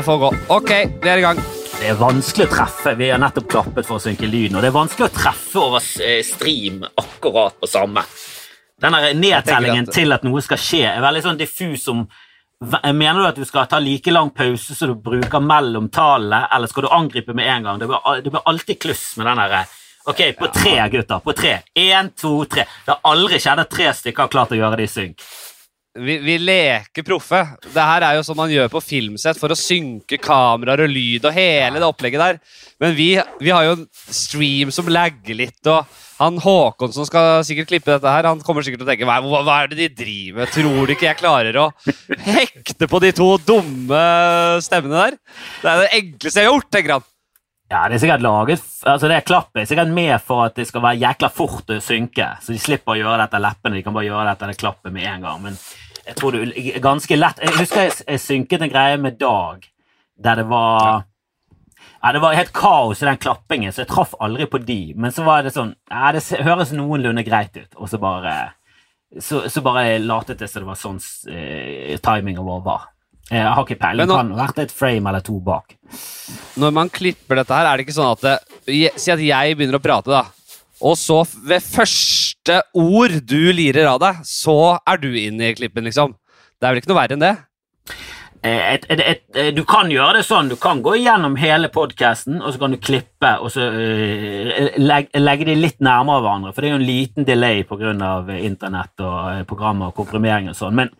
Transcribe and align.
det 0.00 0.04
får 0.04 0.18
gå. 0.18 0.28
Ok, 0.48 0.70
vi 1.02 1.08
er 1.12 1.18
i 1.18 1.20
gang. 1.20 1.36
Det 1.80 1.88
er 1.92 1.96
vanskelig 2.00 2.46
å 2.48 2.52
treffe. 2.54 2.92
Vi 2.96 3.08
har 3.10 3.20
nettopp 3.20 3.48
klappet 3.52 3.86
for 3.88 3.98
å 3.98 4.02
synke 4.02 4.28
lyden, 4.28 4.56
og 4.56 4.64
det 4.64 4.70
er 4.70 4.76
vanskelig 4.76 5.08
å 5.10 5.12
treffe 5.12 5.60
over 5.60 5.84
eh, 6.04 6.20
stream 6.24 6.82
akkurat 6.88 7.58
på 7.60 7.68
samme. 7.68 8.04
Den 8.80 8.96
nedtellingen 9.20 9.88
at- 9.88 9.94
til 9.94 10.12
at 10.16 10.24
noe 10.24 10.40
skal 10.44 10.60
skje, 10.60 10.82
er 10.88 11.04
veldig 11.04 11.22
sånn 11.26 11.40
diffus 11.40 11.88
om 11.92 12.06
Mener 12.60 13.14
du 13.22 13.24
at 13.24 13.36
du 13.40 13.44
skal 13.48 13.64
ta 13.72 13.78
like 13.80 14.12
lang 14.12 14.28
pause 14.36 14.74
som 14.76 14.90
du 14.90 14.94
bruker 15.00 15.40
mellom 15.40 15.86
tallene, 15.88 16.42
eller 16.52 16.68
skal 16.68 16.84
du 16.84 16.88
angripe 16.92 17.32
med 17.32 17.46
en 17.48 17.62
gang? 17.64 17.78
Det 17.80 17.86
blir, 17.88 18.20
det 18.20 18.30
blir 18.34 18.42
alltid 18.44 18.78
kluss 18.82 19.16
med 19.16 19.26
den 19.30 19.40
derre 19.40 19.62
Ok, 20.10 20.20
på 20.36 20.48
tre, 20.52 20.74
gutter. 20.92 21.20
På 21.24 21.32
tre. 21.32 21.54
Én, 21.76 22.10
to, 22.20 22.44
tre. 22.44 22.66
Det 22.84 22.92
har 22.92 23.00
aldri 23.14 23.38
skjedd 23.40 23.62
at 23.64 23.70
tre 23.72 23.88
stykker 23.96 24.26
har 24.26 24.28
klart 24.32 24.52
å 24.52 24.58
gjøre 24.60 24.76
det 24.76 24.88
i 24.88 24.92
synk. 24.92 25.24
Vi, 26.00 26.16
vi 26.24 26.36
leker 26.40 27.04
proffe. 27.04 27.40
Det 27.74 27.84
her 27.84 28.04
er 28.06 28.16
jo 28.16 28.24
sånn 28.24 28.38
man 28.38 28.52
gjør 28.52 28.70
på 28.72 28.80
filmsett 28.82 29.38
for 29.40 29.52
å 29.52 29.58
synke 29.58 30.16
kameraer 30.22 30.86
og 30.86 30.92
lyd 30.92 31.26
og 31.28 31.34
hele 31.36 31.80
det 31.80 31.88
opplegget 31.88 32.22
der. 32.22 32.38
Men 32.80 32.94
vi, 32.96 33.10
vi 33.42 33.52
har 33.52 33.66
jo 33.66 33.74
en 33.76 33.84
stream 33.92 34.72
som 34.72 34.88
lagger 34.88 35.36
litt, 35.36 35.60
og 35.68 35.84
han 36.20 36.40
Håkon 36.40 36.92
som 36.92 37.06
skal 37.08 37.44
sikkert 37.48 37.70
klippe 37.70 37.92
dette 37.92 38.12
her, 38.12 38.28
han 38.28 38.40
kommer 38.44 38.64
sikkert 38.64 38.82
til 38.82 38.88
å 38.88 38.90
tenke 38.90 39.08
hva, 39.08 39.20
hva, 39.24 39.60
er 39.60 39.70
det 39.70 39.78
de 39.80 39.90
driver 40.02 40.42
med? 40.42 40.52
Tror 40.56 40.80
du 40.88 40.94
ikke 40.96 41.08
jeg 41.10 41.20
klarer 41.20 41.60
å 41.60 41.68
hekte 42.26 42.88
på 42.90 43.00
de 43.04 43.12
to 43.16 43.30
dumme 43.44 44.02
stemmene 44.64 45.06
der? 45.06 45.16
Det 45.60 45.72
er 45.72 45.84
det 45.84 45.94
enkleste 46.00 46.42
jeg 46.42 46.48
har 46.48 46.54
gjort, 46.54 46.70
tenker 46.72 46.96
han. 46.96 47.08
Ja, 47.70 47.84
det 47.86 48.00
er 48.00 48.02
sikkert 48.02 48.24
laget 48.24 48.62
Altså, 48.90 49.06
det 49.06 49.20
klappet 49.28 49.60
er 49.62 49.68
sikkert 49.70 49.92
med 49.94 50.16
for 50.26 50.48
at 50.48 50.56
det 50.58 50.66
skal 50.66 50.82
være 50.82 50.98
jækla 51.04 51.28
fort 51.30 51.70
å 51.70 51.78
synke, 51.84 52.32
så 52.42 52.54
de 52.54 52.58
slipper 52.58 52.96
å 52.96 52.98
gjøre 52.98 53.20
dette 53.22 53.40
leppene. 53.44 53.76
De 53.78 53.84
kan 53.86 53.94
bare 53.94 54.08
gjøre 54.08 54.26
dette 54.32 54.48
det 54.50 54.58
klappet 54.58 54.94
med 54.94 55.06
en 55.06 55.26
gang. 55.28 55.42
Men 55.44 55.58
jeg 56.10 56.18
tror 56.18 56.36
er 56.40 56.82
ganske 56.82 57.18
lett 57.18 57.42
Jeg 57.44 57.56
husker 57.60 57.86
jeg, 57.86 57.94
jeg 58.02 58.22
synket 58.24 58.64
en 58.66 58.72
greie 58.72 58.98
med 59.00 59.18
Dag 59.20 59.66
der 60.20 60.36
det 60.42 60.46
var 60.50 61.04
ja, 62.02 62.12
Det 62.12 62.20
var 62.20 62.36
helt 62.36 62.52
kaos 62.56 63.02
i 63.02 63.08
den 63.08 63.20
klappingen, 63.20 63.72
så 63.72 63.84
jeg 63.84 63.90
traff 63.92 64.12
aldri 64.20 64.46
på 64.50 64.60
de. 64.64 64.92
Men 64.96 65.12
så 65.16 65.24
var 65.24 65.44
det 65.44 65.54
sånn 65.54 65.74
ja, 65.88 66.10
Det 66.16 66.42
høres 66.44 66.74
noenlunde 66.76 67.24
greit 67.26 67.56
ut, 67.56 67.70
og 67.76 67.88
så 67.92 68.00
bare 68.02 68.34
Så, 69.16 69.46
så 69.48 69.62
bare 69.64 69.98
latet 70.02 70.42
det 70.42 70.50
som 70.50 70.64
det 70.64 70.70
var 70.70 70.80
sånn 70.80 71.00
eh, 71.32 71.96
timingen 72.04 72.44
vår 72.46 72.60
var. 72.66 72.90
Jeg 73.30 73.46
har 73.46 73.62
ikke 73.62 73.78
peiling. 73.78 74.06
Det 74.10 74.14
kan 74.18 74.30
vært 74.38 74.60
et 74.62 74.72
frame 74.74 75.10
eller 75.10 75.22
to 75.26 75.36
bak. 75.42 75.74
Når 76.58 76.72
man 76.74 76.90
klipper 76.90 77.38
dette 77.38 77.54
her, 77.54 77.66
er 77.66 77.78
det 77.78 77.86
ikke 77.86 77.94
sånn 77.96 78.12
at 78.12 78.22
det, 78.26 78.36
Si 78.98 79.10
at 79.10 79.22
jeg 79.22 79.56
begynner 79.58 79.78
å 79.78 79.82
prate, 79.82 80.10
da. 80.10 80.22
Og 80.80 80.96
så 80.96 81.20
ved 81.46 81.64
første 81.64 82.62
ord 82.78 83.18
du 83.28 83.52
lirer 83.52 83.90
av 83.90 84.00
deg, 84.02 84.24
så 84.24 84.78
er 84.88 85.00
du 85.02 85.10
inne 85.12 85.50
i 85.50 85.56
klippen, 85.58 85.84
liksom. 85.88 86.16
Det 86.60 86.66
er 86.66 86.72
vel 86.72 86.82
ikke 86.82 86.92
noe 86.92 87.00
verre 87.02 87.16
enn 87.16 87.24
det? 87.24 87.36
Eh, 88.42 88.74
et, 88.74 88.86
et, 88.88 89.00
et, 89.04 89.22
eh, 89.36 89.50
du 89.52 89.66
kan 89.68 89.90
gjøre 89.92 90.16
det 90.16 90.24
sånn, 90.24 90.48
du 90.48 90.56
kan 90.56 90.78
gå 90.80 90.94
gjennom 90.96 91.34
hele 91.36 91.68
podcasten, 91.72 92.38
og 92.40 92.54
så 92.54 92.62
kan 92.62 92.72
du 92.72 92.78
klippe 92.80 93.34
og 93.36 93.52
så 93.52 93.66
uh, 93.68 94.78
legge, 94.80 95.20
legge 95.20 95.48
de 95.50 95.56
litt 95.58 95.82
nærmere 95.84 96.22
hverandre, 96.24 96.54
for 96.56 96.64
det 96.64 96.70
er 96.70 96.72
jo 96.72 96.78
en 96.80 96.86
liten 96.88 97.28
delay 97.28 97.60
eh, 97.60 98.38
internett 98.48 99.04
og 99.04 99.44
programmer 99.50 99.90
og 99.90 99.98
komprimering 100.00 100.48
og 100.48 100.56
sånn, 100.56 100.78
men 100.78 100.94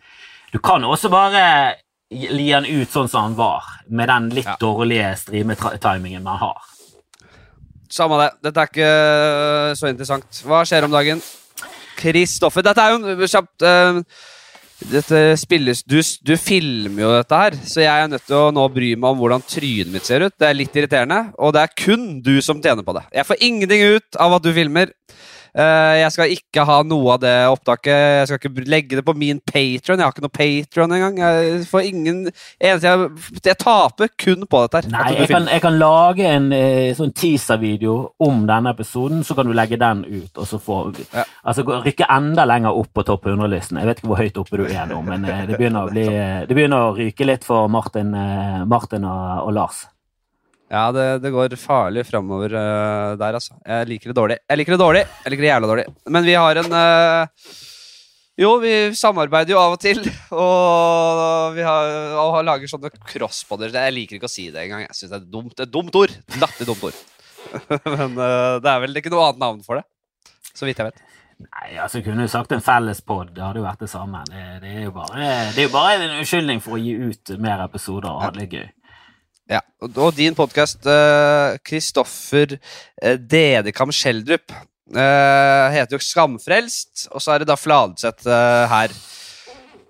du 0.53 0.59
kan 0.61 0.85
også 0.85 1.09
bare 1.09 1.41
gi 2.11 2.51
den 2.51 2.67
ut 2.69 2.93
sånn 2.93 3.09
som 3.09 3.31
den 3.31 3.39
var, 3.39 3.65
med 3.89 4.11
den 4.11 4.29
litt 4.37 4.45
Ja. 4.45 4.57
dårlige 4.61 5.15
streametimingen 5.17 6.21
man 6.21 6.37
har. 6.37 6.61
Samme 7.91 8.19
det. 8.21 8.29
Dette 8.47 8.63
er 8.63 8.69
ikke 8.71 8.91
så 9.79 9.89
interessant. 9.91 10.43
Hva 10.47 10.63
skjer 10.67 10.87
om 10.87 10.93
dagen? 10.93 11.21
Kristoffer 12.01 12.63
Dette 12.65 12.83
er 12.83 12.95
jo 12.95 13.27
kjapt 13.29 13.65
uh, 13.67 13.99
Dette 14.89 15.19
spilles 15.37 15.83
du, 15.85 15.99
du 16.25 16.31
filmer 16.41 17.03
jo 17.03 17.09
dette 17.13 17.37
her, 17.37 17.57
så 17.69 17.83
jeg 17.83 17.91
er 17.91 18.07
nødt 18.09 18.23
til 18.25 18.39
å 18.39 18.53
nå 18.55 18.63
bry 18.73 18.95
meg 18.95 19.11
om 19.11 19.19
hvordan 19.21 19.43
trynet 19.45 19.91
mitt 19.93 20.07
ser 20.07 20.25
ut. 20.25 20.33
Det 20.33 20.47
er 20.47 20.57
litt 20.57 20.73
irriterende, 20.73 21.19
og 21.37 21.53
det 21.53 21.61
er 21.61 21.75
kun 21.83 22.07
du 22.25 22.33
som 22.41 22.57
tjener 22.63 22.81
på 22.87 22.95
det. 22.97 23.03
Jeg 23.13 23.27
får 23.29 23.45
ingenting 23.45 23.83
ut 23.93 24.17
av 24.25 24.39
at 24.39 24.47
du 24.47 24.49
filmer. 24.55 24.89
Eh, 25.51 25.95
jeg 25.99 26.11
skal 26.15 26.31
ikke 26.31 26.63
ha 26.67 26.77
noe 26.87 27.15
av 27.15 27.21
det 27.23 27.33
opptaket. 27.51 27.91
Jeg 27.91 28.29
skal 28.29 28.39
ikke 28.39 28.65
legge 28.71 28.99
det 28.99 29.03
på 29.07 29.15
min 29.17 29.41
Patron. 29.43 29.99
Jeg 29.99 30.05
har 30.05 30.13
ikke 30.15 30.23
noe 30.23 30.35
Patron 30.37 30.95
engang. 30.95 31.19
Jeg 31.19 31.65
får 31.67 31.87
ingen 31.89 32.21
jeg, 32.31 32.79
jeg 33.43 33.57
taper 33.59 34.11
kun 34.21 34.47
på 34.47 34.63
dette 34.65 34.81
her. 34.81 34.89
Nei, 34.93 35.13
jeg 35.19 35.31
kan, 35.31 35.49
jeg 35.51 35.63
kan 35.63 35.79
lage 35.81 36.27
en 36.29 36.49
eh, 36.55 36.91
sånn 36.97 37.13
teaser-video 37.17 37.97
om 38.23 38.45
denne 38.49 38.71
episoden, 38.75 39.25
så 39.27 39.35
kan 39.37 39.49
du 39.49 39.55
legge 39.57 39.79
den 39.81 40.05
ut, 40.07 40.31
og 40.37 40.47
så 40.47 40.61
få 40.61 40.79
Ja. 41.11 41.23
Altså 41.47 41.63
rykke 41.65 42.05
enda 42.11 42.43
lenger 42.47 42.75
opp 42.77 42.91
på 42.95 43.03
topp 43.05 43.25
100-listen. 43.29 43.79
Jeg 43.81 43.89
vet 43.89 43.99
ikke 43.99 44.11
hvor 44.11 44.21
høyt 44.21 44.37
oppe 44.39 44.59
du 44.59 44.65
er 44.65 44.85
nå, 44.89 44.99
men 45.05 45.25
eh, 45.27 45.45
det 45.49 45.57
begynner 45.59 45.87
å, 45.87 45.91
bli, 45.91 46.05
det 46.47 46.55
begynner 46.57 46.89
å 46.89 46.93
ryke 46.97 47.27
litt 47.27 47.45
for 47.47 47.69
Martin, 47.71 48.13
Martin 48.69 49.07
og, 49.07 49.47
og 49.47 49.55
Lars. 49.57 49.85
Ja, 50.71 50.85
det, 50.95 51.05
det 51.19 51.33
går 51.33 51.57
farlig 51.59 52.05
framover 52.07 52.53
uh, 52.55 53.17
der, 53.19 53.35
altså. 53.35 53.57
Jeg 53.67 53.89
liker 53.89 54.11
det 54.11 54.15
dårlig. 54.15 54.37
Jeg 54.47 54.59
liker 54.61 54.77
det 54.77 54.79
dårlig. 54.79 55.01
Jeg 55.25 55.33
liker 55.33 55.43
det 55.43 55.49
jævla 55.49 55.69
dårlig. 55.73 55.85
Men 56.15 56.27
vi 56.27 56.37
har 56.39 56.59
en 56.61 56.75
uh, 56.77 57.49
Jo, 58.39 58.53
vi 58.63 58.73
samarbeider 58.95 59.51
jo 59.51 59.59
av 59.59 59.75
og 59.75 59.81
til, 59.83 59.99
og 60.31 61.57
vi 61.57 61.65
har, 61.67 61.91
og 62.23 62.39
lager 62.47 62.71
sånne 62.71 62.93
crossboder. 63.11 63.75
Jeg 63.75 63.97
liker 63.97 64.17
ikke 64.17 64.31
å 64.31 64.31
si 64.31 64.47
det 64.47 64.63
engang. 64.63 64.87
Jeg 64.87 64.95
syns 64.95 65.11
det 65.11 65.19
er 65.19 65.29
dumt, 65.35 65.59
et 65.59 65.75
dumt 65.75 65.99
ord. 65.99 66.15
Latterlig 66.39 66.71
dumt 66.71 66.87
ord. 66.87 67.03
Men 67.99 68.15
uh, 68.15 68.57
det 68.63 68.71
er 68.71 68.83
vel 68.87 69.03
ikke 69.03 69.11
noe 69.11 69.27
annet 69.27 69.43
navn 69.43 69.63
for 69.67 69.81
det. 69.81 69.85
Så 70.55 70.63
vidt 70.69 70.79
jeg 70.79 70.87
vet. 70.87 71.07
Nei, 71.41 71.69
altså 71.81 71.99
kunne 72.05 72.23
du 72.23 72.31
sagt 72.31 72.51
en 72.53 72.63
fellespodd, 72.63 73.33
det 73.35 73.43
hadde 73.43 73.59
jo 73.59 73.65
vært 73.65 73.83
det 73.83 73.91
samme. 73.91 74.23
Det, 74.29 74.43
det, 74.63 74.75
er 74.77 74.85
jo 74.85 74.91
bare, 74.95 75.31
det 75.51 75.65
er 75.65 75.67
jo 75.67 75.73
bare 75.73 75.95
en 75.97 76.19
unnskyldning 76.21 76.61
for 76.63 76.77
å 76.77 76.81
gi 76.81 76.93
ut 77.01 77.33
mer 77.41 77.63
episoder 77.65 78.11
og 78.13 78.23
ha 78.23 78.29
det 78.35 78.47
gøy. 78.51 78.67
Ja, 79.49 79.59
og, 79.81 80.11
din 80.15 80.35
podkast, 80.37 80.85
Kristoffer 81.67 82.53
uh, 82.57 83.15
Dedekam 83.17 83.91
Skjeldrup, 83.91 84.53
uh, 84.95 85.65
heter 85.73 85.97
jo 85.97 86.03
Skamfrelst, 86.03 87.07
og 87.11 87.23
så 87.23 87.33
er 87.35 87.43
det 87.43 87.49
da 87.49 87.57
Fladseth 87.59 88.29
uh, 88.29 88.67
her. 88.71 88.93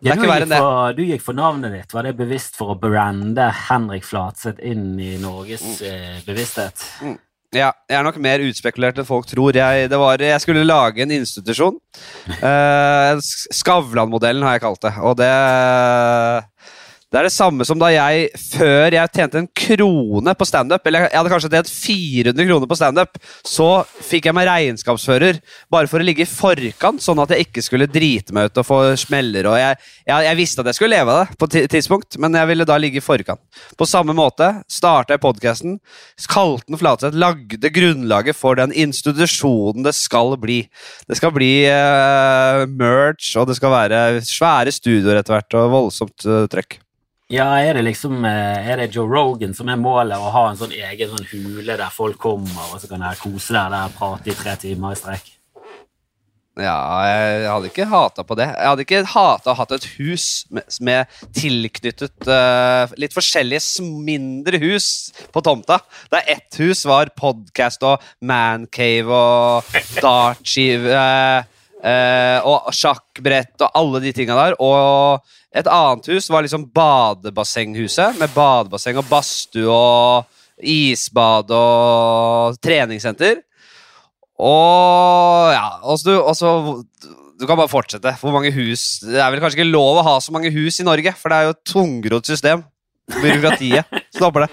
Det 0.02 0.10
er 0.10 0.16
Ja, 0.16 0.16
du, 0.18 0.24
gikk 0.26 0.48
for, 0.50 0.94
du 0.98 1.02
gikk 1.06 1.22
for 1.28 1.38
navnet 1.38 1.76
ditt. 1.76 1.92
Var 1.94 2.08
det 2.08 2.16
bevisst 2.18 2.56
for 2.58 2.74
å 2.74 2.78
brande 2.82 3.52
Henrik 3.68 4.08
Fladseth 4.08 4.64
inn 4.66 4.96
i 4.98 5.12
Norges 5.22 5.62
Mm. 5.62 5.76
eh, 5.86 6.16
bevissthet? 6.26 6.86
Ja, 7.54 7.68
jeg 7.86 8.00
er 8.00 8.04
nok 8.08 8.18
mer 8.18 8.40
utspekulert 8.42 8.98
enn 8.98 9.06
folk 9.06 9.28
tror. 9.30 9.54
Jeg, 9.54 9.90
det 9.92 10.00
var, 10.02 10.18
jeg 10.18 10.42
skulle 10.42 10.66
lage 10.66 11.04
en 11.06 11.14
institusjon. 11.20 11.78
Uh, 12.42 13.20
Skavlan-modellen 13.54 14.42
har 14.48 14.56
jeg 14.58 14.64
kalt 14.66 14.82
det. 14.88 14.96
Og 15.06 15.14
det 15.20 15.30
det 17.12 17.20
er 17.20 17.28
det 17.28 17.34
samme 17.36 17.66
som 17.68 17.76
da 17.76 17.90
jeg, 17.92 18.30
før 18.54 18.96
jeg 18.96 19.12
tjente 19.12 19.40
en 19.42 19.48
krone 19.52 20.34
på 20.40 20.46
standup, 20.48 20.86
eller 20.88 21.10
jeg 21.10 21.18
hadde 21.20 21.32
kanskje 21.34 21.50
tjent 21.52 21.72
400 21.72 22.48
kroner 22.48 22.70
på 22.72 22.78
standup, 22.80 23.18
så 23.44 23.68
fikk 24.08 24.30
jeg 24.30 24.36
meg 24.38 24.48
regnskapsfører 24.48 25.42
bare 25.72 25.90
for 25.92 26.00
å 26.00 26.06
ligge 26.08 26.24
i 26.24 26.30
forkant, 26.30 27.04
sånn 27.04 27.20
at 27.20 27.34
jeg 27.36 27.50
ikke 27.50 27.64
skulle 27.66 27.90
drite 27.92 28.32
meg 28.36 28.48
ut 28.48 28.62
og 28.62 28.68
få 28.68 28.78
smeller. 29.00 29.50
Og 29.52 29.58
jeg, 29.60 29.76
jeg, 30.08 30.28
jeg 30.30 30.40
visste 30.40 30.64
at 30.64 30.70
jeg 30.72 30.80
skulle 30.80 30.96
leve 30.96 31.12
av 31.12 31.26
det 31.26 31.36
på 31.42 31.50
tidspunkt, 31.74 32.16
men 32.24 32.38
jeg 32.40 32.50
ville 32.54 32.68
da 32.70 32.78
ligge 32.80 33.02
i 33.02 33.04
forkant. 33.04 33.44
På 33.76 33.88
samme 33.90 34.16
måte 34.16 34.48
starta 34.72 35.18
jeg 35.18 35.24
podkasten, 35.26 35.82
kalte 36.32 36.80
Flatseth, 36.80 37.20
lagde 37.20 37.74
grunnlaget 37.76 38.40
for 38.40 38.56
den 38.56 38.72
institusjonen 38.72 39.84
det 39.84 39.98
skal 40.00 40.38
bli. 40.40 40.62
Det 41.12 41.20
skal 41.20 41.36
bli 41.36 41.52
uh, 41.68 42.64
merch, 42.72 43.34
og 43.36 43.52
det 43.52 43.60
skal 43.60 43.76
være 43.76 44.00
svære 44.24 44.72
studioer 44.72 45.20
etter 45.20 45.36
hvert, 45.36 45.60
og 45.60 45.76
voldsomt 45.76 46.30
uh, 46.30 46.48
trøkk. 46.48 46.80
Ja, 47.32 47.48
er 47.64 47.78
det 47.78 47.86
liksom 47.86 48.26
eh, 48.28 48.70
Er 48.70 48.82
det 48.82 48.92
Joe 48.92 49.08
Rogan 49.08 49.54
som 49.56 49.70
er 49.72 49.80
målet, 49.80 50.20
å 50.20 50.32
ha 50.34 50.50
en 50.50 50.58
sånn 50.60 50.74
egen 50.76 51.14
sånn 51.14 51.30
hule 51.32 51.78
der 51.80 51.94
folk 51.94 52.20
kommer, 52.20 52.74
og 52.74 52.82
så 52.82 52.90
kan 52.92 53.04
dere 53.04 53.20
kose 53.22 53.56
deg 53.56 53.72
der 53.72 53.94
prate 53.96 54.34
i 54.34 54.36
tre 54.36 54.58
timer 54.60 54.98
i 54.98 55.00
strekk? 55.00 55.38
Ja, 56.60 56.76
jeg 57.08 57.46
hadde 57.48 57.70
ikke 57.70 57.88
hata 57.88 58.26
på 58.28 58.36
det. 58.36 58.50
Jeg 58.52 58.68
hadde 58.68 58.84
ikke 58.84 59.00
hata 59.08 59.54
å 59.54 59.56
ha 59.56 59.66
et 59.72 59.88
hus 59.96 60.26
med, 60.52 60.68
med 60.84 61.14
tilknyttet 61.38 62.28
uh, 62.28 62.92
litt 63.00 63.16
forskjellige 63.16 63.86
mindre 63.88 64.60
hus 64.60 64.90
på 65.32 65.40
tomta. 65.46 65.80
Der 66.12 66.28
ett 66.36 66.60
hus 66.60 66.84
var 66.84 67.14
podcast 67.16 67.88
og 67.88 68.04
mancave 68.20 69.16
og 69.16 69.80
dartskive 70.04 70.92
uh, 70.92 71.48
uh, 71.80 72.40
og 72.44 72.68
sjakkbrett 72.76 73.56
og 73.64 73.80
alle 73.80 74.04
de 74.04 74.12
tinga 74.20 74.36
der. 74.44 74.60
Og 74.60 75.24
et 75.52 75.68
annet 75.68 76.08
hus 76.14 76.30
var 76.32 76.46
liksom 76.46 76.70
badebassenghuset, 76.72 78.16
med 78.20 78.32
badebasseng 78.32 79.00
og 79.02 79.08
badstue 79.10 79.68
og 79.68 80.64
isbad 80.64 81.52
og 81.56 82.60
treningssenter. 82.64 83.42
Og 84.42 85.52
ja, 85.54 85.66
du, 86.06 86.14
altså, 86.18 86.54
du 87.38 87.46
kan 87.46 87.60
bare 87.60 87.70
fortsette. 87.70 88.16
Hvor 88.22 88.34
mange 88.34 88.50
hus 88.56 89.04
Det 89.04 89.20
er 89.20 89.30
vel 89.30 89.42
kanskje 89.44 89.60
ikke 89.60 89.74
lov 89.74 90.00
å 90.00 90.06
ha 90.08 90.16
så 90.24 90.34
mange 90.34 90.54
hus 90.54 90.80
i 90.82 90.88
Norge, 90.88 91.14
for 91.20 91.30
det 91.30 91.38
er 91.38 91.50
jo 91.50 91.56
et 91.58 91.64
tungrodd 91.74 92.30
system. 92.30 92.64
Byråkratiet 93.12 94.02
stopper 94.16 94.48
det. 94.48 94.52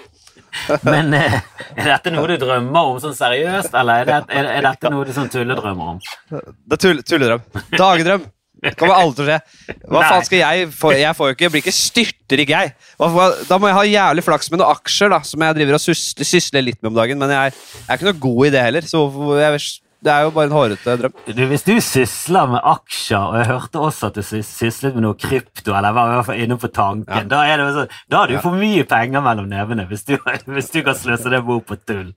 Men 0.89 1.13
eh, 1.13 1.39
er 1.77 1.91
dette 1.93 2.11
noe 2.11 2.27
du 2.27 2.35
drømmer 2.41 2.91
om 2.91 2.97
sånn 3.01 3.15
seriøst, 3.15 3.71
eller 3.77 4.01
er, 4.01 4.09
det, 4.09 4.19
er, 4.33 4.49
er 4.57 4.65
dette 4.65 4.91
noe 4.91 5.05
du 5.05 5.13
sånn 5.15 5.29
tulledrømmer 5.31 5.93
om? 5.95 5.99
Det 6.29 6.75
er 6.75 6.83
tull, 6.83 7.01
tulledrøm. 7.05 7.45
Dagdrøm. 7.77 8.25
Det 8.63 8.75
kommer 8.79 8.97
aldri 8.99 9.23
til 9.23 9.25
å 9.25 9.29
skje. 9.29 9.75
Hva 9.87 10.01
faen 10.03 10.25
skal 10.27 10.41
jeg 10.41 10.69
få? 10.75 10.93
Jeg 10.99 11.15
får 11.15 11.29
jo 11.31 11.35
ikke, 11.37 11.49
blir 11.53 11.63
ikke 11.63 11.75
styrtrik, 11.75 12.49
jeg. 12.51 12.73
Da 12.99 13.59
må 13.61 13.69
jeg 13.71 13.77
ha 13.79 13.83
jævlig 13.87 14.23
flaks 14.25 14.51
med 14.51 14.59
noen 14.61 14.73
aksjer, 14.75 15.13
da, 15.13 15.21
som 15.27 15.45
jeg 15.45 15.55
driver 15.59 15.77
og 15.79 15.85
sysler, 15.85 16.65
litt 16.65 16.81
med 16.81 16.91
om 16.91 16.97
dagen. 16.99 17.21
Men 17.21 17.31
jeg, 17.35 17.53
jeg 17.55 17.85
er 17.87 17.99
ikke 18.01 18.09
noe 18.11 18.19
god 18.25 18.49
i 18.49 18.51
det 18.57 18.65
heller, 18.67 18.89
så 18.89 19.03
jeg, 19.39 19.61
det 19.99 20.11
er 20.13 20.23
jo 20.27 20.31
bare 20.35 20.47
en 20.47 20.53
hårete 20.55 20.93
drøm. 21.01 21.15
Du, 21.27 21.41
hvis 21.51 21.65
du 21.67 21.73
sysler 21.83 22.51
med 22.53 22.61
aksjer, 22.75 23.19
og 23.19 23.39
jeg 23.39 23.49
hørte 23.49 23.81
også 23.89 24.11
at 24.11 24.19
du 24.19 24.23
syslet 24.27 24.95
med 24.95 25.03
noe 25.07 25.17
krypto, 25.19 25.73
eller 25.75 25.95
var 25.95 26.11
i 26.11 26.17
hvert 26.19 26.29
fall 26.29 26.43
inne 26.45 26.59
på 26.61 26.69
tanken, 26.71 27.07
Ja. 27.11 27.23
da, 27.31 27.41
er 27.47 27.63
det 27.63 27.87
da 28.11 28.21
har 28.23 28.31
du 28.31 28.37
for 28.43 28.55
mye 28.59 28.85
penger 28.87 29.23
mellom 29.25 29.47
nevene, 29.51 29.87
hvis 29.91 30.03
du, 30.07 30.17
hvis 30.55 30.71
du 30.75 30.81
kan 30.87 30.95
sløse 30.99 31.31
det 31.31 31.41
bort 31.47 31.67
på 31.67 31.79
tull. 31.83 32.11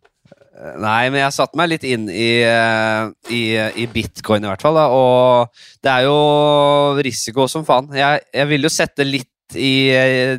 Nei, 0.52 1.08
men 1.08 1.22
jeg 1.22 1.34
satte 1.34 1.56
meg 1.56 1.70
litt 1.72 1.84
inn 1.88 2.04
i, 2.12 2.42
eh, 2.44 3.06
i, 3.32 3.42
i 3.82 3.86
bitcoin, 3.88 4.44
i 4.44 4.50
hvert 4.50 4.62
fall. 4.62 4.76
Da, 4.76 4.88
og 4.92 5.80
det 5.82 5.92
er 5.94 6.06
jo 6.06 7.02
risiko 7.02 7.48
som 7.48 7.64
faen. 7.64 7.88
Jeg, 7.96 8.20
jeg 8.36 8.50
vil 8.50 8.68
jo 8.68 8.72
sette 8.72 9.06
litt 9.06 9.28
i 9.58 9.72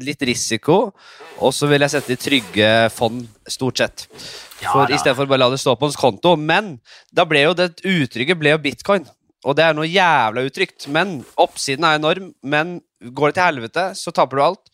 litt 0.01 0.23
risiko, 0.25 0.77
og 1.43 1.51
så 1.53 1.67
vil 1.69 1.83
jeg 1.85 1.93
sette 1.93 2.15
i 2.15 2.17
trygge 2.21 2.69
fond, 2.93 3.25
stort 3.49 3.81
sett. 3.81 4.05
Ja, 4.63 4.71
For 4.71 4.87
da. 4.87 4.95
Istedenfor 4.95 5.27
bare 5.27 5.41
å 5.41 5.43
la 5.43 5.49
det 5.53 5.59
stå 5.61 5.75
på 5.77 5.89
ens 5.89 5.99
konto. 5.99 6.35
Men 6.39 6.77
da 7.13 7.25
ble 7.29 7.43
jo 7.45 7.57
det 7.57 7.73
utrygge 7.81 8.37
ble 8.39 8.53
jo 8.55 8.61
bitcoin. 8.63 9.05
Og 9.43 9.57
det 9.57 9.65
er 9.65 9.75
noe 9.75 9.89
jævla 9.89 10.45
utrygt. 10.47 10.87
Men 10.93 11.17
oppsiden 11.41 11.87
er 11.87 11.99
enorm. 11.99 12.31
Men 12.41 12.77
går 13.03 13.33
det 13.33 13.39
til 13.39 13.47
helvete, 13.49 13.89
så 13.99 14.13
taper 14.15 14.39
du 14.39 14.45
alt. 14.45 14.73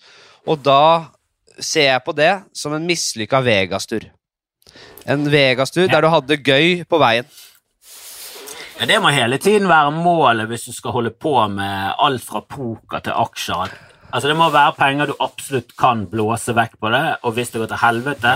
Og 0.49 0.61
da 0.61 1.09
ser 1.59 1.89
jeg 1.89 2.05
på 2.05 2.15
det 2.15 2.31
som 2.55 2.75
en 2.75 2.85
mislykka 2.87 3.41
Vegas-tur. 3.43 4.07
En 5.05 5.29
Vegas-tur 5.31 5.87
der 5.87 6.03
du 6.03 6.09
hadde 6.11 6.39
gøy 6.41 6.83
på 6.89 6.99
veien. 7.01 7.29
Ja, 8.79 8.87
det 8.87 8.99
må 9.03 9.11
hele 9.11 9.37
tiden 9.43 9.67
være 9.67 9.91
målet 9.91 10.47
hvis 10.47 10.69
du 10.69 10.75
skal 10.75 10.95
holde 10.95 11.11
på 11.11 11.33
med 11.51 11.95
alt 11.99 12.23
fra 12.23 12.39
poker 12.47 13.03
til 13.03 13.15
aksjer. 13.15 13.73
Altså 14.09 14.29
Det 14.29 14.37
må 14.39 14.47
være 14.49 14.77
penger 14.77 15.09
du 15.09 15.17
absolutt 15.19 15.75
kan 15.77 16.05
blåse 16.09 16.55
vekk 16.55 16.79
på 16.79 16.91
det, 16.93 17.03
og 17.23 17.35
hvis 17.35 17.51
det 17.51 17.61
går 17.61 17.69
til 17.73 17.81
helvete, 17.83 18.31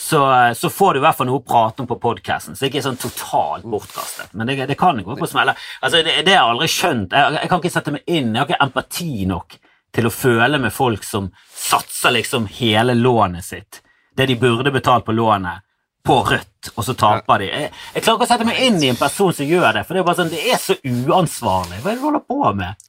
så, 0.00 0.20
så 0.56 0.70
får 0.72 0.94
du 0.94 1.00
i 1.00 1.04
hvert 1.04 1.16
fall 1.16 1.28
noe 1.28 1.40
å 1.40 1.46
prate 1.46 1.84
om 1.84 1.88
på 1.88 1.98
podkasten. 2.02 2.56
Så 2.56 2.64
det 2.64 2.70
ikke 2.70 2.80
er 2.80 2.86
sånn 2.88 3.00
totalt 3.00 3.66
bortkastet. 3.68 4.34
Men 4.34 4.48
det, 4.48 4.58
det 4.68 4.76
kan 4.80 4.98
gå 5.04 5.16
på 5.16 5.28
smeller. 5.28 5.58
Altså, 5.80 6.00
det, 6.02 6.18
det 6.26 6.34
har 6.34 6.40
jeg 6.40 6.54
aldri 6.54 6.70
skjønt. 6.72 7.16
Jeg, 7.16 7.36
jeg 7.38 7.50
kan 7.52 7.62
ikke 7.62 7.74
sette 7.76 7.94
meg 7.94 8.08
inn, 8.08 8.32
jeg 8.32 8.40
har 8.40 8.48
ikke 8.48 8.64
empati 8.66 9.26
nok 9.30 9.58
til 9.94 10.06
å 10.06 10.14
føle 10.14 10.60
med 10.62 10.74
folk 10.74 11.04
som 11.06 11.30
satser 11.54 12.14
liksom 12.16 12.46
hele 12.58 12.94
lånet 12.98 13.46
sitt, 13.46 13.80
det 14.16 14.28
de 14.30 14.38
burde 14.38 14.72
betalt 14.74 15.06
på 15.06 15.14
lånet, 15.14 15.62
på 16.06 16.16
rødt, 16.30 16.70
og 16.76 16.84
så 16.86 16.94
taper 16.96 17.42
de. 17.42 17.48
Jeg, 17.50 17.70
jeg 17.94 18.02
klarer 18.04 18.16
ikke 18.18 18.26
å 18.26 18.30
sette 18.30 18.46
meg 18.48 18.60
inn 18.66 18.78
i 18.82 18.88
en 18.92 18.96
person 19.00 19.34
som 19.36 19.46
gjør 19.46 19.74
det, 19.76 19.82
for 19.86 19.94
det 19.96 20.00
er 20.02 20.06
bare 20.08 20.20
sånn, 20.22 20.30
det 20.32 20.40
er 20.54 20.60
så 20.62 20.76
uansvarlig. 20.84 21.80
Hva 21.82 21.90
er 21.92 21.98
det 21.98 22.00
du 22.00 22.06
holder 22.08 22.24
på 22.30 22.54
med? 22.56 22.86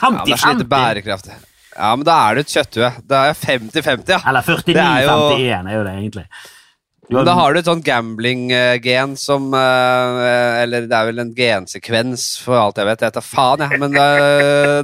Ja, 0.00 0.10
det 0.24 0.34
er 0.34 0.40
så 0.40 0.52
lite 0.54 0.66
50-50? 0.66 0.70
bærekraftig. 0.74 1.36
Ja, 1.76 1.90
men 1.96 2.04
da 2.06 2.16
er 2.28 2.34
du 2.34 2.40
et 2.42 2.50
kjøtthue. 2.54 2.90
Da 3.06 3.20
er 3.30 3.36
50-50, 3.38 4.10
ja. 4.10 4.18
Eller 4.26 4.42
Det 4.42 4.76
er 4.76 5.04
jo- 5.06 5.36
49-51 5.38 5.70
er 5.70 5.76
jo 5.78 5.84
det, 5.86 5.94
egentlig. 6.00 6.26
Men 7.10 7.26
da 7.26 7.32
har 7.34 7.52
du 7.52 7.58
et 7.58 7.66
sånn 7.66 7.82
gambling-gen 7.82 9.16
som 9.18 9.48
eh, 9.56 10.20
Eller 10.62 10.86
det 10.86 10.94
er 10.94 11.08
vel 11.08 11.22
en 11.24 11.32
gensekvens, 11.34 12.26
for 12.44 12.58
alt 12.60 12.78
jeg 12.78 12.86
vet. 12.86 13.02
Jeg 13.06 13.16
tar 13.16 13.26
faen, 13.26 13.64
jeg. 13.64 13.80
Men 13.82 13.96
det, 13.96 14.04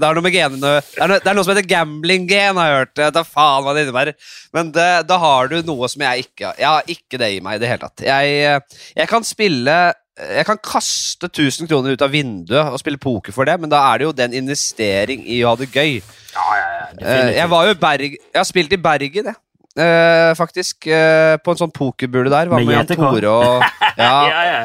det 0.03 0.09
er 0.09 0.19
noe 0.19 0.27
med 0.27 0.35
genene 0.35 0.73
det 0.81 1.03
er, 1.03 1.13
noe, 1.13 1.21
det 1.23 1.31
er 1.31 1.39
noe 1.39 1.47
som 1.47 1.55
heter 1.55 1.69
gambling-gen, 1.71 2.59
har 2.59 2.71
jeg 2.73 2.81
hørt. 2.81 3.05
Jeg 3.05 3.17
tar 3.19 3.29
faen 3.29 3.67
hva 3.67 3.77
det 3.77 3.87
innebærer. 3.87 4.33
Men 4.57 4.73
det, 4.75 4.89
da 5.07 5.21
har 5.23 5.53
du 5.53 5.61
noe 5.69 5.93
som 5.93 6.03
jeg 6.07 6.27
ikke 6.27 6.51
har. 6.51 6.59
Jeg 6.59 6.71
har 6.73 6.91
ikke 6.97 7.23
det 7.23 7.31
i 7.37 7.39
meg 7.45 7.61
i 7.61 7.63
det 7.63 7.71
hele 7.71 7.87
tatt. 7.87 8.07
Jeg, 8.09 8.37
eh, 8.51 8.83
jeg 8.99 9.13
kan 9.13 9.27
spille 9.27 9.79
jeg 10.17 10.47
kan 10.49 10.57
kaste 10.65 11.29
1000 11.29 11.69
kroner 11.69 11.93
ut 11.93 12.01
av 12.01 12.09
vinduet 12.09 12.71
og 12.73 12.81
spille 12.81 12.97
poker 12.97 13.35
for 13.37 13.45
det, 13.45 13.59
men 13.61 13.69
da 13.69 13.83
er 13.91 14.01
det 14.01 14.07
jo 14.07 14.15
den 14.17 14.33
en 14.33 14.47
investering 14.47 15.27
i 15.29 15.43
å 15.45 15.51
ha 15.53 15.59
det 15.61 15.69
gøy. 15.69 15.99
Ja, 16.33 16.47
ja, 16.57 16.65
ja, 16.73 16.77
Eh, 16.97 17.35
jeg 17.37 17.49
var 17.51 17.67
jo 17.67 17.75
Berg 17.81 18.15
Jeg 18.15 18.37
har 18.37 18.47
spilt 18.49 18.73
i 18.73 18.79
Bergen, 18.81 19.29
jeg. 19.29 19.37
Eh, 19.77 20.33
faktisk. 20.39 20.87
eh, 20.89 21.37
på 21.45 21.53
en 21.53 21.61
sånn 21.61 21.73
pokerbule 21.75 22.31
der. 22.33 22.49
Var 22.49 22.59
Med 22.63 22.67
med 22.67 22.77
Jan 22.77 22.97
Tore 22.97 23.29
og 23.29 23.65
ja, 23.99 24.13
ja, 24.31 24.45
ja. 24.51 24.61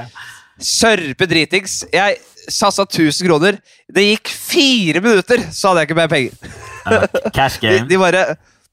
Sørpe 0.61 1.25
dritings. 1.27 1.81
Jeg 1.91 2.19
satsa 2.51 2.85
1000 2.87 3.27
kroner. 3.27 3.57
Det 3.91 4.05
gikk 4.13 4.31
fire 4.31 5.01
minutter, 5.03 5.43
så 5.51 5.71
hadde 5.71 5.83
jeg 5.83 5.89
ikke 5.91 5.99
mer 5.99 6.11
penger. 6.11 6.31
Cash 7.35 7.59
De, 7.61 7.67
game. 7.67 7.87
de 7.89 7.97
bare 8.01 8.23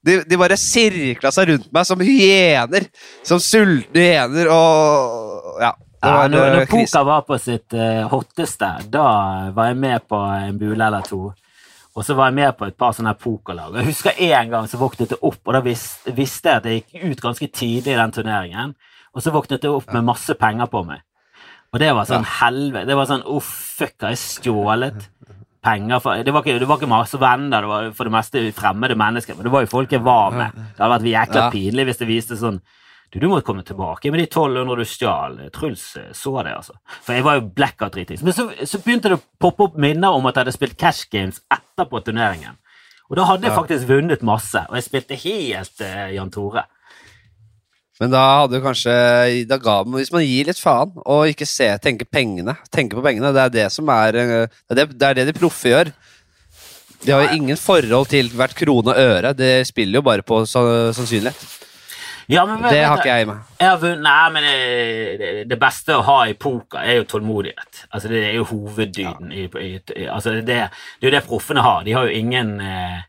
de, 0.05 0.15
de 0.23 0.37
bare 0.39 0.55
sirkla 0.57 1.31
seg 1.35 1.49
rundt 1.51 1.67
meg 1.75 1.85
som 1.89 1.99
hyener. 1.99 2.85
Som 3.27 3.41
sultne 3.43 4.05
hyener 4.07 4.49
og 4.53 5.59
Ja. 5.61 5.73
Det 5.99 6.07
Ja, 6.07 6.15
var 6.15 6.29
når, 6.31 6.45
eh, 6.47 6.53
når 6.55 6.67
poker 6.71 7.03
var 7.03 7.23
på 7.27 7.35
sitt 7.43 7.73
uh, 7.75 8.05
hotteste, 8.07 8.67
da 8.87 9.01
var 9.51 9.65
jeg 9.67 9.75
med 9.81 10.05
på 10.07 10.15
en 10.31 10.55
bule 10.61 10.79
eller 10.85 11.03
to. 11.03 11.33
Og 11.97 12.05
så 12.05 12.13
var 12.15 12.29
jeg 12.29 12.37
med 12.37 12.57
på 12.57 12.67
et 12.69 12.77
par 12.77 12.93
sånne 12.95 13.15
pokerlag. 13.17 13.73
Jeg 13.81 13.89
husker 13.89 14.19
en 14.29 14.49
gang 14.53 14.67
så 14.69 14.77
våknet 14.79 15.09
jeg 15.15 15.19
opp, 15.25 15.39
og 15.45 15.53
da 15.57 15.61
vis, 15.65 15.87
visste 16.15 16.51
jeg 16.53 16.61
at 16.61 16.67
jeg 16.69 16.83
gikk 16.85 17.11
ut 17.11 17.21
ganske 17.25 17.47
tidlig 17.51 17.93
i 17.95 17.97
den 17.99 18.11
turneringen. 18.15 18.75
Og 19.15 19.23
så 19.25 19.33
våknet 19.33 19.63
jeg 19.65 19.73
opp 19.73 19.89
med 19.95 20.05
masse 20.05 20.35
penger 20.37 20.69
på 20.69 20.83
meg. 20.85 21.01
Og 21.73 21.79
det 21.81 21.89
var 21.93 22.05
sånn 22.09 22.25
helvete. 22.39 22.87
Det 22.89 22.95
var 22.97 23.09
sånn 23.09 23.25
uff, 23.29 23.49
fuck, 23.79 23.95
har 24.05 24.13
jeg 24.13 24.21
stjålet 24.21 25.09
penger 25.65 25.99
for 25.99 26.15
det 26.23 26.31
var, 26.31 26.45
ikke, 26.45 26.59
det 26.61 26.67
var 26.69 26.77
ikke 26.79 26.87
masse 26.87 27.17
venner, 27.19 27.65
det 27.65 27.67
var 27.67 27.89
for 27.97 28.07
det 28.07 28.13
meste 28.15 28.43
fremmede 28.55 28.95
mennesker, 28.95 29.35
men 29.35 29.43
det 29.43 29.51
var 29.51 29.65
jo 29.65 29.71
folk 29.73 29.91
jeg 29.91 30.05
var 30.05 30.31
med. 30.31 30.55
Det 30.55 30.79
hadde 30.79 30.93
vært 30.93 31.09
jækla 31.09 31.41
Ja. 31.41 31.49
pinlig 31.51 31.85
hvis 31.89 31.99
det 31.99 32.07
viste 32.07 32.37
sånn 32.39 32.61
du, 33.09 33.19
du 33.19 33.27
må 33.31 33.39
komme 33.45 33.63
tilbake 33.65 34.11
med 34.13 34.21
de 34.21 34.27
1200 34.27 34.77
du 34.77 34.87
stjal. 34.87 35.37
Truls 35.55 35.83
eh, 35.97 36.09
så 36.13 36.33
det, 36.45 36.53
altså. 36.53 36.77
For 37.01 37.17
jeg 37.17 37.25
var 37.25 37.39
jo 37.39 37.47
blackout-dritings. 37.57 38.23
Men 38.25 38.35
så, 38.37 38.49
så 38.69 38.81
begynte 38.85 39.11
det 39.11 39.17
å 39.17 39.27
poppe 39.41 39.65
opp 39.65 39.79
minner 39.81 40.13
om 40.13 40.29
at 40.29 40.37
jeg 40.37 40.45
hadde 40.45 40.57
spilt 40.57 40.77
cash 40.79 41.09
games 41.11 41.41
etterpå 41.49 42.03
turneringen. 42.05 42.59
Og 43.09 43.17
da 43.17 43.25
hadde 43.25 43.49
jeg 43.49 43.57
faktisk 43.57 43.89
vunnet 43.89 44.25
masse, 44.25 44.61
og 44.69 44.77
jeg 44.77 44.85
spilte 44.85 45.17
helt 45.17 45.81
eh, 45.81 46.11
Jan 46.13 46.29
Tore. 46.33 46.67
Men 47.99 48.13
da 48.13 48.21
hadde 48.43 48.59
du 48.59 48.63
kanskje 48.63 48.93
da 49.49 49.57
ga, 49.59 49.81
Hvis 49.91 50.13
man 50.13 50.23
gir 50.23 50.47
litt 50.47 50.61
faen 50.61 50.93
og 51.03 51.33
ikke 51.33 51.43
se, 51.49 51.67
tenker 51.83 52.07
pengene 52.07 52.53
Tenker 52.71 52.95
på 52.95 53.03
pengene, 53.03 53.33
det 53.35 53.41
er 53.43 53.51
det 53.57 53.65
som 53.75 53.91
er 53.91 54.15
eh, 54.15 54.45
Det 54.47 54.71
er 54.71 54.79
det, 54.79 54.85
det, 54.93 55.09
er 55.09 55.17
det 55.17 55.25
de 55.27 55.35
proffe 55.35 55.73
gjør. 55.73 55.91
De 57.03 57.11
har 57.11 57.25
jo 57.25 57.35
ingen 57.41 57.59
forhold 57.59 58.07
til 58.11 58.29
hvert 58.35 58.55
krone 58.55 58.93
og 58.93 58.99
øre. 58.99 59.33
Det 59.35 59.67
spiller 59.67 59.99
jo 59.99 60.05
bare 60.05 60.23
på 60.23 60.41
sannsynlighet. 60.47 61.58
Ja, 62.29 62.45
men, 62.45 62.61
Det 62.61 62.83
har 62.85 62.99
ikke 62.99 63.09
jeg 63.09 63.25
i 63.25 63.27
meg. 63.29 63.45
Nei, 64.05 64.17
men 64.35 64.45
eh, 64.45 65.13
det, 65.17 65.29
det 65.49 65.57
beste 65.57 65.95
å 65.97 66.03
ha 66.05 66.17
i 66.29 66.35
poker 66.37 66.83
er 66.83 66.99
jo 66.99 67.07
tålmodighet. 67.09 67.85
Altså, 67.89 68.11
det 68.11 68.21
er 68.27 68.35
jo 68.37 68.45
hoveddyden. 68.51 69.31
I, 69.33 69.47
i, 69.49 69.69
i, 69.95 70.05
altså, 70.05 70.35
det, 70.37 70.43
det 70.45 70.59
er 70.61 71.07
jo 71.07 71.13
det 71.15 71.23
proffene 71.25 71.63
har. 71.65 71.81
De 71.87 71.95
har 71.97 72.05
jo 72.05 72.19
ingen 72.19 72.59
eh, 72.61 72.99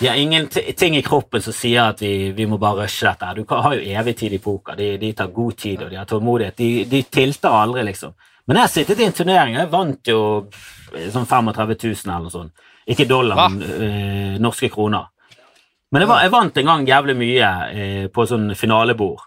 de 0.00 0.06
har 0.08 0.16
ingen 0.16 0.46
ting 0.48 0.94
i 0.96 1.02
kroppen 1.02 1.42
som 1.42 1.52
sier 1.52 1.90
at 1.90 2.00
vi, 2.00 2.30
vi 2.32 2.46
må 2.48 2.56
bare 2.62 2.86
rushe 2.86 3.10
dette. 3.10 3.34
Du 3.36 3.42
har 3.50 3.74
jo 3.74 3.82
evig 3.98 4.14
tid 4.22 4.38
i 4.38 4.40
poker. 4.40 4.78
De, 4.78 4.94
de 5.02 5.12
tar 5.18 5.34
god 5.34 5.58
tid, 5.58 5.82
og 5.82 5.90
de 5.90 5.98
har 5.98 6.06
tålmodighet. 6.08 6.56
De, 6.56 6.70
de 6.88 7.02
tilter 7.10 7.52
aldri, 7.52 7.84
liksom. 7.90 8.14
Men 8.46 8.56
jeg 8.56 8.64
har 8.64 8.72
sittet 8.72 9.02
i 9.02 9.04
en 9.10 9.18
turnering, 9.18 9.58
jeg 9.58 9.70
vant 9.70 10.08
jo 10.14 10.20
sånn 11.12 11.26
35 11.28 11.74
000 11.74 12.06
eller 12.06 12.24
noe 12.24 12.32
sånt. 12.32 12.68
Ikke 12.90 13.04
dollar, 13.10 13.50
men 13.50 13.66
øh, 13.66 14.38
norske 14.42 14.70
kroner. 14.72 15.10
Men 15.90 16.06
var, 16.06 16.22
jeg 16.22 16.30
vant 16.30 16.60
en 16.60 16.70
gang 16.70 16.86
jævlig 16.86 17.16
mye 17.18 17.50
eh, 17.74 18.06
på 18.14 18.26
sånn 18.30 18.52
finalebord. 18.58 19.24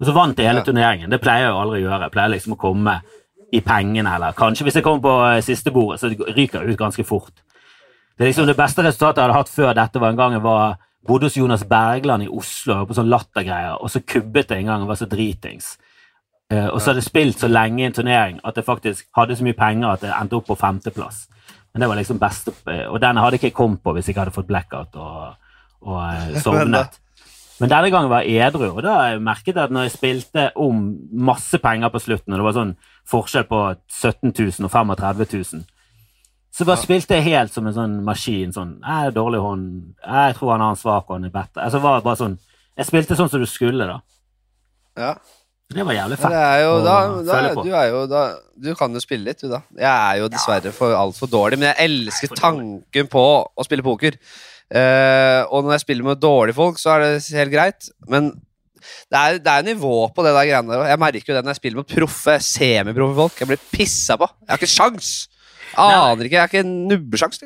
Og 0.00 0.08
så 0.08 0.14
vant 0.16 0.38
jeg 0.38 0.50
hele 0.50 0.64
turneringen. 0.66 1.10
Det 1.12 1.20
pleier 1.22 1.46
jeg 1.46 1.54
jo 1.54 1.60
aldri 1.62 1.80
å 1.80 1.84
gjøre. 1.86 2.08
Jeg 2.08 2.14
pleier 2.16 2.32
liksom 2.34 2.56
å 2.56 2.60
komme 2.60 2.98
i 3.52 3.60
pengene, 3.64 4.16
eller 4.16 4.36
kanskje 4.36 4.66
hvis 4.66 4.78
jeg 4.80 4.84
kommer 4.84 5.04
på 5.04 5.14
eh, 5.28 5.40
siste 5.44 5.72
bordet, 5.72 6.00
så 6.00 6.10
ryker 6.10 6.62
jeg 6.62 6.72
ut 6.72 6.80
ganske 6.80 7.04
fort. 7.06 7.44
Det 8.16 8.24
er 8.24 8.32
liksom 8.32 8.48
det 8.48 8.56
beste 8.58 8.84
resultatet 8.84 9.20
jeg 9.20 9.28
hadde 9.28 9.38
hatt 9.38 9.52
før 9.52 9.72
dette, 9.76 10.00
var 10.00 10.12
en 10.12 10.20
gang 10.20 10.36
jeg 10.36 10.44
var, 10.44 10.76
bodde 11.08 11.28
hos 11.28 11.36
Jonas 11.36 11.64
Bergland 11.68 12.26
i 12.26 12.30
Oslo 12.32 12.82
på 12.86 12.96
sånn 12.96 13.10
lattergreier, 13.12 13.80
og 13.80 13.92
så 13.92 14.02
kubbet 14.04 14.52
jeg 14.52 14.62
en 14.62 14.72
gang 14.72 14.84
og 14.84 14.92
var 14.92 15.00
så 15.00 15.08
dritings. 15.10 15.74
Eh, 16.52 16.68
og 16.68 16.80
så 16.80 16.90
hadde 16.90 17.02
jeg 17.02 17.08
spilt 17.08 17.40
så 17.40 17.48
lenge 17.48 17.82
i 17.82 17.86
en 17.88 17.96
turnering 17.96 18.40
at 18.44 18.58
jeg 18.58 18.68
faktisk 18.68 19.08
hadde 19.16 19.36
så 19.38 19.46
mye 19.46 19.56
penger 19.56 19.94
at 19.94 20.04
jeg 20.06 20.16
endte 20.16 20.36
opp 20.38 20.48
på 20.50 20.58
femteplass. 20.60 21.26
Men 21.72 21.84
det 21.84 21.88
var 21.88 22.00
liksom 22.00 22.20
beste, 22.20 22.52
eh, 22.68 22.84
Og 22.88 23.00
den 23.00 23.16
hadde 23.16 23.38
ikke 23.38 23.48
jeg 23.48 23.56
kommet 23.56 23.82
på 23.82 23.92
hvis 23.92 24.06
jeg 24.08 24.14
ikke 24.14 24.26
hadde 24.26 24.36
fått 24.36 24.50
blackout 24.50 24.96
og, 24.96 25.36
og 25.82 25.98
eh, 26.02 26.38
sovnet. 26.44 26.98
Men 27.62 27.70
denne 27.70 27.90
gangen 27.94 28.10
var 28.10 28.24
jeg 28.26 28.42
edru, 28.42 28.72
og 28.72 28.80
da 28.82 28.96
merket 29.22 29.54
jeg 29.54 29.62
at 29.62 29.74
når 29.74 29.86
jeg 29.86 29.94
spilte 29.94 30.48
om 30.58 30.80
masse 31.14 31.58
penger 31.62 31.92
på 31.94 32.00
slutten, 32.02 32.34
og 32.34 32.40
det 32.40 32.46
var 32.48 32.56
sånn 32.56 32.72
forskjell 33.12 33.46
på 33.50 33.60
17 33.86 34.32
000 34.32 34.66
og 34.66 34.72
35 34.72 35.28
000, 35.52 35.62
så 36.52 36.66
bare 36.68 36.82
spilte 36.82 37.16
jeg 37.16 37.30
helt 37.30 37.54
som 37.54 37.68
en 37.68 37.76
sånn 37.76 37.94
maskin. 38.04 38.50
sånn, 38.52 38.74
jeg 38.82 39.08
er 39.08 39.14
dårlig 39.14 39.40
hånd, 39.40 39.68
jeg 40.02 40.34
tror 40.36 40.50
han 40.52 40.64
har 40.66 40.74
en 40.74 40.80
svak 40.80 41.08
hånd 41.08 41.30
bettet. 41.32 41.62
Altså, 41.64 41.80
var 41.80 42.02
bare 42.04 42.20
sånn, 42.20 42.34
jeg 42.76 42.88
spilte 42.88 43.16
sånn 43.16 43.30
som 43.32 43.40
du 43.40 43.48
skulle, 43.48 43.86
da. 43.88 44.00
Ja. 44.98 45.14
Det 45.72 45.86
var 45.88 45.96
jævlig 45.96 46.18
fett. 46.20 46.34
er 46.36 46.58
jo, 46.66 46.72
da, 46.84 46.96
da, 47.24 47.36
du 47.64 47.70
er 47.72 47.86
jo 47.88 48.00
da 48.10 48.22
Du 48.60 48.74
kan 48.76 48.92
jo 48.92 49.00
spille 49.00 49.30
litt, 49.30 49.40
du, 49.40 49.48
da. 49.48 49.62
Jeg 49.78 49.88
er 49.88 50.18
jo 50.20 50.28
dessverre 50.28 50.72
for 50.76 50.92
altfor 50.92 51.30
dårlig, 51.32 51.56
men 51.62 51.70
jeg 51.70 51.86
elsker 51.86 52.34
tanken 52.36 53.08
på 53.12 53.24
å 53.48 53.64
spille 53.64 53.86
poker. 53.86 54.18
Eh, 54.72 55.42
og 55.52 55.64
når 55.66 55.74
jeg 55.76 55.84
spiller 55.84 56.06
med 56.06 56.20
dårlige 56.22 56.56
folk, 56.56 56.78
så 56.80 56.94
er 56.96 57.04
det 57.04 57.26
helt 57.36 57.52
greit, 57.52 57.90
men 58.08 58.30
det 59.12 59.18
er, 59.18 59.36
det 59.38 59.52
er 59.52 59.66
nivå 59.66 59.94
på 60.16 60.24
det 60.24 60.32
der 60.34 60.46
greiene 60.48 60.72
der. 60.72 60.86
Jeg 60.90 60.98
merker 61.02 61.28
jo 61.28 61.36
det 61.36 61.44
når 61.44 61.52
jeg 61.54 61.60
spiller 61.60 61.82
mot 61.82 61.92
proffe, 61.98 62.38
semiproffe 62.42 63.18
folk. 63.20 63.36
Jeg 63.42 63.50
blir 63.52 63.60
pissa 63.72 64.16
på. 64.18 64.26
Jeg 64.42 64.54
har 64.54 64.62
ikke 64.62 64.72
sjans! 64.72 65.10
Aner 65.78 66.24
ikke. 66.26 66.34
Jeg 66.38 66.42
har 66.42 66.50
ikke 66.50 66.64
nubbesjans. 66.68 67.38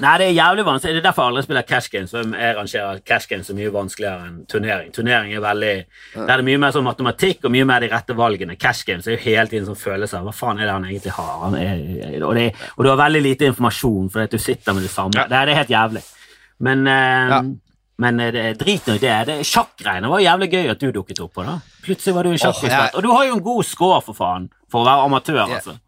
Nei, 0.00 0.12
det 0.20 0.26
er 0.30 0.36
jævlig 0.36 0.62
vanskelig. 0.64 0.94
Det 0.96 1.00
er 1.02 1.06
derfor 1.10 1.26
jeg 1.26 1.30
aldri 1.32 1.42
spiller 1.44 1.64
cash 1.68 1.90
games. 1.92 2.12
Som 2.14 2.30
Jeg 2.36 2.54
rangerer 2.56 3.00
cash 3.04 3.28
games 3.28 3.48
så 3.50 3.56
mye 3.56 3.72
vanskeligere 3.74 4.28
enn 4.30 4.36
turnering. 4.48 4.92
Turnering 4.96 5.34
er 5.36 5.42
veldig 5.44 5.72
Der 6.14 6.30
er 6.32 6.40
det 6.40 6.46
mye 6.46 6.60
mer 6.62 6.72
sånn 6.76 6.86
matematikk 6.86 7.44
og 7.44 7.52
mye 7.52 7.66
mer 7.68 7.84
de 7.84 7.90
rette 7.92 8.16
valgene. 8.16 8.56
Cash 8.60 8.86
games 8.88 9.08
er 9.10 9.16
jo 9.18 9.24
hele 9.26 9.44
tiden 9.52 9.66
sånn 9.68 9.76
følelse 9.80 10.16
av 10.20 10.28
hva 10.30 10.32
faen 10.36 10.60
er 10.62 10.70
det 10.70 10.76
han 10.78 10.86
egentlig 10.88 11.12
har. 11.18 11.34
Han 11.42 11.58
er, 11.60 11.82
og, 12.24 12.32
det, 12.38 12.46
og 12.78 12.84
du 12.86 12.90
har 12.94 13.00
veldig 13.02 13.22
lite 13.26 13.50
informasjon 13.52 14.08
fordi 14.14 14.32
du 14.38 14.40
sitter 14.40 14.76
med 14.78 14.88
det 14.88 14.92
samme. 14.94 15.12
Det, 15.18 15.26
er- 15.26 15.50
det 15.50 15.56
er 15.56 15.60
helt 15.64 15.76
jævlig. 15.76 16.04
Men, 16.60 16.86
eh, 16.86 17.28
Ja. 17.30 17.42
men 17.98 18.20
eh, 18.20 18.30
det, 18.32 18.58
drit 18.58 18.86
nå 18.86 18.94
i 18.94 18.98
det. 19.02 19.26
det 19.26 19.38
Sjakkgreiene 19.48 20.08
var 20.08 20.20
jævlig 20.20 20.50
gøy 20.52 20.70
at 20.70 20.78
du 20.80 20.90
dukket 20.92 21.20
opp 21.24 21.34
på. 21.34 21.44
da 21.44 21.58
Plutselig 21.84 22.14
var 22.14 22.22
du 22.24 22.34
sjakkekspert. 22.36 22.70
jeg- 22.70 22.94
Og 22.96 23.02
du 23.02 23.12
har 23.12 23.24
jo 23.26 23.34
en 23.36 23.42
god 23.42 23.64
score, 23.64 24.00
for 24.02 24.12
faen, 24.14 24.50
for 24.70 24.84
å 24.84 24.86
være 24.86 25.04
amatør. 25.08 25.48
Ja. 25.48 25.54
altså. 25.56 25.78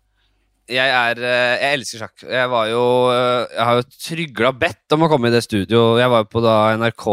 Jeg 0.68 0.88
er 0.88 1.18
eh, 1.20 1.58
Jeg 1.60 1.78
elsker 1.80 1.98
sjakk. 1.98 2.22
Jeg 2.30 2.48
var 2.48 2.66
jo 2.70 3.10
eh, 3.10 3.46
Jeg 3.56 3.64
har 3.66 3.74
jo 3.74 3.82
trygla 4.06 4.52
bedt 4.58 4.92
om 4.92 5.00
å 5.02 5.08
komme 5.10 5.26
i 5.28 5.30
det 5.34 5.42
studio. 5.42 5.98
Jeg 5.98 6.08
var 6.08 6.22
jo 6.22 6.28
på 6.32 6.40
da 6.42 6.76
NRK 6.76 7.04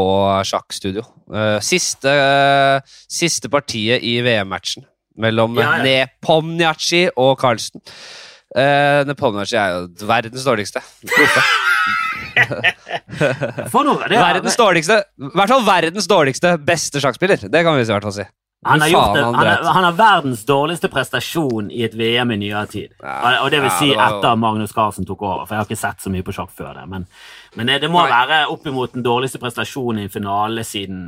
sjakkstudio. 0.45 1.03
Eh, 1.33 1.59
Siste, 1.59 2.13
siste 3.09 3.49
partiet 3.49 4.01
i 4.03 4.21
VM-matchen 4.21 4.85
mellom 5.19 5.57
Ja, 5.59 5.77
ja. 5.77 5.83
Nepomniachtchi 5.83 7.09
og 7.17 7.37
Carlsen. 7.41 7.81
Uh, 8.49 9.05
Nepomniachtchi 9.05 9.57
er 9.61 9.75
jo 9.75 10.07
verdens 10.09 10.45
dårligste. 10.47 10.81
For 13.69 13.85
noe, 13.85 14.07
det, 14.09 14.17
Verdens 14.17 14.57
dårligste, 14.57 14.99
I 15.19 15.31
hvert 15.35 15.51
fall 15.51 15.65
verdens 15.67 16.07
dårligste 16.09 16.55
beste 16.65 17.01
sjakkspiller. 17.03 17.49
Det 17.51 17.63
kan 17.65 17.77
vi 17.77 17.83
i 17.83 17.89
hvert 17.89 18.07
fall 18.07 18.15
si. 18.15 18.25
Han 18.65 18.81
har, 18.81 18.89
gjort 18.91 19.13
det, 19.15 19.23
han 19.23 19.35
har, 19.35 19.63
han 19.63 19.85
har 19.87 19.93
verdens 19.95 20.41
dårligste 20.45 20.89
prestasjon 20.91 21.69
i 21.71 21.85
et 21.85 21.93
VM 21.95 22.33
i 22.35 22.37
nyere 22.41 22.65
tid. 22.67 22.89
Ja, 22.99 23.37
og 23.39 23.53
det 23.53 23.61
vil 23.63 23.69
ja, 23.69 23.77
si 23.77 23.87
det 23.93 23.95
var 23.95 24.17
etter 24.17 24.41
Magnus 24.41 24.73
Carlsen 24.75 25.07
tok 25.07 25.21
over, 25.23 25.45
for 25.45 25.55
jeg 25.55 25.61
har 25.61 25.69
ikke 25.69 25.79
sett 25.79 26.03
så 26.03 26.11
mye 26.11 26.25
på 26.27 26.35
sjakk 26.35 26.51
før 26.57 26.73
det. 26.75 26.83
Men, 26.91 27.05
men 27.55 27.71
det, 27.71 27.77
det 27.85 27.91
må 27.93 28.01
Nei. 28.03 28.11
være 28.11 28.41
oppimot 28.51 28.97
den 28.97 29.05
dårligste 29.05 29.39
prestasjonen 29.39 30.03
i 30.03 30.09
en 30.09 30.11
finale 30.11 30.65
siden, 30.67 31.05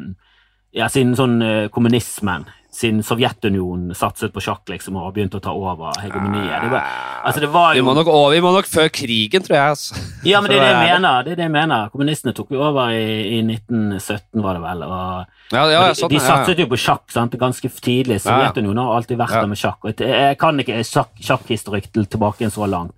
ja, 0.71 0.87
siden 0.87 1.11
sånn 1.19 1.35
eh, 1.43 1.67
kommunismen. 1.75 2.47
Siden 2.71 3.01
Sovjetunionen 3.03 3.91
satset 3.99 4.31
på 4.31 4.39
sjakk 4.39 4.69
liksom, 4.71 4.95
og 4.95 5.09
begynte 5.11 5.41
å 5.41 5.43
ta 5.43 5.51
over 5.51 5.91
hegemoniet. 5.99 6.53
Det 6.63 6.69
var, 6.71 6.85
altså, 7.27 7.41
det 7.43 7.49
var 7.51 7.73
Vi 7.75 7.81
må 7.83 7.91
nok 7.97 8.07
over, 8.07 8.31
vi 8.31 8.39
må 8.45 8.53
nok 8.55 8.69
før 8.71 8.87
krigen, 8.95 9.43
tror 9.43 9.57
jeg. 9.57 9.73
Altså. 9.73 9.97
Ja, 10.23 10.39
men 10.39 10.47
det 10.53 10.55
er 10.55 10.63
det 10.63 10.69
jeg 10.71 10.85
mener. 10.93 11.25
Det 11.27 11.33
er 11.33 11.41
det 11.41 11.45
jeg 11.49 11.53
mener. 11.57 11.89
Kommunistene 11.91 12.33
tok 12.37 12.53
jo 12.55 12.61
over 12.63 12.93
i, 12.95 13.03
i 13.35 13.41
1917, 13.43 14.39
var 14.45 14.55
det 14.55 14.63
vel. 14.63 14.85
og 14.87 15.51
Ja, 15.51 15.65
ja, 15.67 15.81
de, 15.89 15.99
sånn, 15.99 16.13
de 16.15 16.21
ja, 16.21 16.23
ja. 16.23 16.29
satset 16.29 16.63
jo 16.63 16.69
på 16.71 16.79
sjakk 16.79 17.11
sant? 17.11 17.35
ganske 17.43 17.73
tidlig. 17.83 18.21
Sovjetunionen 18.23 18.79
har 18.85 19.01
alltid 19.01 19.19
vært 19.19 19.35
Ja. 19.35 19.43
der 19.43 19.51
med 19.51 19.59
sjakk. 19.65 19.83
Og 19.83 19.91
jeg, 19.91 20.15
jeg 20.15 20.39
kan 20.39 20.63
ikke 20.63 20.79
sjakk, 20.87 21.11
sjakkhistorikk 21.19 21.91
til 21.91 22.07
tilbake 22.07 22.47
så 22.55 22.71
langt, 22.71 22.95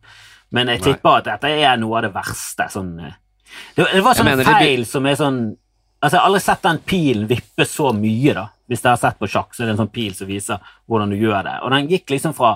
men 0.53 0.69
jeg 0.69 0.85
tipper 0.85 1.17
at 1.23 1.31
dette 1.33 1.49
er 1.49 1.81
noe 1.81 1.97
av 1.97 2.05
det 2.05 2.13
verste. 2.13 2.69
Sånn, 2.69 2.93
eh. 3.01 3.17
det, 3.73 3.89
det 3.89 4.05
var 4.05 4.21
sånn 4.21 4.35
feil 4.45 4.85
som 4.85 5.09
er 5.09 5.17
sånn 5.17 5.43
Altså, 6.03 6.17
Jeg 6.17 6.19
har 6.19 6.27
aldri 6.27 6.39
sett 6.43 6.65
den 6.65 6.79
pilen 6.83 7.27
vippe 7.29 7.65
så 7.65 7.93
mye, 7.95 8.33
da. 8.35 8.49
Hvis 8.67 8.81
dere 8.81 8.95
har 8.95 9.01
sett 9.01 9.19
på 9.19 9.27
sjakk, 9.27 9.51
så 9.53 9.63
er 9.63 9.67
det 9.69 9.73
en 9.75 9.81
sånn 9.83 9.91
pil 9.93 10.13
som 10.15 10.27
viser 10.29 10.61
hvordan 10.87 11.11
du 11.11 11.17
gjør 11.19 11.43
det. 11.43 11.55
Og 11.65 11.71
den 11.75 11.89
gikk 11.91 12.13
liksom 12.13 12.33
fra 12.37 12.53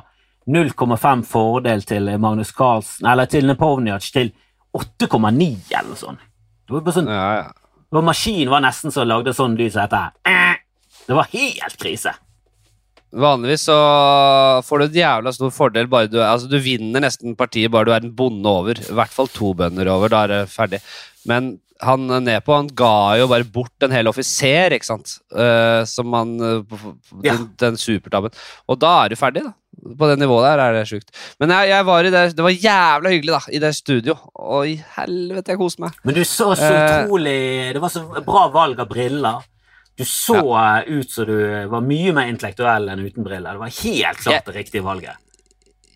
0,5 0.48 1.24
fordel 1.28 1.82
til 1.84 2.08
Magnus 2.24 2.54
Carlsen, 2.56 3.08
eller 3.12 3.28
til 3.28 3.48
Nepovnjac 3.50 4.06
til 4.16 4.32
8,9 4.78 5.50
eller 5.74 5.90
noe 5.90 6.00
sånt. 6.00 6.22
Det 6.68 6.76
var 6.76 6.86
bare 6.86 6.96
sånn 6.96 7.10
Ja, 7.12 7.26
ja. 7.42 7.50
og 7.92 8.04
maskinen 8.08 8.52
var 8.52 8.64
nesten 8.64 8.92
så 8.96 9.04
lagde 9.08 9.34
sånn 9.36 9.58
lyd 9.60 9.72
som 9.76 9.84
dette. 9.88 10.00
her. 10.28 10.58
Det 11.08 11.16
var 11.16 11.30
helt 11.32 11.78
krise. 11.80 12.12
Vanligvis 13.18 13.64
så 13.70 13.76
får 14.68 14.80
du 14.82 14.86
et 14.90 14.98
jævla 15.00 15.32
stor 15.34 15.52
fordel 15.56 15.88
bare 15.88 16.10
du 16.12 16.18
Altså, 16.20 16.50
du 16.52 16.58
vinner 16.60 17.00
nesten 17.06 17.38
partiet 17.40 17.72
bare 17.72 17.88
du 17.88 17.94
er 17.96 18.04
en 18.04 18.12
bonde 18.16 18.46
over. 18.52 18.76
I 18.76 18.94
hvert 18.98 19.14
fall 19.16 19.30
to 19.32 19.54
bønder 19.56 19.88
over. 19.94 20.12
Da 20.12 20.24
er 20.26 20.34
det 20.34 20.42
ferdig. 20.52 20.82
Men 21.26 21.54
han 21.82 22.08
nedpå 22.26 22.56
han 22.56 22.68
ga 22.74 23.18
jo 23.20 23.28
bare 23.28 23.44
bort 23.44 23.84
en 23.86 23.92
hel 23.92 24.08
offiser, 24.10 24.74
ikke 24.78 24.88
sant? 24.88 25.18
uh, 25.36 25.84
som 25.86 26.14
han 26.14 26.36
uh, 26.42 26.62
på- 26.64 26.96
Ja. 27.24 27.34
Den, 27.36 27.50
den 27.58 27.78
supertabben. 27.78 28.32
Og 28.68 28.80
da 28.80 29.06
er 29.06 29.10
du 29.10 29.16
ferdig, 29.20 29.44
da. 29.46 29.54
På 29.98 30.08
det 30.10 30.16
nivået 30.20 30.48
der 30.48 30.60
er 30.64 30.74
det 30.74 30.88
sjukt. 30.90 31.12
Men 31.40 31.52
jeg, 31.54 31.70
jeg 31.70 31.86
var 31.86 32.04
i 32.04 32.10
det 32.10 32.24
Det 32.36 32.44
var 32.44 32.50
jævla 32.56 33.10
hyggelig, 33.14 33.34
da, 33.36 33.42
i 33.54 33.60
det 33.62 33.76
studio. 33.78 34.16
Og 34.36 34.68
i 34.72 34.84
helvete, 34.96 35.54
jeg 35.54 35.60
koste 35.62 35.84
meg. 35.86 35.94
Men 36.04 36.16
du 36.18 36.24
så 36.26 36.56
så 36.58 36.66
Eh. 36.72 37.06
utrolig 37.06 37.74
Det 37.78 37.82
var 37.84 37.90
så 37.94 38.02
bra 38.26 38.48
valg 38.50 38.80
av 38.80 38.90
briller. 38.90 39.46
Du 39.98 40.04
så 40.06 40.40
ja. 40.42 40.84
ut 40.86 41.10
som 41.12 41.26
du 41.26 41.68
var 41.70 41.82
mye 41.82 42.12
mer 42.14 42.28
intellektuell 42.30 42.90
enn 42.90 43.06
uten 43.06 43.24
briller. 43.26 43.54
Det 43.54 43.60
var 43.64 43.78
helt 43.84 44.20
klart 44.26 44.46
det 44.46 44.56
riktige 44.56 44.84
valget. 44.86 45.16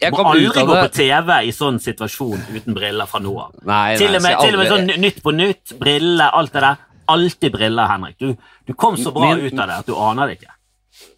Jeg 0.02 0.14
må 0.16 0.24
aldri 0.32 0.64
gå 0.66 0.78
på 0.78 0.94
TV 0.96 1.34
i 1.48 1.52
sånn 1.56 1.78
situasjon 1.82 2.48
uten 2.56 2.78
briller 2.78 3.10
fra 3.10 3.22
nå 3.22 3.34
av. 3.44 3.52
Til 4.00 4.16
og 4.18 4.24
med, 4.24 4.40
til 4.42 4.56
og 4.56 4.64
med 4.64 4.72
sånn 4.72 4.90
Nytt 5.04 5.20
på 5.26 5.34
Nytt, 5.36 5.76
briller, 5.82 6.32
alt 6.38 6.56
det 6.56 6.64
der. 6.66 6.88
Alltid 7.12 7.54
briller, 7.54 7.90
Henrik. 7.92 8.18
Du, 8.22 8.34
du 8.68 8.74
kom 8.74 8.98
så 8.98 9.14
bra 9.14 9.36
Min- 9.36 9.46
ut 9.46 9.60
av 9.60 9.68
det 9.70 9.78
at 9.84 9.90
du 9.90 9.96
aner 9.98 10.32
det 10.32 10.40
ikke. 10.40 10.56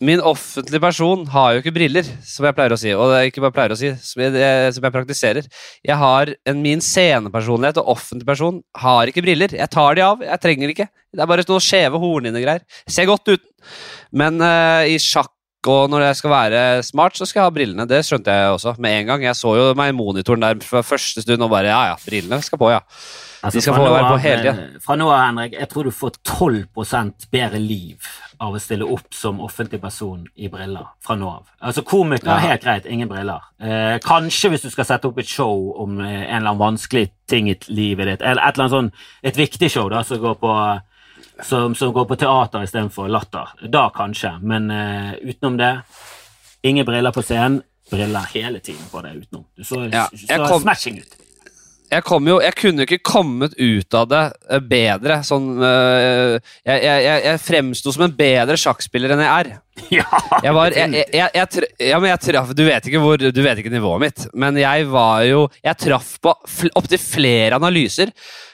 Min 0.04 0.22
offentlige 0.24 0.80
person 0.84 1.26
har 1.34 1.54
jo 1.54 1.62
ikke 1.64 1.74
briller, 1.76 2.08
som 2.28 2.46
jeg 2.48 2.56
pleier 2.56 2.76
å 2.76 2.80
si. 2.80 2.92
Og 2.96 3.10
det 3.12 3.18
er 3.20 3.30
ikke 3.30 3.44
bare 3.44 3.56
pleier 3.56 3.74
å 3.74 3.78
si, 3.80 3.90
som 4.00 4.22
jeg, 4.24 4.74
som 4.76 4.86
jeg 4.86 4.96
praktiserer. 4.96 5.48
Jeg 5.86 5.98
har 6.00 6.32
en, 6.50 6.62
Min 6.64 6.84
scenepersonlighet 6.84 7.80
og 7.82 7.94
offentlig 7.96 8.28
person 8.28 8.62
har 8.84 9.12
ikke 9.12 9.24
briller. 9.26 9.56
Jeg 9.58 9.72
tar 9.74 9.98
de 9.98 10.06
av, 10.06 10.24
jeg 10.24 10.44
trenger 10.44 10.70
de 10.70 10.76
ikke. 10.78 10.90
Det 11.14 11.24
er 11.24 11.30
bare 11.30 11.46
noen 11.50 11.64
skjeve 11.64 12.02
hornhinnegreier. 12.04 12.64
Ser 12.90 13.10
godt 13.10 13.34
uten. 13.34 13.50
Men 14.12 14.40
uh, 14.44 14.84
i 14.88 15.00
sjakk 15.02 15.32
og 15.68 15.90
når 15.92 16.02
jeg 16.10 16.16
skal 16.22 16.32
være 16.34 16.62
smart, 16.84 17.16
så 17.18 17.26
skal 17.26 17.40
jeg 17.42 17.50
ha 17.50 17.54
brillene. 17.56 17.88
Det 17.90 18.02
skjønte 18.06 18.32
jeg 18.34 18.54
også 18.56 18.76
med 18.80 19.00
en 19.02 19.06
gang. 19.14 19.24
Jeg 19.24 19.36
så 19.40 19.54
jo 19.58 19.74
meg 19.80 19.94
i 19.94 19.98
monitoren 19.98 20.42
der 20.44 20.60
fra 20.66 20.82
første 20.84 21.22
stund 21.24 21.42
og 21.46 21.50
bare 21.54 21.70
ja, 21.72 21.84
ja, 21.92 21.96
brillene 22.06 22.42
skal 22.44 22.60
på, 22.62 22.72
ja. 22.74 22.80
Altså, 23.44 23.58
De 23.58 23.62
skal 23.66 23.76
få 23.76 23.88
være 23.92 24.08
på 24.08 24.20
hele 24.24 24.42
tida. 24.42 24.52
eh, 24.64 24.80
Fra 24.86 24.96
nå 24.96 25.08
av, 25.12 25.20
Henrik, 25.26 25.56
jeg 25.60 25.68
tror 25.70 25.84
du 25.84 25.92
får 25.92 26.14
12% 26.24 27.26
bedre 27.34 27.60
liv 27.60 28.08
av 28.44 28.56
å 28.56 28.60
stille 28.60 28.88
opp 28.88 29.14
som 29.16 29.42
offentlig 29.44 29.82
person 29.84 30.24
i 30.40 30.48
briller 30.52 30.86
fra 31.04 31.16
nå 31.20 31.28
av. 31.28 31.50
Altså, 31.62 31.84
komiker 31.88 32.28
Ja. 32.32 32.38
helt 32.40 32.64
greit, 32.64 32.86
ingen 32.86 33.10
briller. 33.10 33.42
Eh, 33.60 34.00
kanskje 34.00 34.50
hvis 34.54 34.62
du 34.64 34.70
skal 34.70 34.86
sette 34.86 35.06
opp 35.08 35.18
et 35.20 35.28
show 35.28 35.74
om 35.80 36.00
eh, 36.00 36.06
en 36.08 36.38
eller 36.42 36.54
annen 36.54 36.60
vanskelig 36.78 37.10
ting 37.28 37.50
i 37.50 37.58
livet 37.68 38.08
ditt, 38.08 38.22
eller 38.22 38.42
et 38.42 38.56
eller 38.58 38.64
annet 38.64 38.78
sånn, 38.78 38.92
et 39.24 39.36
viktig 39.36 39.70
show 39.72 39.90
da, 39.90 40.04
som 40.04 40.18
går 40.24 40.36
på, 40.40 40.56
som, 41.42 41.76
som 41.76 41.94
går 41.94 42.06
på 42.06 42.16
teater 42.16 42.64
istedenfor 42.64 43.08
latter. 43.10 43.50
Da 43.74 43.88
kanskje, 43.96 44.36
men 44.42 44.72
uh, 44.72 45.14
utenom 45.24 45.58
det, 45.58 45.72
ingen 46.62 46.86
briller 46.86 47.12
på 47.12 47.22
scenen, 47.26 47.62
briller 47.92 48.30
hele 48.34 48.60
tiden 48.60 48.86
på 48.92 49.02
deg 49.04 49.24
utenom. 49.24 49.46
Du 49.58 49.64
så, 49.64 49.86
Ja, 49.92 50.08
så 50.14 50.46
kom- 50.48 50.62
smashing 50.62 50.98
ut. 51.02 51.18
Jeg 51.94 52.06
kom 52.06 52.28
jo 52.28 52.40
Jeg 52.44 52.56
kunne 52.58 52.86
ikke 52.86 53.02
kommet 53.06 53.56
ut 53.58 53.98
av 53.98 54.08
det 54.12 54.22
eh, 54.50 54.64
bedre. 54.74 55.20
Sånn 55.26 55.52
eh, 55.64 56.38
Jeg, 56.66 56.80
jeg, 56.86 57.04
jeg, 57.26 57.42
fremsto 57.44 57.94
som 57.94 58.06
en 58.08 58.16
bedre 58.18 58.58
sjakkspiller 58.60 59.14
enn 59.16 59.24
jeg 59.26 59.34
er. 59.34 59.52
Ja, 59.90 60.06
Jeg 60.46 60.54
var 60.54 60.76
Ja, 60.78 61.98
men 61.98 62.12
jeg 62.12 62.22
traff 62.22 62.52
Du 62.54 62.62
vet 62.68 62.90
hvor 63.02 63.18
Du 63.18 63.40
vet 63.42 63.62
ikke 63.62 63.74
nivået 63.74 64.04
mitt, 64.04 64.26
men 64.38 64.60
jeg 64.62 64.86
var 64.92 65.24
jo 65.26 65.48
Jeg 65.66 65.80
traff 65.82 66.12
på 66.22 66.36
opptil 66.78 67.02
flere 67.02 67.58
analyser. 67.58 68.14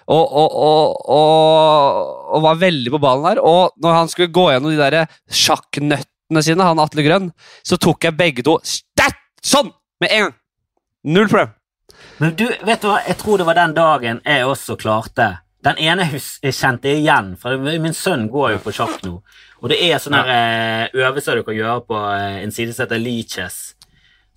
Og, 0.09 0.23
og, 0.23 0.55
og, 0.57 0.95
og, 1.13 2.13
og 2.33 2.45
var 2.47 2.63
veldig 2.63 2.95
på 2.95 3.01
ballen 3.03 3.27
der. 3.27 3.43
Og 3.45 3.75
når 3.83 3.97
han 3.99 4.09
skulle 4.09 4.33
gå 4.33 4.47
gjennom 4.49 4.73
de 4.73 4.79
der 4.79 5.11
sjakknøttene 5.29 6.43
sine, 6.45 6.65
han 6.65 6.81
Atle 6.81 7.05
Grønn, 7.05 7.29
så 7.61 7.77
tok 7.77 8.09
jeg 8.09 8.17
begge 8.17 8.45
to 8.47 8.57
stat, 8.65 9.21
sånn! 9.45 9.69
Med 10.01 10.15
en 10.15 10.25
gang! 10.25 10.35
Null 11.13 11.29
problem. 11.29 11.53
Men 12.19 12.33
du, 12.35 12.45
vet 12.67 12.81
du 12.83 12.87
hva, 12.89 12.99
jeg 13.07 13.17
tror 13.21 13.37
det 13.39 13.45
var 13.47 13.55
den 13.55 13.73
dagen 13.77 14.19
jeg 14.25 14.43
også 14.47 14.75
klarte 14.79 15.29
Den 15.63 15.77
ene 15.79 16.05
jeg 16.11 16.53
kjente 16.55 16.87
jeg 16.91 17.01
igjen, 17.03 17.33
for 17.39 17.57
min 17.59 17.93
sønn 17.95 18.27
går 18.31 18.53
jo 18.53 18.59
på 18.63 18.71
sjakk 18.75 19.01
nå. 19.03 19.17
Og 19.59 19.67
det 19.71 19.77
er 19.83 19.99
sånne 19.99 20.21
her, 20.23 20.29
eh, 20.87 21.01
øvelser 21.03 21.35
du 21.35 21.43
kan 21.43 21.55
gjøre 21.57 21.81
på 21.87 21.97
eh, 22.15 22.37
en 22.45 22.51
side 22.55 22.71
som 22.75 22.85
heter 22.85 23.01
Leaches, 23.03 23.57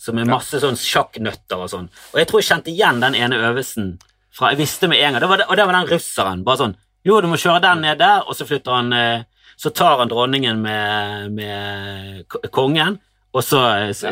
som 0.03 0.19
er 0.19 0.27
masse 0.27 0.59
sånn 0.63 0.75
sjakknøtter 0.79 1.63
og 1.63 1.71
sånn. 1.71 1.87
Og 2.11 2.19
jeg 2.19 2.27
tror 2.31 2.43
jeg 2.43 2.49
kjente 2.51 2.73
igjen 2.75 2.99
den 3.05 3.15
ene 3.15 3.39
øvelsen 3.39 3.93
fra 4.35 4.51
Jeg 4.51 4.59
visste 4.65 4.89
med 4.91 4.99
en 4.99 5.13
gang, 5.15 5.21
det 5.23 5.29
var, 5.31 5.37
det- 5.43 5.47
og 5.49 5.57
det 5.61 5.67
var 5.69 5.79
den 5.79 5.91
russeren. 5.93 6.43
Bare 6.45 6.59
sånn 6.65 6.75
Jo, 7.05 7.21
du 7.21 7.27
må 7.31 7.37
kjøre 7.39 7.61
den 7.63 7.81
ned 7.87 7.99
der, 8.03 8.23
og 8.27 8.35
så 8.35 8.47
flytter 8.47 8.73
han 8.81 8.93
eh, 8.93 9.23
Så 9.57 9.71
tar 9.71 9.99
han 10.03 10.09
dronningen 10.11 10.59
med, 10.63 11.33
med 11.39 12.27
kongen, 12.51 12.99
og 13.33 13.43
så 13.47 13.61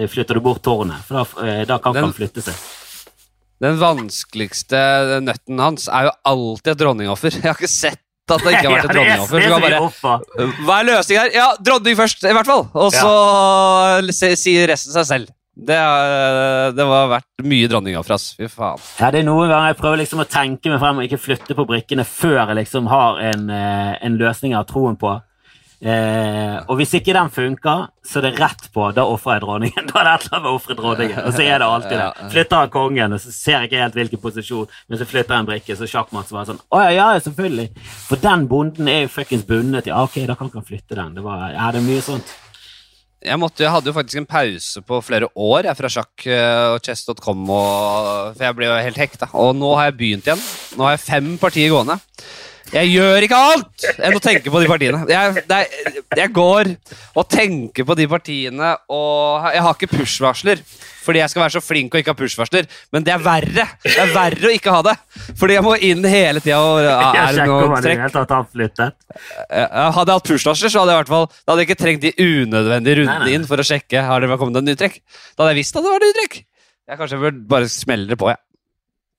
flytter 0.06 0.34
du 0.38 0.40
bort 0.40 0.62
tårnet, 0.62 1.02
for 1.08 1.24
da, 1.24 1.64
da 1.64 1.78
kan 1.82 1.92
Den- 1.94 2.04
han 2.04 2.12
flytte 2.14 2.42
seg. 2.42 2.54
Den 3.60 3.76
vanskeligste 3.80 4.78
nøtten 5.24 5.58
hans 5.60 5.88
er 5.92 6.06
jo 6.08 6.12
alltid 6.30 6.72
et 6.74 6.78
dronningoffer. 6.80 7.34
Jeg 7.36 7.44
har 7.50 7.58
ikke 7.58 7.68
sett 7.68 8.00
at 8.30 8.44
det 8.46 8.52
ikke 8.54 8.70
har 8.70 8.76
vært 8.76 8.86
et 8.86 8.90
er- 8.90 8.94
dronningoffer. 8.94 9.42
er 9.42 9.60
bare. 10.38 10.54
Hva 10.64 10.78
er 10.80 10.88
løsningen 10.88 11.20
her? 11.26 11.34
Ja, 11.34 11.48
dronning 11.60 11.98
først, 11.98 12.24
i 12.24 12.32
hvert 12.36 12.48
fall. 12.48 12.64
Og 12.78 12.94
så 12.94 13.12
sier 14.38 14.70
resten 14.70 14.94
seg 14.96 15.06
selv. 15.10 15.36
Det, 15.60 15.76
er- 15.76 16.70
det 16.72 16.86
var 16.88 17.08
vært 17.10 17.44
mye 17.44 17.68
dronningoffer, 17.68 18.14
ass. 18.16 18.30
Fy 18.38 18.48
faen. 18.48 18.80
Ja, 19.00 19.10
det 19.12 19.20
er 19.20 19.26
noen 19.28 19.50
ganger 19.50 19.72
jeg 19.74 19.80
prøver 19.82 20.00
liksom 20.00 20.22
å 20.24 20.28
tenke 20.30 20.70
meg 20.72 20.80
frem 20.80 21.02
og 21.02 21.08
ikke 21.08 21.20
flytte 21.20 21.56
på 21.58 21.66
brikkene 21.68 22.06
før 22.08 22.38
jeg 22.46 22.56
liksom 22.62 22.88
har 22.88 23.20
en, 23.32 23.50
eh, 23.52 23.92
en 24.06 24.16
løsning 24.20 24.54
jeg 24.54 24.60
har 24.62 24.70
troen 24.70 24.96
på. 24.96 25.18
Eh, 25.80 26.56
og 26.68 26.76
hvis 26.76 26.90
ikke 26.98 27.14
den 27.16 27.30
funker, 27.32 27.86
så 28.04 28.18
er 28.20 28.26
det 28.26 28.40
rett 28.42 28.66
på 28.74 28.90
da 28.92 29.06
ofrer 29.08 29.38
jeg 29.38 29.44
dronningen. 29.46 29.86
Da 29.90 30.02
er 30.02 30.08
det 30.10 30.12
et 30.18 30.26
eller 30.28 30.50
annet 30.50 30.68
med 30.68 30.80
dronningen. 30.82 31.22
Og 31.24 31.32
så 31.32 31.46
er 31.46 31.62
det 31.62 31.68
alltid 31.68 31.96
det. 31.96 32.10
Flytter 32.34 32.60
han 32.60 32.74
kongen, 32.74 33.16
og 33.16 33.22
så 33.22 33.32
ser 33.32 33.56
jeg 33.56 33.70
ikke 33.70 33.80
helt 33.84 33.96
hvilken 34.00 34.22
posisjon, 34.26 34.76
men 34.88 35.00
så 35.00 35.08
flytter 35.08 35.38
han 35.38 35.48
brikke, 35.48 35.78
så 35.78 35.88
sjakkmatt 35.88 36.28
så 36.28 36.36
var 36.36 36.44
det 36.44 36.52
sånn 36.52 36.62
Å 36.68 36.82
ja, 36.84 36.92
ja, 36.98 37.08
selvfølgelig. 37.24 37.66
For 38.10 38.20
den 38.20 38.46
bonden 38.50 38.92
er 38.92 39.02
jo 39.06 39.14
fuckings 39.16 39.48
bundet. 39.48 39.88
Ja, 39.88 40.04
ok, 40.04 40.20
da 40.28 40.36
kan 40.36 40.52
ikke 40.52 40.60
han 40.60 40.68
flytte 40.68 41.00
den. 41.00 41.16
Det 41.16 41.24
var, 41.24 41.48
ja, 41.54 41.72
det 41.72 41.80
er 41.80 41.88
mye 41.88 42.04
sånt. 42.04 42.36
Jeg, 43.20 43.36
måtte, 43.36 43.64
jeg 43.66 43.72
hadde 43.72 43.90
jo 43.90 43.96
faktisk 43.96 44.20
en 44.22 44.28
pause 44.28 44.80
på 44.84 45.00
flere 45.04 45.26
år 45.36 45.66
jeg, 45.68 45.76
fra 45.76 45.88
sjakk 45.92 46.24
eh, 46.24 46.68
og 46.74 46.78
chess.com, 46.84 47.42
for 47.50 48.44
jeg 48.46 48.56
ble 48.56 48.68
jo 48.68 48.78
helt 48.86 49.00
hekta. 49.00 49.28
Og 49.36 49.52
nå 49.56 49.74
har 49.76 49.90
jeg 49.90 49.98
begynt 49.98 50.28
igjen. 50.28 50.46
Nå 50.76 50.88
har 50.88 50.96
jeg 50.96 51.04
fem 51.04 51.34
partier 51.40 51.72
gående. 51.72 51.98
Jeg 52.70 52.92
gjør 52.92 53.24
ikke 53.26 53.38
alt 53.50 53.86
enn 53.98 54.14
å 54.14 54.20
tenke 54.22 54.52
på 54.52 54.60
de 54.62 54.68
partiene. 54.70 55.00
Jeg, 55.10 55.42
er, 55.50 55.96
jeg 56.20 56.32
går 56.36 56.70
og 57.18 57.26
tenker 57.30 57.86
på 57.88 57.96
de 57.98 58.06
partiene, 58.10 58.70
og 58.92 59.48
jeg 59.54 59.64
har 59.66 59.74
ikke 59.74 59.90
push-varsler. 59.90 60.62
Fordi 61.00 61.22
jeg 61.22 61.32
skal 61.32 61.42
være 61.42 61.54
så 61.56 61.62
flink 61.64 61.94
og 61.94 62.02
ikke 62.02 62.12
ha 62.12 62.18
push-varsler. 62.18 62.68
Men 62.92 63.06
det 63.06 63.14
er 63.14 63.22
verre 63.24 63.64
Det 63.82 63.94
er 63.98 64.12
verre 64.14 64.50
å 64.50 64.52
ikke 64.54 64.74
ha 64.74 64.82
det. 64.86 64.94
Fordi 65.40 65.56
jeg 65.56 65.64
må 65.66 65.72
inn 65.88 66.04
hele 66.06 66.42
tida 66.44 66.60
og 66.60 66.82
ja, 66.84 66.98
Er 67.24 67.38
det 67.38 67.46
noe 67.48 67.80
trekk? 67.80 68.04
Hadde 69.96 70.12
jeg 70.12 70.20
hatt 70.20 70.28
push-varsler, 70.30 70.72
så 70.74 70.84
hadde 70.84 70.92
jeg 70.94 70.98
i 70.98 71.00
hvert 71.00 71.12
fall 71.14 71.26
Da 71.32 71.54
hadde 71.54 71.64
jeg 71.64 71.70
ikke 71.70 71.80
trengt 71.80 72.04
de 72.04 72.12
unødvendige 72.20 73.00
rundene 73.00 73.32
inn 73.34 73.48
for 73.48 73.62
å 73.62 73.66
sjekke 73.66 74.04
Har 74.06 74.22
det 74.22 74.38
kommet 74.44 74.60
en 74.60 74.70
ny 74.70 74.76
trekk. 74.78 75.00
Da 75.34 75.42
hadde 75.42 75.56
jeg 75.56 75.62
visst 75.64 75.80
at 75.80 75.86
det 75.88 75.96
var 75.96 76.04
ny 76.04 76.12
trekk. 76.20 76.38
Jeg 76.90 76.98
kanskje 77.00 77.20
bør 77.22 77.42
bare 77.56 77.70
smelle 77.70 78.10
det 78.10 78.18
på, 78.20 78.30
jeg. 78.30 78.38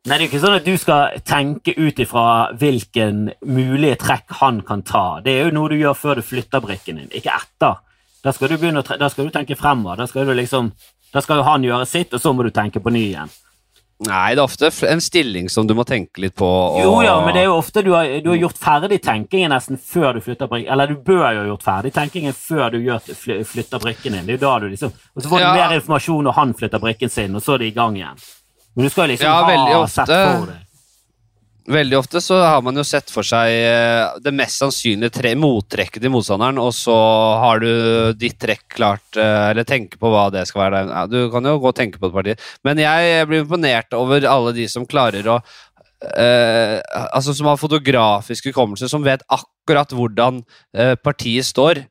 Nei, 0.02 0.16
det 0.18 0.24
er 0.24 0.24
jo 0.26 0.30
ikke 0.32 0.42
sånn 0.42 0.56
at 0.58 0.66
du 0.66 0.78
skal 0.82 1.20
tenke 1.30 1.74
ut 1.78 2.00
ifra 2.02 2.24
hvilken 2.58 3.28
mulige 3.46 4.00
trekk 4.02 4.34
han 4.40 4.64
kan 4.66 4.82
ta. 4.82 5.20
Det 5.22 5.36
er 5.36 5.46
jo 5.46 5.54
noe 5.60 5.70
du 5.70 5.76
gjør 5.78 5.94
før 5.94 6.18
du 6.18 6.26
flytter 6.26 6.64
brikken 6.64 6.98
din, 6.98 7.12
ikke 7.14 7.36
etter. 7.36 7.78
Da 8.26 8.34
skal 8.34 8.50
du, 8.50 8.58
tre 8.82 8.98
da 8.98 9.10
skal 9.14 9.30
du 9.30 9.36
tenke 9.36 9.58
fremover. 9.58 10.02
Da 10.02 10.08
skal, 10.10 10.26
du 10.26 10.34
liksom, 10.34 10.72
da 11.14 11.22
skal 11.22 11.42
jo 11.42 11.46
han 11.46 11.68
gjøre 11.70 11.86
sitt, 11.86 12.18
og 12.18 12.24
så 12.24 12.34
må 12.34 12.48
du 12.48 12.50
tenke 12.54 12.82
på 12.82 12.94
ny 12.94 13.04
igjen. 13.12 13.30
Nei, 14.02 14.32
det 14.34 14.42
er 14.42 14.48
ofte 14.48 14.72
en 14.90 15.02
stilling 15.06 15.52
som 15.54 15.68
du 15.70 15.76
må 15.78 15.86
tenke 15.86 16.24
litt 16.24 16.34
på. 16.34 16.50
Og... 16.50 16.80
Jo, 16.82 16.98
ja, 17.06 17.20
men 17.22 17.36
det 17.38 17.44
er 17.44 17.52
jo 17.52 17.60
ofte 17.60 17.84
du 17.86 17.92
har, 17.94 18.10
du 18.26 18.32
har 18.32 18.42
gjort 18.42 18.58
ferdig 18.58 18.98
tenkingen 19.06 19.54
nesten 19.54 19.78
før 19.78 20.18
du 20.18 20.26
flytter 20.26 20.50
brikken. 20.50 20.72
Eller 20.74 20.90
du 20.90 20.98
bør 20.98 21.28
jo 21.28 21.44
ha 21.44 21.48
gjort 21.52 21.68
ferdig 21.68 21.94
tenkingen 21.94 22.34
før 22.34 22.74
du 22.74 22.82
gjør, 22.82 23.06
flytter 23.54 23.86
brikken 23.86 24.18
din. 24.18 24.26
Det 24.26 24.40
er 24.40 24.42
jo 24.42 24.46
da 24.48 24.58
du 24.64 24.72
liksom 24.74 24.90
Og 24.90 25.22
så 25.22 25.30
får 25.30 25.38
du 25.38 25.46
Ja. 25.46 25.54
mer 25.54 25.78
informasjon 25.78 26.26
når 26.26 26.40
han 26.42 26.58
flytter 26.58 26.82
brikken 26.82 27.14
sin, 27.14 27.38
og 27.38 27.46
så 27.46 27.54
er 27.54 27.62
det 27.62 27.70
i 27.70 27.78
gang 27.78 28.02
igjen. 28.02 28.26
Men 28.76 28.88
du 28.88 28.90
skal 28.94 29.10
liksom 29.12 29.28
Ja, 29.28 29.40
ha 29.44 29.80
ofte. 29.82 30.06
sett 30.06 30.12
for 30.12 30.52
deg. 30.52 30.68
Veldig 31.72 31.98
ofte 32.00 32.20
så 32.26 32.40
har 32.42 32.62
man 32.66 32.76
jo 32.76 32.84
sett 32.84 33.12
for 33.14 33.24
seg 33.24 33.52
eh, 33.54 34.18
det 34.20 34.32
mest 34.34 34.58
sannsynlige 34.60 35.14
tre 35.14 35.36
mottrekket 35.38 36.02
til 36.02 36.10
motstanderen, 36.12 36.58
og 36.58 36.74
så 36.74 36.96
har 37.44 37.62
du 37.62 37.70
ditt 38.18 38.40
trekk 38.42 38.66
klart, 38.80 39.06
eh, 39.14 39.52
eller 39.52 39.68
tenker 39.70 40.02
på 40.02 40.10
hva 40.10 40.26
det 40.34 40.48
skal 40.50 40.66
være. 40.66 40.82
Ja, 40.90 41.06
du 41.06 41.30
kan 41.32 41.46
jo 41.46 41.60
gå 41.62 41.70
og 41.70 41.78
tenke 41.78 42.02
på 42.02 42.10
et 42.10 42.18
parti. 42.18 42.36
Men 42.66 42.82
jeg 42.82 43.28
blir 43.30 43.46
imponert 43.46 43.94
over 43.94 44.26
alle 44.26 44.56
de 44.58 44.68
som 44.72 44.88
klarer 44.90 45.30
å 45.30 45.42
Uh, 46.02 46.82
Altså 47.14 47.30
som 47.38 47.46
har 47.46 47.60
fotografisk 47.62 48.48
hukommelse, 48.50 48.88
som 48.90 49.04
vet 49.06 49.22
akkurat 49.30 49.92
hvordan 49.94 50.40
uh, 50.74 50.96
partiet 50.98 51.46
står. 51.46 51.84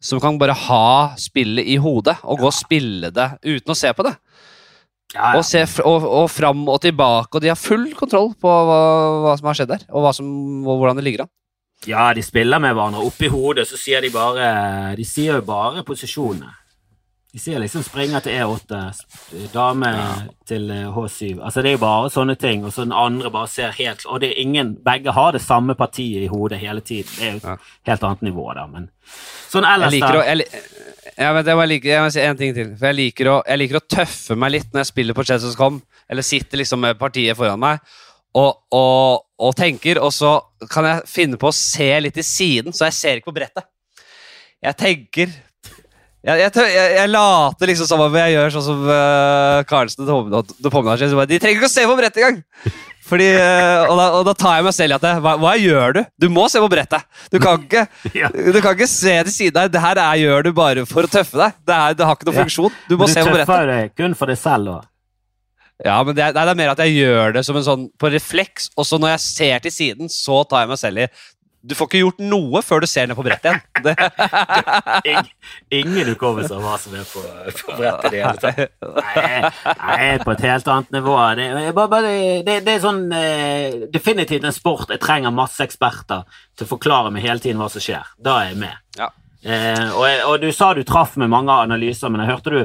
Som 0.00 0.22
kan 0.24 0.38
bare 0.40 0.56
ha 0.56 1.12
spillet 1.20 1.68
i 1.68 1.76
hodet 1.76 2.16
og 2.24 2.40
gå 2.40 2.48
og 2.48 2.56
spille 2.56 3.10
det 3.12 3.28
uten 3.44 3.74
å 3.74 3.76
se 3.76 3.92
på 3.92 4.06
det. 4.08 4.14
Ja, 5.12 5.34
ja. 5.34 5.38
Og, 5.38 5.44
se, 5.44 5.62
og, 5.84 6.06
og 6.08 6.30
fram 6.32 6.64
og 6.72 6.80
tilbake, 6.84 7.36
og 7.36 7.44
de 7.44 7.50
har 7.52 7.60
full 7.60 7.90
kontroll 7.98 8.32
på 8.40 8.48
hva, 8.48 8.80
hva 9.26 9.36
som 9.38 9.50
har 9.50 9.58
skjedd 9.58 9.72
der, 9.74 9.86
og, 9.92 10.08
som, 10.16 10.26
og 10.64 10.80
hvordan 10.80 11.00
det 11.00 11.06
ligger 11.08 11.26
an. 11.26 11.32
Ja, 11.86 12.12
de 12.14 12.22
spiller 12.22 12.62
med 12.62 12.76
hverandre. 12.76 13.02
Oppi 13.02 13.28
hodet 13.32 13.66
så 13.66 13.78
sier 13.80 14.04
de 14.04 14.12
bare 14.14 14.94
De 14.94 15.04
sier 15.06 15.40
jo 15.40 15.46
bare 15.46 15.82
posisjonene. 15.86 16.52
De 17.32 17.40
sier 17.40 17.56
liksom 17.62 17.80
springer 17.80 18.20
til 18.20 18.34
E8, 18.36 18.78
dame 19.54 19.88
ja. 19.88 20.08
til 20.44 20.66
eh, 20.68 20.88
H7. 20.92 21.38
Altså 21.40 21.62
Det 21.64 21.70
er 21.70 21.78
jo 21.78 21.80
bare 21.80 22.10
sånne 22.12 22.34
ting, 22.36 22.66
og 22.68 22.74
så 22.74 22.84
den 22.84 22.92
andre 22.92 23.30
bare 23.32 23.48
ser 23.48 23.72
helt 23.78 24.04
Og 24.04 24.20
det 24.20 24.34
er 24.34 24.42
ingen 24.42 24.74
Begge 24.84 25.14
har 25.16 25.32
det 25.32 25.40
samme 25.40 25.72
partiet 25.74 26.26
i 26.26 26.28
hodet 26.28 26.60
hele 26.60 26.84
tiden. 26.84 27.08
Det 27.16 27.24
er 27.24 27.32
jo 27.32 27.40
et 27.56 27.88
helt 27.88 28.04
annet 28.04 28.26
nivå, 28.28 28.44
da, 28.58 28.66
men 28.68 28.90
Sånn 29.48 29.64
Jeg 29.64 29.78
ellers, 29.78 29.96
liker 29.96 30.18
å 30.18 30.20
da. 30.20 30.26
jeg, 30.28 30.60
ja, 31.16 31.32
men 31.34 31.44
det 31.44 31.56
var 31.58 31.68
like, 31.68 31.88
jeg 31.88 32.04
må 32.04 32.12
si 32.12 32.22
en 32.24 32.38
ting 32.38 32.54
til. 32.56 32.72
For 32.78 32.88
jeg 32.90 32.98
liker, 32.98 33.30
å, 33.32 33.36
jeg 33.48 33.60
liker 33.60 33.80
å 33.80 33.84
tøffe 33.96 34.36
meg 34.38 34.54
litt 34.56 34.72
når 34.72 34.82
jeg 34.82 34.92
spiller 34.92 35.16
på 35.16 35.26
Chess.com, 35.28 35.78
eller 36.08 36.26
sitter 36.26 36.62
liksom 36.62 36.82
med 36.84 37.00
partiet 37.00 37.38
foran 37.38 37.60
meg, 37.60 37.82
og, 38.38 38.62
og, 38.72 39.24
og 39.44 39.56
tenker, 39.58 40.00
og 40.00 40.12
så 40.16 40.38
kan 40.72 40.88
jeg 40.88 41.08
finne 41.10 41.40
på 41.40 41.50
å 41.50 41.56
se 41.56 41.90
litt 42.00 42.16
i 42.16 42.24
siden, 42.24 42.72
så 42.72 42.88
jeg 42.88 42.96
ser 42.96 43.20
ikke 43.20 43.28
på 43.28 43.40
brettet. 43.42 43.68
Jeg 44.62 44.78
tenker 44.78 45.32
jeg, 46.22 46.38
jeg, 46.38 46.50
jeg, 46.54 46.90
jeg 46.94 47.10
later 47.10 47.66
liksom 47.66 47.88
som 47.90 48.04
om 48.04 48.14
jeg 48.14 48.36
gjør 48.36 48.52
sånn 48.54 48.62
som 48.62 48.82
uh, 48.86 49.58
Karlsen 49.66 50.06
og 50.06 50.52
Tomnasje. 50.62 51.08
De 51.26 51.38
trenger 51.42 51.58
ikke 51.58 51.66
å 51.66 51.72
se 51.72 51.86
på 51.88 51.96
brettet 51.98 52.22
engang! 52.22 52.44
Fordi, 53.12 53.26
eh, 53.36 53.82
og, 53.90 53.98
da, 53.98 54.04
og 54.16 54.22
da 54.24 54.32
tar 54.40 54.54
jeg 54.56 54.64
meg 54.64 54.72
selv 54.72 54.94
i 54.94 54.96
at 54.96 55.02
hva, 55.20 55.34
hva 55.42 55.50
gjør 55.60 55.98
du? 55.98 56.00
Du 56.24 56.28
må 56.32 56.46
se 56.48 56.62
på 56.62 56.68
brettet! 56.72 57.04
Du 57.28 57.36
kan 57.42 57.60
ikke, 57.60 57.82
du 58.54 58.60
kan 58.64 58.72
ikke 58.72 58.88
se 58.88 59.18
til 59.26 59.34
siden 59.34 59.58
der. 59.58 59.68
Det 59.74 59.82
her 59.84 60.00
er, 60.00 60.14
gjør 60.22 60.46
du 60.48 60.50
bare 60.56 60.86
for 60.88 61.04
å 61.04 61.10
tøffe 61.12 61.36
deg. 61.36 61.58
Det, 61.68 61.76
er, 61.76 61.98
det 61.98 62.08
har 62.08 62.16
ikke 62.16 62.30
noen 62.30 62.38
funksjon. 62.40 62.78
Du 62.88 62.96
må 62.96 63.04
Du 63.10 63.12
se 63.12 63.20
på 63.20 63.28
brettet. 63.34 63.44
tøffer 63.52 63.68
deg 63.68 63.92
kun 64.00 64.16
for 64.16 64.32
deg 64.32 64.40
selv, 64.40 64.72
òg. 64.78 64.88
Ja, 65.82 65.98
men 66.06 66.14
det 66.14 66.22
er, 66.24 66.32
det 66.36 66.42
er 66.46 66.58
mer 66.62 66.72
at 66.72 66.80
jeg 66.84 66.94
gjør 67.02 67.32
det 67.34 67.40
som 67.44 67.56
en 67.58 67.64
sånn 67.66 67.84
på 67.98 68.08
refleks, 68.14 68.68
og 68.78 68.86
så 68.86 69.00
når 69.02 69.16
jeg 69.16 69.22
ser 69.26 69.62
til 69.64 69.72
siden, 69.74 70.10
så 70.12 70.40
tar 70.46 70.62
jeg 70.64 70.70
meg 70.70 70.78
selv 70.80 71.02
i 71.02 71.08
Du 71.62 71.74
får 71.78 71.88
ikke 71.88 72.00
gjort 72.00 72.22
noe 72.26 72.60
før 72.66 72.82
du 72.82 72.88
ser 72.90 73.06
ned 73.06 73.14
på 73.18 73.22
brettet 73.22 73.52
igjen. 73.52 73.60
Det, 73.84 73.94
Ing, 75.12 75.28
ingen 75.78 76.08
hukommelse 76.10 76.56
av 76.56 76.64
hva 76.64 76.74
som 76.82 76.96
er 76.98 77.06
på, 77.06 77.22
på 77.60 77.76
brettet. 77.78 78.08
i 78.08 78.16
det 78.16 78.22
hele 78.24 78.42
tatt. 78.42 78.74
Nei, 78.98 79.52
nei, 79.78 80.08
på 80.24 80.34
et 80.34 80.44
helt 80.48 80.70
annet 80.74 80.94
nivå. 80.98 81.16
Det, 81.38 81.48
det, 82.48 82.56
det 82.66 82.74
er 82.74 82.82
sånn 82.82 83.02
eh, 83.14 83.78
definitivt 83.94 84.46
en 84.48 84.56
sport 84.56 84.90
jeg 84.90 85.02
trenger 85.02 85.34
masse 85.34 85.62
eksperter 85.62 86.26
til 86.58 86.66
å 86.66 86.72
forklare 86.74 87.14
meg 87.14 87.26
hele 87.28 87.42
tiden 87.42 87.62
hva 87.62 87.70
som 87.70 87.84
skjer. 87.84 88.10
Da 88.18 88.40
er 88.40 88.50
jeg 88.50 88.62
med. 88.64 88.82
Ja. 88.98 89.12
Eh, 89.42 89.86
og, 89.94 90.06
og 90.32 90.40
du 90.42 90.50
sa 90.54 90.72
du 90.74 90.82
traff 90.86 91.14
med 91.20 91.30
mange 91.30 91.54
analyser, 91.62 92.10
men 92.10 92.24
jeg 92.24 92.34
hørte 92.34 92.56
du 92.56 92.62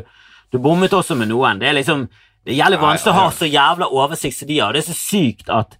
du 0.47 0.61
bommet 0.63 0.93
også 0.95 1.15
med 1.19 1.27
noen. 1.27 1.59
Det 1.59 1.67
er 1.69 1.75
liksom 1.75 2.05
det 2.47 2.55
gjelder 2.55 2.79
vanskelig 2.79 3.11
å 3.11 3.19
ha 3.19 3.31
så 3.35 3.47
jævla 3.49 3.89
oversikt 3.91 4.37
som 4.37 4.47
de 4.47 4.59
har. 4.61 4.71
Det 4.71 4.79
er 4.79 4.87
så 4.87 4.95
sykt 4.95 5.49
at 5.51 5.73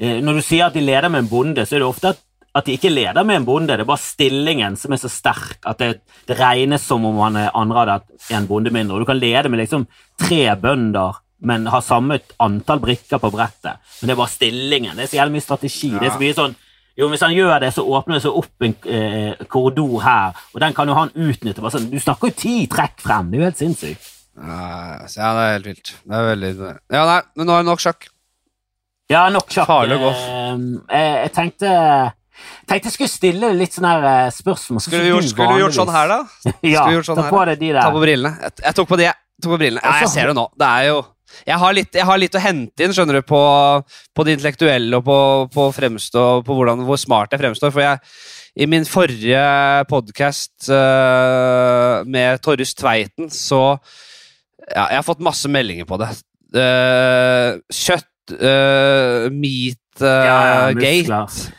eh, 0.00 0.22
når 0.24 0.38
du 0.40 0.44
sier 0.46 0.70
at 0.70 0.76
de 0.76 0.80
leder 0.84 1.12
med 1.12 1.26
en 1.26 1.28
bonde, 1.28 1.66
så 1.68 1.76
er 1.76 1.84
det 1.84 1.88
ofte 1.90 2.14
at 2.14 2.23
at 2.54 2.68
de 2.68 2.76
ikke 2.76 2.92
leder 2.92 3.26
med 3.26 3.40
en 3.40 3.46
bonde, 3.48 3.74
det 3.74 3.82
er 3.82 3.88
bare 3.88 3.98
stillingen 4.02 4.76
som 4.78 4.92
er 4.94 5.00
så 5.02 5.08
sterk 5.10 5.56
at 5.66 5.80
det, 5.82 5.88
det 6.28 6.36
regnes 6.38 6.84
som 6.86 7.02
om 7.08 7.16
han 7.24 7.38
er 7.40 7.56
anradet 7.58 8.04
en 8.30 8.46
bonde 8.46 8.70
mindre. 8.74 8.94
Og 8.94 9.02
du 9.02 9.08
kan 9.08 9.18
lede 9.18 9.50
med 9.50 9.58
liksom 9.64 9.88
tre 10.22 10.44
bønder, 10.62 11.18
men 11.44 11.66
ha 11.72 11.80
samme 11.82 12.20
antall 12.40 12.78
brikker 12.84 13.18
på 13.20 13.32
brettet. 13.34 13.82
Men 13.98 14.06
det 14.06 14.14
er 14.14 14.20
bare 14.22 14.32
stillingen. 14.32 14.94
Det 14.94 15.08
er 15.08 15.10
så 15.10 15.18
jævlig 15.18 15.34
mye 15.40 15.46
strategi. 15.48 15.90
Det 15.98 16.06
er 16.06 16.14
så 16.14 16.22
mye 16.22 16.38
sånn 16.38 16.54
jo, 16.94 17.08
Hvis 17.10 17.24
han 17.26 17.34
gjør 17.34 17.56
det, 17.58 17.72
så 17.74 17.82
åpner 17.90 18.20
det 18.20 18.22
seg 18.22 18.36
opp 18.38 18.62
en 18.62 18.74
eh, 18.86 19.40
korridor 19.50 19.96
her, 20.04 20.36
og 20.54 20.60
den 20.62 20.76
kan 20.76 20.86
jo 20.86 20.94
han 20.94 21.10
utnytte. 21.10 21.58
Bare 21.58 21.74
sånn, 21.74 21.88
du 21.90 21.98
snakker 21.98 22.30
jo 22.30 22.36
ti 22.38 22.52
trekk 22.70 23.02
frem, 23.02 23.32
det 23.32 23.40
er 23.40 23.42
jo 23.42 23.48
helt 23.48 23.58
sinnssykt. 23.64 24.10
ja, 24.38 24.60
ja, 25.02 25.32
det 25.34 25.42
er 25.42 25.50
helt 25.56 25.66
vilt. 25.72 25.90
Det 26.06 26.20
er 26.20 26.28
veldig 26.30 26.52
Ja, 26.94 27.02
nei, 27.02 27.18
men 27.34 27.50
nå 27.50 27.56
er 27.56 27.64
det 27.66 27.70
nok 27.72 27.82
sjakk. 27.82 28.06
Ja, 29.10 29.24
nok 29.34 29.50
sjakk. 29.50 29.66
Farlig 29.66 29.98
å 29.98 30.04
gå. 30.04 30.12
Eh, 30.14 30.62
jeg, 30.94 31.16
jeg 31.24 31.34
tenkte 31.34 31.72
tenkte 32.68 32.90
jeg 32.90 32.96
skulle 32.96 33.12
stille 33.12 33.50
litt 33.56 33.76
sånne 33.76 33.94
her, 33.94 34.06
eh, 34.10 34.34
spørsmål. 34.34 34.84
Skulle 34.84 35.02
du 35.04 35.10
gjort, 35.12 35.30
skulle 35.30 35.56
du 35.56 35.64
gjort 35.64 35.78
sånn 35.78 35.94
her, 35.94 36.12
da? 36.12 36.20
Ja, 36.74 36.84
sånn 37.06 37.20
ta 37.20 37.26
på 37.32 37.42
deg 37.50 37.60
de 37.62 37.72
Ta 37.78 37.90
på 37.94 38.04
brillene. 38.04 38.36
Jeg, 38.42 38.56
jeg 38.66 38.78
tok 38.78 38.92
på 38.92 39.00
de, 39.00 39.10
jeg 39.10 39.48
på 39.48 39.58
brillene. 39.60 39.82
Ja, 39.84 39.98
jeg 40.04 40.12
ser 40.14 40.32
det 40.32 40.38
nå. 40.38 40.46
Det 40.60 40.70
er 40.70 40.88
jo 40.92 41.02
jeg 41.34 41.58
har, 41.58 41.72
litt, 41.74 41.96
jeg 41.98 42.06
har 42.06 42.18
litt 42.22 42.36
å 42.38 42.40
hente 42.40 42.84
inn 42.84 42.92
skjønner 42.94 43.16
du, 43.18 43.24
på, 43.26 43.40
på 44.14 44.24
det 44.26 44.36
intellektuelle 44.36 45.00
og 45.00 45.02
på, 45.02 45.16
på, 45.50 45.64
fremstå, 45.74 46.22
på 46.46 46.56
hvordan, 46.60 46.84
hvor 46.86 47.00
smart 47.00 47.34
jeg 47.34 47.42
fremstår. 47.42 47.72
For 47.74 47.82
jeg, 47.82 47.98
i 48.54 48.68
min 48.70 48.86
forrige 48.86 49.42
podkast 49.90 50.68
med 52.06 52.38
Torjus 52.44 52.76
Tveiten, 52.78 53.32
så 53.34 53.64
ja, 54.70 54.86
Jeg 54.90 55.00
har 55.00 55.06
fått 55.06 55.24
masse 55.24 55.50
meldinger 55.50 55.88
på 55.88 55.98
det. 56.00 56.10
Uh, 56.54 57.58
kjøtt 57.72 58.36
uh, 58.38 59.26
Meat 59.34 60.02
uh, 60.04 60.06
Ja, 60.06 60.38
ja, 60.46 60.72
gate. 60.78 61.50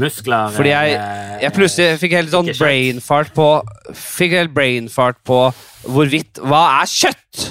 Muskler. 0.00 0.50
Fordi 0.56 0.72
jeg, 0.72 0.96
eh, 0.96 1.36
jeg 1.44 1.54
plutselig 1.56 2.00
fikk 2.02 2.16
helt 2.18 2.34
sånn 2.34 2.50
brain 2.58 3.00
fart 3.04 3.32
på 3.36 3.48
Fikk 3.96 4.34
helt 4.36 4.54
brain 4.56 4.90
fart 4.92 5.18
på 5.26 5.40
hvorvidt 5.86 6.40
Hva 6.42 6.62
er 6.80 6.90
kjøtt? 6.90 7.46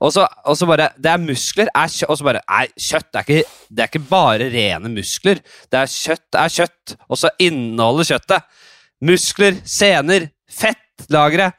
Og 0.00 0.12
så, 0.14 0.26
og 0.46 0.56
så 0.58 0.68
bare 0.70 0.90
Det 1.00 1.10
er 1.10 1.22
muskler. 1.22 1.70
Er 1.74 1.90
kjøtt, 1.90 2.10
og 2.10 2.18
så 2.20 2.28
bare 2.28 2.42
Nei, 2.46 2.66
kjøtt 2.78 3.18
er 3.18 3.26
ikke, 3.26 3.56
det 3.70 3.84
er 3.84 3.90
ikke 3.90 4.04
bare 4.10 4.50
rene 4.52 4.92
muskler. 4.92 5.42
Det 5.70 5.80
er 5.80 5.90
kjøtt 5.90 6.38
er 6.40 6.54
kjøtt, 6.58 6.96
og 7.08 7.20
så 7.20 7.32
inneholder 7.42 8.12
kjøttet 8.12 8.60
muskler, 9.04 9.58
sener, 9.68 10.28
fettlagre. 10.48 11.50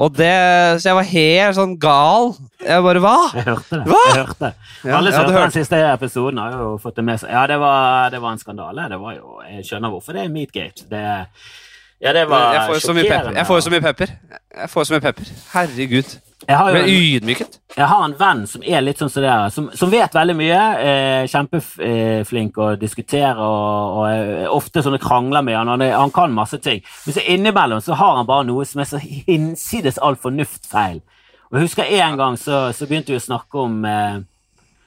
Og 0.00 0.14
det 0.16 0.32
Så 0.80 0.88
jeg 0.88 0.96
var 0.96 1.08
helt 1.10 1.56
sånn 1.58 1.74
gal. 1.80 2.30
Jeg 2.64 2.84
bare 2.86 3.02
Hva? 3.04 3.16
Jeg 3.36 3.46
hørte 3.50 3.76
det. 3.76 3.80
Hva? 3.90 4.02
Jeg 4.08 4.20
hørte 4.22 4.38
det. 4.46 4.52
Ja, 4.80 4.94
Alle 4.96 5.12
som 5.12 5.24
har 5.26 5.34
hørte 5.34 5.50
den 5.50 5.56
siste 5.58 5.80
episoden, 5.90 6.40
har 6.40 6.54
jo 6.56 6.70
fått 6.80 6.96
det 6.96 7.04
med 7.04 7.20
seg. 7.20 7.32
Ja, 7.34 7.42
det 7.50 7.58
var, 7.60 8.08
det 8.14 8.22
var 8.22 8.32
en 8.32 8.40
skandale. 8.40 8.86
Det 8.88 9.00
var 9.02 9.18
jo, 9.18 9.40
Jeg 9.44 9.66
skjønner 9.68 9.92
hvorfor 9.92 10.16
det 10.16 10.24
er 10.24 10.32
Meatgate. 10.32 10.88
Det, 10.88 11.04
Ja, 12.00 12.14
det 12.16 12.24
var. 12.30 12.54
Jeg 12.56 12.66
får 12.66 12.74
jo 12.78 12.80
så 12.86 12.94
mye 12.96 13.84
pepper. 13.84 14.16
Jeg 14.56 14.70
får 14.72 14.80
jo 14.80 14.88
så 14.88 14.96
mye 14.96 15.04
pepper. 15.04 15.32
Herregud. 15.52 16.16
Jeg 16.48 16.56
har 16.56 16.70
jo 16.72 16.80
en, 16.80 16.88
ydmyket. 16.88 17.58
jeg 17.76 17.86
har 17.86 18.04
en 18.04 18.14
venn 18.16 18.46
som 18.48 18.62
er 18.64 18.80
litt 18.80 19.00
sånn 19.00 19.10
som 19.12 19.22
det 19.22 19.28
der, 19.28 19.52
som, 19.52 19.66
som 19.76 19.90
vet 19.92 20.14
veldig 20.16 20.36
mye. 20.38 20.60
Eh, 20.80 21.24
Kjempeflink 21.28 22.56
å 22.56 22.70
diskutere 22.80 23.44
og, 23.44 23.98
og 23.98 24.06
er 24.08 24.48
ofte 24.48 24.82
sånne 24.84 25.02
krangler 25.02 25.44
med 25.44 25.58
han. 25.58 25.70
Han, 25.74 25.84
er, 25.84 25.92
han 26.00 26.14
kan 26.14 26.32
masse 26.34 26.58
ting. 26.64 26.80
Men 27.04 27.16
så 27.16 27.26
innimellom 27.34 27.84
så 27.84 27.98
har 28.00 28.16
han 28.16 28.28
bare 28.28 28.48
noe 28.48 28.64
som 28.68 28.80
er 28.80 28.88
så 28.88 29.02
hinsides 29.02 30.00
all 30.00 30.16
fornuftfeil. 30.20 31.02
Og 31.50 31.58
jeg 31.58 31.66
husker 31.68 31.94
En 32.00 32.16
gang 32.16 32.38
så, 32.40 32.70
så 32.72 32.88
begynte 32.88 33.12
vi 33.12 33.20
å 33.20 33.24
snakke 33.24 33.60
om 33.60 33.84
eh, 33.84 34.20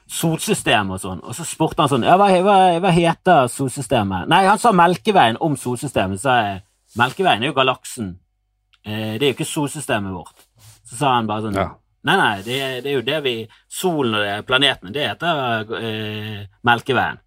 solsystemet 0.10 0.98
og 0.98 1.02
sånn, 1.02 1.22
og 1.24 1.36
så 1.36 1.46
spurte 1.48 1.84
han 1.84 1.92
sånn 1.92 2.06
ja, 2.06 2.16
hva, 2.20 2.30
hva, 2.44 2.58
hva 2.84 2.92
heter 2.94 3.50
solsystemet? 3.52 4.30
Nei, 4.32 4.44
han 4.48 4.62
sa 4.62 4.74
Melkeveien 4.76 5.40
om 5.44 5.58
solsystemet. 5.60 6.22
Så 6.22 6.30
sa 6.30 6.38
jeg 6.42 6.62
Melkeveien 7.00 7.44
er 7.44 7.50
jo 7.50 7.58
galaksen. 7.58 8.14
Eh, 8.86 9.16
det 9.18 9.26
er 9.26 9.30
jo 9.32 9.38
ikke 9.38 9.50
solsystemet 9.50 10.14
vårt. 10.14 10.50
Så 10.90 10.98
sa 11.00 11.14
han 11.16 11.28
bare 11.30 11.48
sånn 11.48 11.56
Ja. 11.60 11.70
Nei, 12.04 12.16
nei, 12.20 12.42
det, 12.44 12.56
det 12.84 12.90
er 12.92 12.96
jo 12.98 13.02
det 13.08 13.20
vi 13.24 13.34
Solen 13.72 14.18
og 14.18 14.24
det, 14.26 14.32
planetene, 14.50 14.92
det 14.92 15.06
heter 15.08 15.70
eh, 15.80 16.42
Melkeveien. 16.68 17.22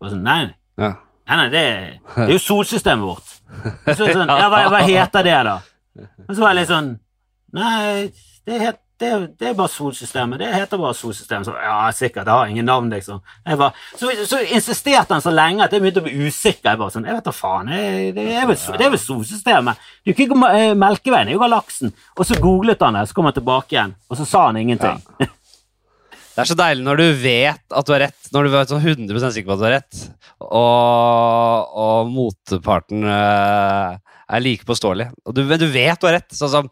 Og 0.00 0.12
sånn, 0.12 0.22
nei, 0.22 0.44
Ja. 0.78 0.92
nei, 1.26 1.36
nei 1.40 1.48
det, 1.50 1.64
det 2.14 2.28
er 2.28 2.34
jo 2.36 2.38
solsystemet 2.44 3.02
vårt. 3.08 3.32
Så 3.96 4.06
sånn, 4.06 4.30
ja, 4.30 4.46
hva, 4.52 4.60
hva 4.70 4.84
heter 4.86 5.26
det, 5.26 5.34
da? 5.48 5.56
Og 6.28 6.30
så 6.36 6.38
var 6.44 6.52
jeg 6.54 6.60
litt 6.60 6.70
sånn 6.70 6.92
Nei, 7.58 8.12
det, 8.46 8.60
het, 8.62 8.78
det, 9.00 9.10
det 9.40 9.48
er 9.50 9.54
bare 9.56 9.72
solsystemet. 9.72 10.38
Det 10.42 10.48
heter 10.52 10.78
bare 10.80 10.94
solsystemet. 10.98 11.48
Så, 11.48 11.54
ja, 11.56 11.76
sikkert. 11.96 12.26
Det 12.28 12.34
har 12.36 12.50
ingen 12.52 12.66
navn, 12.68 12.90
liksom. 12.92 13.22
Bare, 13.46 13.70
så, 13.96 14.10
så 14.28 14.40
insisterte 14.44 15.16
han 15.16 15.24
så 15.24 15.32
lenge 15.32 15.64
at 15.64 15.72
jeg 15.72 15.80
begynte 15.82 16.02
å 16.02 16.06
bli 16.06 16.26
usikker. 16.28 16.68
Jeg 16.74 16.80
bare 16.82 16.92
sånn, 16.94 17.06
jeg 17.08 17.16
vet 17.16 17.24
da 17.30 17.32
faen. 17.34 17.72
jeg- 17.72 18.14
Det 18.18 18.26
er 18.36 18.46
vel, 18.50 18.56
det 18.76 18.86
er 18.86 18.92
vel 18.94 19.00
solsystemet. 19.00 19.80
Du 20.04 20.12
kan 20.12 20.26
ikke 20.28 20.52
eh, 20.60 20.74
Melkeveien, 20.84 21.26
det 21.30 21.32
er 21.34 21.38
jo 21.38 21.44
galaksen. 21.46 21.94
Og 22.18 22.28
så 22.28 22.36
googlet 22.40 22.80
han 22.84 23.00
det, 23.00 23.06
så 23.08 23.16
kom 23.16 23.30
han 23.30 23.36
tilbake 23.40 23.72
igjen, 23.78 23.94
og 24.10 24.20
så 24.20 24.26
sa 24.28 24.46
han 24.50 24.60
ingenting. 24.60 25.00
Det 25.20 26.44
er 26.44 26.48
så 26.52 26.54
deilig 26.56 26.84
når 26.86 27.00
du 27.00 27.06
vet 27.24 27.74
at 27.74 27.86
du 27.88 27.92
har 27.92 28.04
rett, 28.06 28.28
når 28.32 28.46
du 28.46 28.54
er 28.60 28.68
sånn 28.70 28.84
100 28.84 29.32
sikker 29.34 29.48
på 29.50 29.56
at 29.56 29.60
du 29.60 29.64
har 29.66 29.74
rett, 29.80 30.04
og, 30.40 31.74
og 31.84 32.12
motparten 32.14 33.02
eh, 33.04 33.98
er 34.30 34.44
like 34.44 34.64
påståelig. 34.68 35.08
Du, 35.34 35.42
men 35.44 35.58
du 35.60 35.66
vet 35.72 36.00
du 36.00 36.06
har 36.06 36.16
rett. 36.20 36.30
Sånn 36.36 36.52
som 36.52 36.68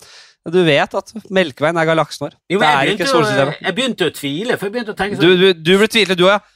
du 0.49 0.61
vet 0.65 0.95
at 0.97 1.11
Melkeveien 1.35 1.77
er 1.77 1.89
galaksen 1.89 2.25
vår. 2.25 2.37
Jo, 2.49 2.61
det 2.63 2.69
er 2.69 2.93
ikke 2.95 3.09
solsystemet. 3.11 3.59
jeg 3.67 3.75
begynte 3.77 4.07
å 4.09 4.15
tvile, 4.15 4.57
for 4.57 4.69
jeg 4.69 4.77
begynte 4.77 4.95
å 4.95 4.99
tenke 4.99 5.19
Du, 5.19 5.27
sånn 5.27 5.43
du, 5.43 5.49
du 5.53 5.73
ble 5.81 5.89
tvilende, 5.93 6.17
du 6.17 6.25
òg. 6.29 6.47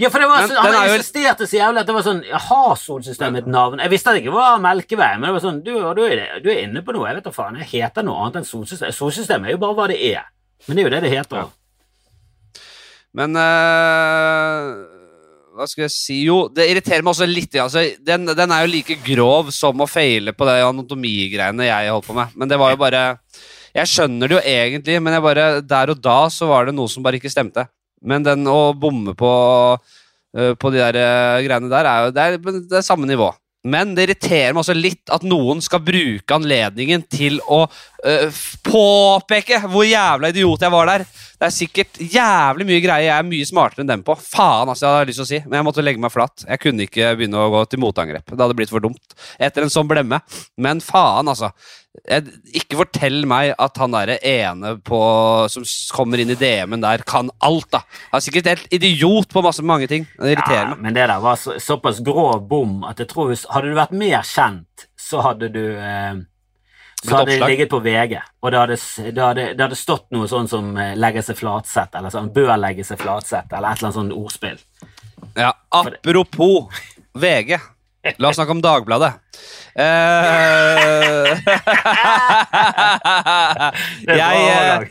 Ja, 0.00 0.08
for 0.10 0.18
det 0.18 0.26
var 0.26 0.48
Men 0.48 0.56
Han 0.58 0.74
er 0.74 0.92
insisterte 0.96 1.46
så 1.46 1.54
jævlig 1.60 1.82
at 1.84 1.86
det 1.86 1.94
var 1.94 2.02
sånn 2.02 2.22
Har 2.26 2.72
solsystemet 2.80 3.44
et 3.44 3.50
navn? 3.54 3.78
Jeg 3.78 3.92
visste 3.92 4.10
at 4.10 4.16
det 4.16 4.24
ikke 4.24 4.34
var 4.34 4.56
Melkeveien, 4.64 5.20
men 5.22 5.28
det 5.28 5.34
var 5.36 5.44
sånn 5.44 5.60
Du, 5.62 5.70
du, 5.70 6.00
er, 6.02 6.24
du 6.42 6.48
er 6.50 6.64
inne 6.64 6.82
på 6.82 6.96
noe. 6.96 7.06
Jeg 7.10 7.20
vet 7.20 7.28
da 7.28 7.34
faen. 7.34 7.60
Jeg 7.62 7.70
heter 7.76 8.06
noe 8.06 8.24
annet 8.24 8.40
enn 8.40 8.48
solsystemet. 8.48 8.96
Solsystemet 8.96 9.52
er 9.52 9.54
jo 9.54 9.60
bare 9.62 9.78
hva 9.78 9.86
det 9.92 10.00
er. 10.08 10.26
Men 10.66 10.74
det 10.74 10.82
er 10.82 10.88
jo 10.88 10.94
det 10.96 11.02
det 11.04 11.12
heter. 11.14 11.44
Ja. 11.44 12.64
Men 13.14 13.38
eh, 13.38 14.72
Hva 15.54 15.68
skal 15.70 15.84
jeg 15.84 15.94
si 15.94 16.16
Jo, 16.26 16.48
det 16.50 16.66
irriterer 16.66 17.04
meg 17.04 17.12
også 17.12 17.28
litt. 17.30 17.54
Altså, 17.62 17.84
den, 18.02 18.26
den 18.26 18.54
er 18.54 18.64
jo 18.64 18.72
like 18.72 18.96
grov 19.06 19.52
som 19.54 19.78
å 19.84 19.86
feile 19.90 20.34
på 20.34 20.48
de 20.48 20.56
anatomigreiene 20.66 21.68
jeg 21.68 21.92
holdt 21.94 22.08
på 22.08 22.16
med. 22.16 22.34
Men 22.34 22.50
det 22.50 22.58
var 22.58 22.74
jo 22.74 22.80
bare 22.80 23.02
Jeg 23.74 23.90
skjønner 23.90 24.30
det 24.30 24.36
jo 24.36 24.42
egentlig, 24.54 24.98
men 25.02 25.18
bare, 25.22 25.46
der 25.62 25.94
og 25.94 26.02
da 26.02 26.18
så 26.30 26.50
var 26.50 26.66
det 26.66 26.74
noe 26.74 26.90
som 26.90 27.06
bare 27.06 27.18
ikke 27.18 27.32
stemte. 27.32 27.66
Men 28.04 28.26
den 28.26 28.44
å 28.50 28.74
bomme 28.76 29.14
på, 29.18 29.30
eh, 30.36 30.52
på 30.58 30.74
de 30.74 30.82
der 30.82 30.98
eh, 31.00 31.44
greiene 31.46 31.70
der, 31.72 31.88
er 31.88 32.04
jo 32.04 32.12
det 32.14 32.26
er, 32.26 32.38
det 32.70 32.78
er 32.78 32.86
samme 32.86 33.08
nivå. 33.08 33.30
Men 33.64 33.94
det 33.96 34.04
irriterer 34.04 34.52
meg 34.52 34.60
også 34.60 34.74
litt 34.76 35.12
at 35.14 35.22
noen 35.24 35.62
skal 35.64 35.80
bruke 35.84 36.36
anledningen 36.36 37.04
til 37.08 37.38
å 37.48 37.62
øh, 37.64 38.40
påpeke 38.66 39.62
hvor 39.64 39.86
jævla 39.88 40.28
idiot 40.34 40.66
jeg 40.66 40.74
var 40.74 40.90
der. 40.90 41.06
Det 41.08 41.48
er 41.48 41.54
sikkert 41.54 42.00
jævlig 42.00 42.66
mye 42.68 42.82
greier 42.84 43.08
jeg 43.08 43.14
er 43.16 43.30
mye 43.30 43.48
smartere 43.48 43.84
enn 43.84 43.92
dem 43.94 44.04
på. 44.04 44.18
Faen, 44.20 44.68
altså, 44.68 44.84
jeg 44.84 44.98
hadde 44.98 45.08
lyst 45.10 45.20
til 45.22 45.26
å 45.26 45.30
si. 45.30 45.40
Men 45.46 45.58
jeg 45.58 45.68
måtte 45.70 45.84
legge 45.86 46.04
meg 46.04 46.12
flatt. 46.12 46.44
Jeg 46.44 46.60
kunne 46.60 46.84
ikke 46.84 47.14
begynne 47.16 47.40
å 47.40 47.48
gå 47.56 47.64
til 47.72 47.80
motangrep. 47.84 48.28
Det 48.34 48.44
hadde 48.44 48.58
blitt 48.58 48.74
for 48.74 48.84
dumt 48.84 49.16
etter 49.40 49.64
en 49.64 49.72
sånn 49.72 49.88
blemme. 49.88 50.20
Men 50.60 50.84
faen, 50.84 51.32
altså. 51.32 51.54
Jeg, 52.10 52.34
ikke 52.58 52.76
fortell 52.82 53.22
meg 53.30 53.52
at 53.62 53.78
han 53.80 53.94
derre 53.94 54.18
ene 54.26 54.74
på, 54.84 54.98
som 55.48 55.64
kommer 55.94 56.20
inn 56.20 56.32
i 56.34 56.36
DM-en 56.36 56.82
der, 56.82 57.04
kan 57.06 57.30
alt, 57.38 57.68
da. 57.72 57.84
Han 58.10 58.18
er 58.18 58.24
sikkert 58.26 58.50
helt 58.50 58.74
idiot 58.74 59.30
på 59.32 59.42
masse 59.46 59.62
mange 59.64 59.86
ting. 59.88 60.04
Det 60.18 60.34
irriterer 60.34 60.64
Ja, 60.66 60.68
meg. 60.74 60.82
men 60.84 60.96
det 60.98 61.06
der 61.08 61.22
var 61.22 61.38
så, 61.40 61.54
såpass 61.62 62.02
grov 62.04 62.42
bom 62.50 62.82
at 62.84 62.98
jeg 63.00 63.08
tror 63.08 63.32
Hadde 63.54 63.70
du 63.70 63.78
vært 63.78 63.94
mer 63.96 64.22
kjent, 64.26 64.88
så 64.98 65.22
hadde 65.24 65.48
du 65.54 65.62
eh, 65.78 66.14
så 67.04 67.18
hadde 67.18 67.34
det 67.34 67.48
ligget 67.48 67.68
på 67.68 67.80
VG, 67.84 68.16
og 68.42 68.52
det 68.52 68.58
hadde, 68.58 68.76
det 69.12 69.22
hadde, 69.22 69.42
det 69.54 69.60
hadde 69.60 69.76
stått 69.76 70.06
noe 70.16 70.28
sånn 70.30 70.48
som 70.48 70.70
eh, 70.80 70.94
'legge 70.96 71.22
seg 71.22 71.36
flatsett', 71.36 71.94
eller 71.98 72.12
sånn 72.12 72.30
'bør 72.32 72.56
legge 72.56 72.84
seg 72.84 72.98
flatsett', 73.00 73.52
eller 73.52 73.70
et 73.70 73.78
eller 73.78 73.90
annet 73.90 73.98
sånt 74.00 74.16
ordspill. 74.16 74.58
Ja, 75.36 75.52
apropos 75.70 76.72
VG. 77.14 77.58
La 78.20 78.30
oss 78.30 78.38
snakke 78.38 78.54
om 78.54 78.62
Dagbladet. 78.64 79.12
Uh, 79.74 81.34
jeg, 84.06 84.36
eh, 84.46 84.84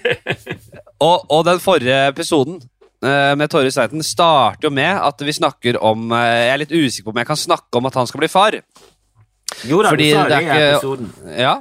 og, 0.99 1.23
og 1.32 1.45
den 1.47 1.62
forrige 1.63 2.02
episoden 2.10 2.58
uh, 2.60 3.32
med 3.39 3.47
Torje 3.47 3.71
Sveiten 3.71 4.04
starter 4.04 4.67
jo 4.67 4.73
med 4.76 4.99
at 4.99 5.23
vi 5.23 5.38
snakker 5.39 5.80
om 5.80 6.12
uh, 6.12 6.19
Jeg 6.19 6.49
er 6.52 6.60
litt 6.65 6.76
usikker 6.76 7.08
på 7.08 7.13
om 7.15 7.21
jeg 7.21 7.30
kan 7.32 7.39
snakke 7.39 7.80
om 7.80 7.88
at 7.88 7.95
han 8.02 8.10
skal 8.12 8.26
bli 8.26 8.30
far. 8.34 8.60
Jo 9.63 9.80
da, 9.86 9.93
fordi 9.95 10.10
du 10.12 10.17
sa 10.17 10.28
det 10.34 10.41
i 10.43 10.52
episoden. 10.58 11.13
Ja, 11.32 11.56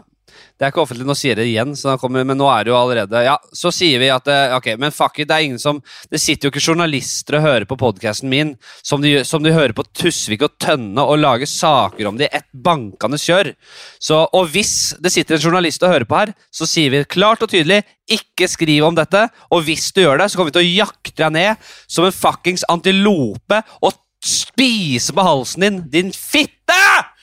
det 0.63 0.69
er 0.69 0.71
ikke 0.71 0.83
offentlig, 0.85 1.05
nå 1.09 1.15
sier 1.19 1.35
det 1.35 1.49
igjen, 1.49 1.73
så 1.75 1.97
kommer, 1.99 2.23
men 2.23 2.39
nå 2.39 2.47
er 2.47 2.63
det 2.63 2.71
jo 2.71 2.77
allerede 2.79 3.23
Ja, 3.27 3.33
så 3.51 3.73
sier 3.75 3.99
vi 3.99 4.13
at 4.15 4.29
eh, 4.31 4.53
Ok, 4.55 4.69
men 4.79 4.95
fuck 4.95 5.19
it, 5.19 5.27
det 5.27 5.35
er 5.35 5.47
ingen 5.49 5.59
som 5.59 5.81
Det 6.07 6.21
sitter 6.23 6.47
jo 6.47 6.53
ikke 6.53 6.63
journalister 6.63 7.41
og 7.41 7.43
hører 7.49 7.67
på 7.67 7.79
podkasten 7.81 8.31
min 8.31 8.53
som 8.87 9.03
de, 9.03 9.25
som 9.27 9.43
de 9.43 9.51
hører 9.51 9.75
på 9.75 9.83
Tusvik 9.91 10.45
og 10.47 10.55
Tønne 10.63 11.03
og 11.03 11.19
lager 11.19 11.51
saker 11.51 12.07
om 12.07 12.21
det 12.21 12.29
i 12.29 12.37
ett 12.39 12.47
bankende 12.55 13.19
kjør. 13.19 13.51
Så, 13.99 14.21
og 14.23 14.53
hvis 14.53 14.93
det 15.03 15.11
sitter 15.15 15.37
en 15.37 15.43
journalist 15.43 15.83
og 15.83 15.91
hører 15.91 16.07
på 16.07 16.21
her, 16.21 16.33
så 16.55 16.69
sier 16.69 16.93
vi 16.95 17.03
klart 17.11 17.43
og 17.43 17.51
tydelig 17.51 17.81
ikke 18.13 18.47
skriv 18.51 18.87
om 18.87 18.97
dette, 18.99 19.25
og 19.51 19.65
hvis 19.67 19.91
du 19.95 20.03
gjør 20.05 20.23
det, 20.23 20.29
så 20.31 20.39
kommer 20.39 20.53
vi 20.53 20.59
til 20.59 20.67
å 20.67 20.75
jakte 20.85 21.17
deg 21.25 21.35
ned 21.35 21.73
som 21.91 22.07
en 22.07 22.15
fuckings 22.15 22.67
antilope 22.71 23.63
og 23.83 23.99
spise 24.23 25.15
på 25.17 25.27
halsen 25.27 25.67
din, 25.67 25.83
din 25.91 26.15
fitte! 26.15 26.83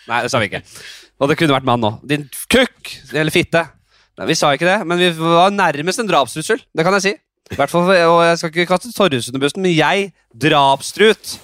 Nei, 0.10 0.24
det 0.26 0.32
sa 0.34 0.42
vi 0.42 0.50
ikke. 0.50 0.64
Og 1.20 1.30
det 1.32 1.36
kunne 1.40 1.56
vært 1.58 1.68
mann 1.68 1.84
òg. 1.84 2.00
Din 2.08 2.28
kukk! 2.52 2.94
Eller 3.12 3.34
fitte. 3.34 3.66
Nei, 4.20 4.28
vi 4.32 4.38
sa 4.40 4.54
ikke 4.56 4.68
det, 4.68 4.78
men 4.88 5.00
vi 5.00 5.10
var 5.20 5.52
nærmest 5.56 6.00
en 6.04 6.08
drapstrussel. 6.10 6.60
Det 6.76 6.86
kan 6.88 6.96
jeg 7.00 7.06
si. 7.10 7.14
Hvert 7.56 7.74
og 7.76 7.88
Jeg 8.28 8.38
skal 8.38 8.52
ikke 8.54 8.68
kaste 8.70 8.92
Torjus 8.94 9.30
under 9.32 9.42
bussen, 9.42 9.64
men 9.66 9.74
jeg, 9.74 10.10
drapstrut 10.38 11.38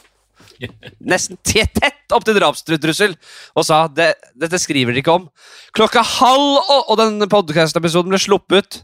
Nesten 1.04 1.36
te- 1.44 1.66
tett 1.68 2.14
opp 2.16 2.24
til 2.24 2.38
drapstrussel, 2.38 3.16
og 3.60 3.66
sa 3.68 3.82
det, 3.92 4.14
dette 4.40 4.56
skriver 4.62 4.94
dere 4.96 5.02
ikke 5.04 5.16
om. 5.18 5.26
Klokka 5.76 6.00
halv 6.00 6.62
Og, 6.62 6.94
og 6.94 7.00
den 7.02 7.26
podcast-episoden 7.28 8.14
ble 8.14 8.20
sluppet 8.24 8.78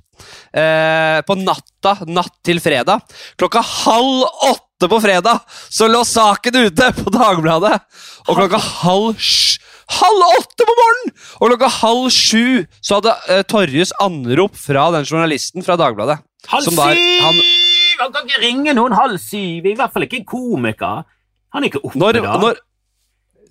eh, 0.51 1.21
på 1.23 1.37
natta, 1.39 1.93
natt 2.11 2.33
til 2.43 2.59
fredag. 2.59 2.99
Klokka 3.39 3.63
halv 3.63 4.25
åtte 4.49 4.89
på 4.91 4.99
fredag 4.99 5.39
så 5.71 5.87
lå 5.87 6.03
saken 6.07 6.59
ute 6.65 6.91
på 6.99 7.13
Dagbladet! 7.15 7.77
Og 8.27 8.35
klokka 8.41 8.59
halv 8.83 9.15
sj- 9.15 9.61
Halv 9.91 10.23
åtte 10.39 10.65
på 10.67 10.75
morgenen! 10.79 11.13
Og 11.41 11.51
klokka 11.51 11.69
halv 11.81 12.09
sju 12.15 12.65
så 12.81 12.99
hadde 12.99 13.15
eh, 13.29 13.41
Torjus 13.51 13.91
anrop 14.01 14.55
fra 14.57 14.87
den 14.95 15.05
journalisten 15.09 15.65
fra 15.65 15.75
Dagbladet. 15.79 16.19
Halv 16.51 16.63
Som 16.69 16.79
syv! 16.79 16.81
han- 17.25 17.41
Han 18.01 18.11
kan 18.15 18.25
ikke 18.25 18.41
ringe 18.41 18.73
noen 18.73 18.95
halv 18.97 19.19
syv. 19.21 19.65
I 19.69 19.75
hvert 19.77 19.93
fall 19.93 20.07
ikke 20.07 20.21
en 20.23 20.25
komiker. 20.25 21.03
Han 21.53 21.63
er 21.63 21.69
ikke 21.69 21.81
oppe 21.85 21.99
Når, 22.01 22.13
da. 22.23 22.37
når 22.41 22.55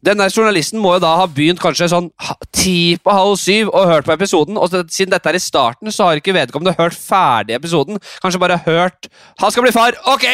denne 0.03 0.27
journalisten 0.33 0.81
må 0.81 0.95
jo 0.97 1.03
da 1.05 1.11
ha 1.21 1.27
begynt 1.29 1.61
kanskje 1.61 1.87
sånn 1.93 2.09
ti 2.57 2.97
på 2.97 3.13
halv 3.15 3.37
syv 3.39 3.69
og 3.69 3.87
hørt 3.93 4.07
på 4.09 4.15
episoden. 4.17 4.57
Og 4.59 4.73
siden 4.91 5.13
dette 5.13 5.29
er 5.31 5.37
i 5.39 5.43
starten, 5.45 5.93
så 5.93 6.09
har 6.09 6.19
ikke 6.19 6.35
vedkommende 6.35 6.75
hørt 6.81 6.97
ferdig 6.99 7.55
episoden. 7.61 8.01
Kanskje 8.25 8.41
bare 8.43 8.57
hørt 8.65 9.07
'Han 9.39 9.51
skal 9.53 9.63
bli 9.63 9.71
far'. 9.77 9.95
Ok, 10.09 10.25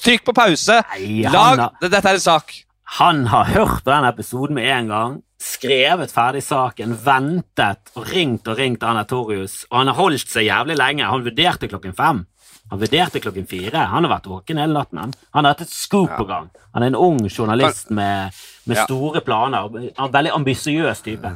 trykk 0.00 0.24
på 0.24 0.32
pause. 0.32 0.80
Nei, 0.96 1.22
Lag 1.28 1.68
Dette 1.82 1.96
er 2.08 2.14
en 2.14 2.20
sak. 2.20 2.54
Han 2.98 3.26
har 3.30 3.44
hørt 3.44 3.84
på 3.84 3.90
den 3.90 4.04
episoden 4.04 4.56
med 4.58 4.66
en 4.66 4.88
gang, 4.90 5.12
skrevet 5.40 6.10
ferdig 6.10 6.42
saken, 6.42 6.96
ventet 7.04 7.92
og 7.94 8.08
ringt 8.10 8.48
og 8.50 8.58
ringt 8.58 8.82
Anna 8.82 9.04
Torjus, 9.06 9.62
og 9.70 9.78
han 9.78 9.92
har 9.92 9.98
holdt 10.00 10.32
seg 10.32 10.48
jævlig 10.48 10.74
lenge. 10.80 11.06
Han 11.06 11.22
vurderte 11.24 11.70
klokken 11.70 11.94
fem. 11.94 12.24
Han 12.70 12.82
vurderte 12.82 13.22
klokken 13.22 13.46
fire. 13.50 13.86
Han 13.92 14.06
har 14.06 14.16
vært 14.16 14.28
våken 14.30 14.58
hele 14.62 14.74
natten. 14.74 15.00
Han, 15.02 15.14
han 15.34 15.46
har 15.46 15.54
hatt 15.54 15.64
et 15.68 15.74
scoop 15.74 16.12
på 16.18 16.26
gang. 16.26 16.50
Han 16.74 16.82
er 16.82 16.92
en 16.92 16.98
ung 16.98 17.22
journalist 17.30 17.90
med, 17.94 18.36
med 18.66 18.82
store 18.84 19.22
planer. 19.26 19.70
En 19.90 20.12
veldig 20.12 20.34
ambisiøs 20.36 21.02
type. 21.06 21.32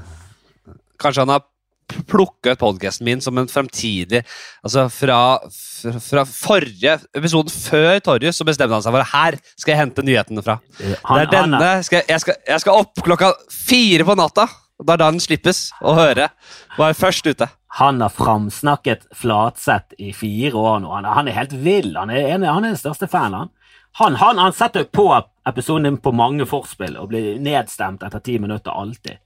Kanskje 1.03 1.25
han 1.25 1.35
har 1.37 1.47
p- 1.91 2.03
plukket 2.11 2.59
podkasten 2.61 3.05
min 3.09 3.21
som 3.25 3.39
en 3.41 3.49
fremtidig 3.51 4.23
Altså 4.65 4.87
fra, 4.93 5.19
fra, 6.05 6.25
forrige 6.29 6.97
episoden 7.17 7.53
før 7.53 7.99
Torjus, 8.05 8.39
så 8.41 8.47
bestemte 8.49 8.75
han 8.77 8.85
seg 8.85 8.95
for 8.97 9.11
her 9.15 9.39
skal 9.55 9.73
jeg 9.75 9.81
hente 9.83 10.05
nyhetene 10.07 10.45
fra. 10.47 10.59
Han- 11.05 11.19
det 11.21 11.27
er 11.29 11.33
denne 11.35 11.73
skal, 11.87 12.01
jeg, 12.03 12.09
jeg, 12.15 12.21
skal, 12.25 12.39
jeg 12.49 12.65
skal 12.65 12.81
opp 12.85 13.03
klokka 13.07 13.33
fire 13.53 14.05
på 14.09 14.17
natta. 14.19 14.47
Det 14.85 14.91
er 14.97 14.99
da 15.05 15.11
den 15.13 15.21
slippes 15.23 15.69
å 15.87 15.93
høre. 15.95 16.29
Var 16.77 16.97
først 16.99 17.29
ute. 17.31 17.47
Han 17.79 18.01
har 18.03 18.11
framsnakket 18.11 19.05
Flatseth 19.15 19.95
i 20.03 20.11
fire 20.15 20.55
år 20.59 20.81
nå. 20.83 20.91
Han, 20.97 21.07
han 21.15 21.29
er 21.31 21.37
helt 21.39 21.53
vill. 21.63 21.93
Han 21.97 22.11
er, 22.11 22.27
en, 22.35 22.43
han 22.47 22.65
er 22.67 22.73
den 22.75 22.81
største 22.81 23.07
fan, 23.11 23.35
han. 23.39 23.53
Han, 24.01 24.17
han, 24.19 24.41
han 24.43 24.53
setter 24.57 24.89
på 24.91 25.07
episoden 25.47 25.87
din 25.87 25.97
på 26.03 26.11
mange 26.15 26.43
forspill 26.51 26.97
og 26.99 27.13
blir 27.13 27.37
nedstemt 27.39 28.03
etter 28.03 28.23
ti 28.27 28.41
minutter 28.43 28.75
alltid. 28.75 29.21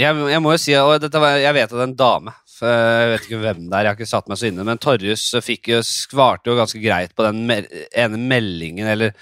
Jeg, 0.00 0.16
jeg 0.32 0.40
må 0.40 0.54
jo 0.54 0.60
si, 0.60 0.72
og 0.78 1.04
var, 1.20 1.36
jeg 1.42 1.52
vet 1.52 1.68
at 1.68 1.74
det 1.74 1.82
er 1.82 1.90
en 1.90 1.98
dame, 1.98 2.32
jeg 2.62 3.08
vet 3.10 3.26
ikke 3.26 3.40
hvem 3.42 3.66
det 3.66 3.74
er, 3.76 3.84
jeg 3.84 3.90
har 3.90 3.98
ikke 3.98 4.08
satt 4.08 4.30
meg 4.30 4.38
så 4.40 4.48
inne, 4.48 4.64
men 4.64 4.80
Torjus 4.80 5.26
fikk 5.44 5.68
jo, 5.74 5.80
svarte 5.84 6.48
jo 6.48 6.56
ganske 6.56 6.80
greit 6.80 7.12
på 7.16 7.26
den 7.26 7.42
ene 7.50 8.20
meldingen, 8.20 8.88
eller 8.88 9.16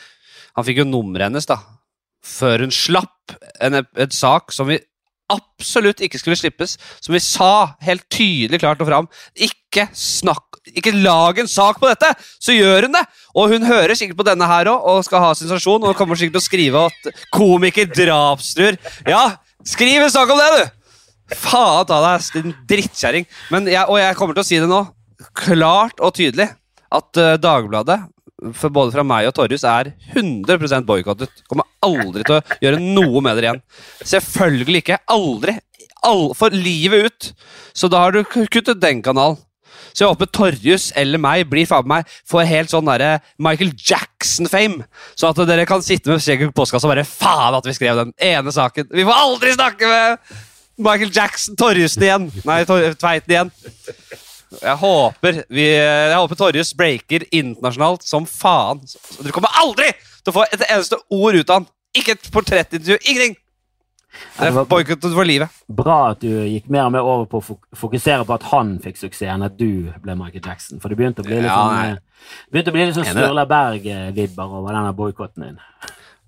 Han 0.59 0.67
fikk 0.67 0.81
jo 0.83 0.87
nummeret 0.87 1.29
hennes, 1.29 1.47
da, 1.47 1.57
før 2.27 2.67
hun 2.67 2.73
slapp 2.75 3.35
en, 3.63 3.81
en 3.81 4.15
sak 4.15 4.51
som 4.55 4.67
vi 4.71 4.81
absolutt 5.31 6.03
ikke 6.03 6.19
skulle 6.19 6.39
slippes, 6.39 6.77
som 7.01 7.15
vi 7.15 7.23
sa 7.23 7.77
helt 7.87 8.07
tydelig 8.13 8.59
klart 8.63 8.81
og 8.83 8.89
fram. 8.91 9.11
Ikke 9.39 9.87
snakk 9.95 10.59
Ikke 10.75 10.93
lag 10.93 11.39
en 11.41 11.49
sak 11.49 11.79
på 11.81 11.89
dette! 11.89 12.11
Så 12.43 12.53
gjør 12.53 12.89
hun 12.89 12.97
det! 12.99 13.05
Og 13.39 13.55
hun 13.55 13.65
hører 13.65 13.95
sikkert 13.97 14.19
på 14.19 14.27
denne 14.27 14.47
her 14.51 14.69
òg 14.69 14.89
og 14.91 15.05
skal 15.07 15.23
ha 15.25 15.31
sensasjon, 15.39 15.87
og 15.87 15.97
kommer 15.99 16.19
sikkert 16.19 16.37
til 16.37 16.43
å 16.43 16.49
skrive 16.49 16.83
at 16.91 17.23
komiker 17.33 17.89
drapstruer. 17.89 18.77
Ja, 19.09 19.39
skriv 19.67 20.05
en 20.05 20.13
sak 20.13 20.31
om 20.33 20.41
det, 20.41 20.51
du! 20.57 21.37
Faen 21.41 21.87
ta 21.87 22.01
deg, 22.03 22.31
din 22.35 22.55
drittkjerring. 22.71 23.27
Og 23.55 23.99
jeg 24.01 24.17
kommer 24.19 24.35
til 24.35 24.43
å 24.43 24.49
si 24.49 24.59
det 24.59 24.71
nå, 24.71 24.81
klart 25.37 26.01
og 26.03 26.17
tydelig, 26.17 26.49
at 26.91 27.21
uh, 27.21 27.37
Dagbladet 27.39 28.01
for 28.57 28.73
både 28.73 28.95
fra 28.95 29.05
meg 29.07 29.29
og 29.29 29.35
Torjus 29.37 29.65
er 29.69 29.93
100% 30.15 30.87
boikottet. 30.89 31.43
Kommer 31.51 31.69
aldri 31.85 32.25
til 32.25 32.39
å 32.39 32.43
gjøre 32.63 32.81
noe 32.81 33.23
med 33.25 33.37
dere 33.37 33.51
igjen. 33.51 33.63
Selvfølgelig 34.15 34.83
ikke. 34.85 35.01
Aldri. 35.13 35.59
All, 36.07 36.31
for 36.37 36.55
livet 36.55 37.11
ut. 37.11 37.31
Så 37.77 37.91
da 37.93 38.07
har 38.07 38.17
du 38.17 38.23
kuttet 38.25 38.81
den 38.81 39.03
kanalen. 39.05 39.39
Så 39.93 40.05
jeg 40.05 40.13
håper 40.13 40.31
Torjus 40.35 40.91
eller 40.99 41.21
meg 41.23 41.49
blir 41.51 41.69
faen 41.69 41.89
meg 41.91 42.09
får 42.29 42.49
helt 42.49 42.73
sånn 42.73 42.89
derre 42.89 43.19
Michael 43.43 43.73
Jackson-fame. 43.75 44.87
Så 45.19 45.31
at 45.31 45.43
dere 45.49 45.67
kan 45.69 45.85
sitte 45.85 46.13
med 46.13 46.23
skjegget 46.23 46.53
i 46.53 46.57
postkassa 46.57 46.89
og 46.89 46.95
bare 46.95 47.07
Faen 47.09 47.57
at 47.59 47.67
vi 47.67 47.75
skrev 47.77 47.99
den 47.99 48.15
ene 48.31 48.55
saken! 48.55 48.89
Vi 48.95 49.07
får 49.07 49.23
aldri 49.25 49.55
snakke 49.57 49.91
med 49.91 50.37
Michael 50.81 51.13
Jackson 51.15 51.59
Torjusen 51.61 52.07
igjen! 52.07 52.29
Nei, 52.49 52.63
Tveiten 52.69 53.35
igjen. 53.35 53.53
Jeg 54.61 54.77
håper, 54.81 55.45
vi, 55.53 55.67
jeg 55.77 56.17
håper 56.17 56.39
Torjus 56.39 56.73
breaker 56.75 57.27
internasjonalt 57.31 58.07
som 58.07 58.27
faen. 58.27 58.81
Dere 59.21 59.35
kommer 59.35 59.61
aldri 59.63 59.93
til 59.95 60.33
å 60.33 60.37
få 60.41 60.47
et 60.49 60.65
eneste 60.67 60.99
ord 61.15 61.39
ut 61.39 61.53
av 61.53 61.61
han! 61.61 61.71
Ikke 61.97 62.15
et 62.15 62.29
portrettintervju! 62.35 63.01
Ingenting! 63.11 63.40
Det 64.11 64.49
er 64.49 64.67
boikottet 64.69 65.15
for 65.15 65.29
livet. 65.29 65.61
Bra 65.71 65.99
at 66.13 66.23
du 66.25 66.29
gikk 66.29 66.67
mer 66.73 66.89
og 66.89 66.95
mer 66.97 67.07
over 67.07 67.29
på 67.31 67.41
å 67.41 67.57
fokusere 67.79 68.27
på 68.27 68.35
at 68.37 68.47
han 68.51 68.75
fikk 68.83 68.99
suksess, 68.99 69.29
enn 69.31 69.47
at 69.47 69.57
du 69.59 69.91
ble 70.03 70.17
Michael 70.19 70.43
Jackson. 70.43 70.81
For 70.83 70.91
det 70.91 70.99
begynte 70.99 71.23
å 71.23 71.29
bli 71.29 71.39
litt 71.39 71.51
sånn 71.51 71.79
eh, 71.85 71.97
begynte 72.51 72.73
å 72.73 72.77
bli 72.77 72.87
litt 72.89 72.99
sånn 72.99 73.09
Sturla 73.09 73.47
Berg-vibber 73.51 74.59
over 74.61 74.77
denne 74.77 74.93
boikotten 74.97 75.47
din. 75.47 75.61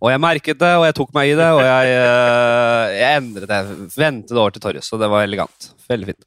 Og 0.02 0.10
jeg 0.10 0.22
merket 0.22 0.58
det, 0.58 0.72
og 0.78 0.86
jeg 0.88 0.96
tok 0.98 1.12
meg 1.14 1.30
i 1.30 1.36
det, 1.38 1.48
og 1.54 1.62
jeg, 1.62 1.92
eh, 1.94 2.94
jeg 2.98 3.20
endret 3.20 3.50
det. 3.50 3.60
Ventet 3.94 4.34
over 4.34 4.54
til 4.54 4.64
Torjus, 4.64 4.90
og 4.94 5.02
det 5.02 5.10
var 5.12 5.26
elegant. 5.26 5.70
Veldig 5.90 6.10
fint. 6.10 6.24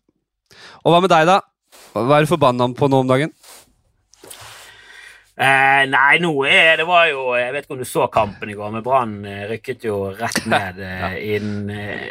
Og 0.85 0.93
hva 0.93 1.01
med 1.03 1.11
deg, 1.11 1.27
da? 1.27 1.41
Hva 1.95 2.19
er 2.19 2.25
du 2.25 2.31
forbanna 2.31 2.67
på 2.75 2.87
nå 2.91 3.03
om 3.03 3.09
dagen? 3.09 3.31
Eh, 5.35 5.83
nei, 5.91 6.15
nå 6.23 6.31
er 6.47 6.77
det 6.79 6.85
var 6.87 7.09
jo 7.09 7.33
Jeg 7.35 7.51
vet 7.51 7.65
ikke 7.65 7.75
om 7.75 7.79
du 7.81 7.89
så 7.89 8.05
kampen 8.07 8.53
i 8.53 8.55
går, 8.55 8.69
men 8.71 8.83
Brann 8.85 9.15
eh, 9.27 9.41
rykket 9.49 9.83
jo 9.83 9.97
rett 10.15 10.45
ned 10.47 10.79
ja. 10.79 11.09
inn 11.19 11.67
eh, 11.75 12.05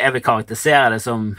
Jeg 0.00 0.14
vil 0.14 0.24
karakterisere 0.24 0.94
det 0.94 1.02
som 1.04 1.34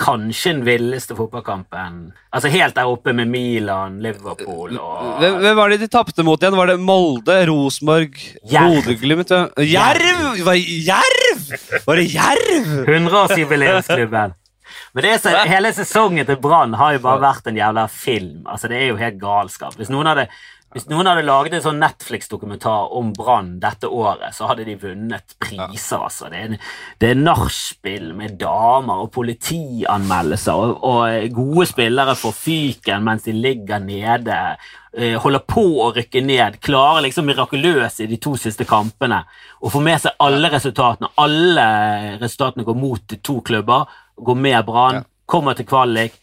kanskje 0.00 0.54
den 0.54 0.62
villeste 0.64 1.12
fotballkampen. 1.12 1.98
Altså 2.32 2.48
Helt 2.48 2.72
der 2.78 2.88
oppe 2.88 3.12
med 3.12 3.28
Milan, 3.28 3.98
Liverpool 4.00 4.78
og 4.80 5.20
Hvem, 5.20 5.36
hvem 5.44 5.58
var 5.58 5.74
det 5.74 5.82
de 5.82 5.90
tapte 5.92 6.24
mot 6.24 6.40
igjen? 6.40 6.56
Var 6.56 6.72
det 6.72 6.80
Molde, 6.80 7.36
Rosenborg, 7.50 8.16
Bodø-Glimt? 8.48 9.36
Jerv! 9.60 10.40
Var 10.46 10.56
det 10.56 10.80
Jerv?! 10.88 11.44
Var 11.84 12.00
det 12.00 12.08
Jerv?! 12.14 12.70
100-årsjubileumsklubben. 12.88 14.39
Men 14.92 15.06
det 15.06 15.18
så, 15.22 15.34
hele 15.46 15.72
sesongen 15.74 16.26
til 16.26 16.40
Brann 16.42 16.74
har 16.78 16.96
jo 16.96 17.04
bare 17.04 17.22
vært 17.22 17.50
en 17.50 17.58
jævla 17.58 17.86
film. 17.92 18.40
Altså 18.46 18.70
Det 18.70 18.80
er 18.80 18.88
jo 18.90 18.98
helt 18.98 19.20
galskap. 19.22 19.76
Hvis 19.78 19.92
noen 19.92 20.10
hadde, 20.10 20.24
hvis 20.74 20.88
noen 20.90 21.06
hadde 21.06 21.22
laget 21.26 21.54
en 21.54 21.62
sånn 21.62 21.78
Netflix-dokumentar 21.82 22.90
om 22.98 23.12
Brann 23.14 23.52
dette 23.62 23.86
året, 23.86 24.34
så 24.34 24.50
hadde 24.50 24.66
de 24.66 24.74
vunnet 24.82 25.36
priser. 25.42 26.02
altså. 26.02 26.26
Det 26.30 26.42
er, 26.42 26.58
det 27.02 27.12
er 27.12 27.22
nachspiel 27.22 28.10
med 28.18 28.36
damer 28.42 29.04
og 29.04 29.12
politianmeldelser, 29.14 30.58
og, 30.58 30.84
og 30.90 31.38
gode 31.38 31.70
spillere 31.70 32.18
får 32.18 32.36
fyken 32.38 33.06
mens 33.06 33.26
de 33.26 33.34
ligger 33.38 33.82
nede. 33.82 34.42
Eh, 34.90 35.14
holder 35.22 35.46
på 35.46 35.62
å 35.84 35.92
rykke 35.94 36.18
ned, 36.26 36.58
klarer 36.66 37.04
liksom 37.06 37.28
mirakuløst 37.30 38.02
i 38.02 38.08
de 38.10 38.16
to 38.18 38.34
siste 38.34 38.66
kampene 38.66 39.20
å 39.62 39.70
få 39.70 39.78
med 39.86 40.02
seg 40.02 40.18
alle 40.18 40.50
resultatene. 40.50 41.12
Alle 41.22 41.66
resultatene 42.18 42.66
går 42.66 42.78
mot 42.78 43.18
to 43.22 43.36
klubber 43.46 43.86
går 44.24 44.40
med 44.40 44.64
Brann, 44.66 45.04
kommer 45.26 45.56
til 45.58 45.68
kvalik. 45.68 46.16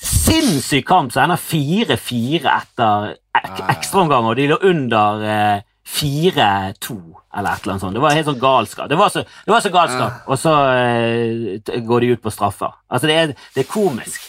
Sinnssyk 0.00 0.86
kamp 0.88 1.12
som 1.12 1.26
ender 1.26 1.40
4-4 1.40 2.46
etter 2.54 3.10
ek 3.36 3.60
ekstraomganger, 3.76 4.30
og 4.32 4.38
de 4.38 4.46
lå 4.48 4.58
under 4.70 5.24
eh, 5.28 5.66
4-2 5.90 6.96
eller 7.30 7.52
et 7.52 7.62
eller 7.62 7.74
annet 7.74 7.84
sånt. 7.84 7.94
Det 7.94 8.02
var 8.02 8.16
helt 8.16 8.28
sånn 8.30 8.40
galskap. 8.40 8.88
Det 8.90 8.98
var 8.98 9.12
så, 9.12 9.22
det 9.22 9.52
var 9.52 9.62
så 9.64 9.72
galskap, 9.74 10.22
og 10.26 10.40
så 10.40 10.54
eh, 10.72 11.80
går 11.86 12.04
de 12.04 12.14
ut 12.14 12.24
på 12.24 12.32
straffer. 12.34 12.72
Altså, 12.88 13.10
det 13.10 13.18
er, 13.18 13.34
det 13.54 13.64
er 13.64 13.70
komisk. 13.70 14.26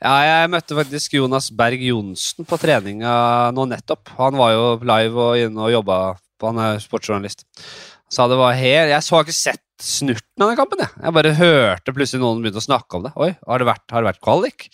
Ja, 0.00 0.16
jeg 0.24 0.48
møtte 0.48 0.76
faktisk 0.78 1.14
Jonas 1.18 1.50
Berg 1.52 1.82
Johnsen 1.84 2.48
på 2.48 2.56
treninga 2.60 3.12
nå 3.52 3.66
nettopp. 3.68 4.14
Han 4.16 4.38
var 4.40 4.54
jo 4.56 4.66
live 4.80 5.26
og 5.26 5.42
inne 5.44 5.66
og 5.66 5.74
jobba 5.74 6.00
han 6.46 6.60
er 6.62 6.78
sportsjournalist. 6.80 7.44
Sa 8.10 8.26
det 8.30 8.38
var 8.40 8.56
helt, 8.58 8.90
Jeg 8.90 9.04
så 9.06 9.20
ikke 9.20 9.36
sett 9.36 9.62
snurten 9.84 10.44
av 10.44 10.50
den 10.50 10.58
kampen. 10.58 10.82
Jeg. 10.84 10.94
jeg 11.04 11.16
bare 11.16 11.36
hørte 11.38 11.94
plutselig 11.96 12.22
noen 12.22 12.42
begynte 12.44 12.62
å 12.62 12.64
snakke 12.64 12.98
om 12.98 13.06
det. 13.06 13.14
Oi, 13.20 13.30
har 13.36 13.62
det 13.62 13.68
vært, 13.68 13.86
har 13.92 14.02
det 14.02 14.12
vært 14.12 14.24
kvalik? 14.24 14.66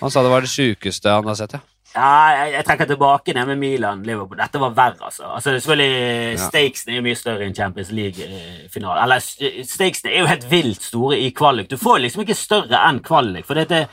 Han 0.00 0.12
sa 0.12 0.24
det 0.24 0.32
var 0.32 0.44
det 0.44 0.52
sjukeste 0.52 1.14
han 1.14 1.30
har 1.30 1.38
sett, 1.38 1.56
ja. 1.56 1.62
Ja, 1.94 2.06
jeg, 2.34 2.48
jeg 2.56 2.66
trekker 2.66 2.88
tilbake 2.90 3.34
det 3.36 3.42
med 3.46 3.60
Milan 3.60 4.00
Liverpool. 4.02 4.40
Dette 4.40 4.58
var 4.58 4.72
verre, 4.74 4.98
altså. 5.06 5.28
altså 5.30 5.52
selvfølgelig. 5.54 6.40
Stakesene 6.42 6.90
er 6.90 6.98
jo 6.98 7.04
mye 7.06 7.18
større 7.20 7.46
enn 7.46 7.54
Champions 7.54 7.92
League-finale. 7.94 9.04
Eller 9.04 9.22
stakesene 9.22 10.10
er 10.10 10.24
jo 10.24 10.32
helt 10.32 10.48
vilt 10.50 10.82
store 10.82 11.20
i 11.22 11.30
kvalik. 11.36 11.70
Du 11.70 11.78
får 11.78 12.02
liksom 12.02 12.24
ikke 12.24 12.38
større 12.38 12.80
enn 12.88 12.98
kvalik. 13.04 13.46
For 13.46 13.60
det, 13.60 13.68
det, 13.70 13.84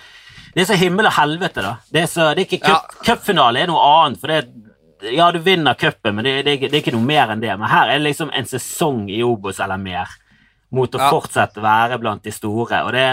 det 0.55 0.63
er 0.63 0.71
så 0.71 0.79
himmel 0.81 1.11
og 1.11 1.15
helvete, 1.19 1.61
da. 1.61 1.75
Det 1.93 2.01
er, 2.07 2.09
så, 2.09 2.31
det 2.33 2.47
er 2.47 2.57
ikke 2.57 2.79
Cupfinale 3.05 3.61
ja. 3.61 3.67
er 3.67 3.73
noe 3.75 3.85
annet. 4.01 4.23
for 4.23 4.33
det 4.33 4.41
ja, 5.01 5.31
du 5.33 5.39
vinner 5.39 5.73
cupen, 5.73 6.15
men 6.15 6.25
det, 6.25 6.33
det, 6.45 6.57
det, 6.67 6.73
er 6.73 6.81
ikke 6.81 6.93
noe 6.93 7.05
mer 7.05 7.31
enn 7.33 7.41
det. 7.41 7.53
Men 7.57 7.69
her 7.69 7.89
er 7.89 8.01
det 8.01 8.09
liksom 8.09 8.33
en 8.37 8.49
sesong 8.49 9.07
i 9.09 9.21
Obos 9.25 9.61
eller 9.61 9.81
mer 9.81 10.09
mot 10.75 10.95
å 10.95 11.01
ja. 11.01 11.09
fortsette 11.11 11.63
være 11.63 11.99
blant 12.01 12.23
de 12.23 12.33
store. 12.35 12.83
og 12.85 12.93
det 12.95 13.07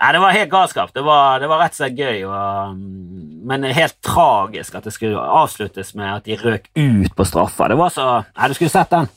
Nei, 0.00 0.12
Det 0.14 0.20
var 0.22 0.32
helt 0.32 0.50
galskap. 0.50 0.92
Det 0.94 1.02
var, 1.04 1.40
det 1.42 1.48
var 1.50 1.60
rett 1.60 1.74
og 1.74 1.80
slett 1.82 1.98
gøy, 1.98 2.22
og, 2.24 2.76
mm, 2.76 3.40
men 3.50 3.66
helt 3.76 3.98
tragisk 4.00 4.78
at 4.78 4.86
det 4.88 4.94
skulle 4.94 5.20
avsluttes 5.20 5.92
med 5.98 6.08
at 6.14 6.24
de 6.24 6.38
røk 6.40 6.70
ut 6.72 7.16
på 7.16 7.26
straffa. 7.28 7.68
Det 7.68 7.76
var 7.76 7.92
så 7.92 8.06
Nei, 8.24 8.48
du 8.48 8.56
skulle 8.56 8.72
sett 8.72 8.94
den. 8.94 9.10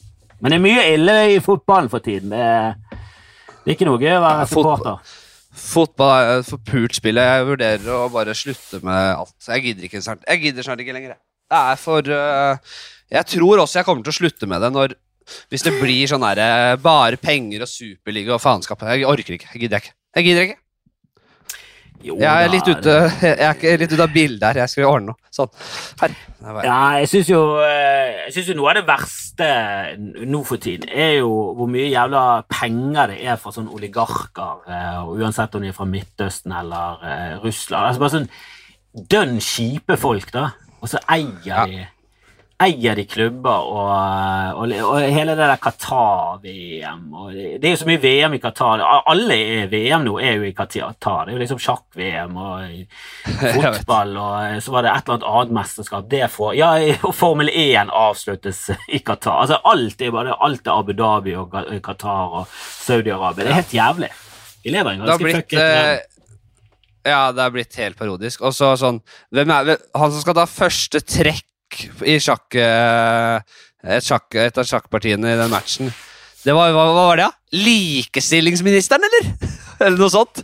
Men 0.43 0.51
det 0.51 0.57
er 0.59 0.65
mye 0.65 0.87
ille 0.91 1.17
i 1.31 1.37
fotballen 1.39 1.87
for 1.91 2.03
tiden. 2.03 2.33
Det 2.35 2.41
er, 2.43 2.73
det 3.63 3.71
er 3.71 3.77
ikke 3.77 3.87
noe 3.87 4.01
gøy 4.01 4.17
å 4.17 4.23
være 4.25 4.47
supporter. 4.51 5.13
Fotball 5.53 6.11
er 6.17 6.31
et 6.41 6.49
forpult 6.49 6.97
spill. 6.97 7.21
Jeg 7.21 7.47
vurderer 7.47 7.95
å 7.95 8.09
bare 8.11 8.35
slutte 8.35 8.81
med 8.83 9.13
alt. 9.13 9.37
Jeg 9.47 9.63
gidder 9.69 9.87
ikke 9.87 10.01
snart. 10.03 10.25
Jeg 10.27 10.41
gidder 10.41 10.67
snart 10.67 10.83
ikke 10.83 10.95
lenger. 10.97 11.15
Det 11.53 11.59
er 11.59 11.79
for 11.79 12.09
uh, 12.09 12.75
Jeg 13.13 13.29
tror 13.29 13.61
også 13.61 13.79
jeg 13.79 13.87
kommer 13.87 14.03
til 14.03 14.11
å 14.11 14.17
slutte 14.17 14.49
med 14.49 14.63
det 14.65 14.71
når 14.73 14.97
hvis 15.51 15.65
det 15.65 15.75
blir 15.79 16.09
sånn 16.09 16.25
der, 16.25 16.41
eh, 16.43 16.75
bare 16.81 17.19
penger 17.21 17.65
og 17.65 17.71
superliga 17.71 18.35
og 18.35 18.43
faenskap. 18.43 18.83
Jeg 18.89 19.07
orker 19.09 19.37
ikke. 19.37 19.53
Jeg 19.53 19.65
gidder 19.65 19.83
ikke. 19.83 19.95
Jeg 20.17 20.27
gidder 20.27 20.47
ikke. 20.49 20.59
Jo, 22.03 22.17
jeg 22.19 22.27
er 22.27 22.49
litt 22.51 22.67
ute, 22.67 22.93
ute 23.85 24.03
av 24.03 24.11
bildet 24.11 24.43
her. 24.43 24.57
Jeg 24.63 24.71
skal 24.73 24.89
ordne 24.89 25.13
noe. 25.13 25.31
Sånn. 25.31 25.51
Her. 26.01 26.15
Ja, 26.65 26.79
jeg 26.99 27.07
syns 27.13 27.29
jo, 27.31 27.39
eh, 27.63 28.25
jeg 28.25 28.33
synes 28.35 28.49
jo 28.51 28.55
noe 28.59 28.73
av 28.73 28.81
det 28.81 28.83
verste 28.89 29.47
nå 30.27 30.41
for 30.45 30.61
tiden 30.61 30.91
er 30.91 31.15
jo 31.21 31.29
hvor 31.55 31.69
mye 31.71 31.87
jævla 31.87 32.23
penger 32.51 33.13
det 33.13 33.21
er 33.23 33.39
fra 33.39 33.53
sånne 33.55 33.71
oligarker, 33.73 34.67
eh, 34.67 34.99
uansett 35.15 35.55
om 35.55 35.63
de 35.63 35.71
er 35.71 35.77
fra 35.77 35.87
Midtøsten 35.87 36.51
eller 36.59 37.39
Russland. 37.45 37.87
Altså 37.87 38.03
bare 38.03 38.15
sånn 38.17 38.29
dønn 38.93 39.39
kjipe 39.41 39.97
folk, 39.97 40.29
da. 40.35 40.51
Og 40.83 40.91
så 40.91 40.99
eier 41.07 41.69
de 41.71 41.85
eier 42.63 42.97
de 42.97 43.05
klubber, 43.09 43.67
og, 43.69 44.59
og, 44.59 44.73
og 44.87 45.03
hele 45.03 45.35
det 45.37 45.47
der 45.49 45.61
Qatar-VM 45.61 47.03
det, 47.33 47.45
det 47.61 47.67
er 47.67 47.73
jo 47.73 47.79
så 47.81 47.87
mye 47.89 48.01
VM 48.03 48.37
i 48.37 48.39
Qatar. 48.43 48.83
Alle 49.09 49.37
VM 49.71 50.05
nå 50.05 50.15
er 50.21 50.37
jo 50.37 50.47
i 50.47 50.53
Qatar. 50.55 50.95
Det 50.95 51.33
er 51.33 51.37
jo 51.37 51.41
liksom 51.41 51.61
sjakk-VM 51.63 52.37
og 52.39 52.97
fotball, 53.57 54.15
og 54.17 54.63
så 54.63 54.75
var 54.75 54.85
det 54.85 54.93
et 54.93 55.07
eller 55.07 55.17
annet 55.17 55.29
annet 55.33 55.55
mesterskap. 55.59 56.09
Det 56.11 56.23
får, 56.33 56.55
ja, 56.59 56.71
og 57.03 57.15
Formel 57.17 57.51
1 57.51 57.93
avsluttes 57.93 58.65
i 58.89 59.01
Qatar. 59.05 59.43
Altså, 59.45 59.59
alt 59.69 60.01
er 60.01 60.13
bare 60.15 60.37
alt 60.43 60.67
er 60.67 60.75
Abu 60.75 60.93
Dhabi 60.97 61.37
og 61.39 61.55
Qatar 61.85 62.39
og 62.41 62.57
Saudi-Arabia. 62.57 63.43
Det 63.43 63.53
er 63.53 63.61
helt 63.61 63.77
jævlig. 63.77 64.11
Vi 64.63 64.71
lever 64.71 64.91
i 64.91 64.99
en 64.99 65.05
ganske 65.05 65.31
fucket 65.37 65.59
eh, 65.59 65.97
Ja, 67.03 67.31
det 67.35 67.43
er 67.43 67.51
blitt 67.51 67.75
helt 67.81 67.99
parodisk. 67.99 68.45
Og 68.47 68.55
så 68.55 68.73
sånn 68.79 69.01
hvem 69.35 69.51
er, 69.51 69.73
Han 69.99 70.13
som 70.13 70.21
skal 70.23 70.37
ta 70.37 70.45
første 70.47 71.03
trekk 71.03 71.47
i 72.07 72.17
sjakk, 72.23 72.55
eh, 72.59 73.61
et, 73.83 74.05
sjakk, 74.05 74.29
et 74.39 74.57
av 74.59 74.67
sjakkpartiene 74.67 75.33
i 75.33 75.39
den 75.39 75.53
matchen 75.53 75.93
det 76.43 76.51
var, 76.51 76.73
hva, 76.75 76.89
hva 76.91 77.03
var 77.07 77.19
det, 77.19 77.25
da? 77.29 77.59
Likestillingsministeren, 77.63 79.05
eller? 79.07 79.29
eller 79.85 79.95
noe 79.95 80.11
sånt? 80.11 80.41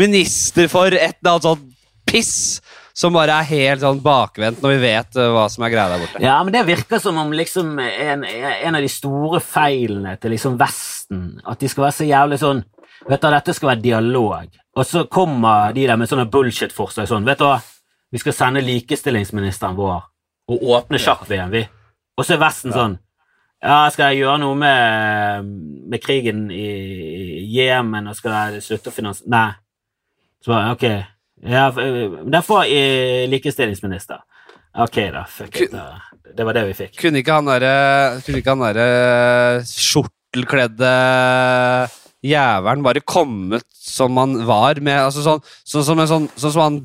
Minister 0.00 0.70
for 0.72 0.88
et 0.88 1.18
eller 1.20 1.34
annet 1.34 1.48
sånt 1.48 1.66
piss 2.08 2.36
som 2.96 3.14
bare 3.16 3.38
er 3.40 3.48
helt 3.48 3.82
sånn 3.84 4.00
bakvendt 4.04 4.60
når 4.64 4.74
vi 4.74 4.80
vet 4.82 5.16
uh, 5.16 5.30
hva 5.32 5.46
som 5.52 5.64
er 5.64 5.72
greia 5.72 5.92
der 5.94 6.02
borte. 6.02 6.20
Ja, 6.24 6.36
men 6.44 6.52
det 6.54 6.64
virker 6.68 7.00
som 7.00 7.20
om 7.20 7.32
liksom 7.36 7.78
en, 7.80 8.24
en, 8.24 8.76
av 8.76 8.84
de 8.84 8.90
store 8.92 9.40
feilene 9.44 10.14
til 10.20 10.34
liksom 10.34 10.58
Vesten 10.60 11.24
At 11.48 11.60
de 11.60 11.70
skal 11.72 11.86
være 11.86 11.98
så 11.98 12.08
jævlig 12.08 12.40
sånn 12.42 12.62
Vet 13.08 13.24
du, 13.24 13.32
dette 13.32 13.54
skal 13.56 13.72
være 13.72 13.82
dialog. 13.82 14.52
Og 14.78 14.84
så 14.86 15.00
kommer 15.10 15.72
de 15.74 15.88
der 15.88 15.98
med 15.98 16.06
sånne 16.06 16.28
bullshit-forslag 16.30 17.08
sånn 17.10 17.26
Vet 17.26 17.40
du 17.40 17.48
hva, 17.48 17.56
vi 18.12 18.20
skal 18.20 18.36
sende 18.36 18.62
likestillingsministeren 18.64 19.76
vår 19.76 20.04
og 20.52 20.68
åpne 20.76 21.00
sjakk-VM, 21.02 21.52
vi. 21.54 21.64
Og 22.18 22.26
så 22.26 22.36
er 22.36 22.44
Vesten 22.44 22.74
sånn 22.74 22.98
ja, 23.62 23.86
skal 23.94 24.10
jeg 24.10 24.24
gjøre 24.24 24.40
noe 24.42 24.56
med, 24.58 25.50
med 25.92 26.02
krigen 26.02 26.48
i 26.50 27.44
Jemen, 27.54 28.08
og 28.10 28.16
skal 28.18 28.34
jeg 28.34 28.64
slutte 28.66 28.90
å 28.90 28.94
finansiere 28.94 29.30
Nei. 29.30 29.50
Så 30.42 30.50
bare, 30.50 30.72
ok. 30.74 30.86
Ja, 31.46 31.68
Derfor 32.26 32.66
er 32.66 33.28
likestillingsminister. 33.30 34.24
Ok, 34.82 34.98
da. 35.14 35.22
Fuck 35.30 35.60
it. 35.62 35.76
Det 36.32 36.46
var 36.48 36.56
det 36.58 36.64
vi 36.72 36.74
fikk. 36.74 36.96
Kunne 36.98 37.22
ikke 37.22 37.36
han 37.38 37.46
derre 37.52 38.82
der 38.82 39.62
skjortelkledde 39.68 40.92
jævelen 42.22 42.84
bare 42.84 43.02
kommet 43.02 43.66
som 43.74 44.16
han 44.20 44.36
var 44.46 44.78
med 44.84 44.98
altså 45.08 45.24
sånn, 45.24 45.42
sånn, 45.66 45.84
som, 45.86 46.02
sånn, 46.06 46.28
sånn 46.38 46.54
som 46.54 46.62
han, 46.62 46.78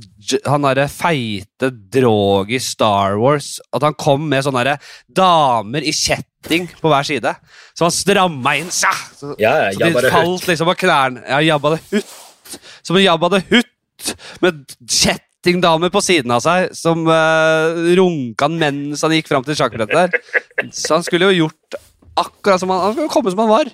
han 0.49 0.65
derre 0.65 0.87
feite 0.91 1.69
drog 1.93 2.51
i 2.51 2.59
Star 2.63 3.19
Wars. 3.21 3.57
At 3.75 3.85
han 3.85 3.97
kom 3.99 4.25
med 4.31 4.45
sånne 4.47 4.65
der, 4.65 4.89
damer 5.07 5.85
i 5.85 5.93
kjetting 5.95 6.67
på 6.81 6.91
hver 6.91 7.07
side. 7.07 7.35
Så 7.77 7.85
han 7.85 7.93
stramma 7.93 8.57
inn 8.59 8.73
så, 8.73 8.91
ja, 9.37 9.53
ja, 9.67 9.71
så 9.77 9.85
de 9.85 10.11
falt 10.11 10.49
liksom 10.49 10.71
på 10.71 10.79
knærne. 10.85 11.23
Ja, 11.29 11.41
Jabba 11.53 11.75
det 11.75 11.83
Hutt. 11.91 12.59
Som 12.81 12.97
en 12.97 13.05
Jabba 13.05 13.31
det 13.35 13.43
Hutt 13.51 14.13
med 14.41 14.65
kjettingdamer 14.83 15.91
på 15.93 16.01
siden 16.05 16.33
av 16.33 16.41
seg 16.45 16.71
som 16.77 17.05
uh, 17.09 17.77
runka 17.97 18.47
han 18.47 18.57
mens 18.61 19.05
han 19.05 19.15
gikk 19.15 19.29
fram 19.29 19.45
til 19.45 19.57
sjakkbrettet 19.57 19.93
der. 19.93 20.73
Så 20.73 20.97
han 20.97 21.05
skulle 21.05 21.29
jo 21.29 21.45
gjort 21.45 21.79
akkurat 22.17 22.61
som 22.61 22.73
han, 22.73 22.87
han 22.87 22.97
skulle 22.97 23.13
komme 23.13 23.33
som 23.33 23.45
han 23.45 23.53
var. 23.53 23.73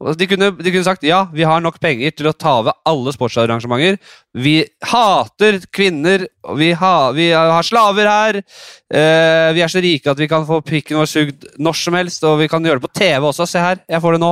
De 0.00 0.26
kunne, 0.26 0.48
de 0.56 0.70
kunne, 0.70 0.84
sagt 0.84 1.02
ja, 1.04 1.26
vi 1.32 1.44
har 1.44 1.60
nok 1.60 1.76
penger 1.80 2.14
til 2.16 2.30
å 2.30 2.32
ta 2.32 2.54
over 2.62 2.72
alle 2.88 3.12
sportsarrangementer. 3.12 3.98
Vi 4.32 4.54
hater 4.88 5.58
kvinner, 5.76 6.24
vi, 6.56 6.70
ha, 6.80 6.94
vi 7.12 7.26
har 7.34 7.66
slaver 7.68 8.08
her. 8.08 8.38
Eh, 8.40 9.50
vi 9.52 9.60
er 9.60 9.68
så 9.68 9.82
rike 9.84 10.08
at 10.08 10.22
vi 10.22 10.28
kan 10.30 10.46
få 10.48 10.62
pikken 10.64 10.96
vår 11.02 11.10
sugd 11.10 11.44
når 11.60 11.76
som 11.82 11.98
helst, 11.98 12.24
og 12.24 12.38
vi 12.40 12.48
kan 12.48 12.64
gjøre 12.64 12.80
det 12.80 12.86
på 12.86 12.94
TV 12.96 13.28
også. 13.28 13.44
Se 13.50 13.60
her, 13.60 13.82
jeg 13.84 14.00
får 14.00 14.16
det 14.16 14.22
nå. 14.24 14.30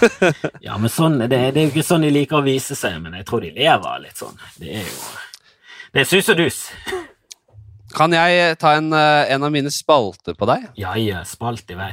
ja, 0.68 0.76
men 0.76 0.92
sånn, 0.92 1.16
det, 1.24 1.32
det, 1.32 1.54
er 1.54 1.64
jo 1.64 1.72
ikke 1.72 1.86
sånn 1.94 2.04
de 2.04 2.12
liker 2.18 2.42
å 2.42 2.44
vise 2.44 2.76
seg, 2.76 3.00
men 3.00 3.16
jeg 3.16 3.28
tror 3.30 3.46
de 3.46 3.54
lever 3.56 4.04
litt 4.04 4.20
sånn. 4.20 4.36
Det 4.60 4.76
er 4.82 4.84
jo 4.84 5.00
Det 5.94 6.04
er 6.04 6.12
sus 6.12 6.28
og 6.28 6.44
dus. 6.44 6.60
Kan 7.96 8.12
jeg 8.14 8.60
ta 8.60 8.76
en, 8.76 8.92
eh, 8.92 9.32
en 9.32 9.48
av 9.48 9.56
mine 9.56 9.72
spalter 9.72 10.36
på 10.36 10.52
deg? 10.52 10.68
Ja, 10.78 10.92
ja, 11.00 11.24
spalt 11.24 11.72
i 11.72 11.80
vei. 11.80 11.90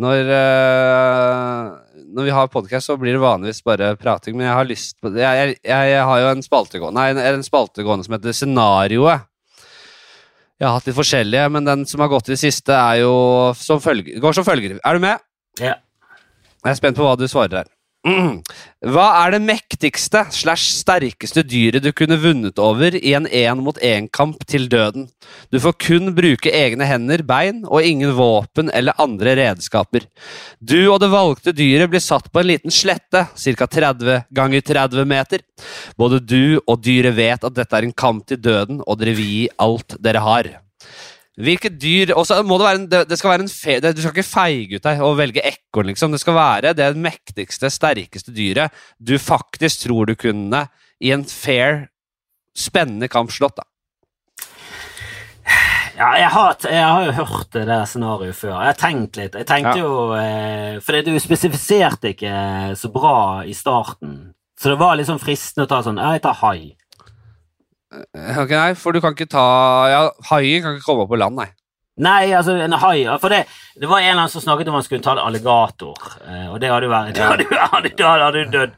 Når, 0.00 0.30
uh, 0.32 2.04
når 2.16 2.28
vi 2.28 2.32
har 2.32 2.48
podkast, 2.52 2.88
så 2.88 2.96
blir 3.00 3.16
det 3.16 3.20
vanligvis 3.20 3.60
bare 3.66 3.90
prating, 4.00 4.38
men 4.38 4.46
jeg 4.46 4.56
har 4.56 4.68
lyst 4.68 4.96
på 5.02 5.10
Jeg, 5.12 5.58
jeg, 5.60 5.90
jeg 5.92 6.06
har 6.08 6.22
jo 6.22 6.30
en 6.30 6.44
spaltegående, 6.44 7.02
nei, 7.02 7.26
en 7.28 7.44
spaltegående 7.44 8.06
som 8.06 8.16
heter 8.16 8.36
Scenarioet. 8.36 9.28
Jeg 10.62 10.68
har 10.68 10.78
hatt 10.78 10.88
litt 10.88 10.96
forskjellige, 10.96 11.44
men 11.50 11.66
den 11.66 11.84
som 11.90 12.00
har 12.04 12.10
gått 12.12 12.30
i 12.30 12.36
det 12.36 12.40
siste, 12.40 12.72
er 12.72 13.02
jo 13.02 13.14
som 13.58 13.82
følger, 13.82 14.20
går 14.22 14.36
som 14.38 14.46
følger. 14.46 14.78
Er 14.78 14.96
du 14.96 15.02
med? 15.02 15.20
Ja. 15.60 15.76
Jeg 16.62 16.70
er 16.70 16.78
spent 16.78 16.96
på 16.96 17.04
hva 17.04 17.16
du 17.18 17.26
svarer 17.28 17.64
her. 17.64 17.70
Hva 18.02 19.04
er 19.20 19.36
det 19.36 19.44
mektigste 19.46 20.24
slash 20.34 20.72
sterkeste 20.80 21.44
dyret 21.46 21.84
du 21.84 21.92
kunne 21.94 22.18
vunnet 22.18 22.58
over 22.58 22.96
i 22.98 23.12
en 23.14 23.28
én-mot-én-kamp 23.30 24.42
til 24.50 24.66
døden? 24.70 25.06
Du 25.54 25.60
får 25.62 25.76
kun 25.86 26.10
bruke 26.16 26.50
egne 26.50 26.88
hender, 26.88 27.22
bein 27.22 27.62
og 27.62 27.86
ingen 27.86 28.16
våpen 28.18 28.72
eller 28.74 28.98
andre 29.02 29.36
redskaper. 29.38 30.08
Du 30.58 30.80
og 30.88 30.98
det 31.04 31.12
valgte 31.14 31.54
dyret 31.54 31.92
blir 31.92 32.02
satt 32.02 32.26
på 32.32 32.42
en 32.42 32.50
liten 32.50 32.74
slette, 32.74 33.28
ca. 33.30 33.70
30 33.70 34.26
ganger 34.34 34.66
30 34.72 35.06
meter. 35.06 35.46
Både 35.94 36.18
du 36.18 36.58
og 36.66 36.82
dyret 36.82 37.14
vet 37.14 37.46
at 37.46 37.54
dette 37.54 37.78
er 37.78 37.86
en 37.86 37.94
kamp 37.94 38.26
til 38.26 38.42
døden, 38.42 38.82
og 38.82 38.98
dere 38.98 39.14
vil 39.14 39.30
gi 39.30 39.46
alt 39.62 39.94
dere 40.02 40.26
har. 40.26 40.50
Hvilket 41.40 41.78
dyr 41.80 42.12
også 42.12 42.42
må 42.44 42.58
det, 42.60 42.66
være 42.66 42.78
en, 42.82 42.86
det, 42.92 42.98
det 43.08 43.16
skal 43.16 43.32
være 43.32 43.44
en 43.46 43.48
fe, 43.48 43.78
det, 43.80 43.94
Du 43.96 44.02
skal 44.02 44.12
ikke 44.12 44.28
feige 44.28 44.76
ut 44.76 44.84
deg 44.84 45.00
og 45.00 45.16
velge 45.16 45.44
ekorn, 45.48 45.88
liksom. 45.88 46.12
Det 46.12 46.20
skal 46.20 46.36
være 46.36 46.74
det 46.76 46.90
mektigste, 47.00 47.72
sterkeste 47.72 48.34
dyret 48.36 48.74
du 49.00 49.16
faktisk 49.18 49.86
tror 49.86 50.10
du 50.10 50.16
kunne 50.18 50.66
i 51.02 51.12
en 51.14 51.24
fair, 51.24 51.86
spennende 52.56 53.08
kamp 53.08 53.32
slått, 53.32 53.56
da. 53.56 53.66
Ja, 55.96 56.12
jeg 56.16 56.28
har, 56.32 56.54
jeg 56.64 56.84
har, 56.84 57.04
jo 57.04 57.12
hørt 57.12 57.50
det 57.52 57.64
der 57.68 57.84
scenarioet 57.88 58.36
før. 58.36 58.54
Jeg 58.56 58.70
har 58.72 58.78
tenkt 58.80 59.18
litt. 59.20 59.34
Jeg 59.36 59.48
tenkte 59.48 59.74
ja. 59.76 59.82
jo 59.84 59.90
eh, 60.16 60.78
For 60.82 61.04
du 61.04 61.12
spesifiserte 61.20 62.14
ikke 62.14 62.36
så 62.80 62.88
bra 62.92 63.16
i 63.44 63.52
starten. 63.56 64.32
Så 64.58 64.72
det 64.72 64.78
var 64.80 64.96
liksom 64.96 65.20
fristende 65.20 65.66
å 65.66 65.70
ta 65.70 65.82
sånn 65.84 66.00
Jeg 66.00 66.22
tar 66.24 66.38
hai. 66.40 66.72
Eh, 67.92 68.38
ok, 68.40 68.54
nei, 68.56 68.70
for 68.78 68.94
du 68.94 69.02
kan 69.04 69.16
ikke 69.16 69.28
ta 69.30 69.42
Ja, 69.92 70.00
haien 70.30 70.64
kan 70.64 70.78
ikke 70.78 70.86
komme 70.86 71.04
opp 71.04 71.12
på 71.12 71.20
land, 71.20 71.36
nei. 71.36 71.50
Nei, 72.02 72.32
altså 72.32 72.54
en 72.56 72.72
hai 72.80 73.04
For 73.20 73.28
det, 73.32 73.42
det 73.76 73.88
var 73.88 74.00
en 74.00 74.14
eller 74.14 74.22
annen 74.22 74.32
som 74.32 74.44
snakket 74.44 74.70
om 74.70 74.78
han 74.78 74.86
skulle 74.86 75.04
ta 75.04 75.12
en 75.12 75.26
alligator, 75.26 75.98
eh, 76.24 76.46
og 76.48 76.56
det 76.62 76.72
hadde 76.72 76.88
jo 76.88 76.94
vært 76.94 77.20
Da 77.20 77.28
hadde, 78.16 78.32
han 78.40 78.54
dødd 78.54 78.74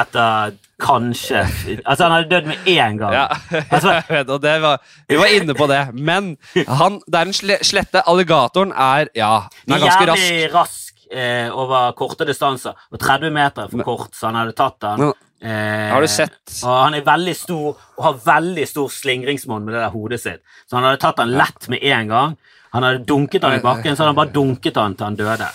etter 0.00 0.58
kanskje 0.80 1.44
Altså, 1.84 2.04
han 2.04 2.12
hadde 2.14 2.30
dødd 2.30 2.50
med 2.50 2.68
én 2.70 2.98
gang. 2.98 3.14
Ja, 3.14 3.24
altså, 3.70 3.94
jeg 3.98 4.04
vet, 4.08 4.34
og 4.34 4.42
det 4.42 4.56
var, 4.62 4.82
Vi 5.08 5.18
var 5.18 5.34
inne 5.34 5.56
på 5.58 5.70
det, 5.70 5.80
men 5.94 6.36
han, 6.66 7.00
det 7.06 7.22
er 7.22 7.30
en 7.30 7.64
slette. 7.66 8.02
Alligatoren 8.06 8.74
er 8.74 9.10
Ja, 9.18 9.46
den 9.66 9.76
er 9.76 9.84
ganske 9.86 10.10
rask. 10.10 10.22
Jævlig 10.26 10.54
rask 10.54 11.02
eh, 11.10 11.48
over 11.54 11.92
korte 11.98 12.26
distanser. 12.26 12.78
Og 12.90 13.02
30 13.02 13.34
meter 13.34 13.66
er 13.66 13.74
for 13.74 13.86
kort, 13.86 14.14
så 14.16 14.30
han 14.30 14.40
hadde 14.42 14.56
tatt 14.58 14.78
den. 14.86 15.10
Eh, 15.40 15.88
har 15.92 16.04
du 16.04 16.08
sett? 16.08 16.36
Og 16.64 16.74
han 16.74 16.94
er 16.98 17.04
veldig 17.06 17.34
stor 17.36 17.68
og 17.70 18.04
har 18.04 18.18
veldig 18.26 18.66
stor 18.68 18.90
slingringsmonn 18.92 19.64
med 19.64 19.74
det 19.74 19.80
der 19.80 19.94
hodet 19.94 20.20
sitt. 20.20 20.42
Så 20.68 20.76
han 20.76 20.84
hadde 20.84 21.00
tatt 21.00 21.22
han 21.22 21.32
lett 21.32 21.68
med 21.72 21.82
en 21.82 22.12
gang. 22.12 22.36
Han 22.74 22.86
hadde 22.86 23.06
dunket 23.08 23.42
han 23.46 23.56
i 23.56 23.64
bakken, 23.64 23.96
så 23.96 24.04
hadde 24.04 24.12
han 24.12 24.20
bare 24.20 24.34
dunket 24.34 24.76
han 24.76 24.94
til 24.94 25.08
han 25.08 25.18
døde. 25.18 25.48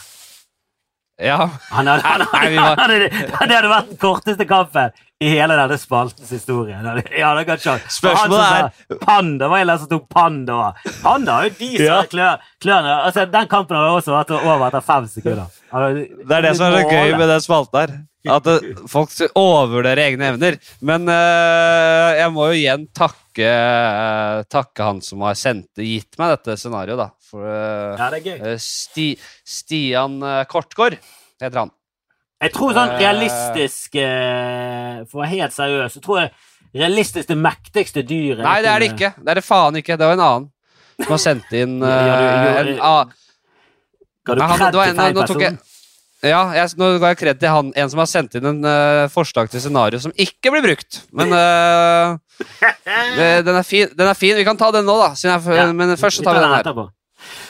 Ja. 1.21 1.49
Han 1.69 1.87
hadde, 1.87 2.03
han 2.03 2.21
hadde, 2.21 2.59
han 2.59 2.79
hadde, 2.79 3.09
det 3.09 3.55
hadde 3.55 3.69
vært 3.71 3.91
den 3.93 3.99
korteste 3.99 4.47
kampen 4.49 4.91
i 5.23 5.29
hele 5.31 5.55
denne 5.55 5.77
spaltens 5.79 6.31
historie. 6.35 6.75
Ja, 7.15 7.31
det 7.37 7.45
kan 7.47 7.61
Spørsmålet 7.87 8.41
er 8.43 8.97
Panda 8.99 9.47
var 9.47 9.63
en 9.63 9.71
som 9.79 9.91
tok 9.91 10.09
panda. 10.11 10.73
Panda 11.03 11.37
har 11.37 11.47
jo 11.47 11.53
de 11.59 11.69
ja. 11.79 12.01
klørne 12.03 12.97
altså, 12.97 13.25
Den 13.31 13.47
kampen 13.51 13.77
har 13.79 13.95
også 13.95 14.11
vært 14.11 14.33
over 14.35 14.67
etter 14.67 14.83
fem 14.83 15.07
sekunder. 15.07 15.47
Det 15.71 16.35
er 16.35 16.49
det 16.49 16.53
som 16.59 16.67
er 16.67 16.81
så 16.81 16.91
gøy 16.91 17.15
med 17.15 17.31
den 17.31 17.45
spalten 17.45 17.79
her. 17.79 17.95
At 18.35 18.47
uh, 18.49 18.71
folk 18.89 19.13
overvurderer 19.37 20.01
egne 20.07 20.31
evner. 20.33 20.57
Men 20.83 21.07
uh, 21.07 22.11
jeg 22.17 22.31
må 22.33 22.49
jo 22.49 22.57
igjen 22.57 22.87
takke, 22.97 23.21
uh, 23.43 24.45
takke 24.47 24.87
han 24.87 25.01
som 25.03 25.25
har 25.27 25.35
sendt, 25.39 25.73
gitt 25.81 26.15
meg 26.21 26.37
dette 26.37 26.55
scenarioet, 26.61 27.01
da. 27.01 27.09
For, 27.25 27.43
ja, 27.43 28.09
det 28.13 28.21
er 28.21 28.31
gøy. 28.31 28.55
Sti, 28.61 29.07
Stian 29.43 30.19
Kortgård 30.47 30.95
heter 31.41 31.65
han. 31.65 31.73
Jeg 32.43 32.51
tror 32.53 32.75
sånn 32.75 32.91
realistisk 32.99 33.95
For 33.95 35.17
å 35.17 35.21
være 35.21 35.31
helt 35.31 35.53
seriøs, 35.55 35.93
så 35.95 36.01
tror 36.03 36.19
jeg 36.19 36.33
realistisk 36.75 37.29
det 37.31 37.37
mektigste 37.39 38.03
dyret 38.05 38.43
Nei, 38.43 38.57
det 38.63 38.71
er 38.71 38.83
det 38.83 38.89
ikke. 38.93 39.11
Det 39.17 39.31
er 39.31 39.39
det 39.39 39.45
faen 39.45 39.79
ikke. 39.79 39.97
Det 39.99 40.09
var 40.09 40.17
en 40.17 40.25
annen 40.25 40.49
som 41.03 41.11
har 41.11 41.21
sendt 41.21 41.55
inn 41.55 41.79
uh, 41.83 41.91
en 41.91 42.73
uh, 42.79 43.15
Ga 44.25 44.35
du 44.35 44.43
kred 44.43 44.75
til 44.75 44.99
feil 44.99 45.17
person? 45.19 45.57
Ja, 46.25 46.41
jeg, 46.55 46.71
nå 46.79 46.87
ga 46.97 47.11
jeg 47.11 47.19
kred 47.19 47.39
til 47.41 47.51
han, 47.51 47.67
en 47.77 47.89
som 47.91 47.99
har 48.01 48.07
sendt 48.09 48.37
inn 48.39 48.47
en 48.49 48.63
uh, 48.65 49.05
forslag 49.13 49.51
til 49.51 49.61
scenario 49.61 49.99
som 50.01 50.15
ikke 50.17 50.53
blir 50.55 50.63
brukt. 50.65 51.03
Men 51.13 51.35
uh, 51.35 52.15
den, 53.45 53.55
er 53.55 53.63
fin, 53.63 53.89
den, 53.95 54.07
er 54.09 54.17
fin, 54.17 54.35
Vi 54.37 54.43
kan 54.47 54.57
ta 54.59 54.71
den 54.75 54.85
nå, 54.87 54.95
da. 54.99 55.11
Jeg, 55.17 55.41
ja, 55.55 55.65
men 55.73 55.95
først 55.99 56.19
så 56.21 56.25
tar 56.25 56.37
vi 56.37 56.43
den 56.43 56.53
her. 56.55 56.63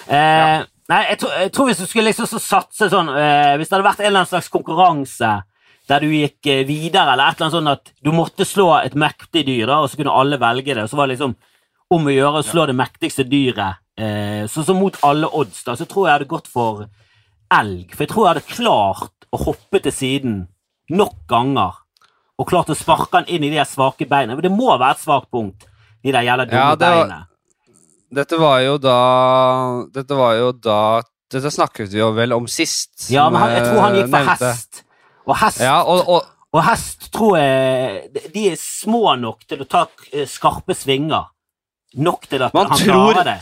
Eh, 0.08 0.64
Nei, 0.86 1.00
jeg, 1.10 1.18
tror- 1.18 1.38
jeg 1.42 1.52
tror 1.56 1.66
hvis 1.72 1.80
du 1.82 1.88
skulle 1.90 2.12
liksom 2.12 2.28
så 2.30 2.38
satse 2.38 2.88
sånn 2.92 3.08
eh, 3.10 3.56
Hvis 3.58 3.72
det 3.72 3.74
hadde 3.74 3.88
vært 3.88 4.04
en 4.04 4.06
eller 4.12 4.22
annen 4.22 4.30
slags 4.30 4.52
konkurranse 4.54 5.32
der 5.90 6.02
du 6.02 6.08
gikk 6.14 6.48
eh, 6.50 6.64
videre, 6.66 7.12
eller 7.14 7.30
et 7.32 7.40
eller 7.40 7.46
annet 7.48 7.56
sånn 7.58 7.72
at 7.72 7.90
du 8.06 8.12
måtte 8.14 8.46
slå 8.46 8.68
et 8.84 8.94
mektig 8.98 9.44
dyr, 9.46 9.68
da, 9.70 9.80
og 9.84 9.90
så 9.92 10.00
kunne 10.00 10.14
alle 10.18 10.38
velge 10.42 10.74
det, 10.74 10.82
og 10.86 10.90
så 10.90 10.98
var 10.98 11.06
det 11.10 11.14
liksom 11.16 11.36
om 11.94 12.08
å 12.10 12.14
gjøre 12.16 12.40
å 12.42 12.46
slå 12.46 12.64
det 12.70 12.74
mektigste 12.80 13.26
dyret, 13.30 13.78
eh, 14.02 14.48
så, 14.50 14.64
så 14.66 14.74
mot 14.74 14.98
alle 15.06 15.30
odds, 15.30 15.60
da, 15.68 15.76
så 15.78 15.86
tror 15.86 16.08
jeg 16.08 16.10
jeg 16.10 16.18
hadde 16.20 16.30
gått 16.32 16.50
for 16.50 16.88
elg. 17.54 17.94
For 17.94 18.02
jeg 18.06 18.12
tror 18.16 18.26
jeg 18.26 18.32
hadde 18.34 18.56
klart 18.56 19.28
å 19.30 19.42
hoppe 19.44 19.82
til 19.86 19.94
siden 19.94 20.40
nok 20.90 21.20
ganger, 21.30 21.78
og 22.40 22.48
klart 22.50 22.68
å 22.70 22.76
sparke 22.76 23.14
han 23.22 23.26
inn 23.32 23.44
i 23.44 23.50
de 23.54 23.64
svake 23.66 24.08
beina. 24.10 24.36
Men 24.36 24.44
det 24.44 24.52
må 24.52 24.74
være 24.78 24.92
et 24.98 25.04
svakt 25.04 25.30
punkt, 25.32 25.66
i 26.04 26.12
det 26.12 26.26
jævla 26.26 26.46
dumme 26.50 26.60
Ja, 26.62 26.76
det 26.76 26.90
var- 26.90 27.08
beinet. 27.08 27.32
Dette 28.16 28.38
var 28.40 28.60
jo 28.62 28.78
da 28.78 29.84
Dette 29.92 30.16
var 30.16 30.36
jo 30.38 30.52
da 30.54 31.02
Dette 31.32 31.50
snakket 31.52 31.90
vi 31.92 32.00
jo 32.00 32.12
vel 32.14 32.32
om 32.34 32.46
sist. 32.48 33.10
Ja, 33.10 33.30
men 33.30 33.42
han, 33.42 33.50
jeg 33.52 33.64
tror 33.66 33.82
han 33.82 33.96
gikk 33.96 34.10
for 34.12 34.18
eh, 34.20 34.26
nevnte. 34.26 34.52
hest. 34.54 34.84
Og 35.28 35.36
hest, 35.42 35.60
Ja, 35.66 35.82
og, 35.84 36.08
og, 36.08 36.24
og 36.54 36.64
hest 36.64 37.08
tror 37.12 37.38
jeg 37.40 38.14
de- 38.34 38.50
er 38.52 38.56
små 38.62 39.16
nok 39.20 39.42
til 39.48 39.64
å 39.66 39.68
ta 39.68 39.88
eh, 40.14 40.26
skarpe 40.30 40.76
svinger. 40.78 41.26
Nok 41.98 42.28
til 42.30 42.44
at 42.44 42.54
Man 42.54 42.68
han 42.68 42.78
tror- 42.78 43.14
klarer 43.14 43.24
det. 43.24 43.38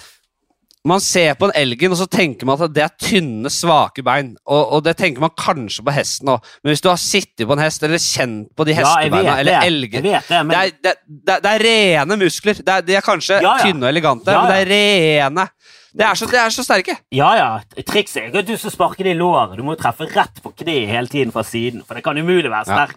Man 0.88 1.00
ser 1.04 1.38
på 1.40 1.48
en 1.48 1.54
elgen, 1.56 1.94
og 1.96 2.00
så 2.02 2.08
tenker 2.12 2.48
man 2.48 2.60
at 2.60 2.74
det 2.76 2.84
er 2.84 2.92
tynne, 3.00 3.52
svake 3.54 4.04
bein. 4.04 4.34
Og, 4.44 4.64
og 4.78 4.82
det 4.84 4.98
tenker 5.00 5.24
man 5.24 5.32
kanskje 5.40 5.86
på 5.86 5.94
hesten 5.96 6.32
òg. 6.34 6.50
Men 6.64 6.74
hvis 6.74 6.84
du 6.84 6.90
har 6.92 7.00
sittet 7.00 7.48
på 7.48 7.56
en 7.56 7.64
hest, 7.64 7.86
eller 7.88 8.02
kjent 8.04 8.50
på 8.58 8.68
de 8.68 8.76
hestebeina, 8.76 9.24
ja, 9.30 9.38
eller 9.40 9.68
elgen 9.70 10.04
det, 10.04 10.20
men 10.34 10.52
det, 10.52 10.64
er, 10.92 11.00
det, 11.08 11.38
det, 11.46 11.54
er 11.54 11.66
rene 11.70 12.20
muskler. 12.20 12.60
Det 12.60 12.76
er, 12.76 12.84
de 12.90 12.98
er 13.00 13.06
kanskje 13.06 13.40
Ja, 13.40 13.56
ja. 13.56 13.64
tynne 13.64 13.88
og 13.88 13.94
elegante, 13.94 14.36
men 14.36 14.52
det 14.52 14.60
er 14.66 14.74
rene. 14.74 15.48
Det 15.94 16.06
er 16.08 16.16
så, 16.18 16.26
det 16.26 16.40
er 16.42 16.50
så 16.50 16.64
sterke. 16.66 16.96
Ja, 17.14 17.28
ja. 17.38 17.48
Trikset 17.86 18.18
er 18.24 18.30
ikke 18.32 18.42
at 18.42 18.48
du 18.48 18.56
skal 18.58 18.72
sparke 18.74 19.04
det 19.06 19.12
i 19.14 19.18
låret. 19.20 19.54
Du 19.60 19.64
må 19.64 19.76
treffe 19.78 20.08
rett 20.10 20.40
på 20.42 20.50
kneet 20.58 20.88
hele 20.90 21.08
tiden 21.12 21.32
fra 21.36 21.44
siden. 21.46 21.84
For 21.86 21.94
det 21.94 22.04
kan 22.04 22.18
umulig 22.18 22.50
være 22.50 22.66
Ja. 22.74 22.88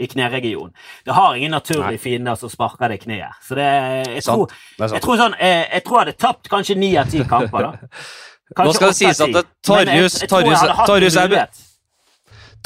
i 0.00 0.06
kneregionen. 0.08 0.72
Det 1.04 1.12
har 1.14 1.34
ingen 1.36 1.50
naturlige 1.52 1.98
fiender 2.00 2.34
som 2.40 2.48
sparker 2.48 2.88
det 2.88 3.00
kneet. 3.02 3.36
Så 3.44 3.54
det, 3.54 3.66
jeg, 4.14 4.22
tror, 4.24 4.46
Det 4.78 4.90
jeg, 4.92 5.02
tror 5.02 5.16
sånn, 5.20 5.36
jeg, 5.40 5.66
jeg 5.72 5.84
tror 5.84 5.98
jeg 6.00 6.06
hadde 6.06 6.16
tapt 6.18 6.48
kanskje 6.48 6.78
ni 6.80 6.94
av 6.96 7.10
ti 7.12 7.20
kamper. 7.28 7.60
da. 7.60 7.72
Kanskje 8.56 8.64
Nå 8.70 8.72
skal 8.78 8.88
det 8.88 8.96
sies 8.96 9.20
at 9.20 9.46
Torjus- 9.66 10.20
Torjus- 10.30 10.86
Torjus 10.86 11.16
er. 11.18 11.48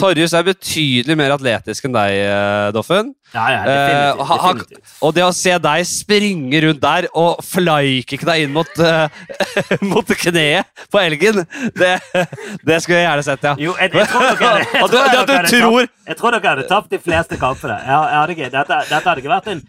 Torjus 0.01 0.32
er 0.36 0.46
betydelig 0.46 1.16
mer 1.20 1.34
atletisk 1.36 1.86
enn 1.88 1.96
deg, 1.96 2.16
eh, 2.24 2.68
Doffen. 2.76 3.14
Ja, 3.30 3.44
ja, 3.55 3.59
definitivt, 3.62 4.20
uh, 4.20 4.26
ha- 4.26 4.36
ha- 4.42 5.07
Og 5.07 5.12
det 5.14 5.22
å 5.22 5.28
se 5.32 5.53
deg 5.62 5.84
springe 5.86 6.61
rundt 6.64 6.80
der 6.82 7.07
og 7.14 7.38
flaike 7.46 8.18
deg 8.26 8.42
inn 8.42 8.51
mot, 8.57 8.66
uh, 8.82 9.07
mot 9.92 10.09
kneet 10.18 10.66
på 10.90 10.98
elgen, 10.98 11.44
det, 11.78 11.92
det 12.66 12.80
skulle 12.82 12.98
jeg 12.98 13.07
gjerne 13.07 13.26
sett, 13.28 13.46
ja. 13.46 13.53
Jo, 13.62 13.76
jeg, 13.78 13.92
jeg 13.94 14.09
tror 14.11 14.26
dere 14.26 14.64
jeg 14.80 14.88
tror 14.90 15.07
dere 15.12 15.44
du 15.46 15.53
tror- 15.53 15.86
tapt, 15.86 15.94
jeg 16.11 16.18
tror 16.18 16.34
dere 16.34 16.51
hadde 16.57 16.66
tapt 16.72 16.90
de 16.90 16.98
fleste 17.05 17.38
kampene. 17.38 17.76
Jeg, 17.86 18.26
jeg 18.40 18.51
dette, 18.51 18.80
dette 18.90 19.01
hadde 19.12 19.22
ikke 19.22 19.30
vært 19.36 19.46
en, 19.55 19.62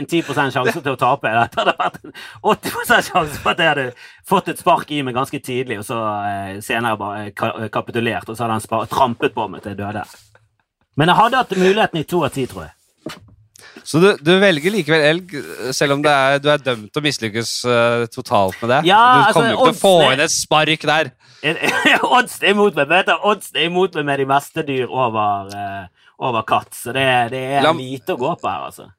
en 0.00 0.08
10% 0.08 0.56
sjanse 0.56 0.80
til 0.80 0.94
å 0.94 0.96
tape. 1.02 1.28
Dette 1.28 1.60
hadde 1.60 1.74
vært 1.76 2.00
en 2.08 2.16
80 2.54 3.04
sjanse 3.10 3.36
for 3.42 3.52
at 3.52 3.60
jeg 3.60 3.68
hadde 3.74 3.86
fått 4.32 4.48
et 4.48 4.62
spark 4.64 4.88
i 4.96 5.02
meg 5.04 5.12
ganske 5.18 5.42
tidlig, 5.44 5.82
og 5.82 5.84
så 5.84 5.98
senere 6.64 6.96
bare 6.96 7.28
ka 7.36 7.52
kapitulert, 7.74 8.24
og 8.32 8.38
så 8.38 8.46
hadde 8.46 8.56
han 8.56 8.64
spa- 8.64 8.86
på 9.34 9.48
meg 9.50 9.64
til 9.64 9.74
jeg 9.74 9.80
døde. 9.80 10.04
Men 11.00 11.08
jeg 11.08 11.20
hadde 11.22 11.40
hatt 11.40 11.56
muligheten 11.56 12.00
i 12.02 12.06
to 12.08 12.22
av 12.26 12.32
ti, 12.34 12.46
tror 12.50 12.68
jeg. 12.68 12.76
Så 13.82 13.98
du, 13.98 14.12
du 14.22 14.30
velger 14.38 14.70
likevel 14.70 15.02
elg, 15.08 15.32
selv 15.74 15.96
om 15.96 16.02
det 16.04 16.12
er, 16.12 16.38
du 16.42 16.48
er 16.52 16.62
dømt 16.62 16.92
til 16.92 17.02
å 17.02 17.04
mislykkes 17.06 17.52
uh, 17.66 18.04
totalt 18.12 18.60
med 18.62 18.70
det? 18.76 18.80
Ja, 18.90 19.00
du 19.00 19.22
altså, 19.24 19.34
kommer 19.34 19.50
jo 19.50 19.56
ikke 19.56 19.66
til 19.66 19.74
å 19.74 19.80
få 19.80 20.12
inn 20.12 20.22
et 20.22 20.34
spark 20.34 20.86
der. 20.92 21.12
Odds 22.16 22.38
er 22.38 22.52
imot 22.52 22.78
meg. 22.78 22.90
Vet 22.92 23.08
du, 23.10 23.14
odds 23.26 23.50
er 23.56 23.66
imot 23.66 23.96
meg 23.98 24.06
med 24.06 24.22
de 24.22 24.26
meste 24.30 24.62
dyr 24.68 24.86
over, 24.86 25.50
uh, 25.50 26.10
over 26.22 26.46
katt, 26.46 26.70
så 26.78 26.94
det, 26.94 27.06
det 27.34 27.42
er 27.58 27.66
La- 27.66 27.74
lite 27.74 28.14
å 28.14 28.20
gå 28.20 28.34
på 28.38 28.50
her, 28.50 28.68
altså. 28.68 28.90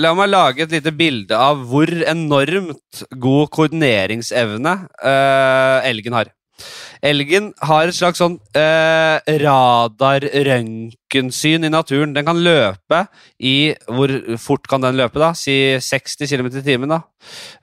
La 0.00 0.14
meg 0.14 0.30
lage 0.30 0.64
et 0.64 0.72
lite 0.72 0.92
bilde 0.94 1.36
av 1.36 1.64
hvor 1.66 1.90
enormt 1.90 3.02
god 3.20 3.50
koordineringsevne 3.52 4.76
uh, 5.02 5.78
elgen 5.84 6.16
har. 6.16 6.30
Elgen 7.02 7.54
har 7.64 7.88
et 7.88 7.94
slags 7.96 8.18
sånn 8.20 8.38
eh, 8.56 9.20
radar-røntgensyn 9.40 11.64
i 11.64 11.70
naturen. 11.72 12.12
Den 12.12 12.26
kan 12.28 12.42
løpe 12.44 13.06
i 13.40 13.72
Hvor 13.88 14.10
fort 14.40 14.66
kan 14.68 14.80
den 14.84 14.96
løpe, 15.00 15.18
da? 15.22 15.32
Si 15.36 15.78
60 15.80 16.28
km 16.28 16.46
i 16.60 16.66
timen, 16.66 16.88
da. 16.92 17.00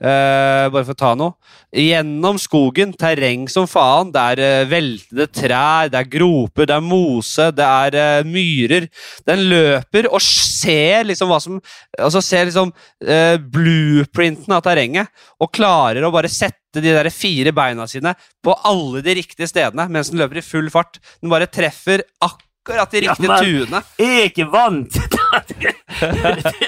Eh, 0.02 0.70
bare 0.74 0.86
for 0.86 0.94
å 0.96 0.98
ta 0.98 1.14
noe. 1.18 1.34
Gjennom 1.76 2.38
skogen, 2.42 2.94
terreng 2.98 3.48
som 3.52 3.68
faen. 3.70 4.12
Det 4.14 4.22
er 4.34 4.40
eh, 4.42 4.70
veltede 4.72 5.28
trær, 5.30 5.90
det 5.94 6.00
er 6.02 6.12
groper, 6.18 6.66
det 6.70 6.76
er 6.78 6.86
mose, 6.86 7.52
det 7.54 7.68
er 7.68 7.92
eh, 8.02 8.24
myrer. 8.26 8.88
Den 9.28 9.40
løper 9.52 10.10
og 10.10 10.22
ser 10.24 11.06
liksom 11.10 11.30
hva 11.30 11.40
som 11.44 11.62
Altså 11.98 12.22
ser 12.22 12.46
liksom 12.48 12.72
eh, 13.06 13.38
blueprinten 13.42 14.54
av 14.54 14.62
terrenget, 14.66 15.10
og 15.42 15.54
klarer 15.54 16.06
å 16.06 16.14
bare 16.14 16.30
sette 16.32 16.82
de 16.84 16.92
der 16.94 17.10
fire 17.10 17.52
beina 17.56 17.88
sine 17.90 18.14
på 18.44 18.54
alle 18.68 19.02
de 19.02 19.16
riktige 19.18 19.27
stedene 19.36 19.90
mens 19.92 20.10
den 20.14 20.20
løper 20.20 20.38
i 20.38 20.42
full 20.46 20.70
fart. 20.74 21.00
Den 21.22 21.30
bare 21.34 21.48
treffer 21.48 22.04
akkurat 22.24 22.92
de 22.92 23.02
Ja, 23.04 23.14
riktige 23.14 23.28
men- 23.28 23.44
tuene. 23.44 23.84
Jeg 24.00 24.20
er 24.20 24.26
ikke 24.32 24.48
vant 24.52 24.92
til 24.92 25.04
at 25.34 25.54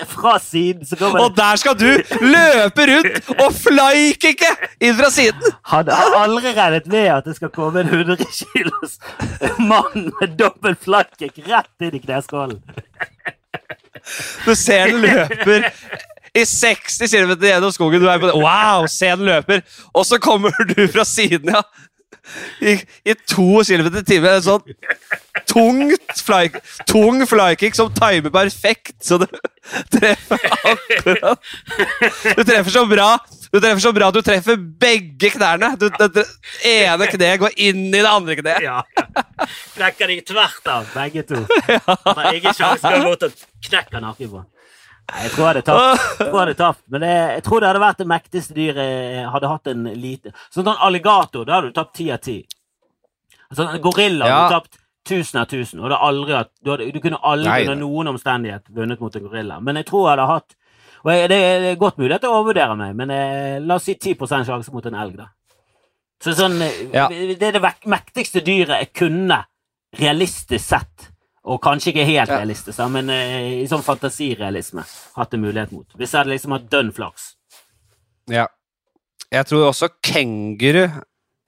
Fra 0.10 0.38
siden 0.40 0.86
så 0.86 0.96
kommer 1.00 1.20
Og 1.24 1.36
der 1.36 1.56
skal 1.60 1.76
du 1.80 1.86
løpe 2.22 2.86
rundt 2.90 3.30
og 3.40 3.54
flykicke 3.56 4.50
inn 4.82 4.96
fra 4.98 5.10
siden! 5.12 5.42
Hadde 5.64 5.92
aldri 5.96 6.52
regnet 6.58 6.88
med 6.92 7.08
at 7.14 7.26
det 7.26 7.36
skal 7.38 7.50
komme 7.56 7.80
en 7.84 7.88
100 7.92 8.26
kilos 8.26 8.98
mann 9.60 10.10
med 10.20 10.36
dobbel 10.40 10.76
flakkek 10.76 11.40
rett 11.48 11.72
inn 11.88 11.96
i 11.96 12.00
kneskålen. 12.04 12.60
Du 14.46 14.56
ser 14.56 14.88
den 14.92 15.02
løper 15.04 15.70
i 16.36 16.44
60 16.46 17.10
km 17.12 17.34
gjennom 17.42 17.72
skogen. 17.76 18.02
Du 18.02 18.08
er 18.10 18.20
på 18.22 18.30
det. 18.30 18.36
Wow, 18.40 18.88
se 18.92 19.10
den 19.12 19.26
løper! 19.28 19.62
Og 19.94 20.06
så 20.08 20.20
kommer 20.22 20.54
du 20.74 20.86
fra 20.94 21.04
siden, 21.08 21.52
ja. 21.54 21.62
I, 22.62 22.76
i 23.06 23.16
to 23.28 23.64
kilometer 23.66 24.04
i 24.04 24.08
timen. 24.08 24.38
En 24.38 24.46
sånn 24.46 24.64
tungt 25.50 26.22
fly, 26.26 26.50
tung 26.90 27.24
flykick 27.30 27.78
som 27.78 27.92
timer 27.96 28.34
perfekt, 28.34 28.98
så 29.06 29.20
du 29.22 29.26
treffer 29.94 30.46
akkurat 30.66 31.42
Du 32.38 32.44
treffer 32.44 32.72
så 32.74 32.86
bra 32.90 33.10
Du 33.54 33.60
treffer 33.60 33.82
så 33.84 33.92
bra 33.96 34.10
at 34.10 34.18
du 34.18 34.22
treffer 34.26 34.58
begge 34.58 35.32
knærne. 35.34 35.72
Du, 35.80 35.88
det, 35.90 36.10
det 36.14 36.26
ene 36.70 37.10
kneet 37.10 37.42
går 37.42 37.56
inn 37.58 37.88
i 37.88 37.98
det 37.98 38.10
andre 38.10 38.38
kneet. 38.38 38.62
Ja. 38.66 38.84
Knekker 39.74 40.12
deg 40.12 40.22
tvert 40.28 40.70
av, 40.70 40.90
begge 40.94 41.26
to. 41.26 41.42
Det 41.70 41.80
er 41.80 43.00
å 43.00 43.06
gå 43.08 43.16
til 43.24 43.32
å 43.32 43.34
knekke 43.70 44.02
nakken 44.04 44.34
på. 44.36 44.44
Jeg 45.24 45.32
tror 45.34 45.44
jeg 45.44 45.50
hadde 45.50 45.62
tapt, 45.68 46.20
jeg 46.20 46.34
hadde 46.34 46.54
tapt. 46.60 46.84
men 46.94 47.02
det, 47.02 47.10
jeg 47.36 47.44
tror 47.48 47.60
det 47.64 47.70
hadde 47.72 47.82
vært 47.84 47.98
det 48.04 48.08
mektigste 48.12 48.54
dyret 48.58 48.90
jeg 48.90 49.32
hadde 49.34 49.50
hatt 49.52 49.68
en 49.72 49.84
lite 50.00 50.34
Sånn 50.54 50.68
en 50.70 50.84
alligator, 50.88 51.46
da 51.48 51.58
hadde 51.60 51.72
du 51.72 51.78
tapt 51.80 51.96
ti 51.98 52.10
av 52.14 52.22
ti. 52.24 52.38
Sånn 53.56 53.80
gorilla 53.82 54.26
hadde 54.28 54.36
Ja. 54.36 54.48
du 54.48 54.56
tapt 54.60 54.80
tusen 55.10 55.40
av 55.42 55.48
tusen. 55.50 55.80
Og 55.82 55.90
det 55.90 55.98
aldri, 55.98 56.44
du, 56.62 56.72
hadde, 56.72 56.92
du 56.94 57.00
kunne 57.02 57.18
aldri 57.26 57.50
Nei, 57.50 57.62
under 57.66 57.80
noen 57.80 58.12
omstendighet 58.14 58.68
vunnet 58.76 59.00
mot 59.02 59.16
en 59.16 59.24
gorilla. 59.26 59.60
Men 59.60 59.80
jeg 59.82 59.88
tror 59.90 60.06
jeg 60.06 60.12
hadde 60.18 60.28
hatt 60.34 60.56
og 61.00 61.12
jeg, 61.14 61.30
Det 61.32 61.38
er 61.40 61.76
godt 61.80 61.98
mulighet 61.98 62.22
til 62.22 62.30
å 62.30 62.40
overvurdere 62.42 62.76
meg, 62.76 62.96
men 63.00 63.12
eh, 63.16 63.60
la 63.64 63.78
oss 63.80 63.86
si 63.88 63.96
10 63.96 64.44
sjanse 64.46 64.72
mot 64.74 64.86
en 64.86 64.98
elg, 65.00 65.16
da. 65.18 65.30
Så 66.22 66.34
sånn, 66.36 66.60
eh, 66.62 66.82
Ja. 66.94 67.08
Det 67.08 67.42
er 67.42 67.56
det 67.56 67.62
mektigste 67.88 68.44
dyret 68.44 68.84
jeg 68.84 68.92
kunne, 68.94 69.46
realistisk 69.98 70.66
sett, 70.66 71.09
og 71.50 71.60
kanskje 71.66 71.92
ikke 71.94 72.06
helt 72.06 72.30
Ja. 72.30 72.38
realistisk, 72.40 72.80
men 72.94 73.10
eh, 73.10 73.64
i 73.64 73.68
sånn 73.70 73.84
fantasirealisme, 73.86 74.84
hatt 75.18 75.34
en 75.34 75.42
mulighet 75.42 75.72
mot. 75.74 75.88
Hvis 75.98 76.12
jeg 76.14 76.20
hadde 76.22 76.34
liksom 76.36 76.54
hatt 76.56 76.68
dønn 76.72 76.92
flaks. 76.94 77.32
Ja. 78.30 78.48
Jeg 79.32 79.46
tror 79.50 79.70
også 79.72 79.90
kenguru 80.06 80.86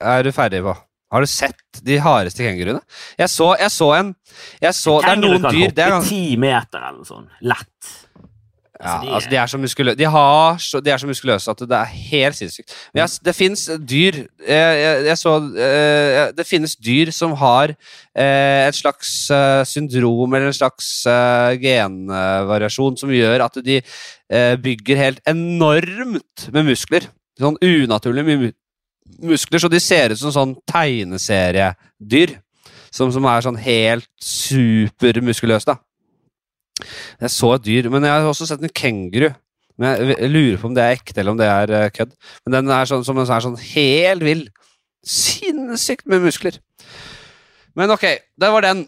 er 0.02 0.22
du 0.26 0.32
ferdig 0.34 0.62
på. 0.66 0.74
Har 1.12 1.20
du 1.20 1.28
sett 1.28 1.80
de 1.84 1.98
hardeste 2.00 2.40
kenguruene? 2.42 2.80
Jeg 3.20 3.28
så, 3.28 3.50
jeg 3.60 3.70
så 3.74 3.90
en 3.98 4.14
jeg 4.62 4.72
så, 4.74 4.94
Det 5.02 5.10
er 5.10 5.16
noen 5.20 5.42
dyr 5.42 5.50
Kenguru 5.50 5.74
kan 5.76 5.92
hoppe 5.98 6.08
ti 6.08 6.36
meter 6.40 6.78
eller 6.80 6.98
noe 7.02 7.08
sånt. 7.10 7.28
Lett. 7.42 7.90
Ja, 8.82 8.96
altså, 8.98 9.06
de- 9.06 9.14
altså, 9.14 9.30
de 9.30 9.36
er 9.36 9.46
så 9.52 9.58
muskuløse 9.62 9.98
De, 9.98 10.04
har 10.10 10.56
så, 10.58 10.80
de 10.82 10.90
er 10.90 10.98
så 10.98 11.06
muskuløse 11.06 11.50
at 11.52 11.60
det 11.70 11.76
er 11.78 11.84
helt 11.84 12.36
sinnssykt. 12.36 12.74
Men 12.92 13.00
jeg, 13.04 13.10
det 13.28 13.34
fins 13.38 13.62
dyr 13.88 14.18
jeg, 14.48 14.72
jeg, 14.82 15.04
jeg 15.06 15.18
så 15.20 15.34
eh, 15.66 16.32
Det 16.36 16.46
finnes 16.48 16.74
dyr 16.76 17.12
som 17.14 17.32
har 17.38 17.70
eh, 17.72 18.66
et 18.66 18.74
slags 18.74 19.12
eh, 19.30 19.62
syndrom 19.70 20.34
eller 20.34 20.50
en 20.50 20.56
slags 20.58 20.88
genvariasjon 21.62 22.96
som 22.98 23.12
gjør 23.14 23.44
at 23.46 23.60
de 23.64 23.80
bygger 24.62 24.96
helt 24.96 25.20
enormt 25.28 26.46
med 26.54 26.64
muskler. 26.70 27.06
Sånn 27.38 27.58
unaturlig 27.62 28.24
mye 28.26 28.52
muskler, 29.22 29.60
så 29.60 29.68
de 29.68 29.80
ser 29.82 30.14
ut 30.14 30.20
som 30.20 30.32
sånn 30.32 30.54
tegneseriedyr. 30.70 32.38
Som, 32.92 33.08
som 33.08 33.24
er 33.24 33.40
sånn 33.44 33.56
helt 33.56 34.04
supermuskuløse, 34.20 35.64
da. 35.70 35.78
Jeg 37.22 37.30
så 37.30 37.52
et 37.56 37.64
dyr, 37.66 37.88
men 37.92 38.02
jeg 38.06 38.12
har 38.14 38.26
også 38.30 38.46
sett 38.48 38.62
en 38.64 38.72
kenguru 38.72 39.28
Men 39.78 39.92
jeg, 39.92 40.16
jeg 40.18 40.30
lurer 40.32 40.58
på 40.60 40.68
om 40.70 40.74
det 40.76 40.82
er 40.84 40.96
ekte, 40.96 41.18
eller 41.20 41.32
om 41.34 41.38
det 41.40 41.46
er 41.48 41.70
eh, 41.76 41.90
kødd. 41.94 42.12
Men 42.44 42.56
den 42.58 42.72
er 42.74 42.88
sånn, 42.90 43.04
som 43.06 43.18
en 43.18 43.26
sånn- 43.28 43.36
er 43.38 43.44
sånn 43.46 43.58
helt 43.72 44.22
vill. 44.26 44.42
Sinnssykt 45.02 46.06
med 46.10 46.22
muskler. 46.26 46.58
Men 47.78 47.90
ok, 47.94 48.04
det 48.38 48.50
var 48.52 48.62
den. 48.66 48.84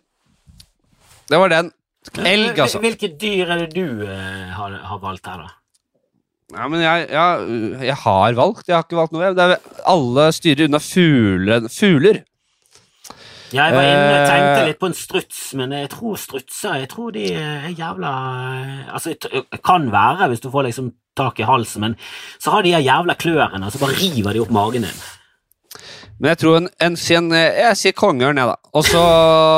Det 1.30 1.40
var 1.40 1.48
den. 1.52 1.70
Elg, 2.20 2.58
altså. 2.60 2.82
Hvilke 2.84 3.08
dyr 3.18 3.48
er 3.48 3.62
det 3.64 3.70
du 3.74 4.04
eh, 4.04 4.50
har, 4.52 4.76
har 4.90 5.00
valgt 5.02 5.26
her, 5.30 5.40
da? 5.46 5.54
Ja, 6.54 6.68
men 6.68 6.82
jeg, 6.84 7.06
ja, 7.10 7.26
jeg 7.88 7.96
har 8.04 8.36
valgt. 8.36 8.68
Jeg 8.68 8.76
har 8.76 8.84
ikke 8.84 8.98
valgt 9.00 9.14
noe. 9.16 9.32
Det 9.34 9.46
er, 9.56 9.62
alle 9.90 10.28
styrer 10.36 10.68
unna 10.68 10.78
fugler. 10.84 11.64
fugler. 11.72 12.20
Jeg 13.54 13.74
var 13.74 13.86
inne 13.86 14.10
og 14.10 14.26
tenkte 14.26 14.60
Eh. 14.60 14.66
litt 14.68 14.80
på 14.80 14.90
en 14.90 14.96
struts, 14.98 15.40
men 15.54 15.72
jeg 15.76 15.90
tror 15.92 16.18
strutser 16.18 16.80
Jeg 16.80 16.88
tror 16.90 17.12
de 17.14 17.24
er 17.38 17.68
jævla 17.70 18.12
Altså, 18.92 19.14
det 19.14 19.62
kan 19.62 19.90
være 19.92 20.28
hvis 20.28 20.42
du 20.42 20.50
får 20.50 20.68
liksom 20.68 20.92
tak 21.16 21.38
i 21.38 21.46
halsen, 21.46 21.80
men 21.80 21.96
så 22.42 22.50
har 22.50 22.62
de 22.62 22.72
de 22.74 22.82
jævla 22.82 23.14
klørne, 23.14 23.66
og 23.66 23.70
så 23.70 23.78
bare 23.78 23.94
river 23.94 24.32
de 24.34 24.40
opp 24.42 24.50
magen 24.50 24.82
din. 24.82 25.02
Men 26.18 26.32
jeg 26.32 26.38
tror 26.38 26.56
en, 26.58 26.68
en, 26.80 26.96
si 26.96 27.14
en 27.14 27.30
Jeg 27.30 27.76
sier 27.78 27.92
kongeørn, 27.92 28.38
jeg, 28.38 28.46
da. 28.50 28.56
Og 28.74 28.84
så 28.86 29.02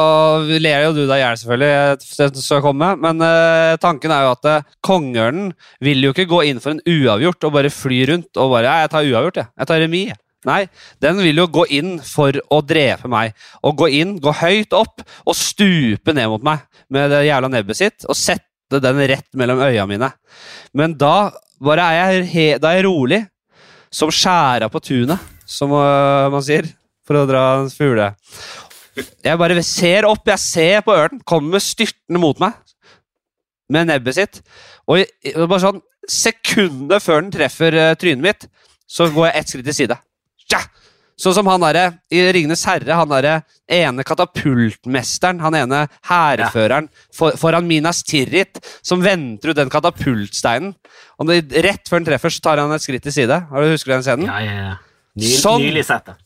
ler 0.67 0.85
jo 0.85 0.93
du 0.93 1.03
deg 1.07 1.17
i 1.17 1.23
hjel, 1.23 1.41
selvfølgelig, 1.41 2.37
det 2.37 2.45
skal 2.45 2.63
komme. 2.65 2.93
Men 3.01 3.25
uh, 3.25 3.77
tanken 3.81 4.13
er 4.13 4.27
jo 4.27 4.35
at 4.37 4.51
uh, 4.51 4.77
kongeørnen 4.85 5.55
vil 5.81 6.05
jo 6.05 6.13
ikke 6.13 6.29
gå 6.29 6.43
inn 6.51 6.61
for 6.61 6.77
en 6.77 6.85
uavgjort 6.85 7.49
og 7.49 7.57
bare 7.57 7.73
fly 7.73 8.05
rundt 8.13 8.37
og 8.37 8.53
bare 8.53 8.69
ja, 8.69 8.79
'Jeg 8.85 8.91
tar 8.91 9.11
uavgjort, 9.11 9.37
jeg. 9.37 9.53
Jeg 9.57 9.67
tar 9.73 9.85
remis.' 9.85 10.26
Jeg». 10.47 10.67
Nei, 10.67 10.69
den 11.03 11.19
vil 11.19 11.43
jo 11.43 11.49
gå 11.51 11.65
inn 11.75 11.97
for 12.07 12.37
å 12.55 12.61
drepe 12.63 13.11
meg. 13.11 13.35
Og 13.67 13.81
gå 13.83 13.91
inn, 13.99 14.17
gå 14.23 14.31
høyt 14.41 14.75
opp 14.77 15.03
og 15.27 15.35
stupe 15.35 16.15
ned 16.15 16.31
mot 16.31 16.45
meg 16.47 16.63
med 16.93 17.11
det 17.11 17.25
jævla 17.27 17.51
nebbet 17.51 17.81
sitt 17.81 18.07
og 18.07 18.15
sette 18.19 18.81
den 18.83 19.01
rett 19.11 19.29
mellom 19.39 19.63
øya 19.67 19.87
mine. 19.91 20.13
Men 20.77 20.95
da 20.99 21.33
bare 21.63 21.89
er 21.97 22.21
jeg, 22.21 22.61
da 22.63 22.71
er 22.71 22.81
jeg 22.81 22.87
rolig, 22.87 23.25
som 23.93 24.13
skjæra 24.13 24.69
på 24.71 24.83
tunet, 24.85 25.19
som 25.47 25.73
øh, 25.73 26.29
man 26.33 26.45
sier, 26.45 26.69
for 27.07 27.21
å 27.21 27.27
dra 27.29 27.43
en 27.61 27.71
fugle. 27.73 28.11
Jeg 29.25 29.39
bare 29.39 29.63
ser 29.67 30.07
opp, 30.09 30.27
jeg 30.27 30.43
ser 30.43 30.81
på 30.85 30.95
ørnen, 30.97 31.23
kommer 31.27 31.63
styrtende 31.63 32.21
mot 32.21 32.39
meg 32.43 32.57
med 33.73 33.89
nebbet 33.91 34.19
sitt. 34.19 34.41
Og 34.87 35.03
bare 35.37 35.63
sånn 35.63 35.83
sekundet 36.11 37.03
før 37.03 37.25
den 37.25 37.33
treffer 37.35 37.75
øh, 37.75 37.95
trynet 37.99 38.25
mitt, 38.25 38.49
så 38.87 39.09
går 39.11 39.31
jeg 39.31 39.39
ett 39.39 39.53
skritt 39.53 39.67
til 39.71 39.79
side. 39.81 39.97
Tja! 40.51 40.63
Sånn 41.17 41.33
som 41.39 41.49
han 41.49 41.63
derre 41.65 41.85
i 42.13 42.21
Ringenes 42.37 42.61
herre, 42.69 42.93
han 42.93 43.09
derre 43.09 43.39
ene 43.73 44.05
katapultmesteren, 44.05 45.39
han 45.41 45.55
ene 45.57 45.87
hærføreren 46.11 46.91
for, 47.15 47.39
foran 47.41 47.65
Minas 47.65 48.03
Tirith, 48.05 48.61
som 48.85 49.01
venter 49.01 49.55
ut 49.55 49.57
den 49.57 49.73
katapultsteinen. 49.73 50.75
Og 51.17 51.31
det, 51.31 51.39
rett 51.65 51.89
før 51.89 52.03
han 52.03 52.09
treffer, 52.11 52.35
så 52.35 52.45
tar 52.45 52.61
han 52.61 52.75
et 52.77 52.85
skritt 52.85 53.07
til 53.09 53.17
side. 53.17 53.41
Har 53.49 53.65
du 53.65 53.73
Husker 53.73 53.95
du 53.95 53.97
den 53.97 54.05
scenen? 54.05 54.29
Ja, 54.29 54.43
ja, 54.45 54.59
ja. 54.61 54.77
Ny, 55.17 55.33
Sånn. 55.41 55.65
Nylig 55.65 55.87
sett 55.89 56.11
det. 56.11 56.19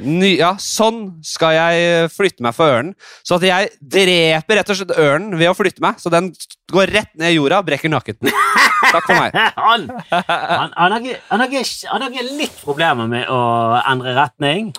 Ny, 0.00 0.30
ja, 0.38 0.54
sånn 0.56 1.18
skal 1.26 1.52
jeg 1.52 2.06
flytte 2.14 2.44
meg 2.44 2.54
for 2.56 2.72
ørnen. 2.72 2.94
Så 3.28 3.36
at 3.36 3.44
jeg 3.44 3.72
dreper 3.80 4.56
rett 4.56 4.70
og 4.72 4.78
slett 4.78 4.94
ørnen 4.96 5.36
ved 5.36 5.50
å 5.50 5.56
flytte 5.56 5.84
meg. 5.84 5.98
Så 6.00 6.08
den 6.12 6.30
går 6.72 6.92
rett 6.94 7.12
ned 7.20 7.34
i 7.34 7.36
jorda 7.36 7.58
og 7.60 7.68
brekker 7.68 7.92
nakken. 7.92 8.16
Takk 8.22 9.04
for 9.04 9.18
meg. 9.18 9.36
Han, 9.62 9.84
han, 10.10 10.24
han, 10.28 10.96
har, 10.96 11.20
han, 11.28 11.44
har, 11.44 11.68
han 11.92 12.02
har 12.06 12.32
litt 12.40 12.56
problemer 12.64 13.08
med 13.08 13.28
å 13.30 13.42
endre 13.88 14.16
retning. 14.16 14.72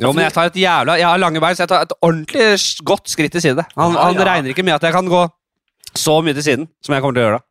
Jo, 0.00 0.10
men 0.10 0.24
jeg 0.24 0.34
tar 0.34 0.48
et 0.48 0.56
jævla 0.58 0.96
Jeg 0.98 1.06
har 1.06 1.20
lange 1.20 1.40
bein, 1.42 1.54
så 1.54 1.62
jeg 1.62 1.70
tar 1.70 1.84
et 1.84 1.94
ordentlig 2.00 2.46
godt 2.86 3.10
skritt 3.12 3.34
til 3.36 3.44
side. 3.44 3.64
Han, 3.76 3.96
han 3.98 4.18
regner 4.18 4.54
ikke 4.54 4.64
med 4.66 4.78
at 4.78 4.86
jeg 4.88 4.94
kan 4.96 5.10
gå 5.10 5.22
så 5.98 6.20
mye 6.24 6.34
til 6.38 6.46
siden 6.46 6.68
som 6.82 6.94
jeg 6.96 7.04
kommer 7.04 7.18
til 7.18 7.22
å 7.22 7.26
gjøre 7.26 7.40
da. 7.40 7.46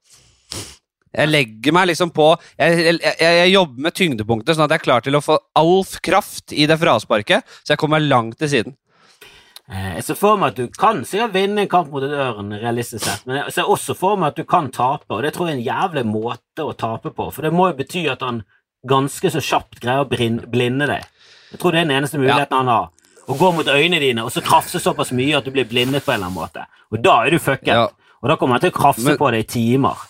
Jeg 1.12 1.28
legger 1.28 1.74
meg 1.76 1.90
liksom 1.90 2.12
på 2.16 2.28
Jeg, 2.58 2.78
jeg, 2.86 3.16
jeg, 3.20 3.50
jobber 3.52 3.88
med 3.88 3.96
tyngdepunktet, 3.98 4.56
sånn 4.56 4.64
at 4.68 4.76
jeg 4.76 4.80
er 4.82 4.86
klar 4.86 5.04
til 5.04 5.18
å 5.20 5.24
få 5.26 5.36
all 5.60 5.82
kraft 6.04 6.54
i 6.56 6.68
det 6.70 6.78
frasparket, 6.80 7.44
så 7.64 7.74
jeg 7.74 7.82
kommer 7.82 8.00
langt 8.04 8.38
til 8.40 8.52
siden. 8.54 8.78
Eh, 9.72 9.96
Jeg 9.98 10.04
ser 10.08 10.20
for 10.20 10.40
meg 10.40 10.54
at 10.54 10.62
du 10.62 10.80
kan 10.80 11.04
sikkert 11.08 11.36
vinne 11.36 11.66
en 11.66 11.72
kamp 11.72 11.92
mot 11.92 12.04
et 12.04 12.16
ørn, 12.16 12.54
realistisk 12.62 13.06
sett, 13.06 13.26
men 13.28 13.42
jeg 13.42 13.58
ser 13.58 13.70
også 13.72 13.96
for 13.98 14.20
meg 14.20 14.32
at 14.32 14.40
du 14.40 14.48
kan 14.48 14.72
tape, 14.72 15.08
og 15.10 15.22
det 15.24 15.34
tror 15.36 15.50
jeg 15.52 15.58
er 15.58 15.60
en 15.60 15.68
jævlig 15.68 16.06
måte 16.10 16.66
å 16.66 16.74
tape 16.76 17.14
på, 17.16 17.30
for 17.32 17.48
det 17.48 17.54
må 17.56 17.70
jo 17.72 17.78
bety 17.80 18.06
at 18.12 18.24
han 18.26 18.44
ganske 18.88 19.30
så 19.36 19.44
kjapt 19.46 19.80
greier 19.84 20.04
å 20.04 20.10
blinde 20.10 20.88
deg. 20.90 21.06
Jeg 21.52 21.60
tror 21.62 21.76
det 21.76 21.82
er 21.84 21.88
den 21.90 21.98
eneste 22.00 22.20
muligheten 22.20 22.58
han 22.64 22.72
har. 22.72 22.90
Å 23.30 23.36
gå 23.38 23.50
mot 23.54 23.68
øynene 23.70 24.00
dine 24.02 24.24
og 24.26 24.32
så 24.34 24.42
krafse 24.44 24.80
såpass 24.82 25.12
mye 25.16 25.38
at 25.38 25.46
du 25.46 25.52
blir 25.54 25.68
blindet 25.70 26.04
på 26.04 26.12
en 26.12 26.18
eller 26.18 26.32
annen 26.32 26.40
måte. 26.40 26.64
Og 26.92 27.04
da 27.04 27.20
er 27.26 27.36
du 27.36 27.40
fucket. 27.40 27.70
Ja. 27.76 27.84
Og 28.22 28.30
da 28.32 28.36
kommer 28.40 28.58
han 28.58 28.64
til 28.64 28.72
å 28.74 28.76
krafse 28.80 29.06
Men- 29.06 29.20
på 29.20 29.30
deg 29.32 29.44
i 29.46 29.48
timer. 29.52 30.02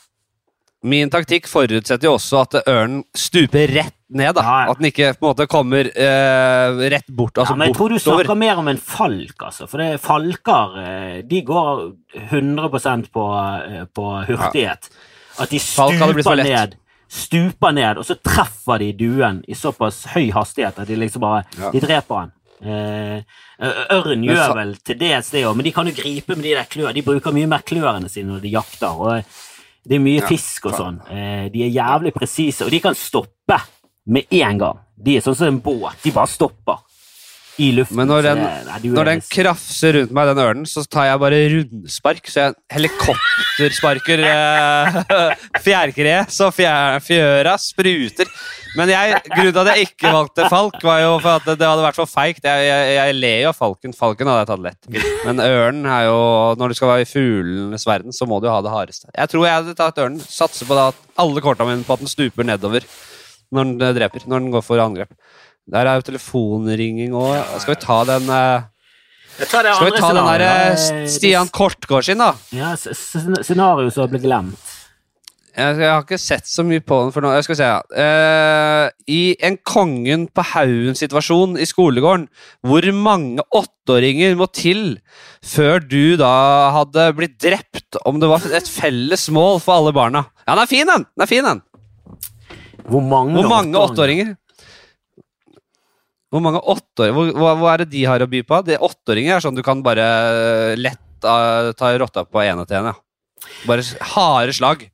Min 0.83 1.11
taktikk 1.13 1.45
forutsetter 1.45 2.07
jo 2.09 2.15
også 2.17 2.39
at 2.41 2.55
ørnen 2.65 3.03
stuper 3.13 3.69
rett 3.69 3.93
ned. 4.09 4.33
da. 4.33 4.41
Ja, 4.41 4.55
ja. 4.65 4.71
At 4.71 4.79
den 4.79 4.87
ikke 4.89 5.11
på 5.13 5.27
en 5.27 5.29
måte 5.29 5.45
kommer 5.51 5.85
eh, 5.93 6.81
rett 6.89 7.05
bort. 7.13 7.37
Altså 7.37 7.53
ja, 7.53 7.59
men 7.59 7.69
jeg 7.69 7.77
tror 7.77 7.93
du 7.93 7.99
snakker 8.01 8.39
mer 8.41 8.57
om 8.63 8.67
en 8.71 8.81
falk, 8.81 9.35
altså. 9.45 9.67
For 9.69 9.77
det 9.77 9.91
er 9.93 10.01
falker 10.01 10.79
eh, 10.81 11.21
de 11.29 11.43
går 11.45 11.83
100% 12.31 13.11
på, 13.13 13.25
eh, 13.69 13.85
på 13.93 14.07
hurtighet. 14.31 14.89
At 15.39 15.53
de 15.53 15.61
stuper 15.61 16.41
ned, 16.41 16.75
stuper 17.11 17.77
ned, 17.77 18.01
og 18.01 18.07
så 18.09 18.17
treffer 18.17 18.81
de 18.81 18.89
duen 18.97 19.43
i 19.47 19.55
såpass 19.57 20.07
høy 20.15 20.31
hastighet 20.33 20.81
at 20.81 20.89
de 20.89 20.97
liksom 20.97 21.21
bare 21.23 21.45
Ja. 21.59 21.69
De 21.71 21.83
dreper 21.85 22.23
han. 22.23 22.33
Eh, 22.61 23.21
ørn 23.93 24.21
gjør 24.25 24.51
vel 24.57 24.75
til 24.85 24.97
dels 24.99 25.29
det 25.33 25.45
òg, 25.45 25.55
men 25.57 25.65
de 25.65 25.71
kan 25.73 25.87
jo 25.89 25.93
gripe 25.97 26.35
med 26.35 26.43
de 26.45 26.53
der 26.57 26.67
klør. 26.69 26.93
De 26.93 27.01
bruker 27.05 27.33
mye 27.33 27.49
mer 27.49 27.63
klørne 27.65 28.09
sine 28.09 28.33
når 28.33 28.41
de 28.43 28.53
jakter. 28.57 28.91
og 28.91 29.23
det 29.87 29.97
er 29.97 30.03
mye 30.03 30.21
fisk 30.27 30.67
og 30.69 30.77
sånn. 30.77 30.99
Eh, 31.09 31.47
de 31.53 31.65
er 31.65 31.73
jævlig 31.73 32.13
presise, 32.13 32.65
og 32.65 32.73
de 32.73 32.79
kan 32.83 32.97
stoppe 32.97 33.57
med 34.05 34.29
en 34.41 34.61
gang. 34.61 34.81
De 35.01 35.17
er 35.17 35.25
sånn 35.25 35.37
som 35.37 35.49
en 35.49 35.61
båt. 35.63 35.97
De 36.03 36.13
bare 36.13 36.29
stopper 36.29 36.83
i 37.61 37.69
luften. 37.77 37.97
Men 37.99 38.09
når 38.09 38.25
den, 38.25 38.41
det- 38.45 38.91
når 38.95 39.09
den 39.11 39.21
krafser 39.31 39.97
rundt 39.99 40.13
meg, 40.17 40.31
den 40.31 40.41
ørnen, 40.43 40.65
så 40.69 40.83
tar 40.89 41.09
jeg 41.11 41.21
bare 41.21 41.41
rundspark. 41.55 42.25
Så 42.31 42.41
jeg 42.47 42.55
helikoptersparker 42.73 44.23
eh, 44.31 44.97
fjærkre, 45.65 46.15
så 46.31 46.49
fjær, 46.55 46.99
fjøra 47.05 47.53
spruter. 47.61 48.29
Men 48.77 48.87
jeg, 48.87 49.17
grunnen 49.27 49.51
til 49.51 49.59
at 49.65 49.69
jeg 49.75 49.87
ikke 49.89 50.11
valgte 50.15 50.45
falk, 50.51 50.77
var 50.87 51.01
jo 51.03 51.15
for 51.19 51.41
at 51.41 51.47
det 51.59 51.67
hadde 51.67 51.83
vært 51.83 51.97
for 51.99 52.07
feigt. 52.07 52.45
Jeg, 52.47 52.67
jeg, 52.69 52.93
jeg 52.95 53.15
ler 53.19 53.41
jo 53.43 53.49
av 53.51 53.57
falken. 53.57 53.95
Falken 53.97 54.29
hadde 54.31 54.45
jeg 54.45 54.49
tatt 54.53 54.63
lett. 54.63 55.11
Men 55.27 55.41
ørnen 55.43 55.89
er 55.91 56.05
jo 56.07 56.21
Når 56.61 56.71
du 56.71 56.77
skal 56.79 56.93
være 56.93 57.03
i 57.03 57.09
fuglenes 57.09 57.83
verden, 57.89 58.15
så 58.15 58.27
må 58.29 58.39
du 58.39 58.47
jo 58.47 58.53
ha 58.55 58.61
det 58.63 58.71
hardeste. 58.71 59.11
Jeg 59.11 59.33
tror 59.33 59.43
jeg 59.49 59.57
hadde 59.59 59.75
tatt 59.75 59.99
ørnen. 59.99 60.23
Satser 60.23 60.69
på 60.69 60.77
da 60.79 60.87
at 60.93 61.01
alle 61.19 61.43
korta 61.43 61.67
mine 61.67 61.83
på 61.83 61.97
at 61.97 62.05
den 62.05 62.11
stuper 62.11 62.47
nedover 62.47 62.87
når 63.51 63.67
den 63.75 63.95
dreper. 63.99 64.23
Når 64.31 64.39
den 64.45 64.53
går 64.55 64.63
for 64.63 64.79
angrep. 64.79 65.11
Der 65.71 65.87
er 65.87 65.99
jo 65.99 66.07
telefonringing 66.09 67.15
òg. 67.15 67.37
Skal 67.63 67.75
vi 67.77 67.79
ta 67.79 68.01
den 68.09 68.27
eh, 68.27 68.67
Skal 69.39 69.87
vi 69.87 69.95
ta 69.95 70.11
den 70.17 70.27
der 70.27 70.43
eh. 70.43 71.07
Stian 71.07 71.51
Kortgård 71.53 72.07
sin, 72.07 72.19
da? 72.19 72.33
Ja, 72.55 72.73
scenario 72.75 73.91
som 73.93 74.11
ble 74.11 74.19
glemt. 74.23 74.77
Jeg, 75.51 75.83
har 75.83 75.99
ikke 76.05 76.15
sett 76.19 76.47
så 76.47 76.63
mye 76.63 76.79
på 76.79 76.97
den 77.01 77.09
for 77.11 77.23
nå. 77.23 77.31
Skal 77.43 77.57
se, 77.59 77.67
ja. 77.67 77.79
Eh, 77.91 78.85
I 79.11 79.21
en 79.43 79.57
Kongen 79.67 80.29
på 80.31 80.45
haugen-situasjon 80.53 81.57
i 81.59 81.67
skolegården, 81.67 82.29
hvor 82.67 82.87
mange 82.95 83.43
åtteåringer 83.59 84.37
må 84.39 84.47
til 84.55 85.01
før 85.43 85.83
du 85.83 86.15
da 86.19 86.31
hadde 86.77 87.09
blitt 87.17 87.35
drept, 87.43 87.99
om 88.07 88.21
det 88.23 88.31
var 88.31 88.47
et 88.55 88.69
felles 88.71 89.27
mål 89.33 89.59
for 89.63 89.79
alle 89.79 89.95
barna? 89.95 90.23
Ja, 90.45 90.55
den 90.55 90.63
er 90.63 90.71
fin, 90.71 90.87
den! 90.87 91.07
den, 91.07 91.25
er 91.25 91.31
fin, 91.31 91.47
den. 91.47 91.63
Hvor 92.87 93.03
mange, 93.03 93.43
mange 93.47 93.79
åtteåringer? 93.79 94.35
Hvor 96.31 96.43
mange 96.43 96.61
åtteåringer 96.73 97.35
hva, 97.35 97.53
hva 97.59 97.73
er 97.73 97.83
det 97.83 97.91
de 97.91 98.05
har 98.07 98.23
å 98.23 98.29
by 98.31 98.41
på? 98.47 98.61
Det 98.63 98.79
Åtteåringer 98.79 99.35
er 99.35 99.43
sånn 99.43 99.57
du 99.57 99.63
kan 99.65 99.81
bare 99.83 100.05
lett 100.79 101.27
uh, 101.27 101.71
ta 101.75 101.91
rotta 101.99 102.23
på 102.23 102.43
ene 102.43 102.63
til 102.67 102.79
én. 102.79 102.91
Ja. 102.93 103.51
Bare 103.67 103.83
harde 104.13 104.55
slag. 104.55 104.85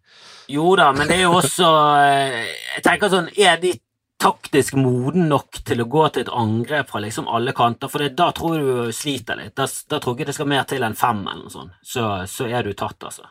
Jo 0.47 0.71
da, 0.79 0.89
men 0.95 1.09
det 1.09 1.17
er 1.17 1.25
jo 1.25 1.33
også 1.35 1.67
eh, 1.99 2.35
Jeg 2.77 2.83
tenker 2.85 3.09
sånn 3.11 3.25
Er 3.35 3.57
de 3.59 3.73
taktisk 4.17 4.77
moden 4.79 5.25
nok 5.27 5.59
til 5.67 5.83
å 5.83 5.87
gå 5.91 6.05
til 6.09 6.23
et 6.23 6.31
angrep 6.31 6.89
fra 6.89 7.01
liksom 7.03 7.27
alle 7.29 7.53
kanter? 7.53 7.91
For 7.91 8.01
det, 8.01 8.15
da 8.17 8.31
tror 8.33 8.55
du 8.57 8.93
sliter 8.95 9.37
litt. 9.37 9.53
Da, 9.59 9.67
da 9.67 9.99
tror 9.99 10.15
jeg 10.15 10.23
ikke 10.23 10.29
det 10.31 10.37
skal 10.39 10.49
mer 10.49 10.63
til 10.69 10.85
enn 10.87 10.97
fem, 10.97 11.19
eller 11.27 11.43
noe 11.43 11.53
sånt. 11.53 11.75
Så, 11.85 12.07
så 12.31 12.47
er 12.49 12.65
du 12.65 12.71
tatt, 12.73 12.97
altså. 13.05 13.27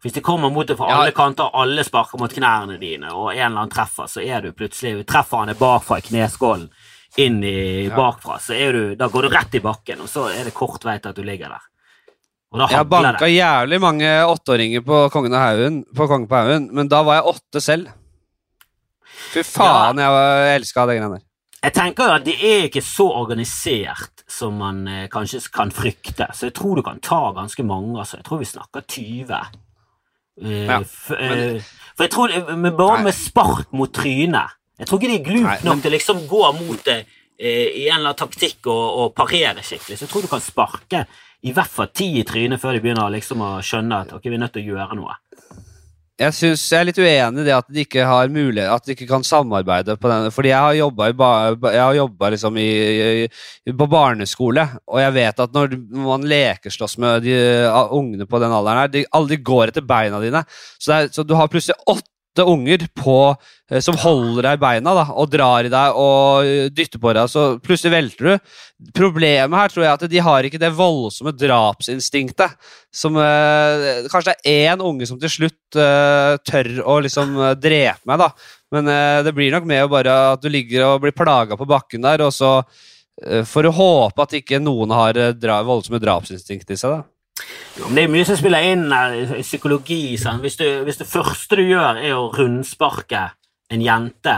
Hvis 0.00 0.16
de 0.16 0.22
kommer 0.24 0.48
mot 0.48 0.64
deg 0.64 0.78
fra 0.80 0.88
alle 0.96 1.12
kanter, 1.12 1.50
alle 1.52 1.84
sparker 1.84 2.22
mot 2.22 2.32
knærne 2.32 2.78
dine, 2.80 3.10
og 3.12 3.34
en 3.34 3.36
eller 3.36 3.66
annen 3.66 3.74
treffer, 3.74 4.08
så 4.08 4.24
er 4.24 4.40
du 4.40 4.54
plutselig 4.56 5.04
Treffer 5.04 5.42
han 5.42 5.52
deg 5.52 5.60
bakfra 5.60 5.98
i 6.00 6.06
kneskålen, 6.06 6.70
inn 7.18 7.42
i 7.44 7.88
Ja. 7.88 7.96
bakfra, 7.96 8.38
så 8.38 8.54
er 8.54 8.72
du 8.72 8.94
Da 8.96 9.08
går 9.08 9.22
du 9.22 9.28
rett 9.34 9.54
i 9.54 9.60
bakken, 9.60 10.00
og 10.00 10.08
så 10.08 10.28
er 10.30 10.44
det 10.44 10.54
kort 10.54 10.84
vei 10.84 10.98
til 10.98 11.08
at 11.10 11.16
du 11.16 11.22
ligger 11.22 11.48
der. 11.48 11.60
Jeg 12.52 12.68
har 12.76 12.84
banka 12.84 13.18
det. 13.26 13.36
jævlig 13.36 13.80
mange 13.80 14.08
åtteåringer 14.26 14.80
på 14.84 15.10
Kongen 15.12 15.84
på 15.94 16.06
Kongen 16.08 16.26
på 16.28 16.34
Haugen, 16.36 16.70
men 16.74 16.88
da 16.88 17.02
var 17.02 17.14
jeg 17.20 17.24
åtte 17.34 17.60
selv. 17.62 17.88
Fy 19.32 19.42
faen, 19.42 19.96
var- 19.96 20.46
jeg 20.46 20.60
elska 20.60 20.86
de 20.86 20.96
greiene 20.98 21.10
der. 21.18 21.22
Jeg 21.62 21.72
tenker 21.74 22.06
jo 22.08 22.14
at 22.16 22.24
det 22.24 22.34
er 22.40 22.68
ikke 22.68 22.82
så 22.82 23.06
organisert 23.20 24.24
som 24.26 24.56
man 24.56 24.88
eh, 24.88 25.08
kanskje 25.08 25.50
kan 25.52 25.70
frykte, 25.70 26.26
så 26.32 26.46
jeg 26.48 26.54
tror 26.54 26.76
du 26.76 26.82
kan 26.82 26.98
ta 27.00 27.32
ganske 27.36 27.62
mange. 27.64 27.98
altså. 27.98 28.16
Jeg 28.16 28.24
tror 28.24 28.38
vi 28.38 28.44
snakker 28.46 28.80
20. 28.88 29.30
Uh, 30.42 30.66
Ja, 30.66 30.78
men... 30.78 30.86
eh, 31.20 31.60
For 31.96 32.04
jeg 32.04 32.10
tror 32.10 32.56
men 32.56 32.76
bare 32.76 32.96
Nei. 32.96 33.04
med 33.04 33.14
spark 33.14 33.72
mot 33.76 33.92
trynet 33.92 34.48
Jeg 34.80 34.88
tror 34.88 35.00
ikke 35.00 35.10
de 35.12 35.18
er 35.18 35.26
glupe 35.26 35.56
nok 35.64 35.74
men- 35.76 35.82
til 35.84 35.92
liksom 35.92 36.22
gå 36.28 36.44
mot 36.56 36.84
det 36.84 36.98
eh, 37.38 37.68
i 37.82 37.88
en 37.88 38.00
eller 38.00 38.14
annen 38.14 38.20
taktikk 38.20 38.66
og, 38.72 38.84
og 39.04 39.14
parere 39.16 39.62
skikkelig. 39.62 39.98
Så 39.98 40.06
jeg 40.06 40.12
tror 40.12 40.24
du 40.24 40.32
kan 40.32 40.44
sparke 40.44 41.04
i 41.40 41.52
hvert 41.56 41.72
fall 41.72 41.88
ti 41.96 42.10
i 42.20 42.24
trynet 42.28 42.60
før 42.60 42.76
de 42.76 42.84
begynner 42.84 43.12
liksom 43.12 43.40
å 43.44 43.50
skjønne 43.64 44.04
at 44.04 44.14
ok, 44.16 44.26
vi 44.28 44.36
er 44.36 44.42
nødt 44.42 44.56
til 44.56 44.64
å 44.64 44.74
gjøre 44.74 44.96
noe. 44.98 45.16
Jeg, 46.20 46.34
synes, 46.36 46.62
jeg 46.68 46.76
er 46.76 46.84
litt 46.84 46.98
uenig 47.00 47.40
i 47.40 47.46
det 47.46 47.54
at 47.56 47.68
de 47.72 47.80
ikke 47.80 48.04
har 48.04 48.28
mulighet 48.28 48.68
At 48.68 48.84
de 48.84 48.92
ikke 48.92 49.06
kan 49.08 49.22
samarbeide 49.24 49.94
på 49.96 50.10
den 50.10 50.26
Fordi 50.34 50.50
jeg 50.50 50.60
har 50.60 50.74
jobba 50.76 51.06
i 51.08 51.14
Jeg 51.14 51.80
har 51.80 52.34
liksom 52.34 52.58
i, 52.60 52.66
i, 53.24 53.72
på 53.72 53.86
barneskole, 53.88 54.66
og 54.84 55.00
jeg 55.00 55.14
vet 55.16 55.40
at 55.40 55.56
når 55.56 55.78
man 55.96 56.26
lekeslåss 56.28 56.98
med 57.00 57.24
de 57.24 57.38
uh, 57.64 57.88
ungene 57.96 58.28
på 58.28 58.40
den 58.42 58.52
alderen 58.52 58.82
her, 58.82 58.92
de, 58.92 59.04
alle 59.16 59.32
de 59.32 59.40
går 59.40 59.72
etter 59.72 59.86
beina 59.86 60.20
dine. 60.20 60.44
Så, 60.76 60.90
det 60.90 60.98
er, 60.98 61.08
så 61.14 61.24
du 61.24 61.32
har 61.38 61.48
plutselig 61.48 61.78
åtte 61.88 62.09
unger 62.38 62.86
på, 62.94 63.34
eh, 63.70 63.80
som 63.82 63.96
holder 63.98 64.46
deg 64.46 64.58
i 64.58 64.60
beina 64.62 64.94
da, 64.94 65.04
og 65.10 65.30
drar 65.32 65.66
i 65.66 65.72
deg 65.72 65.96
og 65.98 66.46
eh, 66.46 66.68
dytter 66.70 67.00
på 67.02 67.12
deg, 67.16 67.30
så 67.30 67.46
plutselig 67.62 67.92
velter 67.94 68.28
du. 68.28 68.52
Problemet 68.96 69.58
her 69.58 69.72
tror 69.72 69.84
jeg 69.84 69.92
at 69.92 70.06
de 70.12 70.22
har 70.24 70.46
ikke 70.46 70.60
det 70.62 70.70
voldsomme 70.76 71.34
drapsinstinktet. 71.36 72.54
Som 72.94 73.18
eh, 73.20 74.06
Kanskje 74.10 74.30
det 74.30 74.38
er 74.52 74.70
én 74.72 74.84
unge 74.84 75.08
som 75.10 75.18
til 75.20 75.32
slutt 75.32 75.78
eh, 75.78 76.36
tør 76.46 76.72
å 76.86 77.00
liksom 77.04 77.36
eh, 77.38 77.56
drepe 77.58 78.06
meg, 78.08 78.22
da. 78.22 78.30
Men 78.70 78.88
eh, 78.90 79.20
det 79.26 79.34
blir 79.36 79.52
nok 79.54 79.66
med 79.68 79.90
bare 79.90 80.16
at 80.36 80.42
du 80.42 80.50
ligger 80.52 80.86
og 80.92 81.04
blir 81.04 81.16
plaga 81.16 81.58
på 81.58 81.68
bakken 81.68 82.06
der, 82.06 82.22
og 82.26 82.34
så 82.34 82.60
får 83.20 83.66
du 83.66 83.68
håpe 83.76 84.24
at 84.24 84.32
ikke 84.38 84.56
noen 84.62 84.94
har 84.96 85.18
dra, 85.36 85.58
voldsomme 85.66 85.98
drapsinstinkt 86.00 86.70
i 86.72 86.78
seg, 86.80 86.94
da. 86.94 87.19
Det 87.88 88.04
er 88.04 88.10
mye 88.12 88.26
som 88.28 88.36
spiller 88.38 88.66
inn 88.70 88.86
i 88.92 89.42
psykologi. 89.42 90.16
Sant? 90.20 90.42
Hvis, 90.44 90.56
du, 90.60 90.66
hvis 90.86 91.00
det 91.00 91.08
første 91.10 91.56
du 91.58 91.64
gjør, 91.64 91.98
er 91.98 92.14
å 92.16 92.28
rundsparke 92.34 93.30
en 93.72 93.82
jente 93.84 94.36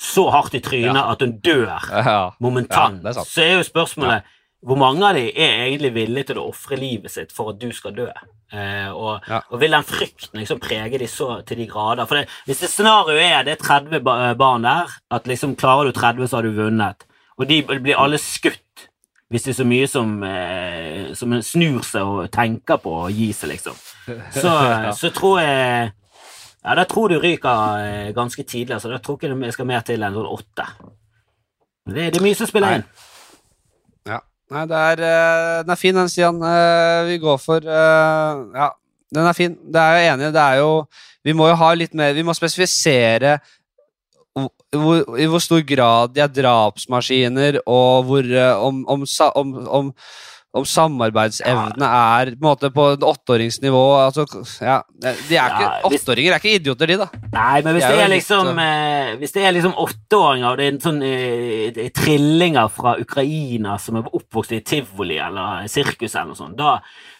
så 0.00 0.24
hardt 0.34 0.56
i 0.58 0.60
trynet 0.64 0.96
Ja. 0.98 1.10
at 1.12 1.20
hun 1.22 1.36
dør 1.44 2.32
momentant, 2.42 3.04
er 3.06 3.12
så 3.12 3.42
er 3.44 3.52
jo 3.58 3.66
spørsmålet 3.68 4.24
hvor 4.64 4.78
mange 4.80 5.04
av 5.04 5.14
de 5.14 5.26
er 5.36 5.66
egentlig 5.68 5.92
villige 5.94 6.30
til 6.30 6.38
å 6.40 6.48
ofre 6.48 6.76
livet 6.80 7.12
sitt 7.12 7.32
for 7.36 7.52
at 7.52 7.58
du 7.60 7.68
skal 7.76 7.92
dø? 7.94 8.08
Eh, 8.52 8.88
og, 8.90 9.20
Ja. 9.28 9.42
og 9.50 9.60
vil 9.60 9.70
den 9.76 9.84
frykten 9.84 10.40
liksom 10.40 10.60
prege 10.60 10.98
de 10.98 11.06
så 11.06 11.44
til 11.46 11.58
de 11.58 11.66
grader? 11.66 12.06
For 12.06 12.16
det, 12.16 12.28
Hvis 12.46 12.60
det 12.60 12.70
scenarioet 12.70 13.30
er 13.30 13.42
det 13.44 13.52
er 13.60 13.64
30 13.64 14.00
barn 14.36 14.62
der, 14.62 14.88
at 15.10 15.24
liksom 15.28 15.54
klarer 15.56 15.84
du 15.84 15.92
30, 15.92 16.26
så 16.28 16.36
har 16.36 16.42
du 16.42 16.52
vunnet, 16.52 17.04
og 17.38 17.46
de 17.48 17.62
blir 17.62 17.96
alle 17.98 18.16
skutt 18.18 18.63
hvis 19.32 19.46
det 19.46 19.54
er 19.54 19.58
så 19.58 19.66
mye 19.66 19.86
som, 19.90 20.16
eh, 20.28 21.12
som 21.18 21.32
en 21.32 21.42
snur 21.42 21.82
seg 21.86 22.06
og 22.06 22.30
tenker 22.32 22.80
på 22.82 22.92
å 23.04 23.10
gi 23.12 23.32
seg, 23.34 23.54
liksom, 23.54 23.78
så, 24.36 24.54
så 25.00 25.10
tror 25.14 25.40
jeg 25.42 25.92
ja, 26.64 26.74
da 26.78 26.84
tror 26.88 27.12
du 27.12 27.18
ryker 27.20 27.80
eh, 27.84 28.12
ganske 28.16 28.42
tidlig. 28.48 28.80
så 28.80 28.88
Da 28.88 28.98
tror 28.98 29.18
jeg 29.20 29.34
ikke 29.34 29.48
jeg 29.50 29.56
skal 29.56 29.66
mer 29.68 29.82
til 29.84 30.04
enn 30.04 30.14
sånn 30.16 30.30
åtte. 30.32 30.64
Det, 31.84 32.06
det 32.14 32.16
er 32.16 32.24
mye 32.24 32.38
som 32.38 32.48
spiller 32.48 32.78
inn. 32.78 32.86
Ja. 34.08 34.22
Nei, 34.54 34.62
det 34.70 34.78
er, 34.78 35.02
eh, 35.04 35.58
den 35.66 35.74
er 35.74 35.80
fin, 35.80 35.98
den, 35.98 36.08
Stian. 36.08 36.40
Eh, 36.40 37.02
vi 37.10 37.18
går 37.20 37.36
for 37.42 37.60
eh, 37.60 38.40
Ja, 38.56 38.70
den 39.12 39.28
er 39.28 39.36
fin. 39.36 39.58
Det 39.60 39.82
er 39.82 39.98
jeg 39.98 40.14
enig. 40.14 40.32
Det 40.32 40.46
er 40.46 40.62
jo 40.62 40.70
Vi 41.24 41.36
må 41.36 41.50
jo 41.50 41.58
ha 41.60 41.70
litt 41.76 41.94
mer 41.96 42.16
Vi 42.16 42.24
må 42.24 42.32
spesifisere 42.36 43.38
hvor, 44.34 45.16
i 45.20 45.26
hvor 45.30 45.42
stor 45.42 45.62
grad 45.66 46.14
de 46.14 46.22
er 46.24 46.30
drapsmaskiner, 46.34 47.60
og 47.70 48.06
hvor 48.08 48.26
eh, 48.26 48.62
om, 48.66 48.82
om, 48.90 49.04
om, 49.34 49.92
om, 50.54 50.64
samarbeidsevne 50.66 51.86
er 51.86 52.32
på 52.32 52.40
en 52.40 52.48
måte 52.48 52.70
på 52.74 52.86
åtteåringsnivå. 52.94 53.82
Altså, 54.00 54.26
ja, 54.64 54.80
de 54.98 55.38
er 55.38 55.86
åtteåringer 55.86 56.34
er 56.34 56.42
ikke 56.42 56.56
idioter, 56.58 56.90
de, 56.90 56.98
da. 57.04 57.08
Nei, 57.36 57.62
men 57.62 57.76
hvis 57.76 57.86
Det 57.86 57.92
er 57.92 57.96
det 57.96 58.04
er 58.04 58.12
litt, 58.12 58.22
liksom 58.22 58.60
eh, 58.64 59.14
Hvis 59.22 59.36
det 59.36 59.46
er 59.46 59.56
liksom 59.58 59.78
åtteåringer, 59.86 60.48
og 60.50 60.58
det 60.58 60.66
er 60.66 60.74
en 60.74 60.82
sånn 60.88 61.00
uh, 61.06 61.80
trillinger 62.00 62.74
fra 62.74 62.98
Ukraina 63.02 63.78
som 63.82 64.00
er 64.00 64.10
oppvokst 64.10 64.58
i 64.58 64.62
tivoli 64.66 65.20
eller 65.22 65.70
sirkus 65.70 66.14
eller 66.14 66.32
noe 66.32 66.42
sånt, 66.42 66.58
da, 66.58 66.76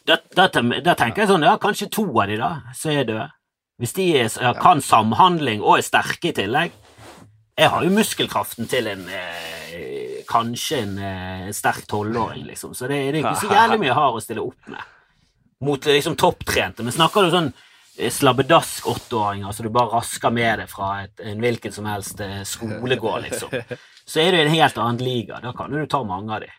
da, 0.06 0.18
da, 0.34 0.50
da 0.50 0.98
tenker 0.98 1.24
jeg 1.24 1.30
sånn 1.30 1.46
Ja, 1.46 1.56
kanskje 1.62 1.92
to 1.94 2.08
av 2.10 2.26
de 2.30 2.42
da, 2.42 2.56
så 2.74 2.90
er 2.90 3.06
døde. 3.06 3.30
Hvis 3.82 3.94
de 3.96 4.04
er, 4.22 4.30
kan 4.62 4.78
samhandling 4.82 5.62
og 5.62 5.80
er 5.80 5.86
sterke 5.86 6.30
i 6.30 6.34
tillegg 6.36 6.74
Jeg 7.54 7.70
har 7.70 7.84
jo 7.86 7.92
muskelkraften 7.94 8.66
til 8.70 8.88
en 8.90 9.04
eh, 9.06 10.22
Kanskje 10.26 10.80
en 10.80 10.96
eh, 10.98 11.52
sterk 11.54 11.84
tolvåring, 11.86 12.46
liksom, 12.48 12.72
så 12.74 12.88
det, 12.88 12.96
det 13.12 13.20
er 13.20 13.20
ikke 13.20 13.44
så 13.44 13.50
jævlig 13.52 13.82
mye 13.82 13.90
jeg 13.90 13.98
har 13.98 14.16
å 14.16 14.22
stille 14.24 14.42
opp 14.42 14.70
med. 14.72 14.88
Mot 15.68 15.86
liksom 15.86 16.16
topptrente. 16.18 16.82
Men 16.82 16.96
snakker 16.96 17.26
du 17.26 17.34
sånn 17.34 17.50
eh, 17.52 18.08
slabbedask 18.10 18.88
åtteåringer, 18.88 19.52
så 19.52 19.66
du 19.66 19.68
bare 19.74 19.92
rasker 19.98 20.32
med 20.34 20.62
det 20.62 20.66
fra 20.72 20.88
et, 21.04 21.12
en 21.20 21.44
hvilken 21.44 21.76
som 21.76 21.86
helst 21.92 22.24
eh, 22.24 22.40
skolegård, 22.48 23.26
liksom, 23.26 23.52
så 24.10 24.24
er 24.24 24.32
du 24.32 24.40
i 24.40 24.44
en 24.46 24.54
helt 24.56 24.80
annen 24.80 25.04
liga. 25.04 25.42
Da 25.44 25.52
kan 25.54 25.70
du 25.70 25.84
ta 25.86 26.00
mange 26.08 26.32
av 26.34 26.42
de. 26.46 26.50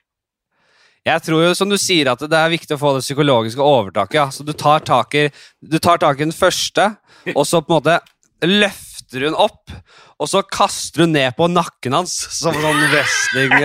Jeg 1.06 1.26
tror 1.26 1.44
jo, 1.48 1.52
som 1.58 1.70
du 1.74 1.78
sier, 1.82 2.14
at 2.14 2.22
det 2.22 2.38
er 2.38 2.54
viktig 2.54 2.78
å 2.78 2.82
få 2.82 2.96
det 2.96 3.04
psykologiske 3.04 3.66
overtaket. 3.66 4.22
Ja. 4.22 4.30
Så 4.34 4.46
du 4.46 4.54
tar, 4.54 4.86
tak 4.86 5.18
i, 5.18 5.28
du 5.60 5.82
tar 5.82 6.00
tak 6.06 6.22
i 6.22 6.30
den 6.30 6.38
første, 6.38 6.92
og 7.34 7.44
så 7.50 7.66
på 7.66 7.74
en 7.74 7.82
måte 7.82 8.00
løfter 8.46 8.95
hun 9.24 9.38
opp, 9.40 9.72
og 10.20 10.30
så 10.30 10.42
kaster 10.44 11.06
hun 11.06 11.14
ned 11.16 11.36
på 11.38 11.48
nakken 11.52 11.96
hans 11.96 12.14
som 12.36 12.56
sånn 12.60 12.84
wrestling. 12.92 13.56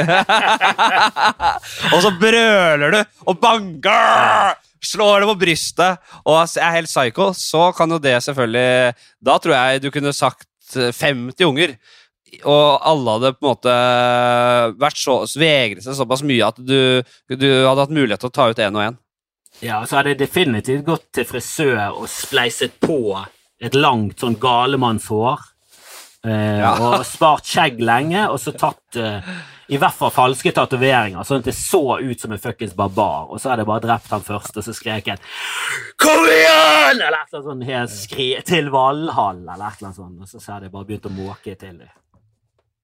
og 1.95 1.99
så 2.05 2.13
brøler 2.21 2.95
du 2.95 3.01
og 3.27 3.41
banker! 3.43 4.59
Slår 4.81 5.21
det 5.21 5.29
på 5.29 5.41
brystet 5.43 6.13
og 6.25 6.39
er 6.41 6.77
helt 6.79 6.89
psycho, 6.89 7.33
så 7.37 7.67
kan 7.77 7.91
jo 7.93 7.99
det 8.01 8.15
selvfølgelig 8.25 8.95
Da 9.21 9.35
tror 9.37 9.53
jeg 9.53 9.83
du 9.85 9.91
kunne 9.93 10.15
sagt 10.17 10.49
eh, 10.73 10.89
50 10.89 11.45
unger. 11.45 11.75
Og 12.47 12.87
alle 12.87 13.17
hadde 13.17 13.33
på 13.37 13.45
en 13.45 13.51
måte 13.51 13.75
vært 14.81 15.01
så 15.03 15.19
vegret 15.37 15.85
seg 15.85 15.99
såpass 15.99 16.23
mye 16.25 16.47
at 16.47 16.61
du, 16.63 17.03
du 17.29 17.49
hadde 17.67 17.83
hatt 17.83 17.93
mulighet 17.93 18.23
til 18.23 18.31
å 18.31 18.37
ta 18.39 18.49
ut 18.49 18.63
én 18.63 18.79
og 18.79 18.87
én. 18.87 18.99
Ja, 19.61 19.83
så 19.85 19.99
hadde 19.99 20.15
jeg 20.15 20.23
definitivt 20.23 20.87
gått 20.87 21.11
til 21.17 21.27
frisør 21.29 21.83
og 21.91 22.07
spleiset 22.09 22.79
på 22.81 23.19
et 23.61 23.77
langt 23.77 24.21
sånn 24.23 24.39
galemannshår. 24.41 25.47
Eh, 26.27 26.59
Ja. 26.61 26.75
Og 26.81 27.07
spart 27.07 27.49
skjegg 27.49 27.81
lenge, 27.81 28.27
og 28.29 28.39
så 28.41 28.53
tatt 28.53 28.97
eh, 28.97 29.25
i 29.71 29.79
hvert 29.79 29.95
fall 29.95 30.11
falske 30.11 30.53
tatoveringer, 30.53 31.23
sånn 31.25 31.41
at 31.41 31.47
det 31.49 31.55
så 31.57 32.01
ut 32.03 32.21
som 32.21 32.33
en 32.35 32.43
fuckings 32.43 32.75
barbar. 32.77 33.31
Og 33.31 33.41
så 33.41 33.51
hadde 33.51 33.63
jeg 33.63 33.71
bare 33.71 33.85
drept 33.87 34.11
han 34.11 34.25
først, 34.27 34.57
og 34.57 34.67
så 34.67 34.75
skrek 34.75 35.07
jeg 35.07 35.19
'Kom 35.97 36.27
igjen!' 36.27 37.01
eller 37.01 37.23
et 37.23 37.33
eller 37.33 37.53
annet 37.53 37.91
sånt 37.91 38.47
til 38.47 38.71
Valhall, 38.71 39.41
eller 39.49 39.67
et 39.67 39.79
eller 39.79 39.89
annet 39.89 39.97
sånt. 39.97 40.21
Og 40.21 40.43
så 40.43 40.53
hadde 40.53 40.65
jeg 40.65 40.73
bare 40.73 40.85
begynt 40.85 41.07
å 41.07 41.17
måke 41.17 41.57
til 41.59 41.79
dem. 41.79 41.89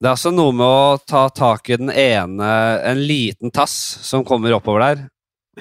Det 0.00 0.06
er 0.06 0.12
altså 0.12 0.30
noe 0.32 0.52
med 0.52 0.66
å 0.66 0.98
ta 1.06 1.28
tak 1.28 1.70
i 1.70 1.76
den 1.76 1.90
ene, 1.90 2.80
en 2.84 2.98
liten 3.06 3.50
tass 3.50 3.98
som 4.02 4.24
kommer 4.24 4.52
oppover 4.52 4.80
der. 4.80 5.08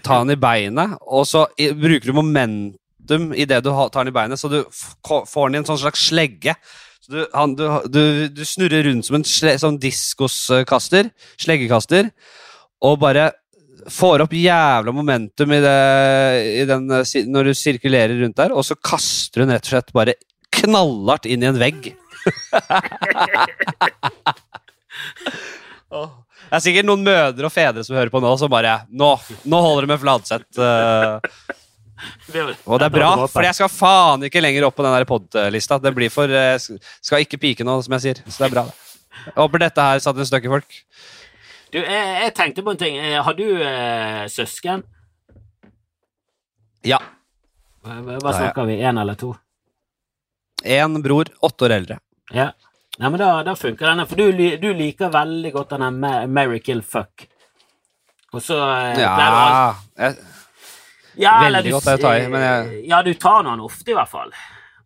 Ta 0.04 0.20
den 0.20 0.32
i 0.32 0.36
beinet, 0.36 0.98
og 1.08 1.26
så 1.26 1.48
bruker 1.58 2.06
du 2.06 2.14
momentum 2.14 2.78
i 3.12 3.46
det 3.50 3.62
du 3.66 3.70
tar 3.72 4.04
den 4.04 4.12
i 4.12 4.16
beinet, 4.16 4.40
så 4.42 4.50
du 4.52 4.60
får 4.72 5.50
den 5.50 5.56
i 5.58 5.62
en 5.62 5.68
sånn 5.70 5.82
slags 5.84 6.08
slegge. 6.10 6.56
Så 7.06 7.14
du, 7.14 7.22
han, 7.34 7.54
du, 7.58 7.66
du, 7.92 8.04
du 8.34 8.44
snurrer 8.48 8.88
rundt 8.88 9.06
som 9.06 9.20
en 9.20 9.26
sånn 9.26 9.80
diskoskaster, 9.82 11.12
sleggekaster, 11.42 12.10
og 12.86 13.00
bare 13.04 13.30
får 13.92 14.24
opp 14.26 14.34
jævla 14.34 14.94
momentum 14.96 15.52
i 15.54 15.62
det, 15.62 15.76
i 16.62 16.64
den, 16.66 16.88
eh, 16.90 17.26
når 17.30 17.52
du 17.52 17.54
sirkulerer 17.58 18.18
rundt 18.24 18.40
der, 18.40 18.56
og 18.56 18.66
så 18.66 18.78
kaster 18.80 19.44
hun 19.44 19.54
rett 19.54 19.68
og 19.68 19.76
slett 19.76 19.94
bare 19.96 20.18
knallhardt 20.56 21.28
inn 21.30 21.46
i 21.46 21.50
en 21.52 21.62
vegg. 21.62 21.92
Det 26.46 26.58
er 26.60 26.64
sikkert 26.64 26.88
noen 26.88 27.04
mødre 27.06 27.48
og 27.48 27.54
fedre 27.54 27.84
som 27.86 27.96
hører 27.98 28.12
på 28.14 28.20
nå, 28.24 28.32
som 28.40 28.52
bare 28.52 28.78
Nå, 28.94 29.08
nå 29.50 29.62
holder 29.64 29.86
det 29.86 29.92
med 29.94 30.02
Fladseth. 30.02 30.60
eh, 30.62 31.56
og 32.66 32.80
det 32.82 32.88
er 32.90 32.94
bra, 32.94 33.10
for 33.32 33.46
jeg 33.46 33.56
skal 33.58 33.72
faen 33.72 34.26
ikke 34.28 34.42
lenger 34.44 34.66
opp 34.68 34.76
på 34.76 34.84
den 34.86 34.96
der 34.98 35.06
pod-lista. 35.10 35.78
Det 35.82 35.94
blir 35.96 36.12
for 36.12 36.32
eh, 36.32 36.58
Skal 36.60 37.24
ikke 37.24 37.40
pike 37.42 37.68
nå, 37.68 37.78
som 37.86 37.96
jeg 37.96 38.04
sier. 38.04 38.24
Så 38.28 38.44
det 38.44 38.50
er 38.50 38.56
bra. 38.58 38.66
Jeg 39.26 39.38
håper 39.38 39.64
dette 39.64 39.86
her 39.88 40.02
satte 40.04 40.22
en 40.24 40.28
støkk 40.28 40.50
i 40.50 40.52
folk. 40.58 40.76
Du, 41.72 41.80
jeg, 41.80 42.12
jeg 42.26 42.34
tenkte 42.36 42.66
på 42.66 42.76
en 42.76 42.82
ting. 42.82 43.00
Eh, 43.00 43.16
Har 43.24 43.38
du 43.38 43.46
eh, 43.64 44.26
søsken? 44.32 44.84
Ja. 46.86 47.00
Hva, 47.86 48.02
hva 48.22 48.36
snakker 48.36 48.68
vi? 48.70 48.78
Én 48.84 49.00
eller 49.02 49.18
to? 49.20 49.32
Én 50.66 51.00
bror, 51.06 51.30
åtte 51.46 51.68
år 51.68 51.78
eldre. 51.80 52.00
Ja. 52.34 52.52
Nei, 52.96 53.10
men 53.12 53.20
da, 53.20 53.30
da 53.44 53.56
funker 53.60 53.90
denne, 53.90 54.06
for 54.08 54.20
du, 54.20 54.44
du 54.62 54.70
liker 54.76 55.12
veldig 55.12 55.52
godt 55.56 55.74
denne 55.76 55.90
Mary 56.32 56.62
Kill 56.64 56.80
Fuck. 56.86 57.26
Og 58.36 58.44
så 58.44 58.56
eh, 58.60 58.96
pleier 58.96 59.36
du 59.36 59.42
Ja 59.42 60.08
jeg, 60.08 60.16
ja, 61.18 61.40
veldig 61.46 61.64
du 61.64 61.72
godt 61.72 61.86
det 61.86 61.96
å 62.00 62.02
ta 62.02 62.14
i, 62.18 62.28
men 62.28 62.42
jeg- 62.42 62.86
Ja, 62.90 63.02
du 63.02 63.14
tar 63.14 63.44
noen 63.44 63.60
ofte, 63.62 63.90
i 63.92 63.94
hvert 63.94 64.10
fall. 64.10 64.32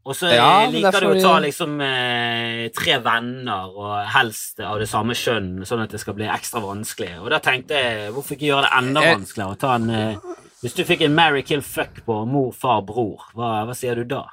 Og 0.06 0.16
så 0.16 0.30
Ja, 0.34 0.62
eh, 0.62 0.68
er 0.68 0.72
liker 0.72 1.00
du 1.02 1.08
å 1.08 1.22
ta 1.22 1.40
liksom 1.40 1.82
eh, 1.82 2.70
tre 2.70 2.98
venner, 3.00 3.70
og 3.76 4.08
helst 4.08 4.60
av 4.60 4.80
det 4.80 4.88
samme 4.90 5.14
kjønn, 5.14 5.60
sånn 5.68 5.84
at 5.84 5.90
det 5.92 6.00
skal 6.00 6.14
bli 6.16 6.26
ekstra 6.26 6.62
vanskelig. 6.64 7.20
Og 7.22 7.30
da 7.30 7.40
tenkte 7.40 7.76
jeg, 7.78 8.12
hvorfor 8.14 8.36
ikke 8.38 8.48
gjøre 8.50 8.64
det 8.70 8.72
enda 8.80 9.02
Jeg- 9.02 9.18
vanskeligere? 9.20 9.56
å 9.56 9.60
Ta 9.60 9.76
en, 9.76 9.90
eh, 9.90 10.16
Hvis 10.64 10.74
du 10.76 10.84
fikk 10.84 11.02
en 11.06 11.16
Mary 11.16 11.42
kill, 11.42 11.62
fuck 11.62 12.04
på 12.06 12.28
mor, 12.28 12.52
far, 12.52 12.82
bror, 12.82 13.20
hva, 13.34 13.66
hva 13.66 13.72
sier 13.76 13.96
du 13.96 14.04
da? 14.04 14.26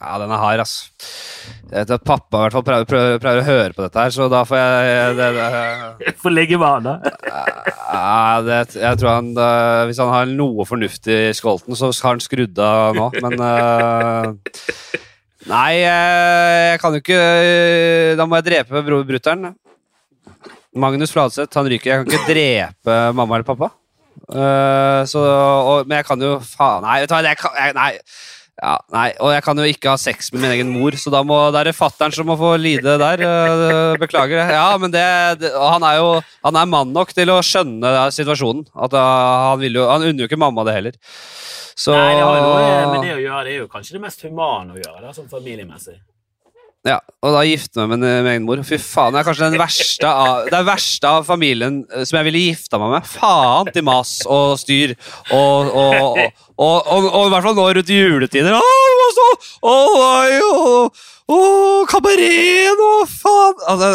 Ja, 0.00 0.16
den 0.20 0.32
er 0.34 0.40
hard, 0.42 0.60
ass. 0.64 0.74
Jeg 1.70 1.84
vet 1.84 1.92
at 1.96 2.04
pappa 2.06 2.38
i 2.38 2.42
hvert 2.44 2.56
fall 2.56 2.64
prøver, 2.66 2.86
prøver, 2.88 3.20
prøver 3.22 3.40
å 3.40 3.46
høre 3.46 3.76
på 3.76 3.84
dette 3.84 4.02
her, 4.04 4.12
så 4.14 4.26
da 4.32 4.42
får 4.48 4.60
jeg 4.60 5.16
det, 5.18 5.28
det, 5.36 6.12
Får 6.22 6.34
legge 6.34 6.58
vana. 6.60 6.96
ja, 7.04 8.42
det, 8.44 8.58
Jeg 8.80 9.00
tror 9.00 9.10
han 9.10 9.30
Hvis 9.88 10.00
han 10.02 10.12
har 10.12 10.28
noe 10.30 10.66
fornuftig 10.68 11.18
i 11.30 11.34
skolten, 11.36 11.76
så 11.78 11.92
har 11.92 12.16
han 12.16 12.24
skrudd 12.24 12.58
av 12.62 12.98
nå, 12.98 13.08
men 13.24 13.38
uh, 13.40 14.32
Nei, 15.50 15.72
eh, 15.84 16.72
jeg 16.72 16.80
kan 16.80 16.94
jo 16.96 17.02
ikke 17.02 17.22
Da 18.16 18.26
må 18.28 18.38
jeg 18.40 18.48
drepe 18.48 18.84
bror 18.86 19.04
brutter'n. 19.08 19.50
Magnus 20.74 21.12
Fladseth, 21.14 21.54
han 21.54 21.68
ryker. 21.70 21.90
Jeg 21.90 22.00
kan 22.00 22.08
ikke 22.08 22.32
drepe 22.32 22.94
mamma 23.14 23.36
eller 23.36 23.46
pappa. 23.46 23.68
Uh, 24.24 25.04
så, 25.06 25.20
og, 25.20 25.84
men 25.86 26.00
jeg 26.00 26.06
kan 26.08 26.22
jo 26.22 26.30
Faen, 26.42 26.82
nei, 26.86 27.02
vet 27.02 27.10
du 27.10 27.14
hva, 27.14 27.20
jeg 27.28 27.38
kan, 27.38 27.58
jeg, 27.60 27.74
nei. 27.76 27.90
Ja, 28.62 28.76
nei, 28.94 29.08
og 29.18 29.32
jeg 29.34 29.42
kan 29.42 29.58
jo 29.58 29.64
ikke 29.66 29.90
ha 29.90 29.98
sex 29.98 30.28
med 30.32 30.44
min 30.44 30.52
egen 30.54 30.68
mor, 30.70 30.94
så 30.94 31.10
da 31.10 31.24
må, 31.26 31.36
da 31.50 31.64
er 31.64 31.72
det 31.72 31.74
fattern 31.74 32.14
som 32.14 32.28
må 32.30 32.36
få 32.38 32.52
lide 32.60 32.94
der. 33.02 33.24
øh, 33.26 33.96
Beklager 33.98 34.38
det. 34.38 34.54
Ja, 34.54 34.68
men 34.78 34.94
det, 34.94 35.02
det 35.42 35.50
Han 35.58 35.82
er 35.82 35.98
jo 35.98 36.12
han 36.46 36.60
er 36.60 36.70
mann 36.70 36.92
nok 36.94 37.10
til 37.16 37.32
å 37.34 37.40
skjønne 37.42 37.92
situasjonen. 38.14 38.68
At 38.78 38.94
øh, 38.94 39.00
Han 39.00 39.64
han 39.64 40.06
unner 40.06 40.22
jo 40.22 40.30
ikke 40.30 40.38
mamma 40.38 40.64
det 40.68 40.76
heller. 40.78 40.98
Så 41.74 41.90
Nei, 41.98 42.14
det 42.14 42.22
har 42.22 42.36
jo 42.38 42.42
noe 42.46 43.02
det 43.02 43.14
å 43.16 43.22
gjøre. 43.24 43.44
Det 43.44 43.54
er 43.56 43.62
jo 43.64 43.70
kanskje 43.72 43.96
det 43.96 44.04
mest 44.06 44.22
humane 44.22 44.76
å 44.76 44.78
gjøre, 44.78 45.00
da, 45.02 45.14
sånn 45.16 45.30
familiemessig. 45.32 45.98
Ja, 46.84 46.98
og 47.24 47.32
da 47.32 47.40
gifte 47.48 47.80
meg 47.80 47.94
med 47.94 48.02
min, 48.02 48.26
egen 48.28 48.44
mor. 48.44 48.60
Fy 48.68 48.76
faen, 48.76 49.14
det 49.14 49.22
er 49.22 49.26
kanskje 49.30 49.46
den 49.48 49.60
verste 49.60 50.08
av, 50.10 50.50
det 50.50 50.58
er 50.58 50.66
verste 50.68 51.08
av 51.08 51.24
familien 51.24 51.78
eh, 51.88 52.04
som 52.04 52.18
jeg 52.18 52.28
ville 52.28 52.42
gifta 52.42 52.80
meg 52.82 52.92
med. 52.92 53.08
Faen 53.08 53.70
til 53.72 53.86
mas 53.88 54.18
og 54.28 54.58
styr. 54.60 54.92
Og, 55.32 55.70
og, 55.72 56.20
og, 56.60 56.92
og, 56.92 57.22
i 57.22 57.32
hvert 57.32 57.48
fall 57.48 57.56
nå 57.56 57.66
rundt 57.78 57.94
juletider. 57.94 58.58
Å, 58.58 58.76
hva 59.00 59.08
så, 59.16 59.28
Åh, 59.70 59.96
nei, 60.02 60.36
å, 60.44 60.84
å, 61.32 61.40
kabaret 61.88 62.84
og 62.90 63.08
faen 63.08 63.64
altså, 63.72 63.90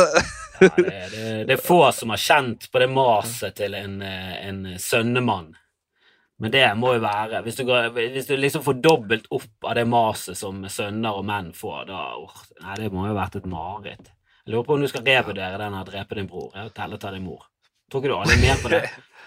det, 0.59 0.81
det, 1.13 1.27
det 1.45 1.55
er 1.59 1.61
få 1.61 1.83
som 1.95 2.09
har 2.15 2.25
kjent 2.25 2.71
på 2.73 2.81
det 2.81 2.89
maset 2.89 3.53
til 3.61 3.77
en, 3.77 3.99
eh, 4.01 4.33
en 4.49 4.63
sønnemann. 4.81 5.53
Men 6.39 6.53
det 6.53 6.63
må 6.79 6.93
jo 6.95 7.01
være 7.03 7.41
Hvis 7.43 7.57
du, 7.59 7.65
går, 7.67 7.89
hvis 7.95 8.29
du 8.29 8.37
liksom 8.39 8.63
får 8.63 8.77
dobbelt 8.83 9.27
opp 9.35 9.67
av 9.67 9.75
det 9.75 9.83
maset 9.91 10.37
som 10.39 10.61
sønner 10.71 11.17
og 11.19 11.25
menn 11.27 11.51
får, 11.55 11.81
da 11.89 12.03
åh, 12.15 12.37
Nei, 12.63 12.77
det 12.79 12.93
må 12.93 13.03
jo 13.07 13.13
ha 13.13 13.17
vært 13.25 13.39
et 13.41 13.49
mareritt. 13.49 14.11
Jeg 14.45 14.53
lurer 14.55 14.65
på 14.67 14.77
om 14.77 14.85
du 14.85 14.87
skal 14.89 15.03
revurdere 15.05 15.59
den 15.59 15.75
her 15.77 15.87
drepe 15.87 16.15
din 16.17 16.29
bror. 16.31 16.53
og 16.55 16.71
telle 16.75 16.97
ta 16.97 17.11
din 17.13 17.27
mor. 17.27 17.43
Tror 17.91 18.01
ikke 18.03 18.13
du 18.15 18.31
litt 18.31 18.45
mer 18.45 18.63
på 18.63 18.71
det? 18.71 18.81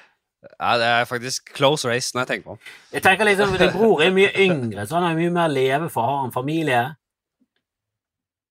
ja, 0.57 0.73
Det 0.81 0.89
er 0.89 1.11
faktisk 1.11 1.53
close 1.55 1.89
race 1.89 2.17
når 2.17 2.25
jeg 2.25 2.31
tenker 2.33 2.49
på 2.49 2.57
det. 2.57 2.73
Jeg 2.97 3.05
tenker 3.07 3.29
liksom, 3.29 3.55
Din 3.61 3.77
bror 3.77 4.03
er 4.03 4.17
mye 4.17 4.33
yngre, 4.47 4.87
så 4.89 4.99
han 4.99 5.11
har 5.11 5.21
mye 5.21 5.37
mer 5.37 5.53
å 5.53 5.55
leve 5.55 5.93
for. 5.93 6.09
Har 6.09 6.25
han 6.25 6.35
familie? 6.35 6.83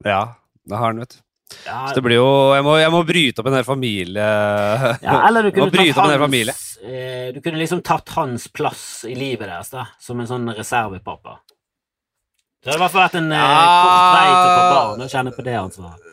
Ja, 0.06 0.24
det 0.70 0.78
har 0.78 0.92
han, 0.94 1.02
vet 1.02 1.18
du. 1.18 1.22
Ja, 1.66 1.82
Så 1.90 1.98
det 1.98 2.06
blir 2.06 2.16
jo 2.16 2.28
Jeg 2.56 2.64
må, 2.64 2.78
jeg 2.80 2.92
må 2.94 3.02
bryte 3.04 3.42
opp 3.42 3.50
en 3.50 3.58
hel 3.58 3.68
familie. 3.68 4.28
Ja, 5.04 5.18
eller 5.28 5.44
du 5.44 5.52
kunne 5.56 5.74
tatt 5.74 5.98
hans 6.00 6.71
eh, 6.84 7.32
Du 7.34 7.42
kunne 7.42 7.62
liksom 7.62 7.82
tatt 7.86 8.10
hans 8.18 8.48
plass 8.52 9.06
i 9.08 9.16
livet 9.16 9.48
deres, 9.48 9.72
da, 9.74 9.88
som 10.00 10.20
en 10.20 10.30
sånn 10.30 10.52
reservepappa. 10.58 11.40
Det 12.62 12.70
hadde 12.70 12.78
i 12.78 12.84
hvert 12.84 12.94
fall 12.94 13.06
vært 13.08 13.20
en 13.22 13.32
eh, 13.34 13.52
kort 13.82 14.16
vei 14.16 14.26
til 14.30 14.48
å 14.48 14.56
få 14.56 14.66
barn 14.76 15.06
og 15.06 15.14
kjenne 15.16 15.36
på 15.36 15.46
det 15.48 15.58
ansvaret. 15.58 16.11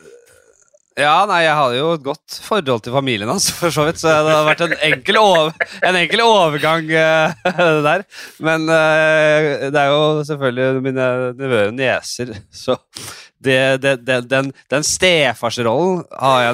Ja, 0.99 1.23
nei, 1.29 1.39
jeg 1.45 1.55
hadde 1.55 1.77
jo 1.79 1.93
et 1.95 2.03
godt 2.03 2.37
forhold 2.43 2.83
til 2.83 2.95
familien 2.95 3.31
hans, 3.31 3.49
for 3.55 3.71
så 3.73 3.85
vidt, 3.87 4.01
så 4.01 4.11
det 4.11 4.33
hadde 4.35 4.49
vært 4.49 4.63
en 4.65 4.75
enkel, 4.89 5.19
over, 5.21 5.65
en 5.87 5.99
enkel 6.01 6.23
overgang 6.25 6.89
det 6.89 7.69
der. 7.87 8.05
Men 8.43 8.67
uh, 8.67 9.69
det 9.71 9.79
er 9.79 9.89
jo 9.93 10.03
selvfølgelig 10.27 10.85
mine 10.89 11.09
nevøer 11.39 11.71
og 11.71 11.77
nieser, 11.79 12.35
så 12.51 12.77
det, 13.39 13.59
det, 13.83 13.95
det, 14.03 14.21
den, 14.27 14.51
den 14.71 14.83
stefarsrollen 14.83 16.03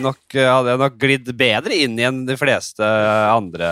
nok, 0.06 0.20
hadde 0.38 0.76
jeg 0.76 0.84
nok 0.84 1.00
glidd 1.02 1.32
bedre 1.38 1.80
inn 1.82 1.98
i 1.98 2.06
enn 2.06 2.26
de 2.28 2.38
fleste 2.38 2.86
andre 2.86 3.72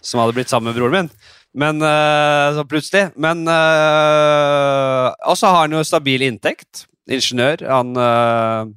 som 0.00 0.22
hadde 0.22 0.38
blitt 0.38 0.48
sammen 0.48 0.72
med 0.72 0.80
broren 0.80 0.96
min. 0.96 1.10
Men 1.58 1.82
uh, 1.82 2.54
så 2.56 2.64
plutselig. 2.68 3.08
Men 3.16 3.46
eh, 3.48 5.06
Og 5.28 5.38
så 5.38 5.50
har 5.50 5.64
han 5.64 5.74
jo 5.76 5.84
stabil 5.86 6.26
inntekt. 6.28 6.86
Ingeniør. 7.08 7.64
Han 7.72 7.96
eh, 7.96 8.70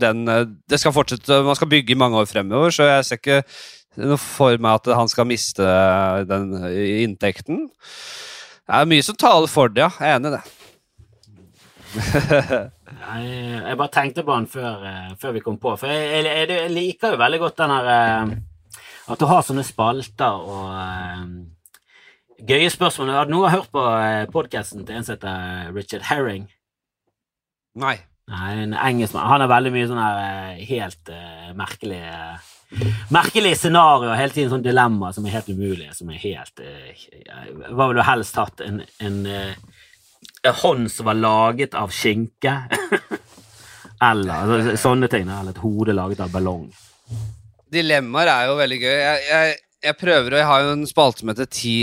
den, 0.00 0.26
eh, 0.28 0.44
det 0.68 0.80
skal 0.82 0.94
fortsette, 0.96 1.42
Man 1.46 1.58
skal 1.58 1.70
bygge 1.72 1.94
i 1.94 1.98
mange 1.98 2.20
år 2.20 2.28
fremover, 2.30 2.74
så 2.74 2.88
jeg 2.90 3.08
ser 3.08 3.20
ikke 3.22 3.42
noe 3.96 4.20
for 4.20 4.60
meg 4.60 4.82
at 4.82 4.92
han 4.98 5.08
skal 5.08 5.28
miste 5.28 5.64
den 6.28 6.52
inntekten. 7.06 7.66
Det 8.66 8.80
er 8.80 8.88
mye 8.90 9.04
som 9.06 9.16
taler 9.16 9.50
for 9.50 9.72
det, 9.72 9.86
ja. 9.86 9.90
Jeg 10.00 10.10
er 10.12 10.20
enig 10.20 10.32
i 10.32 10.36
det. 10.36 10.44
Jeg, 12.96 13.26
jeg 13.66 13.76
bare 13.78 13.92
tenkte 13.92 14.24
på 14.26 14.34
han 14.34 14.46
før, 14.50 14.82
eh, 14.88 15.12
før 15.20 15.34
vi 15.36 15.42
kom 15.44 15.58
på, 15.62 15.74
for 15.78 15.90
jeg, 15.90 16.24
jeg, 16.26 16.48
jeg, 16.50 16.70
liker 16.72 17.14
jo 17.14 17.20
veldig 17.20 17.38
godt 17.42 17.58
den 17.60 17.74
her 17.74 17.90
eh, 17.92 18.32
At 19.12 19.20
du 19.20 19.26
har 19.30 19.44
sånne 19.46 19.64
spalter 19.66 20.40
og 20.42 20.72
eh, 20.74 21.24
gøye 22.48 22.70
spørsmål. 22.72 23.14
Har 23.14 23.28
du 23.28 23.34
noen 23.36 23.54
hørt 23.54 23.70
på 23.74 23.84
podkasten 24.34 24.86
til 24.86 24.98
en 24.98 25.06
som 25.06 25.14
heter 25.14 25.70
Richard 25.76 26.06
Herring? 26.10 26.48
Nei. 27.78 27.98
Nei, 28.26 28.52
en 28.64 28.74
engelskmann. 28.74 29.28
Han 29.30 29.44
har 29.44 29.50
veldig 29.50 29.70
mye 29.74 29.86
sånne 29.86 30.04
her, 30.04 30.54
eh, 30.58 30.62
helt 30.72 31.12
uh, 31.14 31.50
merkelige 31.58 32.14
Merkelige 33.14 33.54
scenarioer, 33.60 34.16
hele 34.18 34.34
tiden 34.34 34.48
sånne 34.50 34.66
dilemmaer 34.66 35.14
som 35.14 35.26
er 35.28 35.36
helt 35.36 35.50
umulige, 35.54 35.92
som 35.94 36.08
er 36.10 36.18
helt 36.18 36.58
uh, 36.58 36.88
Hva 37.70 37.86
ville 37.86 38.00
du 38.00 38.08
helst 38.08 38.40
hatt? 38.40 38.64
En, 38.66 38.80
en, 38.98 39.20
uh, 39.30 40.56
hånd 40.64 40.90
som 40.90 41.06
var 41.06 41.20
laget 41.20 41.78
av 41.78 41.94
skinke? 41.94 42.56
Eller 44.08 44.34
altså, 44.34 44.74
sånne 44.88 45.08
ting. 45.12 45.30
Eller 45.30 45.54
et 45.54 45.62
hode 45.62 45.94
laget 45.94 46.24
av 46.26 46.34
ballong. 46.34 46.66
Dilemmaer 47.72 48.32
er 48.32 48.50
jo 48.50 48.58
veldig 48.58 48.80
gøy. 48.82 48.96
Jeg, 48.96 49.22
jeg, 49.30 49.54
jeg 49.86 49.96
prøver, 50.00 50.34
og 50.34 50.40
jeg 50.40 50.46
har 50.50 50.64
jo 50.66 50.72
en 50.76 50.86
spalte 50.88 51.22
som 51.22 51.30
heter 51.32 51.48
Ti, 51.50 51.74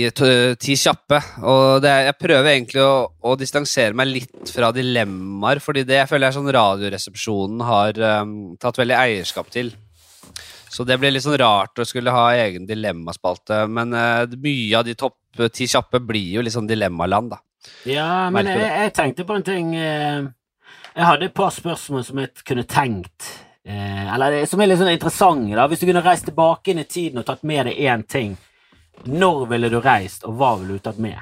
ti 0.62 0.76
kjappe. 0.80 1.20
Og 1.44 1.82
det, 1.84 1.90
er- 1.92 2.08
jeg 2.10 2.18
prøver 2.22 2.50
egentlig 2.54 2.84
å, 2.84 2.94
å 3.32 3.36
distansere 3.40 3.96
meg 3.98 4.12
litt 4.12 4.52
fra 4.54 4.70
dilemmaer, 4.76 5.62
fordi 5.64 5.86
det 5.88 6.02
jeg 6.02 6.10
føler 6.12 6.30
er 6.30 6.36
sånn 6.38 6.52
Radioresepsjonen 6.56 7.64
har 7.68 8.00
um, 8.22 8.34
tatt 8.62 8.78
veldig 8.82 8.98
eierskap 9.00 9.50
til. 9.54 9.72
Så 10.74 10.86
det 10.90 10.96
blir 10.98 11.14
litt 11.14 11.22
sånn 11.26 11.38
rart 11.38 11.78
å 11.78 11.86
skulle 11.86 12.14
ha 12.16 12.28
egen 12.46 12.66
dilemmaspalte, 12.70 13.64
men 13.70 13.94
uh, 13.94 14.26
mye 14.42 14.80
av 14.80 14.88
de 14.88 14.96
topp 14.98 15.20
eh, 15.38 15.52
ti 15.54 15.68
kjappe 15.70 16.00
blir 16.02 16.40
jo 16.40 16.42
litt 16.46 16.56
sånn 16.56 16.70
dilemmaland, 16.70 17.36
da. 17.36 17.42
Ja, 17.88 18.30
men 18.34 18.50
jeg, 18.50 18.60
jeg 18.66 18.94
tenkte 18.98 19.24
på 19.30 19.38
en 19.38 19.46
ting 19.48 19.70
eh, 19.78 20.26
Jeg 20.98 21.06
hadde 21.08 21.30
et 21.30 21.36
par 21.38 21.54
spørsmål 21.56 22.02
som 22.04 22.20
jeg 22.20 22.34
kunne 22.44 22.66
tenkt 22.68 23.30
Eller 23.66 24.32
det- 24.32 24.50
som 24.50 24.60
er 24.62 24.68
litt 24.68 24.80
sånn 24.80 24.92
interessante. 24.94 25.56
da 25.56 25.68
Hvis 25.68 25.80
du 25.80 25.86
kunne 25.88 26.04
reist 26.04 26.26
tilbake 26.26 26.68
inn 26.74 26.80
i 26.80 26.84
tiden 26.84 27.20
og 27.20 27.26
tatt 27.26 27.44
med 27.44 27.66
deg 27.66 27.78
én 27.78 28.08
ting, 28.08 28.38
når 29.08 29.48
ville 29.50 29.70
du 29.70 29.80
reist, 29.82 30.24
og 30.26 30.38
hva 30.38 30.58
ville 30.60 30.74
du 30.78 30.80
tatt 30.80 31.00
med? 31.00 31.18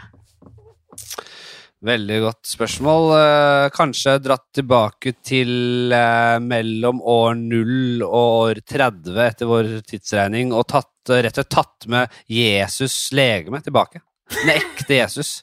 Veldig 1.81 2.17
godt 2.21 2.45
spørsmål. 2.45 3.07
Eh, 3.17 3.69
kanskje 3.73 4.19
dratt 4.21 4.45
tilbake 4.53 5.15
til 5.25 5.91
eh, 5.91 6.37
mellom 6.39 6.99
år 7.01 7.33
0 7.39 8.03
og 8.05 8.13
år 8.51 8.61
30 8.69 9.17
etter 9.25 9.49
vår 9.49 9.71
tidsregning 9.89 10.53
og 10.53 10.67
tatt, 10.69 10.91
eh, 11.09 11.23
rett 11.25 11.39
og 11.39 11.41
slett 11.41 11.49
tatt 11.55 11.87
med 11.89 12.09
Jesus 12.29 13.09
legeme 13.17 13.63
tilbake. 13.65 14.03
Den 14.29 14.53
ekte 14.59 14.99
Jesus. 14.99 15.41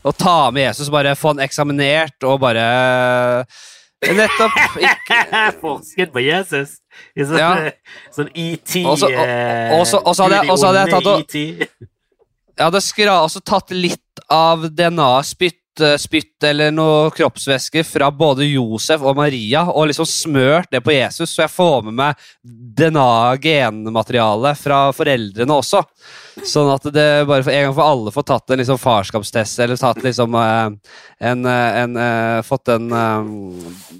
Å 0.00 0.14
ta 0.16 0.50
med 0.50 0.64
Jesus, 0.70 0.88
bare 0.88 1.12
få 1.12 1.34
han 1.34 1.44
eksaminert 1.44 2.24
og 2.24 2.40
bare 2.40 3.44
Nettopp. 4.00 4.54
Forsket 5.60 6.12
på 6.14 6.22
Jesus! 6.24 6.78
I 7.16 7.24
sånn, 7.28 7.38
Ja. 7.38 7.50
sånn 8.14 8.30
ET 8.34 8.84
Og 8.86 8.96
så- 8.98 9.06
og- 9.10 9.26
eh, 9.28 9.74
og 9.78 9.86
så- 9.86 10.00
hadde 10.24 10.38
jeg- 10.40 10.48
hadde 10.48 10.78
jeg 10.80 10.90
tatt 10.94 11.06
og- 11.06 11.20
ET. 11.20 11.34
Jeg 12.56 12.64
hadde 12.66 12.80
skra, 12.80 13.14
også 13.24 13.40
tatt 13.44 13.70
litt 13.70 14.20
av 14.28 14.68
DNA, 14.74 15.22
eh, 15.80 15.96
spytt 16.00 16.42
eller 16.48 16.72
noe 16.74 17.10
kroppsvæske 17.14 17.84
fra 17.86 18.10
både 18.10 18.48
Josef 18.48 19.04
og 19.06 19.16
Maria, 19.18 19.62
og 19.70 19.86
liksom 19.90 20.08
smørt 20.08 20.70
det 20.74 20.82
på 20.82 20.92
Jesus, 20.96 21.30
så 21.30 21.44
jeg 21.44 21.54
får 21.54 21.86
med 21.86 21.94
meg 22.00 22.14
DNA-genmaterialet 22.80 24.58
fra 24.58 24.80
foreldrene 24.96 25.56
også. 25.60 25.84
Sånn 26.46 26.70
at 26.72 26.86
det 26.94 27.06
bare 27.28 27.44
for 27.44 27.52
en 27.52 27.66
gang 27.68 27.76
for 27.76 27.86
alle 27.86 28.12
får 28.14 28.26
tatt 28.30 28.50
en 28.54 28.60
liksom 28.62 28.80
farskapstest, 28.80 29.62
eller 29.62 29.80
tatt 29.80 30.02
liksom 30.04 30.34
en, 30.40 30.78
en, 31.30 31.46
eh, 31.46 31.80
en 31.84 31.96
eh, 31.96 32.42
Fått 32.46 32.66
den, 32.70 32.90
eh, 32.90 33.24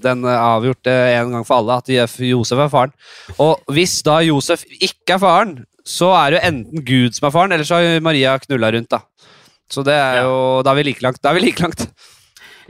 den 0.03 0.25
eh, 0.25 0.39
avgjort 0.41 0.87
eh, 0.91 1.19
en 1.19 1.35
gang 1.37 1.45
for 1.47 1.61
alle, 1.61 1.81
at 1.83 1.91
Josef 2.25 2.59
er 2.59 2.73
faren. 2.73 2.95
Og 3.39 3.61
hvis 3.75 4.01
da 4.07 4.21
Josef 4.25 4.65
ikke 4.81 5.19
er 5.19 5.23
faren, 5.23 5.59
så 5.87 6.11
er 6.17 6.31
det 6.31 6.39
jo 6.39 6.47
enten 6.51 6.85
Gud 6.87 7.17
som 7.17 7.29
er 7.29 7.35
faren, 7.35 7.53
eller 7.57 7.69
så 7.69 7.81
har 7.81 8.05
Maria 8.05 8.39
knulla 8.43 8.73
rundt, 8.75 8.91
da. 8.93 9.05
Så 9.71 9.85
det 9.87 9.95
er 9.95 10.25
jo 10.25 10.63
Da 10.67 10.73
er 10.73 10.81
vi 10.81 10.89
like 10.91 11.05
langt. 11.05 11.23
Da 11.23 11.31
er 11.31 11.39
vi 11.39 11.47
like 11.47 11.63
langt. 11.63 11.87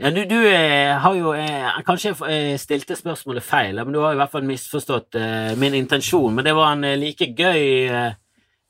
Ja, 0.01 0.09
du, 0.09 0.23
du 0.25 0.37
eh, 0.49 0.97
har 0.97 1.13
jo 1.13 1.33
eh, 1.37 1.67
Kanskje 1.85 2.13
jeg 2.13 2.53
eh, 2.53 2.55
stilte 2.61 2.97
spørsmålet 2.97 3.45
feil, 3.45 3.77
men 3.83 3.93
du 3.93 3.99
har 4.01 4.15
i 4.15 4.19
hvert 4.21 4.33
fall 4.33 4.47
misforstått 4.47 5.17
eh, 5.19 5.51
min 5.61 5.77
intensjon. 5.77 6.33
Men 6.33 6.47
det 6.47 6.55
var 6.57 6.73
en 6.73 6.87
like 6.97 7.27
gøy 7.37 8.13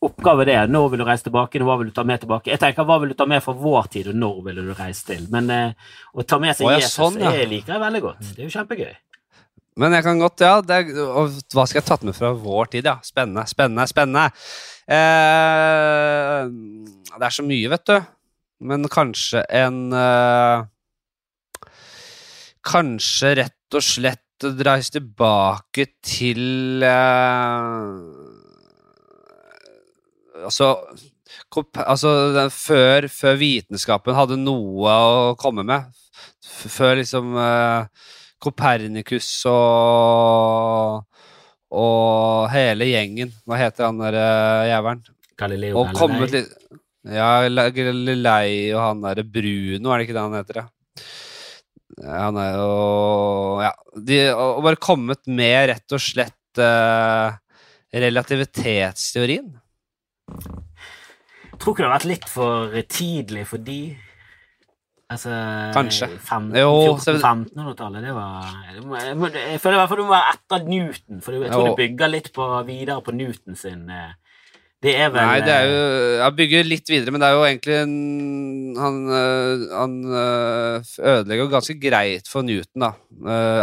oppgave 0.02 0.48
det. 0.50 0.58
Når 0.74 0.90
vil 0.92 1.04
du 1.04 1.06
reise 1.06 1.28
tilbake, 1.28 1.62
hva 1.64 1.78
vil 1.80 1.92
du 1.92 1.96
ta 1.96 2.04
med 2.08 2.24
tilbake? 2.24 2.52
Jeg 2.52 2.60
tenker, 2.60 2.88
Hva 2.90 2.98
vil 3.04 3.14
du 3.14 3.20
ta 3.20 3.30
med 3.30 3.44
fra 3.46 3.54
vår 3.54 3.88
tid, 3.94 4.10
og 4.12 4.18
når 4.18 4.42
vil 4.50 4.60
du 4.66 4.74
reise 4.74 5.06
til? 5.08 5.28
Men 5.32 5.52
å 5.52 6.26
ta 6.26 6.42
med 6.42 6.58
seg 6.58 6.68
Å, 6.68 6.74
ja, 6.74 6.82
Jesus 6.82 6.98
sånn, 6.98 7.22
ja. 7.22 7.36
jeg 7.38 7.52
liker 7.52 7.78
jeg 7.78 7.84
veldig 7.86 8.04
godt. 8.10 8.32
Det 8.32 8.42
er 8.42 8.50
jo 8.50 8.56
kjempegøy. 8.58 8.96
Men 9.80 9.96
jeg 9.96 10.04
kan 10.04 10.20
godt, 10.20 10.42
ja. 10.44 10.58
Er, 10.60 10.90
og 11.06 11.38
hva 11.54 11.64
skal 11.70 11.80
jeg 11.80 11.88
tatt 11.88 12.04
med 12.04 12.18
fra 12.18 12.34
vår 12.36 12.74
tid, 12.74 12.90
ja? 12.90 12.98
Spennende, 13.06 13.46
spennende, 13.48 13.86
spennende. 13.88 14.26
Eh, 14.92 16.50
det 17.14 17.30
er 17.30 17.38
så 17.38 17.46
mye, 17.46 17.70
vet 17.72 17.86
du. 17.88 17.96
Men 18.62 18.86
kanskje 18.92 19.42
en 19.50 19.90
uh, 19.94 20.66
Kanskje 22.68 23.34
rett 23.40 23.78
og 23.78 23.86
slett 23.86 24.46
å 24.46 24.52
reise 24.66 24.96
tilbake 24.98 25.88
til 26.06 26.86
uh, 26.86 27.98
Altså 30.46 30.74
Altså 31.62 32.12
før, 32.54 33.08
før 33.12 33.38
vitenskapen 33.40 34.16
hadde 34.18 34.38
noe 34.40 34.92
å 34.92 35.36
komme 35.40 35.64
med. 35.68 35.88
Før 36.44 36.98
liksom 37.00 37.36
eh, 37.40 38.08
Kopernikus 38.42 39.30
og 39.50 41.08
og 41.72 42.50
hele 42.52 42.90
gjengen. 42.90 43.32
Hva 43.48 43.60
heter 43.62 43.88
han 43.88 44.02
der 44.02 44.18
uh, 44.20 44.68
jævelen? 44.68 45.04
Galileo 45.40 45.86
Galilei. 45.96 46.44
Ja, 47.10 47.48
Lei 47.50 48.72
og 48.76 48.82
han 48.84 49.02
derre 49.02 49.24
Bruno, 49.26 49.90
er 49.90 49.98
det 49.98 50.06
ikke 50.08 50.18
det 50.18 50.22
han 50.26 50.36
heter? 50.38 50.60
Ja? 50.62 50.68
Han 52.28 52.38
er 52.38 52.54
jo 52.60 53.62
Ja. 53.64 53.72
De, 53.98 54.20
og 54.34 54.62
bare 54.64 54.80
kommet 54.80 55.26
med 55.28 55.70
rett 55.74 55.92
og 55.98 56.00
slett 56.00 56.62
eh, 56.62 57.34
relativitetsteorien. 57.92 59.50
Tror 61.62 61.74
ikke 61.76 61.84
det 61.84 61.90
har 61.90 61.98
vært 62.00 62.08
litt 62.10 62.30
for 62.32 62.72
tidlig 62.90 63.44
for 63.50 63.62
de. 63.62 63.80
Altså 65.12 65.30
Kanskje. 65.76 66.08
fem- 66.24 66.54
Jo, 66.56 66.96
så- 66.98 67.18
1400-1500-tallet, 67.20 68.02
det 68.06 68.14
var 68.16 68.48
Jeg, 68.72 69.34
jeg 69.34 69.60
føler 69.60 69.76
i 69.76 69.80
hvert 69.82 69.90
fall 69.92 69.98
det 70.00 70.06
må 70.08 70.14
være 70.16 70.34
etter 70.38 70.64
Newton, 70.70 71.22
for 71.22 71.32
jeg 71.34 71.52
tror 71.52 71.66
Jo. 71.68 71.76
det 71.76 71.82
bygger 71.82 72.08
litt 72.14 72.32
på, 72.34 72.48
videre 72.66 73.02
på 73.04 73.12
Newton 73.14 73.56
sin 73.60 73.90
eh, 73.90 74.14
Det 74.82 74.96
er 74.98 75.12
vel 75.14 75.22
Nei, 75.22 75.40
det 75.46 75.54
er 75.54 75.66
jo 75.70 75.82
eh, 75.86 76.20
Jeg 76.24 76.36
bygger 76.40 76.70
litt 76.70 76.90
videre, 76.90 77.14
men 77.14 77.22
det 77.22 77.28
er 77.28 77.36
jo 77.38 77.44
egentlig 77.46 77.76
en, 77.84 77.98
Han, 78.82 78.96
øh, 79.14 79.66
han 79.78 79.98
øh, 80.10 80.94
ødelegger 80.98 81.52
ganske 81.52 81.76
greit 81.82 82.32
for 82.32 82.46
Newton, 82.46 82.88
da. 82.88 82.94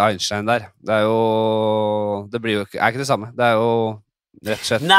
Einstein 0.06 0.46
der. 0.46 0.68
Det 0.78 0.94
er 0.94 1.08
jo 1.08 2.28
Det 2.30 2.42
blir 2.42 2.60
jo 2.60 2.66
ikke 2.68 2.78
Er 2.78 2.92
ikke 2.92 3.02
det 3.02 3.10
samme. 3.10 3.32
Det 3.34 3.48
er 3.48 3.58
jo 3.58 3.72
rett 4.46 4.62
og 4.62 4.68
slett 4.68 4.84
Nei, 4.86 4.98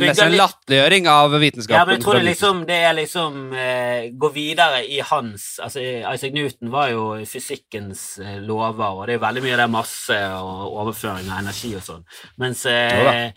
nesten 0.00 0.30
en 0.30 0.36
latterliggjøring 0.38 1.08
av 1.10 1.34
vitenskapen. 1.42 1.76
Ja, 1.76 1.84
men 1.84 1.98
jeg 1.98 2.04
tror 2.04 2.18
det 2.18 2.24
liksom 2.28 2.62
Det 2.68 2.78
er 2.88 2.96
liksom 2.96 3.38
eh, 3.52 4.08
Gå 4.16 4.32
videre 4.34 4.80
i 4.86 5.02
hans 5.04 5.50
Altså, 5.62 5.82
Isaac 5.82 6.32
Newton 6.36 6.72
var 6.72 6.88
jo 6.94 7.04
fysikkens 7.28 8.04
eh, 8.24 8.38
lover, 8.40 9.02
og 9.02 9.06
det 9.08 9.18
er 9.18 9.24
veldig 9.26 9.44
mye 9.44 9.56
av 9.58 9.64
det 9.64 9.70
masse 9.76 10.18
og 10.40 10.80
overføring 10.86 11.28
av 11.28 11.42
energi 11.42 11.74
og 11.76 11.84
sånn. 11.84 12.04
Mens 12.40 12.64
eh, 12.70 13.30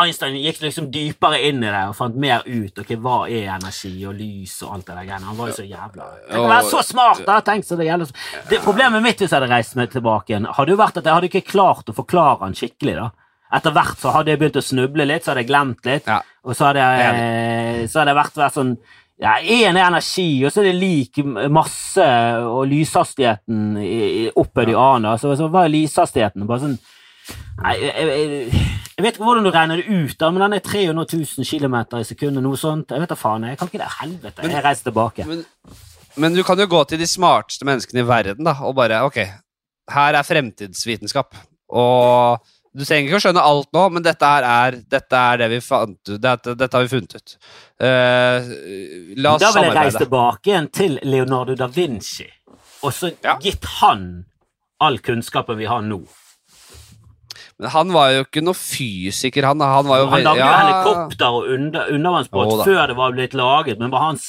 Einstein 0.00 0.38
gikk 0.40 0.62
liksom 0.62 0.86
dypere 0.92 1.42
inn 1.44 1.60
i 1.60 1.68
det 1.68 1.82
og 1.90 1.96
fant 1.98 2.16
mer 2.16 2.46
ut 2.46 2.80
ok, 2.80 2.94
hva 3.04 3.18
er 3.28 3.50
energi 3.58 3.92
og 4.08 4.16
lys 4.16 4.54
og 4.64 4.78
alt 4.78 4.86
det 4.88 4.94
der 4.96 5.08
greiene. 5.10 5.28
Han 5.28 5.36
var 5.36 5.50
jo 5.50 5.56
så 5.58 5.66
jævla 5.68 6.08
Tenk 6.24 6.40
å 6.40 6.48
være 6.48 6.68
så 6.70 6.82
smart! 6.86 7.22
da, 7.28 7.38
tenk 7.44 7.68
så 7.68 7.76
det 7.76 7.88
gjelder 7.90 8.12
det, 8.48 8.62
Problemet 8.64 9.04
mitt 9.04 9.20
hvis 9.20 9.28
jeg 9.28 9.36
hadde 9.36 9.50
reist 9.52 9.76
meg 9.76 9.92
tilbake 9.92 10.32
igjen, 10.32 10.48
hadde 10.56 10.72
jo 10.72 10.80
vært 10.80 11.00
at 11.00 11.08
jeg 11.08 11.18
hadde 11.18 11.30
ikke 11.32 11.50
klart 11.52 11.92
å 11.92 11.96
forklare 11.96 12.46
han 12.46 12.56
skikkelig. 12.56 12.96
da 12.96 13.10
etter 13.58 13.72
hvert 13.72 14.00
så 14.00 14.12
hadde 14.12 14.32
jeg 14.32 14.40
begynt 14.42 14.58
å 14.60 14.64
snuble 14.64 15.06
litt, 15.08 15.24
så 15.24 15.32
hadde 15.32 15.44
jeg 15.44 15.48
glemt 15.48 15.86
litt. 15.88 16.08
Ja. 16.08 16.18
Og 16.44 16.56
så 16.56 16.68
hadde 16.68 16.84
jeg, 16.84 17.86
så 17.88 18.02
hadde 18.02 18.12
jeg 18.12 18.18
vært, 18.18 18.40
vært 18.42 18.58
sånn 18.58 18.74
ja, 19.18 19.32
Én 19.40 19.74
er 19.74 19.88
energi, 19.88 20.28
og 20.46 20.52
så 20.54 20.62
er 20.62 20.68
det 20.68 20.76
lik 20.78 21.18
masse 21.50 22.04
og 22.46 22.68
lyshastigheten 22.70 24.30
opphøyd 24.38 24.70
i 24.70 24.76
annen. 24.78 25.18
Så, 25.18 25.32
så 25.40 25.48
hva 25.50 25.64
er 25.66 25.72
lyshastigheten? 25.74 26.46
Bare 26.46 26.62
sånn 26.66 26.76
Nei, 27.58 27.74
jeg, 27.82 28.06
jeg, 28.06 28.64
jeg 28.98 29.04
vet 29.04 29.16
ikke 29.16 29.26
hvordan 29.26 29.46
du 29.46 29.50
regner 29.54 29.80
det 29.80 29.86
ut, 29.90 30.14
da, 30.20 30.30
men 30.30 30.44
den 30.44 30.56
er 30.58 30.62
300 30.64 31.06
000 31.18 31.46
km 31.48 31.76
i 31.98 32.06
sekundet, 32.06 32.42
noe 32.44 32.58
sånt. 32.60 32.94
Jeg 32.94 33.02
vet 33.02 33.12
da 33.12 33.18
faen, 33.18 33.48
jeg 33.50 33.58
kan 33.58 33.70
ikke 33.70 33.80
det. 33.82 33.90
Helvete. 34.00 34.50
Jeg 34.50 34.64
reiser 34.64 34.88
tilbake. 34.90 35.26
Men, 35.28 35.42
men 36.22 36.34
du 36.38 36.44
kan 36.46 36.58
jo 36.58 36.68
gå 36.70 36.84
til 36.90 37.02
de 37.02 37.06
smarteste 37.10 37.66
menneskene 37.68 38.04
i 38.04 38.08
verden 38.08 38.46
da, 38.46 38.56
og 38.66 38.76
bare 38.78 39.02
Ok, 39.06 39.18
her 39.94 40.18
er 40.18 40.26
fremtidsvitenskap. 40.26 41.34
Og 41.78 42.38
du 42.78 42.84
trenger 42.84 43.08
ikke 43.08 43.18
å 43.18 43.24
skjønne 43.26 43.42
alt 43.50 43.70
nå, 43.74 43.82
men 43.96 44.04
dette 44.06 44.28
er, 44.28 44.78
dette 44.86 45.22
er 45.32 45.40
det 45.42 45.48
vi 45.50 45.60
fant 45.64 45.98
ut. 46.12 46.20
Dette, 46.22 46.54
dette 46.58 46.78
har 46.78 46.86
vi 46.86 46.92
funnet 46.92 47.16
ut. 47.18 47.36
Uh, 47.82 49.14
la 49.18 49.34
oss 49.34 49.42
samarbeide. 49.42 49.42
Da 49.42 49.58
vil 49.58 49.66
jeg 49.66 49.78
reise 49.80 50.02
tilbake 50.04 50.52
igjen 50.52 50.70
til 50.78 50.98
Leonardo 51.08 51.56
da 51.58 51.66
Vinci, 51.74 52.28
og 52.86 52.94
så 52.94 53.10
Ja. 53.24 53.34
gitt 53.42 53.66
han 53.80 54.08
all 54.80 55.00
kunnskapen 55.02 55.58
vi 55.58 55.66
har 55.66 55.82
nå. 55.82 56.02
Men 57.58 57.72
han 57.74 57.92
var 57.92 58.10
jo 58.14 58.24
ikke 58.24 58.42
noe 58.46 58.54
fysiker, 58.54 59.46
han. 59.48 59.60
Han 59.60 59.88
var 59.90 59.98
jo 60.04 60.10
Han 60.12 60.22
lagde 60.22 60.38
ja, 60.44 60.50
helikopter 60.62 61.38
og 61.40 61.48
under, 61.56 61.88
undervannsbåt 61.96 62.64
før 62.64 62.82
det 62.92 62.96
var 63.00 63.14
blitt 63.16 63.34
laget, 63.34 63.80
men 63.80 63.90
bare 63.90 64.12
hans 64.12 64.28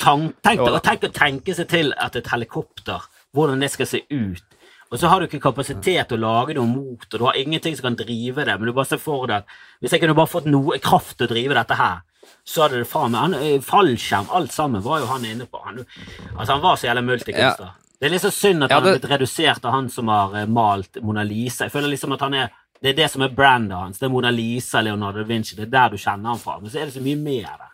tank, 0.00 0.38
tenk, 0.46 0.62
tenk 0.86 1.04
å 1.04 1.12
tenke 1.12 1.56
seg 1.58 1.68
til 1.68 1.92
at 2.00 2.16
et 2.16 2.30
helikopter, 2.32 3.04
hvordan 3.36 3.60
det 3.60 3.68
skal 3.74 3.86
se 3.90 4.00
ut. 4.08 4.46
Og 4.90 4.98
så 4.98 5.06
har 5.12 5.20
du 5.20 5.28
ikke 5.28 5.42
kapasitet 5.44 6.08
til 6.10 6.18
å 6.18 6.22
lage 6.24 6.56
noe 6.56 6.66
mot, 6.66 7.04
og 7.04 7.18
du 7.20 7.24
har 7.28 7.36
ingenting 7.38 7.76
som 7.78 7.90
kan 7.90 7.98
drive 8.00 8.42
det, 8.48 8.56
men 8.58 8.66
du 8.66 8.72
bare 8.74 8.88
ser 8.90 8.98
for 9.02 9.28
deg 9.30 9.44
at 9.44 9.52
hvis 9.78 9.92
jeg 9.94 10.02
kunne 10.02 10.16
bare 10.18 10.32
fått 10.32 10.48
noe 10.50 10.80
kraft 10.82 11.18
til 11.18 11.28
å 11.28 11.30
drive 11.34 11.54
dette 11.60 11.76
her, 11.78 12.00
så 12.48 12.64
hadde 12.64 12.80
det 12.80 12.88
faen 12.88 13.12
meg 13.14 13.36
eh, 13.44 13.60
Fallskjerm, 13.62 14.32
alt 14.34 14.52
sammen, 14.56 14.82
var 14.82 15.02
jo 15.04 15.06
han 15.12 15.24
inne 15.28 15.46
på. 15.46 15.60
Han, 15.66 15.84
altså, 15.84 16.50
han 16.56 16.64
var 16.64 16.80
så 16.80 16.88
jævla 16.88 17.04
multikunstner. 17.06 17.76
Det 18.00 18.08
er 18.08 18.12
litt 18.14 18.24
så 18.24 18.32
synd 18.32 18.64
at 18.64 18.72
Ja, 18.72 18.78
han 18.78 18.86
har 18.86 18.94
det- 18.94 19.00
blitt 19.02 19.12
redusert 19.12 19.64
av 19.68 19.74
han 19.76 19.88
som 19.92 20.08
har 20.08 20.34
eh, 20.40 20.46
malt 20.48 20.96
Mona 21.04 21.22
Lisa. 21.22 21.66
Jeg 21.68 21.74
føler 21.76 21.92
liksom 21.92 22.16
at 22.16 22.24
han 22.24 22.34
er 22.34 22.50
det 22.80 22.92
er 22.92 22.96
det 23.02 23.10
som 23.12 23.24
er 23.24 23.34
brandet 23.36 23.76
hans. 23.76 23.98
Det 24.00 24.06
er 24.08 24.12
Mona 24.12 24.30
Lisa, 24.32 24.80
Leonardo 24.80 25.20
da 25.20 25.28
Vinci. 25.28 25.56
Det 25.56 25.66
er 25.66 25.74
der 25.74 25.92
du 25.92 26.00
kjenner 26.00 26.32
han 26.32 26.40
fra. 26.40 26.56
Men 26.60 26.72
så 26.72 26.80
er 26.80 26.88
det 26.88 26.94
så 26.96 27.02
mye 27.04 27.18
mer. 27.20 27.66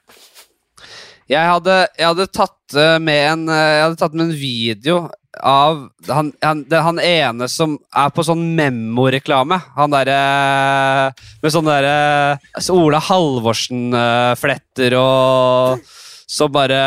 Jeg 1.30 1.50
hadde, 1.50 1.76
jeg 1.98 2.06
hadde 2.06 2.26
tatt 2.34 2.74
eh, 2.78 2.98
med 3.02 3.22
en 3.32 3.48
eh, 3.50 3.70
Jeg 3.74 3.82
hadde 3.82 3.98
tatt 3.98 4.12
med 4.14 4.28
en 4.28 4.36
video 4.38 4.98
av 5.42 5.80
han, 6.08 6.30
han, 6.40 6.62
han 6.70 7.00
ene 7.02 7.48
som 7.50 7.74
er 7.90 8.12
på 8.14 8.24
sånn 8.24 8.44
Memmo-reklame. 8.56 9.58
Han 9.76 9.92
derre 9.92 11.12
Med 11.42 11.52
sånne 11.54 11.74
derre 11.76 12.62
så 12.62 12.78
Ola 12.78 13.02
Halvorsen-fletter 13.04 14.96
og 15.00 15.82
Så 16.30 16.48
bare 16.50 16.80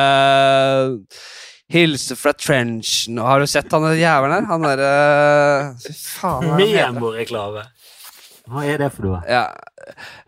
Hilse 1.70 2.16
fra 2.18 2.34
trenchen 2.34 3.20
Har 3.22 3.44
du 3.44 3.48
sett 3.48 3.72
han 3.76 3.86
jævelen 3.94 4.40
der? 4.40 4.50
Han 4.50 4.66
derre 4.66 4.94
Fy 5.84 5.94
faen. 5.94 6.50
hva 6.98 7.68
Hva 8.50 8.64
er 8.66 8.80
det 8.82 8.90
for 8.96 9.06
noe? 9.06 9.20
Ja. 9.30 9.44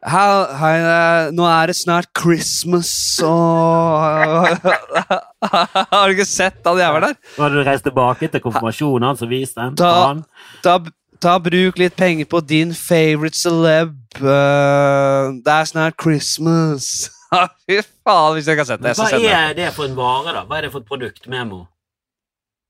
Her, 0.05 0.51
her, 0.57 0.83
eh, 0.91 1.31
nå 1.33 1.45
er 1.49 1.71
det 1.71 1.75
snart 1.77 2.09
Christmas, 2.17 2.91
og 3.25 4.57
Har 5.91 6.05
du 6.05 6.13
ikke 6.13 6.25
sett 6.29 6.61
han 6.65 6.81
jævelen 6.81 7.11
der? 7.11 7.17
Nå 7.35 7.45
hadde 7.45 7.57
du 7.57 7.65
reist 7.65 7.85
tilbake 7.85 8.29
til 8.31 8.43
konfirmasjonen 8.43 9.07
hans 9.09 9.23
og 9.25 9.31
vist 9.33 9.57
den? 9.57 9.77
Da-. 9.79 10.21
Ta, 10.65 10.77
ta 11.21 11.35
Bruk 11.41 11.81
litt 11.81 11.97
penger 11.97 12.29
på 12.29 12.43
din 12.45 12.75
favorite 12.77 13.37
celeb. 13.37 13.97
Uh, 14.21 15.37
det 15.41 15.57
er 15.57 15.69
snart 15.69 15.97
Christmas. 16.01 17.09
Fy 17.65 17.81
faen, 18.05 18.35
hvis 18.37 18.49
jeg 18.49 18.57
ikke 18.57 18.65
har 18.65 18.71
sett 18.73 18.85
det. 18.85 18.97
Hva 18.99 19.09
er 19.17 19.57
det 19.57 19.69
for 19.73 19.89
en 19.89 19.97
vare, 19.97 20.33
da? 20.35 20.45
Hva 20.45 20.59
er 20.59 20.67
det 20.67 20.73
for 20.75 20.85
et 20.85 20.89
produkt? 20.89 21.25
Memo? 21.31 21.63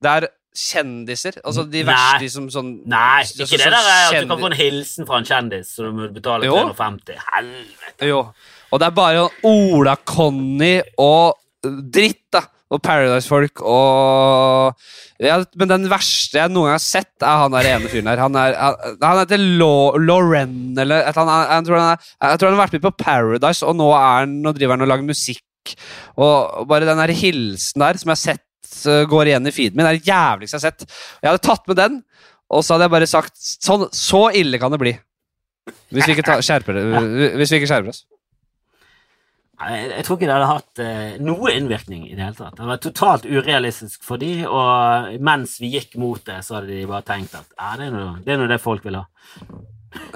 Det 0.02 0.16
er 0.16 0.32
kjendiser. 0.54 1.38
Altså 1.44 1.64
de 1.70 1.82
Nei. 1.84 1.92
verste 1.94 2.30
som 2.30 2.48
sånn 2.52 2.70
Nei, 2.86 3.22
ikke 3.24 3.46
så- 3.46 3.56
det 3.58 3.70
der 3.72 3.76
er 3.76 4.16
at 4.16 4.22
du 4.22 4.28
kan 4.28 4.38
få 4.42 4.50
en 4.52 4.58
hilsen 4.58 5.06
fra 5.06 5.18
en 5.18 5.24
kjendis, 5.24 5.74
så 5.74 5.84
du 5.88 5.92
må 5.92 6.08
betale 6.12 6.44
Jo. 6.44 6.54
350. 6.72 7.16
Helvete. 7.32 8.08
Jo. 8.08 8.20
Og 8.72 8.80
det 8.80 8.86
er 8.86 8.90
bare 8.96 9.28
Ola 9.44 9.96
Conny 10.04 10.80
og 10.98 11.34
dritt, 11.62 12.24
da. 12.32 12.42
Og 12.72 12.80
Paradise-folk 12.80 13.60
og 13.60 14.74
ja, 15.20 15.44
Men 15.60 15.68
den 15.68 15.82
verste 15.90 16.38
jeg 16.40 16.48
noen 16.50 16.70
gang 16.70 16.72
har 16.72 16.78
sett, 16.80 17.12
er 17.20 17.42
han 17.42 17.52
der 17.52 17.68
ene 17.68 17.90
fyren 17.92 18.04
der. 18.08 18.16
Han, 18.16 18.34
er, 18.34 18.54
han, 18.56 18.96
han 19.02 19.18
heter 19.20 19.38
Lo- 19.58 19.92
Loren, 20.00 20.74
eller 20.78 21.02
et 21.04 21.14
eller 21.14 21.28
annet. 21.28 21.50
Jeg 21.52 21.66
tror, 21.68 21.76
han 21.78 21.92
er, 21.92 21.98
jeg 22.30 22.38
tror 22.40 22.48
han 22.48 22.56
har 22.58 22.66
vært 22.66 22.72
med 22.78 22.82
på 22.86 22.96
Paradise, 22.96 23.62
og 23.68 23.76
nå, 23.76 23.90
er 23.92 24.22
han, 24.22 24.38
nå 24.42 24.54
driver 24.56 24.72
han 24.78 24.86
og 24.86 24.88
lager 24.88 25.04
musikk. 25.04 25.74
Og 26.16 26.66
bare 26.66 26.88
den 26.88 26.96
der 26.98 27.12
hilsen 27.14 27.84
der, 27.84 28.00
som 28.00 28.08
jeg 28.08 28.16
har 28.16 28.24
sett 28.24 28.42
uh, 28.88 29.02
går 29.10 29.30
igjen 29.32 29.48
i 29.48 29.54
feeden 29.54 29.78
min, 29.78 29.88
er 29.88 29.98
det 29.98 30.08
jævligste 30.08 30.58
jeg 30.58 30.62
har 30.62 30.72
sett. 30.72 30.98
Jeg 31.22 31.30
hadde 31.30 31.44
tatt 31.46 31.68
med 31.70 31.80
den, 31.80 32.00
og 32.52 32.64
så 32.64 32.74
hadde 32.74 32.88
jeg 32.88 32.94
bare 32.96 33.10
sagt 33.10 33.36
sånn, 33.40 33.88
Så 33.96 34.26
ille 34.38 34.60
kan 34.60 34.74
det 34.74 34.80
bli. 34.82 34.96
Hvis 35.94 36.08
vi 36.08 36.16
ikke, 36.16 36.26
ta, 36.26 36.40
skjerper, 36.42 36.80
hvis 37.38 37.52
vi 37.52 37.60
ikke 37.60 37.70
skjerper 37.70 37.92
oss. 37.92 38.02
Jeg, 39.62 40.02
tror 40.02 40.16
ikke 40.18 40.26
det 40.26 40.34
hadde 40.34 40.48
hatt 40.50 40.80
eh, 40.82 41.18
noe 41.22 41.52
innvirkning 41.54 42.06
i 42.08 42.16
det 42.16 42.24
hele 42.24 42.34
tatt. 42.34 42.56
Det 42.58 42.66
var 42.66 42.80
totalt 42.82 43.28
urealistisk 43.28 44.02
for 44.06 44.18
de, 44.18 44.32
og 44.48 45.20
mens 45.22 45.54
vi 45.62 45.70
gikk 45.76 45.94
mot 46.02 46.18
det, 46.26 46.40
så 46.42 46.58
hadde 46.58 46.72
de 46.72 46.88
bare 46.90 47.06
tenkt 47.06 47.36
at 47.38 47.46
det, 47.78 47.92
er 47.92 48.40
nå 48.40 48.48
det 48.50 48.58
folk 48.62 48.82
vil 48.88 48.98
ha. 48.98 49.04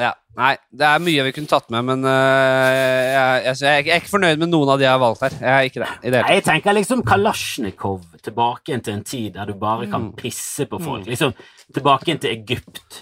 Ja, 0.01 0.15
Nei, 0.37 0.53
det 0.69 0.85
er 0.85 1.01
mye 1.01 1.23
vi 1.25 1.33
kunne 1.33 1.49
tatt 1.49 1.71
med, 1.73 1.87
men 1.89 2.03
uh, 2.05 2.13
jeg, 2.13 3.45
jeg, 3.47 3.61
jeg, 3.63 3.87
er 3.87 4.03
ikke 4.03 4.13
fornøyd 4.13 4.43
med 4.43 4.51
noen 4.53 4.69
av 4.75 4.77
de 4.77 4.85
jeg 4.85 4.93
har 4.93 5.01
valgt 5.01 5.23
her. 5.25 5.37
Jeg 5.41 5.53
er 5.53 5.69
ikke 5.71 5.81
det. 5.81 5.89
i 5.97 6.13
det 6.13 6.21
Nei. 6.21 6.35
Jeg 6.37 6.45
tenker 6.45 6.77
liksom 6.77 7.05
Kalasjnikov 7.09 8.03
tilbake 8.27 8.77
til 8.85 8.99
en 8.99 9.05
tid 9.07 9.31
der 9.39 9.49
du 9.49 9.55
bare 9.57 9.89
kan 9.89 10.11
pisse 10.19 10.67
på 10.69 10.81
folk. 10.83 11.09
Liksom 11.09 11.33
tilbake 11.73 12.19
til 12.21 12.35
Egypt. 12.35 13.01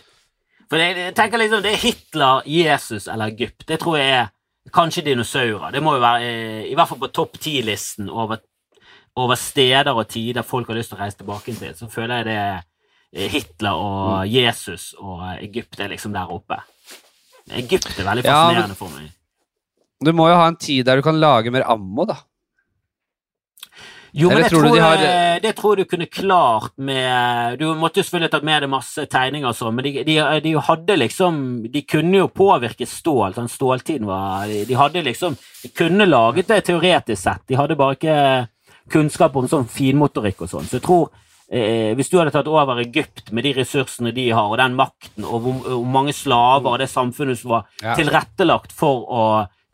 For 0.71 0.79
jeg, 0.79 1.11
tenker 1.19 1.43
liksom 1.43 1.65
det 1.65 1.73
er 1.75 1.83
Hitler, 1.83 2.47
Jesus 2.47 3.09
eller 3.11 3.35
Egypt. 3.35 3.67
Det 3.67 3.81
tror 3.83 3.99
jeg 3.99 4.15
er 4.21 4.31
kanskje 4.75 5.05
dinosaurer. 5.11 5.73
Det 5.75 5.83
må 5.83 5.97
jo 5.97 6.05
være 6.05 6.29
eh, 6.29 6.69
i 6.71 6.77
hvert 6.79 6.93
fall 6.93 7.03
på 7.03 7.11
topp 7.19 7.41
ti-listen 7.43 8.07
over, 8.15 8.45
over 9.19 9.39
steder 9.39 9.91
og 9.91 10.07
tider 10.15 10.47
folk 10.47 10.71
har 10.71 10.79
lyst 10.79 10.95
til 10.95 11.01
å 11.01 11.03
reise 11.03 11.19
tilbake 11.19 11.59
til. 11.59 11.75
Så 11.75 11.91
føler 11.91 12.23
jeg 12.23 12.31
det 12.31 12.39
er 12.45 12.63
Hitler 13.15 13.73
og 13.79 14.27
Jesus 14.29 14.93
og 14.99 15.21
Egypt 15.39 15.81
er 15.81 15.89
liksom 15.95 16.13
der 16.13 16.31
oppe. 16.35 16.59
Egypt 17.55 17.93
er 17.99 18.05
veldig 18.09 18.25
Ja, 18.25 18.47
men- 18.49 18.57
fascinerende 18.57 18.77
for 18.77 18.89
meg. 18.91 19.11
Du 20.05 20.13
må 20.13 20.27
jo 20.29 20.35
ha 20.37 20.47
en 20.49 20.57
tid 20.57 20.85
der 20.85 20.97
du 20.97 21.03
kan 21.03 21.21
lage 21.21 21.51
mer 21.53 21.63
ammo, 21.71 22.05
da. 22.05 22.17
Jo, 24.17 24.29
men 24.31 24.43
det 24.45 24.51
tror 24.53 24.63
tror, 24.63 24.75
de 24.75 24.81
har- 24.81 25.41
det 25.41 25.57
tror 25.57 25.77
du 25.77 25.85
kunne 25.85 26.07
klart 26.07 26.71
med 26.79 27.59
Du 27.59 27.75
måtte 27.75 27.97
jo 27.99 28.03
selvfølgelig 28.05 28.31
tatt 28.31 28.45
med 28.45 28.63
deg 28.63 28.71
masse 28.71 29.07
tegninger 29.11 29.49
og 29.49 29.57
sånn, 29.57 29.75
men 29.75 29.83
de, 29.85 30.05
de, 30.05 30.41
de 30.41 30.53
hadde 30.55 30.97
liksom 30.99 31.69
De 31.73 31.83
kunne 31.83 32.15
jo 32.21 32.29
påvirke 32.29 32.87
stål. 32.87 33.35
Sånn 33.35 33.49
ståltiden 33.51 34.07
var 34.07 34.47
de, 34.47 34.65
de 34.65 34.75
hadde 34.75 35.03
liksom 35.03 35.37
De 35.65 35.69
kunne 35.75 36.07
laget 36.07 36.47
det 36.47 36.65
teoretisk 36.65 37.23
sett. 37.23 37.43
De 37.49 37.57
hadde 37.57 37.75
bare 37.77 37.97
ikke 37.97 38.49
kunnskap 38.89 39.35
om 39.35 39.49
sånn 39.49 39.67
finmotorikk 39.67 40.43
og 40.43 40.49
sånn. 40.49 40.67
Så 40.69 40.79
jeg 40.79 40.83
tror 40.83 41.11
eh, 41.55 41.95
hvis 41.95 42.09
du 42.11 42.17
hadde 42.19 42.33
tatt 42.35 42.49
over 42.51 42.81
Egypt 42.83 43.31
med 43.33 43.45
de 43.47 43.53
ressursene 43.55 44.11
de 44.17 44.29
har, 44.35 44.49
og 44.51 44.59
den 44.59 44.75
makten, 44.79 45.25
og 45.25 45.41
hvor, 45.45 45.53
hvor 45.69 45.85
mange 45.87 46.13
slaver 46.17 46.73
og 46.75 46.79
det 46.83 46.89
samfunnet 46.91 47.39
som 47.39 47.51
var 47.51 47.65
Ja. 47.83 47.95
tilrettelagt 47.95 48.73
for 48.75 49.05
å 49.07 49.25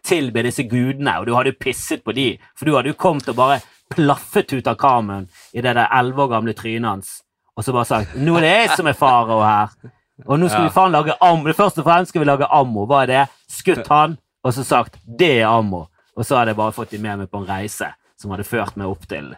tilbe 0.04 0.42
disse 0.46 0.62
gudene, 0.68 1.18
og 1.20 1.26
du 1.26 1.34
hadde 1.36 1.52
pisset 1.58 2.04
på 2.04 2.12
de, 2.16 2.38
for 2.56 2.64
du 2.68 2.74
hadde 2.76 2.92
jo 2.92 2.98
kommet 3.00 3.28
og 3.28 3.36
bare 3.36 3.60
plaffet 3.90 4.52
ut 4.52 4.66
av 4.70 4.76
Carmen 4.80 5.26
i 5.54 5.60
det 5.64 5.74
der 5.74 5.88
elleve 5.92 6.22
år 6.26 6.30
gamle 6.36 6.54
trynet 6.54 6.88
hans, 6.88 7.22
og 7.56 7.64
så 7.64 7.72
bare 7.72 7.84
sagt 7.88 8.14
'Nå 8.16 8.36
er 8.36 8.40
det 8.40 8.52
jeg 8.68 8.76
som 8.76 8.86
er 8.86 8.92
farao 8.92 9.40
her', 9.42 9.90
og 10.26 10.38
nå 10.38 10.48
skal 10.48 10.62
Ja. 10.62 10.68
vi 10.68 10.74
faen 10.74 10.92
lage 10.92 11.14
ammo. 11.20 11.52
Først 11.52 11.78
og 11.78 11.84
fremst 11.84 12.08
skal 12.10 12.20
vi 12.20 12.26
lage 12.26 12.46
ammo. 12.50 12.86
Hva 12.86 13.02
er 13.02 13.06
det? 13.06 13.28
Skutt 13.48 13.88
han, 13.88 14.18
og 14.44 14.52
så 14.52 14.64
sagt 14.64 14.98
'det 15.06 15.40
er 15.42 15.46
ammo'. 15.46 15.86
Og 16.16 16.24
så 16.24 16.36
hadde 16.36 16.48
jeg 16.48 16.56
bare 16.56 16.72
fått 16.72 16.90
de 16.90 16.98
med 16.98 17.18
meg 17.18 17.30
på 17.30 17.38
en 17.38 17.46
reise 17.46 17.92
som 18.18 18.30
hadde 18.30 18.44
ført 18.44 18.76
meg 18.76 18.86
opp 18.86 19.06
til 19.08 19.34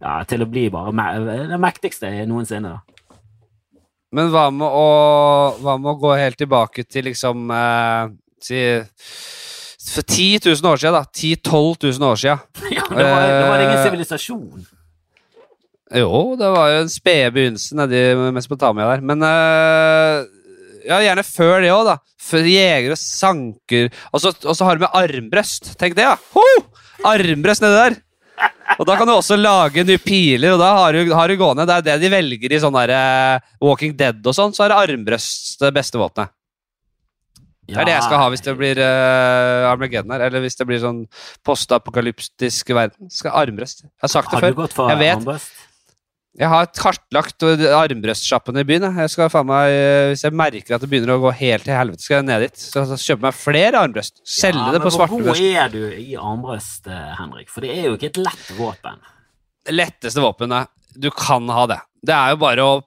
ja, 0.00 0.18
til 0.30 0.44
å 0.44 0.48
bli 0.50 0.68
bare 0.70 0.92
me 0.94 1.06
det 1.50 1.58
mektigste 1.60 2.10
noensinne. 2.30 2.76
da. 2.78 2.80
Men 4.14 4.30
hva 4.32 4.46
med 4.54 4.64
å, 4.68 4.86
hva 5.60 5.74
med 5.80 5.90
å 5.92 5.98
gå 6.00 6.14
helt 6.16 6.38
tilbake 6.40 6.84
til 6.88 7.04
liksom 7.10 7.50
eh, 7.52 8.08
si, 8.40 8.62
For 9.88 10.02
10 10.04 10.46
000 10.46 10.70
år 10.70 10.80
siden, 10.80 10.96
da. 10.96 11.04
10 11.12 11.42
000-12 11.44 11.98
000 11.98 12.08
år 12.12 12.16
siden. 12.22 12.38
Ja, 12.78 12.84
det 12.88 13.04
var, 13.04 13.22
det- 13.26 13.48
var 13.50 13.62
ingen 13.66 13.76
Eh, 13.78 13.84
sivilisasjon. 13.84 14.66
Jo, 15.98 16.34
det 16.36 16.48
var 16.52 16.66
jo 16.72 16.80
en 16.82 16.90
spede 16.92 17.30
begynnelse 17.32 17.76
nedi 17.78 18.00
Mesopotamia 18.36 18.88
der. 18.90 19.04
Men 19.08 19.22
eh, 19.24 20.26
ja, 20.88 20.98
gjerne 21.04 21.24
før 21.24 21.62
det 21.64 21.70
òg, 21.72 21.86
da. 21.88 21.94
Før 22.28 22.44
jegere 22.48 22.96
sanker 23.00 23.88
og 24.12 24.20
så 24.20 24.66
har 24.68 24.76
du 24.76 24.84
med 24.84 24.92
armbrøst. 24.98 25.70
Tenk 25.80 25.96
det, 25.96 26.04
ja! 26.04 26.16
Ho! 26.36 26.44
Armbrøst 27.08 27.64
nedi 27.64 27.78
der! 27.78 27.96
Og 28.78 28.86
da 28.86 28.94
kan 28.98 29.08
du 29.08 29.14
også 29.14 29.38
lage 29.38 29.82
nye 29.86 30.00
piler, 30.02 30.54
og 30.54 30.60
da 30.60 30.72
har 30.76 30.94
du, 30.94 31.12
har 31.16 31.30
du 31.30 31.38
gående. 31.40 31.66
Det 31.66 31.76
er 31.78 31.86
det 31.86 31.96
de 32.04 32.10
velger 32.12 32.54
i 32.54 32.60
sånn 32.62 32.76
der 32.76 32.92
uh, 32.94 33.54
Walking 33.64 33.96
Dead 33.98 34.20
og 34.22 34.36
sånn, 34.36 34.54
så 34.54 34.66
er 34.66 34.72
det 34.72 34.82
armbrøst 34.84 35.64
det 35.64 35.72
beste 35.74 36.00
våpenet. 36.00 36.34
Det 37.68 37.76
er 37.76 37.84
det 37.84 37.92
jeg 37.98 38.04
skal 38.06 38.20
ha 38.22 38.28
hvis 38.32 38.44
det 38.46 38.52
blir 38.56 38.78
uh, 38.80 39.68
Armageddon 39.68 40.14
her, 40.14 40.22
eller 40.30 40.40
hvis 40.40 40.56
det 40.56 40.64
blir 40.70 40.80
sånn 40.80 41.02
postapokalyptisk 41.44 42.70
verden. 42.72 43.10
Skal 43.12 43.34
armbrøst. 43.42 43.84
Jeg 43.84 44.06
har 44.06 44.12
sagt 44.14 44.32
det 44.32 44.40
Har 44.40 44.54
før. 44.72 44.92
Jeg 44.94 45.02
vet. 45.02 45.16
armbrøst? 45.18 45.67
Jeg 46.38 46.50
har 46.52 46.68
kartlagt 46.70 47.42
armbrøstsjappene 47.42 48.62
i 48.62 48.66
byen. 48.68 48.86
jeg. 48.94 49.10
Skal 49.10 49.30
faen 49.32 49.48
meg, 49.48 49.72
uh, 49.74 50.10
Hvis 50.12 50.22
jeg 50.22 50.36
merker 50.38 50.76
at 50.76 50.84
det 50.84 50.90
begynner 50.90 51.16
å 51.16 51.22
gå 51.24 51.32
helt 51.40 51.66
til 51.66 51.74
helvete, 51.74 52.04
skal 52.04 52.20
jeg 52.20 52.28
ned 52.28 52.44
dit. 52.46 52.62
Så 52.62 52.84
kjøpe 52.94 53.26
meg 53.26 53.34
flere 53.34 53.80
armbrøst. 53.82 54.22
Selge 54.22 54.62
Ja, 54.62 54.74
det 54.76 54.82
på 54.84 54.92
Hvor 54.94 55.10
god 55.10 55.32
Hvor 55.32 55.42
er 55.42 55.72
du 55.72 55.80
i 55.90 56.14
armbrøst, 56.14 56.86
eh, 56.86 57.08
Henrik? 57.18 57.50
For 57.50 57.66
det 57.66 57.74
er 57.74 57.88
jo 57.90 57.96
ikke 57.98 58.12
et 58.12 58.22
lett 58.22 58.52
våpen. 58.58 59.02
Det 59.66 59.74
letteste 59.74 60.22
våpenet 60.22 60.70
du 60.94 61.10
kan 61.10 61.48
ha 61.50 61.66
det. 61.66 61.80
Det 62.06 62.14
er 62.14 62.30
jo 62.32 62.40
bare 62.40 62.62
å 62.64 62.78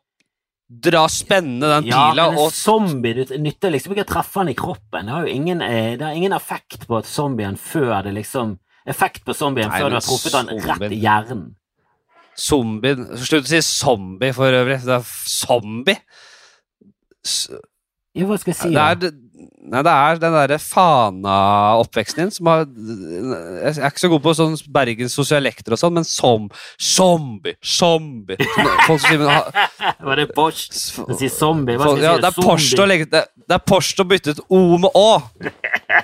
dra 0.72 1.04
spennende 1.12 1.68
den 1.68 1.90
Ja, 1.92 2.12
pila 2.12 2.30
men 2.30 2.38
en 2.38 2.46
og 2.46 2.54
zombie 2.56 3.14
du 3.14 3.38
nytter 3.44 3.74
liksom 3.74 3.92
ikke 3.92 4.06
å 4.08 4.12
treffe 4.14 4.40
han 4.40 4.52
i 4.52 4.56
kroppen. 4.56 5.06
Det 5.06 5.12
har 5.12 5.28
jo 5.28 5.34
ingen, 5.34 5.62
eh, 5.62 5.98
det 5.98 6.06
har 6.08 6.16
ingen 6.16 6.34
effekt 6.34 6.88
på 6.88 7.04
zombien 7.04 7.60
før 7.60 8.04
det 8.08 8.16
liksom 8.16 8.58
Effekt 8.82 9.22
på 9.26 9.34
zombien 9.38 9.70
Nei, 9.70 9.78
før 9.78 9.92
du 9.92 9.96
har 10.00 10.02
truffet 10.02 10.34
han 10.34 10.48
rett 10.50 10.92
i 10.92 10.98
hjernen. 11.04 11.42
Zombien 12.40 13.06
Slutt 13.20 13.46
å 13.46 13.52
si 13.52 13.62
zombie 13.66 14.34
for 14.36 14.54
øvrig. 14.56 14.80
Det 14.86 14.98
er 15.00 15.10
zombie. 15.30 15.98
Jo, 18.18 18.28
hva 18.28 18.38
skal 18.42 18.52
jeg 18.52 18.58
si? 18.60 18.70
Det 18.76 18.82
er, 18.82 19.12
nei, 19.72 19.82
det 19.86 19.92
er 19.94 20.20
den 20.20 20.34
derre 20.36 20.58
Fana-oppveksten 20.60 22.26
din 22.26 22.34
som 22.34 22.50
har 22.50 22.64
Jeg 22.66 23.78
er 23.78 23.92
ikke 23.92 24.04
så 24.04 24.10
god 24.12 24.24
på 24.26 24.34
sånn 24.36 24.58
Bergens 24.74 25.16
sosialekter 25.16 25.78
og 25.78 25.80
sånn, 25.80 25.94
men 25.96 26.08
som 26.08 26.50
zombie, 26.76 27.56
zombie 27.64 28.36
Folk 28.42 29.00
som 29.00 29.06
sier 29.06 29.22
men, 29.22 29.30
ha- 29.32 29.94
Var 30.10 30.24
det 30.24 30.28
Bosch 30.36 30.66
som 30.76 31.14
sier 31.14 31.32
zombie? 31.32 31.78
Hva 31.80 31.94
skal 31.94 32.04
jeg 32.04 32.10
ja, 32.10 32.16
si? 32.18 32.26
Det 32.26 32.32
er 32.34 32.50
Porst 32.50 32.84
å 32.84 32.90
legge 32.90 33.08
det, 33.14 33.24
det 33.48 33.58
er 33.60 33.64
Porsche 33.72 34.04
å 34.04 34.10
bytte 34.12 34.36
ut 34.36 34.42
O 34.50 34.62
med 34.82 34.98
Å. 34.98 35.08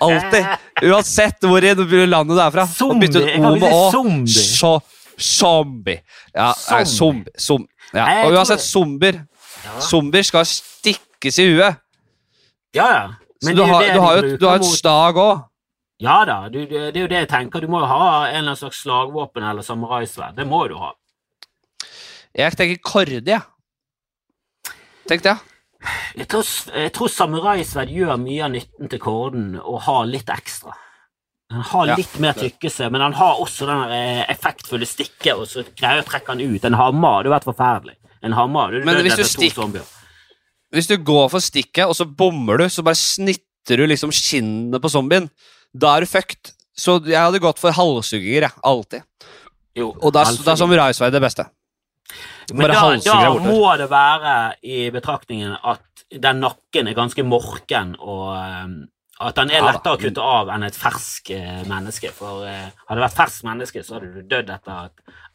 Alltid. 0.04 0.48
Uansett 0.88 1.44
hvor 1.48 1.64
i 1.64 1.74
landet 1.74 2.36
du 2.38 2.42
er 2.44 2.54
fra. 2.54 2.68
Zombie, 2.70 3.10
jeg 3.12 3.42
kan 3.42 3.50
O 3.50 3.58
ikke 3.58 3.66
med 3.66 3.74
si 3.74 3.98
zombie. 3.98 4.97
Zombie. 5.20 6.02
Ja, 6.34 6.54
nei, 6.72 6.84
Zombie. 6.86 7.32
zombie. 7.34 7.34
Som, 7.38 7.68
ja. 7.94 8.06
Og 8.26 8.36
uansett, 8.38 8.62
zombier. 8.62 9.24
Ja. 9.64 9.80
Zombier 9.82 10.24
skal 10.28 10.46
stikkes 10.46 11.40
i 11.42 11.48
huet. 11.52 11.80
Ja, 12.78 12.88
ja. 12.94 13.06
Så 13.42 13.54
du 13.54 13.64
har, 13.64 13.86
du 13.94 14.00
har 14.02 14.18
jo 14.18 14.38
du 14.38 14.48
har 14.48 14.62
et 14.62 14.66
stag 14.66 15.18
òg. 15.22 15.46
Ja 16.02 16.20
da, 16.30 16.44
du, 16.54 16.60
det 16.70 16.94
er 16.94 17.04
jo 17.04 17.10
det 17.10 17.24
jeg 17.24 17.30
tenker. 17.32 17.62
Du 17.62 17.72
må 17.74 17.82
jo 17.82 17.90
ha 17.90 18.28
en 18.28 18.30
eller 18.30 18.40
annen 18.44 18.60
slags 18.60 18.84
slagvåpen 18.84 19.46
eller 19.46 19.66
samuraisverd. 19.66 20.36
Det 20.38 20.46
må 20.46 20.62
du 20.70 20.76
ha. 20.78 20.92
Jeg 22.38 22.54
tenker 22.58 22.82
korde, 22.86 23.22
jeg. 23.26 23.42
Tenk 25.10 25.24
det. 25.26 25.38
Jeg 26.18 26.28
tror, 26.30 26.46
jeg 26.74 26.92
tror 26.94 27.10
samuraisverd 27.14 27.94
gjør 27.94 28.18
mye 28.22 28.44
av 28.46 28.54
nytten 28.54 28.92
til 28.92 29.02
korden 29.02 29.48
og 29.62 29.82
har 29.88 30.06
litt 30.10 30.30
ekstra. 30.34 30.76
Han 31.52 31.62
har 31.64 31.88
Ja, 31.88 31.96
litt 31.96 32.18
mer 32.20 32.36
tykkelse, 32.36 32.90
men 32.92 33.02
han 33.02 33.14
har 33.16 33.40
også 33.40 33.68
den 33.70 33.94
eh, 33.96 34.24
effektfulle 34.34 34.88
stikket, 34.88 35.32
og 35.38 35.46
så 35.48 35.64
greier 35.78 36.04
å 36.04 36.08
trekke 36.08 36.34
han 36.34 36.44
ut. 36.44 36.66
En 36.68 36.76
hammer 36.76 37.22
hadde 37.22 37.32
vært 37.32 37.48
forferdelig. 37.48 37.96
En 38.28 38.36
hammer, 38.36 38.74
du 38.76 38.88
Men 38.88 39.00
hvis 39.06 39.16
du 39.16 39.24
stikk-. 39.24 39.62
Hvis 40.76 40.90
du 40.90 40.98
går 41.00 41.30
for 41.32 41.40
stikket, 41.40 41.86
og 41.88 41.96
så 41.96 42.04
bommer 42.04 42.60
du, 42.60 42.66
så 42.68 42.84
bare 42.84 43.00
snitter 43.00 43.80
du 43.80 43.86
liksom 43.88 44.12
skinnet 44.12 44.82
på 44.84 44.92
zombien. 44.92 45.30
Da 45.72 45.96
er 45.96 46.04
du 46.04 46.12
fucked. 46.12 46.52
Så 46.78 47.00
jeg 47.08 47.18
hadde 47.18 47.40
gått 47.42 47.62
for 47.62 47.74
halshugginger, 47.74 48.50
jeg. 48.50 48.60
Alltid. 48.68 49.08
Jo, 49.78 49.94
Og 50.02 50.12
da, 50.14 50.26
da 50.44 50.52
er 50.54 50.60
samuraisverd 50.60 51.16
det 51.16 51.24
beste. 51.24 51.48
Men 52.52 52.64
bare 52.66 52.76
da, 52.76 52.84
halshugger 52.84 53.40
da 53.40 53.48
må 53.48 53.72
det 53.80 53.88
være 53.92 54.36
i 54.64 54.84
betraktningen 54.94 55.56
at 55.64 56.06
den 56.12 56.40
nakken 56.44 56.88
er 56.88 56.96
ganske 56.96 57.24
morken, 57.28 57.96
og 58.00 58.30
eh, 58.36 58.68
at 59.20 59.36
den 59.40 59.50
er 59.50 59.64
lettere 59.66 59.98
å 59.98 60.00
kutte 60.02 60.22
av 60.22 60.50
enn 60.54 60.64
et 60.68 60.76
fersk 60.78 61.32
eh, 61.34 61.64
menneske. 61.70 62.12
For 62.14 62.46
eh, 62.46 62.68
hadde 62.88 63.00
det 63.00 63.06
vært 63.08 63.18
ferskt 63.18 63.46
menneske, 63.48 63.84
så 63.86 63.98
hadde 63.98 64.12
du 64.14 64.22
dødd 64.30 64.52
etter 64.54 64.90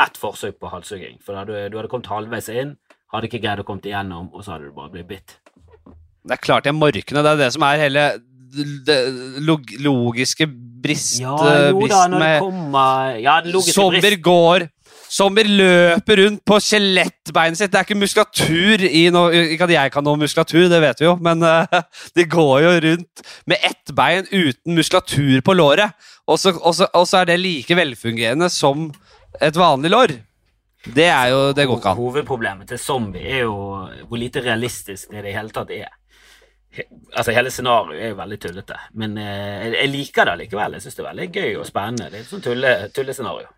et- 0.07 0.19
forsøk 0.23 0.59
på 0.63 0.71
halshugging. 0.71 1.17
For 1.23 1.35
da 1.35 1.43
hadde, 1.43 1.71
du 1.73 1.79
hadde 1.81 1.91
kommet 1.91 2.11
halvveis 2.13 2.49
inn, 2.53 2.77
hadde 3.13 3.29
ikke 3.31 3.41
greid 3.43 3.63
å 3.63 3.67
komme 3.67 3.83
igjennom, 3.83 4.29
og 4.33 4.45
så 4.45 4.55
hadde 4.55 4.71
du 4.71 4.77
bare 4.77 4.93
blitt 4.95 5.09
bitt. 5.09 5.37
Det 6.23 6.37
er 6.37 6.43
klart 6.43 6.65
de 6.69 6.73
morkene. 6.77 7.23
Det 7.27 7.33
er 7.33 7.41
det 7.41 7.53
som 7.57 7.65
er 7.67 7.81
hele 7.83 8.05
det 8.87 8.99
log 9.43 9.65
logiske 9.81 10.47
brist, 10.83 11.21
Ja, 11.23 11.33
jo 11.39 11.41
da, 11.41 11.73
bristen 11.79 12.11
når 12.13 12.19
det 12.19 12.21
med 12.21 12.41
kommer 12.43 13.21
Ja, 13.23 13.37
Zombier 13.65 14.03
brist 14.11 14.23
går 14.27 14.67
Zombier 15.13 15.49
løper 15.49 16.23
rundt 16.23 16.41
på 16.49 16.57
skjelettbeinet 16.63 17.61
sitt. 17.61 17.73
Det 17.73 17.81
er 17.81 17.85
ikke 17.85 18.01
muskulatur 18.01 18.85
i 18.87 19.03
noe 19.13 19.45
Ikke 19.53 19.67
at 19.69 19.75
jeg 19.75 19.93
kan 19.93 20.07
noe 20.07 20.21
muskulatur, 20.21 20.71
det 20.73 20.81
vet 20.81 21.03
vi 21.03 21.09
jo, 21.09 21.17
men 21.21 21.45
uh, 21.49 21.83
de 22.17 22.25
går 22.33 22.55
jo 22.65 22.73
rundt 22.87 23.25
med 23.51 23.67
ett 23.69 23.93
bein 23.97 24.29
uten 24.31 24.79
muskulatur 24.79 25.43
på 25.45 25.57
låret. 25.59 25.93
Og 26.31 26.39
så, 26.41 27.19
er 27.19 27.29
det 27.29 27.41
like 27.43 27.77
velfungerende 27.77 28.49
som 28.53 28.89
et 29.41 29.57
vanlig 29.59 29.91
lår. 29.93 30.15
Det 30.83 31.07
er 31.07 31.29
jo 31.31 31.43
Det 31.53 31.67
går 31.69 31.79
ikke 31.79 31.93
an. 31.93 32.01
Hovedproblemet 32.01 32.73
til 32.73 32.81
zombie 32.81 33.21
er 33.23 33.45
jo 33.45 33.57
hvor 34.09 34.19
lite 34.19 34.41
realistisk 34.43 35.11
det 35.11 35.21
i 35.21 35.27
det 35.29 35.37
hele 35.37 35.53
tatt 35.55 35.71
er. 35.77 35.93
He, 36.73 36.87
altså 37.13 37.35
Hele 37.37 37.53
scenarioet 37.53 38.01
er 38.01 38.15
jo 38.15 38.17
veldig 38.17 38.39
tullete, 38.41 38.79
men 38.97 39.19
eh, 39.21 39.67
jeg, 39.67 39.75
jeg 39.77 39.93
liker 39.93 40.31
det 40.31 40.39
likevel. 40.41 40.79
Jeg 40.79 40.87
syns 40.87 40.97
det 40.97 41.05
er 41.05 41.11
veldig 41.11 41.29
gøy 41.37 41.61
og 41.61 41.69
spennende. 41.69 42.09
Det 42.09 42.19
er 42.19 42.25
et 42.25 42.33
sånt 42.33 42.49
tulle, 42.49 42.75
tullescenario. 42.97 43.53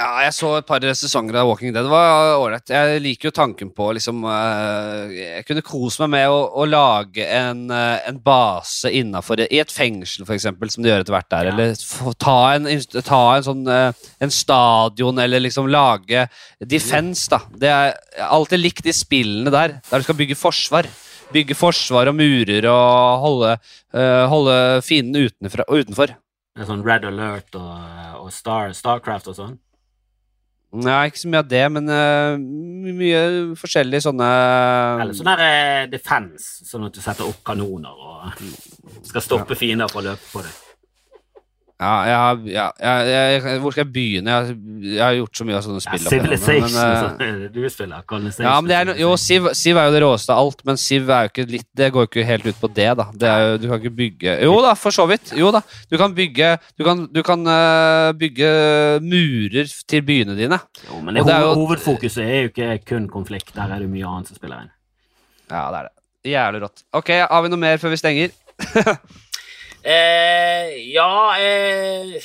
Ja, 0.00 0.22
jeg 0.24 0.32
så 0.32 0.50
et 0.56 0.64
par 0.64 0.84
sesonger 0.96 1.36
av 1.42 1.50
Walking 1.50 1.74
Dead. 1.74 1.84
Det 1.84 1.92
var 1.92 2.38
ålreit. 2.38 2.70
Jeg 2.72 3.02
liker 3.04 3.28
jo 3.28 3.34
tanken 3.36 3.68
på 3.76 3.90
liksom 3.98 4.22
eh, 4.24 5.12
Jeg 5.12 5.44
kunne 5.48 5.64
kose 5.66 6.00
meg 6.06 6.12
med 6.14 6.32
å, 6.32 6.38
å 6.62 6.64
lage 6.64 7.26
en, 7.26 7.66
eh, 7.74 7.98
en 8.08 8.20
base 8.24 8.88
innafor 8.96 9.42
I 9.44 9.60
et 9.60 9.74
fengsel, 9.74 10.24
eksempel, 10.24 10.72
som 10.72 10.84
de 10.84 10.88
gjør 10.88 11.04
etter 11.04 11.16
hvert 11.18 11.30
der. 11.36 11.50
Ja. 11.50 11.52
Eller 11.52 12.16
ta 12.24 12.38
en, 12.54 12.70
ta 13.04 13.20
en 13.34 13.46
sånn 13.50 13.62
eh, 13.68 14.08
En 14.24 14.32
stadion, 14.32 15.20
eller 15.20 15.44
liksom 15.44 15.68
lage 15.68 16.24
defense, 16.64 17.28
da. 17.28 17.42
Det 17.60 17.68
er 17.68 17.92
jeg 17.92 18.24
har 18.24 18.34
alltid 18.40 18.64
likt 18.64 18.84
de 18.86 18.96
spillene 18.96 19.52
der, 19.52 19.78
der 19.84 20.00
du 20.00 20.08
skal 20.08 20.18
bygge 20.18 20.36
forsvar. 20.38 20.88
Bygge 21.34 21.54
forsvar 21.58 22.08
og 22.10 22.16
murer 22.18 22.66
og 22.72 23.24
holde, 23.24 23.54
uh, 23.94 24.24
holde 24.32 24.56
fienden 24.82 25.28
utenfor. 25.28 26.16
Det 26.56 26.64
er 26.64 26.68
sånn 26.68 26.82
Red 26.84 27.06
Alert 27.06 27.54
og, 27.56 27.74
og 28.18 28.32
Star, 28.34 28.74
Starcraft 28.76 29.30
og 29.30 29.38
sånn. 29.38 29.58
Nei, 30.70 31.08
ikke 31.10 31.18
så 31.18 31.30
mye 31.32 31.40
av 31.42 31.48
det, 31.50 31.62
men 31.74 31.90
uh, 31.90 32.38
mye 32.38 33.22
forskjellige 33.58 34.04
sånne 34.04 34.26
Eller 35.02 35.16
sånn 35.18 35.30
der 35.32 35.42
eh, 35.42 35.86
defense, 35.90 36.62
sånn 36.68 36.86
at 36.86 36.94
du 36.94 37.00
setter 37.02 37.26
opp 37.26 37.40
kanoner 37.46 37.90
og 37.90 38.44
skal 39.08 39.24
stoppe 39.24 39.58
fiender 39.58 39.90
fra 39.90 39.98
å 39.98 40.06
løpe 40.12 40.30
på 40.30 40.44
deg. 40.46 40.69
Ja, 41.80 41.90
jeg, 42.04 42.16
har- 42.20 42.40
ja, 42.52 42.64
jeg, 42.76 43.42
jeg, 43.42 43.58
hvor 43.62 43.72
skal 43.72 43.86
jeg 43.86 43.92
begynne? 43.94 44.28
Jeg, 44.28 44.36
har- 44.36 44.90
jeg 44.90 45.00
har 45.00 45.14
gjort 45.16 45.38
så 45.40 45.44
mye 45.48 45.54
av 45.56 45.62
sånne 45.64 45.80
spill. 45.80 46.02
opp 46.04 46.12
igjennom, 46.12 46.42
Civilization, 46.44 47.14
men, 47.16 47.30
eh, 47.44 47.48
du 47.54 47.68
spiller. 47.72 48.02
Colonization. 48.10 48.44
ja, 48.50 48.56
men 48.60 48.68
det 48.68 48.76
er, 48.76 48.84
no- 48.90 48.96
jo, 49.00 49.12
Siv, 49.16 49.46
Siv 49.56 49.78
er 49.80 49.86
jo 49.88 49.94
det 49.94 50.02
råeste 50.04 50.34
av 50.34 50.42
alt, 50.42 50.60
men 50.68 50.76
Siv 50.76 51.08
er 51.08 51.22
jo 51.24 51.30
ikke 51.32 51.46
litt, 51.54 51.66
det 51.80 51.88
går 51.94 52.04
jo 52.04 52.10
ikke 52.10 52.26
helt 52.28 52.44
ut 52.50 52.58
på 52.60 52.68
det. 52.76 52.88
da 53.00 53.06
det 53.22 53.30
er 53.30 53.44
jo, 53.46 53.54
Du 53.62 53.64
kan 53.70 53.80
ikke 53.80 53.94
bygge 54.02 54.34
Jo 54.44 54.58
da, 54.66 54.74
for 54.76 54.90
så 54.92 55.06
vidt. 55.08 55.32
Jo 55.40 55.48
da, 55.56 55.62
Du 55.90 55.96
kan 55.96 56.12
bygge 56.20 56.50
Du 56.76 56.84
kan, 56.84 57.06
du 57.16 57.22
kan 57.24 57.46
eh, 57.48 58.10
bygge 58.20 58.50
murer 59.00 59.72
til 59.88 60.02
byene 60.02 60.36
dine. 60.36 60.60
Jo, 60.84 61.00
men 61.00 61.14
det, 61.16 61.22
Og 61.24 61.26
det 61.32 61.34
er 61.38 61.46
jo- 61.48 61.54
hovedfokuset 61.62 62.22
er 62.26 62.42
jo 62.42 62.52
ikke 62.52 62.68
kun 62.92 63.08
konflikt. 63.08 63.54
Der 63.56 63.72
er 63.72 63.78
det 63.80 63.88
mye 63.88 64.04
annet 64.04 64.28
som 64.28 64.36
spiller 64.36 64.66
inn. 64.66 64.70
Ja, 65.50 65.64
det 65.72 65.78
er 65.80 65.88
det. 65.88 65.96
Jævlig 66.34 66.60
rått. 66.66 66.82
Ok, 66.92 67.08
Har 67.24 67.40
vi 67.42 67.48
noe 67.48 67.58
mer 67.64 67.78
før 67.80 67.88
vi 67.96 67.96
stenger? 68.04 68.30
Eh, 69.84 70.92
ja 70.92 71.12
eh, 71.40 72.16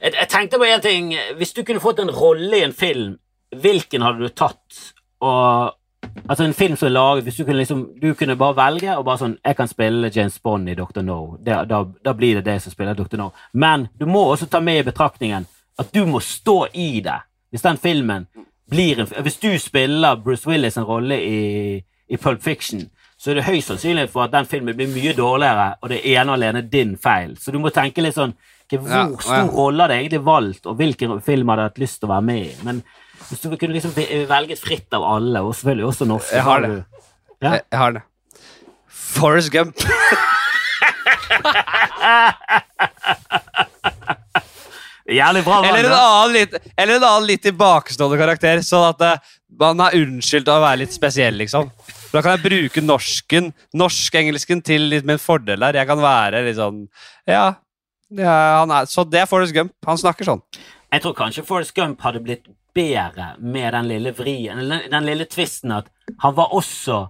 jeg, 0.00 0.12
jeg 0.12 0.28
tenkte 0.28 0.58
på 0.58 0.64
en 0.64 0.84
ting. 0.84 1.14
Hvis 1.36 1.52
du 1.52 1.62
kunne 1.64 1.80
fått 1.80 2.00
en 2.00 2.10
rolle 2.10 2.60
i 2.60 2.64
en 2.64 2.76
film, 2.76 3.18
hvilken 3.56 4.02
hadde 4.02 4.24
du 4.24 4.28
tatt? 4.28 4.94
Og 5.20 5.74
Altså 6.28 6.44
En 6.44 6.54
film 6.54 6.76
som 6.76 6.86
er 6.86 6.92
laget 6.92 7.24
Hvis 7.24 7.34
du 7.34 7.44
kunne 7.44 7.58
liksom 7.58 7.88
Du 8.02 8.14
kunne 8.14 8.36
bare 8.36 8.56
velge 8.56 8.96
og 8.96 9.04
bare 9.04 9.18
sånn 9.18 9.36
Jeg 9.44 9.56
kan 9.56 9.68
spille 9.68 10.10
James 10.14 10.38
Bond 10.38 10.68
i 10.68 10.74
Dr. 10.74 11.02
No. 11.02 11.36
Det, 11.40 11.56
da, 11.68 11.82
da 12.04 12.12
blir 12.12 12.38
det 12.38 12.44
det 12.44 12.60
som 12.62 12.72
spiller 12.72 12.94
Dr. 12.94 13.16
No. 13.16 13.30
Men 13.52 13.88
du 13.98 14.06
må 14.06 14.22
også 14.30 14.46
ta 14.46 14.60
med 14.60 14.78
i 14.78 14.86
betraktningen 14.86 15.46
at 15.78 15.90
du 15.92 16.06
må 16.08 16.22
stå 16.24 16.68
i 16.72 17.02
det. 17.04 17.18
Hvis 17.50 17.62
den 17.62 17.76
filmen 17.76 18.26
blir 18.70 19.00
en 19.00 19.10
Hvis 19.22 19.38
du 19.42 19.58
spiller 19.58 20.16
Bruce 20.16 20.48
Willis 20.48 20.76
en 20.76 20.84
rolle 20.88 21.18
i, 21.20 21.82
i 22.08 22.16
Pulp 22.16 22.42
Fiction, 22.42 22.86
så 23.26 23.32
er 23.32 23.40
det 23.40 23.46
høyst 23.48 23.72
sannsynlig 23.72 24.04
for 24.12 24.22
at 24.28 24.30
den 24.36 24.46
filmen 24.46 24.76
blir 24.78 24.86
mye 24.92 25.10
dårligere, 25.18 25.64
og 25.82 25.90
det 25.90 25.96
ene 26.06 26.30
og 26.30 26.36
alene 26.36 26.60
din 26.70 26.92
feil. 27.02 27.32
Så 27.42 27.50
du 27.50 27.58
må 27.58 27.72
tenke 27.74 28.04
litt 28.04 28.14
sånn 28.14 28.36
Hvor 28.70 28.86
Ja, 28.90 29.00
stor 29.18 29.34
ja. 29.34 29.42
rolle 29.50 29.82
har 29.82 29.88
det 29.90 29.96
egentlig 29.98 30.22
valgt, 30.26 30.66
og 30.70 30.76
hvilken 30.78 31.18
film 31.26 31.48
hadde 31.50 31.62
jeg 31.66 31.70
hatt 31.72 31.82
lyst 31.82 31.98
til 32.00 32.06
å 32.08 32.12
være 32.14 32.24
med 32.28 32.40
i? 32.44 32.54
Men 32.66 32.78
hvis 33.28 33.42
du 33.42 33.48
kunne 33.56 33.74
liksom 33.74 33.92
velget 34.30 34.58
fritt 34.62 34.94
av 34.94 35.02
alle, 35.16 35.42
og 35.42 35.54
selvfølgelig 35.58 35.86
også 35.90 36.06
norske 36.10 36.34
Jeg 36.38 36.42
har 36.46 36.60
det. 36.62 36.70
du- 36.70 36.84
Ja. 37.42 37.50
Jeg, 37.52 37.62
jeg 37.72 37.78
har 37.78 37.92
det. 37.98 38.02
Forrest 38.88 39.50
Gump. 39.52 39.74
Jævlig 45.06 45.44
bra. 45.46 45.60
Eller 45.64 45.84
en 45.86 45.92
annen 45.94 46.32
litt, 46.34 46.54
eller 46.76 46.96
en 46.98 47.04
annen 47.06 47.26
litt 47.28 47.42
tilbakestående 47.46 48.18
karakter, 48.18 48.58
sånn 48.66 48.88
at 48.88 49.04
eh, 49.06 49.34
man 49.48 49.80
er 49.80 49.94
unnskyldt 50.00 50.48
av 50.50 50.60
å 50.60 50.64
være 50.66 50.80
litt 50.82 50.92
spesiell, 50.96 51.36
liksom. 51.38 51.70
Da 52.12 52.22
kan 52.22 52.36
jeg 52.36 52.44
bruke 52.46 52.82
norsken, 52.82 53.52
norsk-engelsken 53.76 54.62
til 54.66 54.88
litt 54.90 55.06
min 55.06 55.20
fordel 55.22 55.60
der. 55.60 55.78
Jeg 55.80 55.86
kan 55.90 56.00
være 56.02 56.44
litt 56.46 56.58
sånn 56.58 56.86
Ja, 57.28 57.54
ja 58.10 58.36
han 58.60 58.70
er, 58.70 58.86
så 58.90 59.04
det 59.04 59.20
er 59.22 59.30
Forrest 59.30 59.54
Gump. 59.54 59.74
Han 59.86 59.98
snakker 60.00 60.24
sånn. 60.28 60.42
Jeg 60.92 61.02
tror 61.02 61.14
kanskje 61.18 61.44
Forrest 61.46 61.74
Gump 61.76 62.00
hadde 62.06 62.22
blitt 62.24 62.46
bedre 62.76 63.34
med 63.40 63.72
den 63.72 63.88
lille 63.88 64.12
vrien, 64.12 64.58
den, 64.60 64.82
den 64.92 65.06
lille 65.08 65.24
tvisten 65.24 65.72
at 65.72 65.86
han 66.22 66.34
var 66.36 66.52
også 66.54 67.06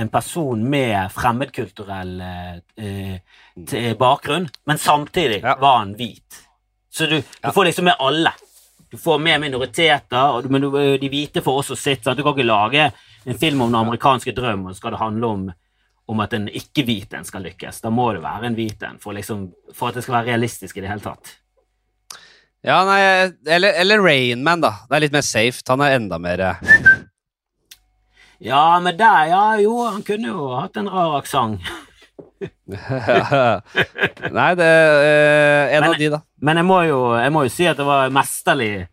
en 0.00 0.08
person 0.10 0.62
med 0.70 1.12
fremmedkulturell 1.14 2.14
eh, 2.24 2.56
eh, 2.82 3.92
bakgrunn, 4.00 4.48
men 4.66 4.80
samtidig 4.80 5.42
Ja. 5.44 5.54
var 5.60 5.78
han 5.78 5.92
hvit. 5.94 6.40
Så 6.90 7.06
du, 7.06 7.20
du 7.20 7.52
får 7.52 7.64
liksom 7.68 7.84
med 7.84 7.96
alle. 8.02 8.32
Du 8.94 8.98
får 8.98 9.18
med 9.18 9.40
minoriteter, 9.42 10.48
men 10.48 10.62
de 11.02 11.08
hvite 11.10 11.42
får 11.42 11.56
også 11.64 11.74
sitt. 11.74 12.04
Sant? 12.04 12.14
Du 12.14 12.22
kan 12.22 12.36
ikke 12.36 12.46
lage 12.46 12.84
en 13.24 13.38
film 13.40 13.64
om 13.64 13.72
den 13.72 13.80
amerikanske 13.80 14.30
drøm, 14.36 14.68
og 14.68 14.70
så 14.70 14.78
skal 14.78 14.94
det 14.94 15.00
handle 15.00 15.30
om, 15.34 15.48
om 16.06 16.20
at 16.22 16.36
en 16.36 16.44
ikke-hvit 16.46 17.16
en 17.18 17.26
skal 17.26 17.42
lykkes. 17.42 17.80
Da 17.82 17.90
må 17.90 18.12
det 18.14 18.22
være 18.22 18.46
en 18.46 18.54
hvit 18.54 18.84
en 18.86 19.00
for, 19.02 19.16
liksom, 19.18 19.48
for 19.74 19.90
at 19.90 19.98
det 19.98 20.04
skal 20.06 20.20
være 20.20 20.28
realistisk 20.28 20.78
i 20.78 20.84
det 20.84 20.92
hele 20.92 21.02
tatt. 21.02 21.32
Ja, 22.62 22.78
nei, 22.86 23.00
eller, 23.56 23.74
eller 23.82 24.06
Rainman, 24.06 24.62
da. 24.62 24.70
Det 24.86 24.94
er 24.94 25.04
litt 25.08 25.18
mer 25.18 25.26
safe. 25.26 25.66
Han 25.72 25.82
er 25.82 25.98
enda 25.98 26.22
mer 26.22 26.44
eh, 26.52 26.70
Ja, 28.46 28.78
men 28.78 28.94
der, 28.94 29.26
ja, 29.34 29.42
jo, 29.58 29.74
han 29.88 30.06
kunne 30.06 30.30
jo 30.30 30.52
hatt 30.54 30.78
en 30.78 30.94
rar 30.94 31.18
aksent. 31.18 31.66
Nei, 34.34 34.50
det 34.58 34.66
er 34.66 35.74
en 35.76 35.80
Men- 35.80 35.90
av 35.90 35.96
de, 35.98 36.08
da. 36.14 36.20
Men 36.44 36.60
jeg 36.60 36.66
må, 36.68 36.78
jo, 36.88 36.98
jeg 37.18 37.32
må 37.32 37.42
jo 37.46 37.52
si 37.52 37.66
at 37.70 37.78
det 37.80 37.86
var 37.88 38.12
mesterlig 38.14 38.86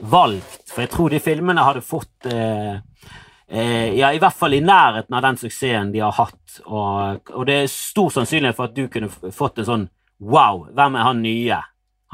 valgt, 0.00 0.64
for 0.70 0.82
jeg 0.84 0.90
tror 0.92 1.10
de 1.14 1.20
filmene 1.22 1.64
hadde 1.66 1.82
fått 1.82 2.28
eh, 2.30 2.76
eh, 3.50 3.88
Ja, 3.98 4.12
i 4.14 4.20
hvert 4.22 4.36
fall 4.38 4.54
i 4.54 4.60
nærheten 4.62 5.14
av 5.18 5.24
den 5.26 5.38
suksessen 5.40 5.92
de 5.94 6.02
har 6.04 6.14
hatt, 6.18 6.60
og, 6.66 7.32
og 7.34 7.46
det 7.48 7.56
er 7.64 7.72
stor 7.72 8.10
sannsynlighet 8.14 8.56
for 8.58 8.68
at 8.70 8.76
du 8.76 8.84
kunne 8.92 9.10
fått 9.34 9.58
en 9.62 9.68
sånn 9.72 9.88
Wow, 10.18 10.64
hvem 10.74 10.96
er 10.98 11.04
han 11.06 11.20
nye? 11.22 11.58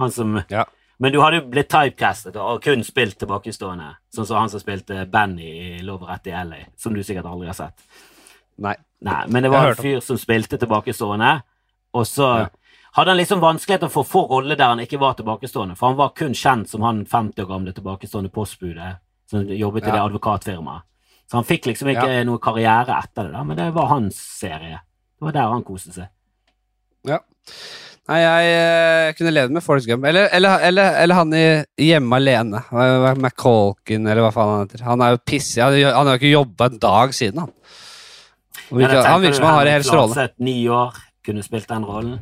Han 0.00 0.10
som 0.12 0.40
Ja. 0.52 0.66
Men 1.00 1.10
du 1.12 1.18
hadde 1.20 1.40
jo 1.40 1.46
blitt 1.50 1.68
typecastet 1.72 2.36
og 2.38 2.60
kun 2.62 2.84
spilt 2.86 3.16
tilbakestående, 3.18 3.88
sånn 4.14 4.26
som 4.28 4.38
han 4.38 4.50
som 4.52 4.60
spilte 4.62 5.02
Benny 5.10 5.48
i 5.50 5.82
Love 5.82 6.06
Rett 6.06 6.28
i 6.30 6.34
LA, 6.36 6.60
som 6.78 6.94
du 6.94 7.00
sikkert 7.02 7.26
aldri 7.26 7.48
har 7.50 7.56
sett. 7.58 7.82
Nei. 8.58 8.74
Nei, 9.04 9.26
men 9.28 9.42
det 9.42 9.50
var 9.52 9.68
en 9.70 9.76
fyr 9.76 10.00
som 10.00 10.16
spilte 10.16 10.56
tilbakestående, 10.58 11.42
og 11.94 12.06
så 12.08 12.28
Ja. 12.38 12.48
hadde 12.96 13.10
han 13.10 13.18
liksom 13.18 13.40
vanskeligheter 13.40 13.90
for 13.90 14.04
å 14.04 14.08
få 14.08 14.22
rolle 14.30 14.56
der 14.56 14.64
han 14.72 14.78
ikke 14.80 14.98
var 14.98 15.14
tilbakestående, 15.14 15.76
for 15.76 15.88
han 15.88 15.96
var 15.96 16.10
kun 16.16 16.32
kjent 16.32 16.68
som 16.68 16.82
han 16.82 17.04
50 17.04 17.42
år 17.44 17.48
gamle 17.48 17.72
tilbakestående 17.74 18.30
postbudet 18.32 18.96
som 19.26 19.44
jobbet 19.46 19.82
i 19.86 19.90
det 19.90 19.96
Ja. 19.98 20.06
advokatfirmaet. 20.08 20.82
Så 21.28 21.34
han 21.36 21.44
fikk 21.44 21.66
liksom 21.66 21.88
ikke 21.88 22.24
noe 22.26 22.38
karriere 22.38 22.96
etter 23.02 23.24
det, 23.24 23.32
da, 23.32 23.42
men 23.44 23.56
det 23.56 23.72
var 23.74 23.86
hans 23.88 24.14
serie. 24.16 24.80
Det 25.18 25.20
var 25.24 25.32
der 25.32 25.48
han 25.52 25.62
koste 25.64 25.92
seg. 25.92 26.08
Ja. 27.04 27.18
Nei, 28.06 28.18
jeg, 28.20 28.48
jeg 29.08 29.16
kunne 29.16 29.32
levd 29.32 29.50
med 29.56 29.62
Forrest 29.62 29.86
Gump. 29.88 30.04
Eller, 30.04 30.28
eller, 30.32 30.58
eller, 30.60 30.94
eller 31.00 31.14
han 31.14 31.32
i 31.32 31.64
Hjemme 31.80 32.16
alene. 32.16 32.60
McCalkin, 33.16 34.06
eller 34.06 34.20
hva 34.26 34.32
faen 34.34 34.50
han 34.58 34.66
heter. 34.68 34.84
Han 34.84 35.00
er 35.00 35.14
jo 35.14 35.20
pissig. 35.24 35.62
Han 35.64 35.72
han 35.72 36.06
har 36.06 36.18
jo 36.18 36.20
ikke 36.20 36.34
jobba 36.34 36.66
en 36.68 36.78
dag 36.82 37.14
siden, 37.16 37.38
han. 37.40 37.52
Han 38.70 38.80
Ja, 38.80 38.88
virker, 38.88 39.08
han 39.08 39.22
virker 39.22 39.36
som 39.36 39.44
han 39.48 39.54
har 39.58 39.64
det 39.68 39.74
helt 39.76 39.86
strålende. 39.86 40.28
Ni 40.38 40.56
år, 40.68 40.96
kunne 41.26 41.42
spilt 41.44 41.68
den 41.68 41.84
rollen. 41.84 42.18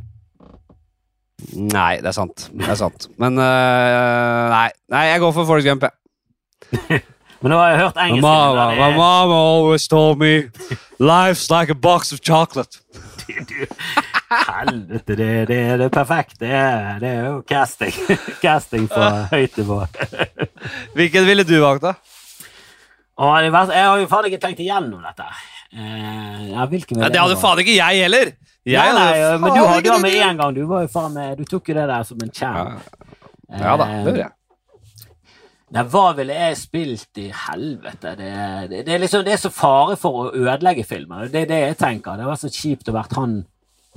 Nei, 1.53 1.97
det 2.03 2.13
er 2.13 2.17
sant. 2.17 2.49
Det 2.55 2.69
er 2.71 2.79
sant. 2.79 3.09
Men 3.19 3.39
uh, 3.39 4.51
nei. 4.53 4.69
nei, 4.93 5.07
jeg 5.11 5.23
går 5.25 5.33
for 5.35 5.49
Forrest 5.49 5.67
Gump. 5.69 5.89
jeg. 5.89 7.03
Men 7.43 7.51
nå 7.51 7.59
har 7.59 7.73
jeg 7.73 7.79
hørt 7.81 7.97
engelsk. 7.99 8.23
mama, 8.23 8.67
my 8.79 8.91
mama 8.95 9.35
always 9.35 9.89
told 9.91 10.21
me 10.21 10.51
life's 11.03 11.51
like 11.51 11.73
a 11.73 11.75
box 11.75 12.13
of 12.13 12.21
chocolate. 12.23 12.79
Helvete, 14.33 15.17
det, 15.17 15.49
det, 15.49 15.59
det 15.81 15.87
er 15.89 15.93
perfekt. 15.93 16.39
Det 16.41 16.53
er, 16.55 17.01
det 17.03 17.09
er 17.09 17.25
jo 17.27 17.41
casting. 17.49 17.93
casting 18.45 18.87
på 18.91 19.09
høyt 19.33 19.59
nivå. 19.59 19.81
Hvilken 20.95 21.27
ville 21.27 21.45
du 21.45 21.57
valgt, 21.61 21.83
da? 21.83 21.97
Jeg 23.19 23.85
har 23.85 23.99
jo 24.01 24.07
faen 24.11 24.31
ikke 24.31 24.41
tenkt 24.47 24.63
igjennom 24.63 25.03
dette. 25.05 25.27
Eh, 25.73 26.51
ja, 26.53 26.67
hvilken 26.69 27.01
Ja, 27.01 27.09
det 27.09 27.21
hadde 27.23 27.39
faen 27.41 27.63
ikke 27.63 27.77
jeg 27.79 28.03
heller! 28.05 28.33
Jeg 28.69 28.79
Nei, 28.79 28.93
nei, 28.95 29.07
hadde 29.19 29.39
men 29.43 29.55
du 29.57 29.61
hadde 29.67 29.89
jo 29.89 29.99
med 30.03 30.17
en 30.23 30.37
gang. 30.39 30.55
Du 30.55 30.63
var 30.71 30.85
jo 30.85 30.91
faen 30.93 31.15
med 31.17 31.41
Du 31.41 31.45
tok 31.49 31.73
jo 31.73 31.75
det 31.75 31.87
der 31.91 32.05
som 32.07 32.21
en 32.23 32.31
Ja, 32.31 32.39
champ. 32.39 32.83
ja 33.51 33.77
da, 33.81 33.87
det 33.89 34.13
gjør 34.13 34.21
jeg. 34.21 34.33
Nei, 35.73 35.83
hva 35.89 36.03
ville 36.19 36.35
jeg 36.37 36.59
spilt 36.61 37.19
i 37.23 37.31
helvete? 37.33 38.13
Det, 38.19 38.29
det, 38.69 38.83
det, 38.85 38.93
er 38.93 39.01
liksom, 39.01 39.25
det 39.25 39.33
er 39.33 39.41
så 39.41 39.51
fare 39.51 39.97
for 39.97 40.19
å 40.21 40.27
ødelegge 40.37 40.85
filmer. 40.85 41.31
Det 41.33 41.47
er 41.47 41.49
det 41.49 41.61
jeg 41.63 41.79
tenker. 41.81 42.21
Det 42.21 42.29
var 42.29 42.37
så 42.37 42.51
kjipt 42.53 42.93
å 42.93 42.97
være 42.99 43.17
han 43.17 43.39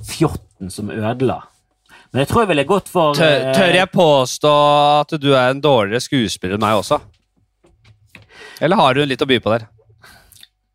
fjotten 0.08 0.72
som 0.72 0.88
ødela. 0.90 1.42
Men 2.10 2.22
jeg 2.22 2.30
tror 2.30 2.42
jeg 2.46 2.50
ville 2.54 2.64
gått 2.64 2.88
for 2.88 3.12
Tør, 3.18 3.34
eh, 3.50 3.52
tør 3.52 3.76
jeg 3.76 3.92
påstå 3.92 4.54
at 5.02 5.14
du 5.20 5.30
er 5.34 5.50
en 5.52 5.60
dårligere 5.60 6.00
skuespiller 6.00 6.56
enn 6.56 6.64
meg 6.64 6.80
også? 6.80 6.98
Eller 8.64 8.80
har 8.80 8.96
du 8.96 9.04
litt 9.04 9.20
å 9.20 9.28
by 9.28 9.36
på 9.44 9.52
der? 9.52 9.66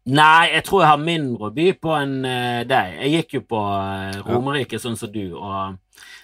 Nei, 0.09 0.49
jeg 0.55 0.63
tror 0.65 0.81
jeg 0.81 0.89
har 0.89 1.01
mindre 1.01 1.51
å 1.51 1.53
by 1.53 1.67
på 1.77 1.93
enn 1.93 2.15
eh, 2.25 2.61
deg. 2.65 2.95
Jeg 3.03 3.11
gikk 3.19 3.35
jo 3.35 3.41
på 3.53 3.59
uh, 3.61 4.15
Romerike, 4.25 4.79
sånn 4.81 4.97
som 4.97 5.11
du, 5.13 5.35
og 5.37 5.77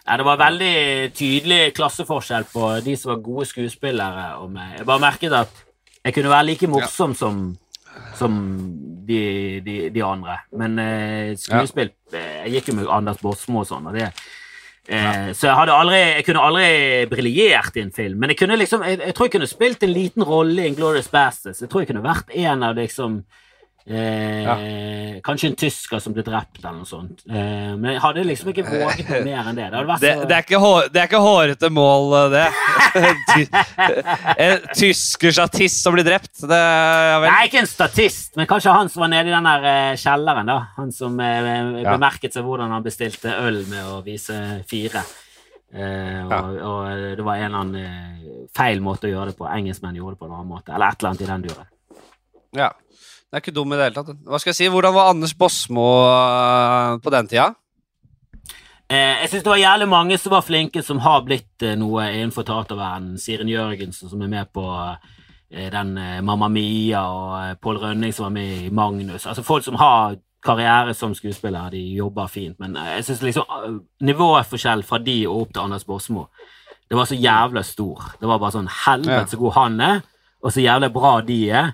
ja, 0.07 0.15
det 0.17 0.25
var 0.25 0.39
veldig 0.39 0.73
tydelig 1.13 1.75
klasseforskjell 1.77 2.47
på 2.49 2.71
de 2.85 2.95
som 2.97 3.11
var 3.11 3.23
gode 3.25 3.45
skuespillere, 3.49 4.27
og 4.41 4.49
meg. 4.55 4.79
Jeg 4.79 4.87
bare 4.87 5.03
merket 5.03 5.35
at 5.35 5.63
jeg 6.07 6.15
kunne 6.15 6.31
være 6.31 6.47
like 6.47 6.69
morsom 6.71 7.13
som, 7.19 7.41
som 8.17 8.41
de, 9.05 9.21
de, 9.65 9.77
de 9.93 10.03
andre. 10.05 10.39
Men 10.57 10.79
eh, 10.81 11.31
skuespill 11.37 11.91
ja. 11.91 12.21
Jeg 12.47 12.53
gikk 12.57 12.71
jo 12.71 12.77
med 12.77 12.91
Anders 12.93 13.19
Båtsmo 13.19 13.65
og 13.65 13.67
sånn, 13.67 13.89
og 13.89 13.97
det 13.97 14.05
eh, 14.07 15.33
Så 15.35 15.49
jeg, 15.49 15.55
hadde 15.59 15.75
aldri, 15.75 15.99
jeg 15.99 16.23
kunne 16.29 16.45
aldri 16.47 16.69
briljert 17.11 17.75
i 17.75 17.83
en 17.83 17.91
film. 17.91 18.21
Men 18.21 18.31
jeg, 18.31 18.39
kunne 18.39 18.57
liksom, 18.57 18.85
jeg, 18.87 19.01
jeg 19.03 19.17
tror 19.17 19.27
jeg 19.27 19.35
kunne 19.35 19.49
spilt 19.51 19.83
en 19.83 19.91
liten 19.91 20.25
rolle 20.25 20.69
i 20.69 20.77
Glorious 20.77 21.11
Bastards. 21.11 21.59
Jeg 21.61 21.69
tror 21.69 21.83
jeg 21.83 21.91
kunne 21.91 22.05
vært 22.07 22.31
en 22.31 22.63
av 22.63 22.79
liksom 22.79 23.19
Eh, 23.89 24.43
ja. 24.43 24.55
Kanskje 25.23 25.47
en 25.47 25.55
tysker 25.55 26.01
som 26.03 26.11
ble 26.11 26.23
drept, 26.25 26.59
eller 26.59 26.81
noe 26.81 26.87
sånt. 26.87 27.21
Eh, 27.29 27.71
men 27.79 27.93
jeg 27.93 28.01
hadde 28.03 28.23
liksom 28.27 28.49
ikke 28.51 28.65
våget 28.67 29.11
mer 29.23 29.47
enn 29.47 29.55
det. 29.55 29.67
Det, 29.71 29.83
det, 29.87 29.97
så... 30.01 30.25
det, 30.27 30.35
er, 30.35 30.43
ikke 30.43 30.59
hår, 30.59 30.89
det 30.91 31.01
er 31.01 31.07
ikke 31.07 31.21
hårete 31.23 31.69
mål, 31.71 32.15
det. 32.33 32.45
en 34.47 34.65
tysker 34.75 35.37
statist 35.37 35.85
som 35.85 35.95
blir 35.95 36.03
drept. 36.07 36.33
Det, 36.41 36.57
ja, 36.59 37.21
Nei, 37.23 37.45
ikke 37.47 37.61
en 37.63 37.69
statist, 37.69 38.33
men 38.35 38.49
kanskje 38.49 38.75
han 38.75 38.91
som 38.91 39.05
var 39.05 39.13
nede 39.13 39.31
i 39.31 39.35
den 39.35 39.47
der 39.47 39.69
uh, 39.69 39.93
kjelleren. 40.01 40.51
da 40.51 40.57
Han 40.75 40.91
som 40.95 41.15
eh, 41.23 41.79
bemerket 41.87 42.35
seg 42.35 42.43
hvordan 42.47 42.75
han 42.75 42.83
bestilte 42.83 43.37
øl 43.45 43.61
med 43.71 43.87
å 43.87 44.01
vise 44.03 44.35
fire. 44.67 45.05
Eh, 45.71 46.27
og, 46.27 46.59
og, 46.63 46.83
det 47.19 47.23
var 47.23 47.39
en 47.39 47.47
eller 47.47 47.63
annen 47.63 48.51
feil 48.55 48.83
måte 48.83 49.07
å 49.07 49.13
gjøre 49.13 49.31
det 49.31 49.39
på. 49.39 49.47
Engelskmenn 49.47 49.95
gjorde 49.95 50.17
det 50.17 50.21
på 50.25 50.27
en 50.27 50.35
annen 50.35 50.51
måte. 50.51 50.75
Eller 50.75 50.91
et 50.91 50.99
eller 50.99 51.13
annet 51.13 51.23
i 51.23 51.31
den 51.31 51.47
duren. 51.47 51.71
Ja. 52.57 52.69
Det 53.27 53.37
er 53.37 53.43
ikke 53.43 53.55
dum 53.55 53.73
i 53.73 53.77
det 53.77 53.89
hele 53.89 53.97
tatt. 53.97 54.19
Hva 54.23 54.39
skal 54.39 54.53
jeg 54.53 54.59
si? 54.61 54.67
Hvordan 54.71 54.95
var 54.95 55.09
Anders 55.11 55.33
Bosmo 55.35 55.87
uh, 56.07 56.95
på 57.03 57.11
den 57.11 57.27
tida? 57.27 57.49
Eh, 58.87 59.19
jeg 59.21 59.31
syns 59.33 59.43
det 59.43 59.51
var 59.51 59.59
jævlig 59.59 59.87
mange 59.91 60.17
som 60.17 60.31
var 60.31 60.45
flinke, 60.47 60.79
som 60.83 61.01
har 61.03 61.25
blitt 61.27 61.65
eh, 61.67 61.75
noe 61.75 62.05
innenfor 62.13 62.45
teaterverdenen. 62.47 63.19
Siren 63.19 63.51
Jørgensen, 63.51 64.07
som 64.07 64.21
er 64.23 64.31
med 64.31 64.47
på 64.55 64.63
eh, 64.79 65.67
den 65.73 65.91
eh, 65.99 66.21
Mamma 66.23 66.47
Mia, 66.47 67.01
og 67.11 67.33
eh, 67.41 67.57
Pål 67.59 67.81
Rønning, 67.81 68.15
som 68.15 68.29
var 68.29 68.37
med 68.37 68.69
i 68.69 68.71
Magnus. 68.71 69.27
Altså 69.27 69.43
Folk 69.43 69.67
som 69.67 69.75
har 69.81 70.15
karriere 70.47 70.95
som 70.95 71.11
skuespiller, 71.17 71.67
de 71.73 71.81
jobber 71.97 72.31
fint, 72.31 72.55
men 72.63 72.77
jeg 72.93 73.03
syns 73.03 73.25
liksom 73.25 73.81
nivåforskjell 74.07 74.85
fra 74.87 75.01
de 75.03 75.17
og 75.27 75.41
opp 75.41 75.51
til 75.51 75.65
Anders 75.65 75.83
Bosmo 75.83 76.29
det 76.87 76.95
var 76.95 77.05
så 77.05 77.15
jævlig 77.15 77.65
stor. 77.65 78.03
Det 78.19 78.27
var 78.29 78.39
bare 78.39 78.55
sånn 78.55 78.69
Helvete 78.85 79.33
så 79.33 79.39
god 79.41 79.55
han 79.57 79.81
er, 79.83 79.97
og 80.39 80.53
så 80.53 80.63
jævlig 80.63 80.89
bra 80.95 81.17
de 81.27 81.39
er 81.51 81.73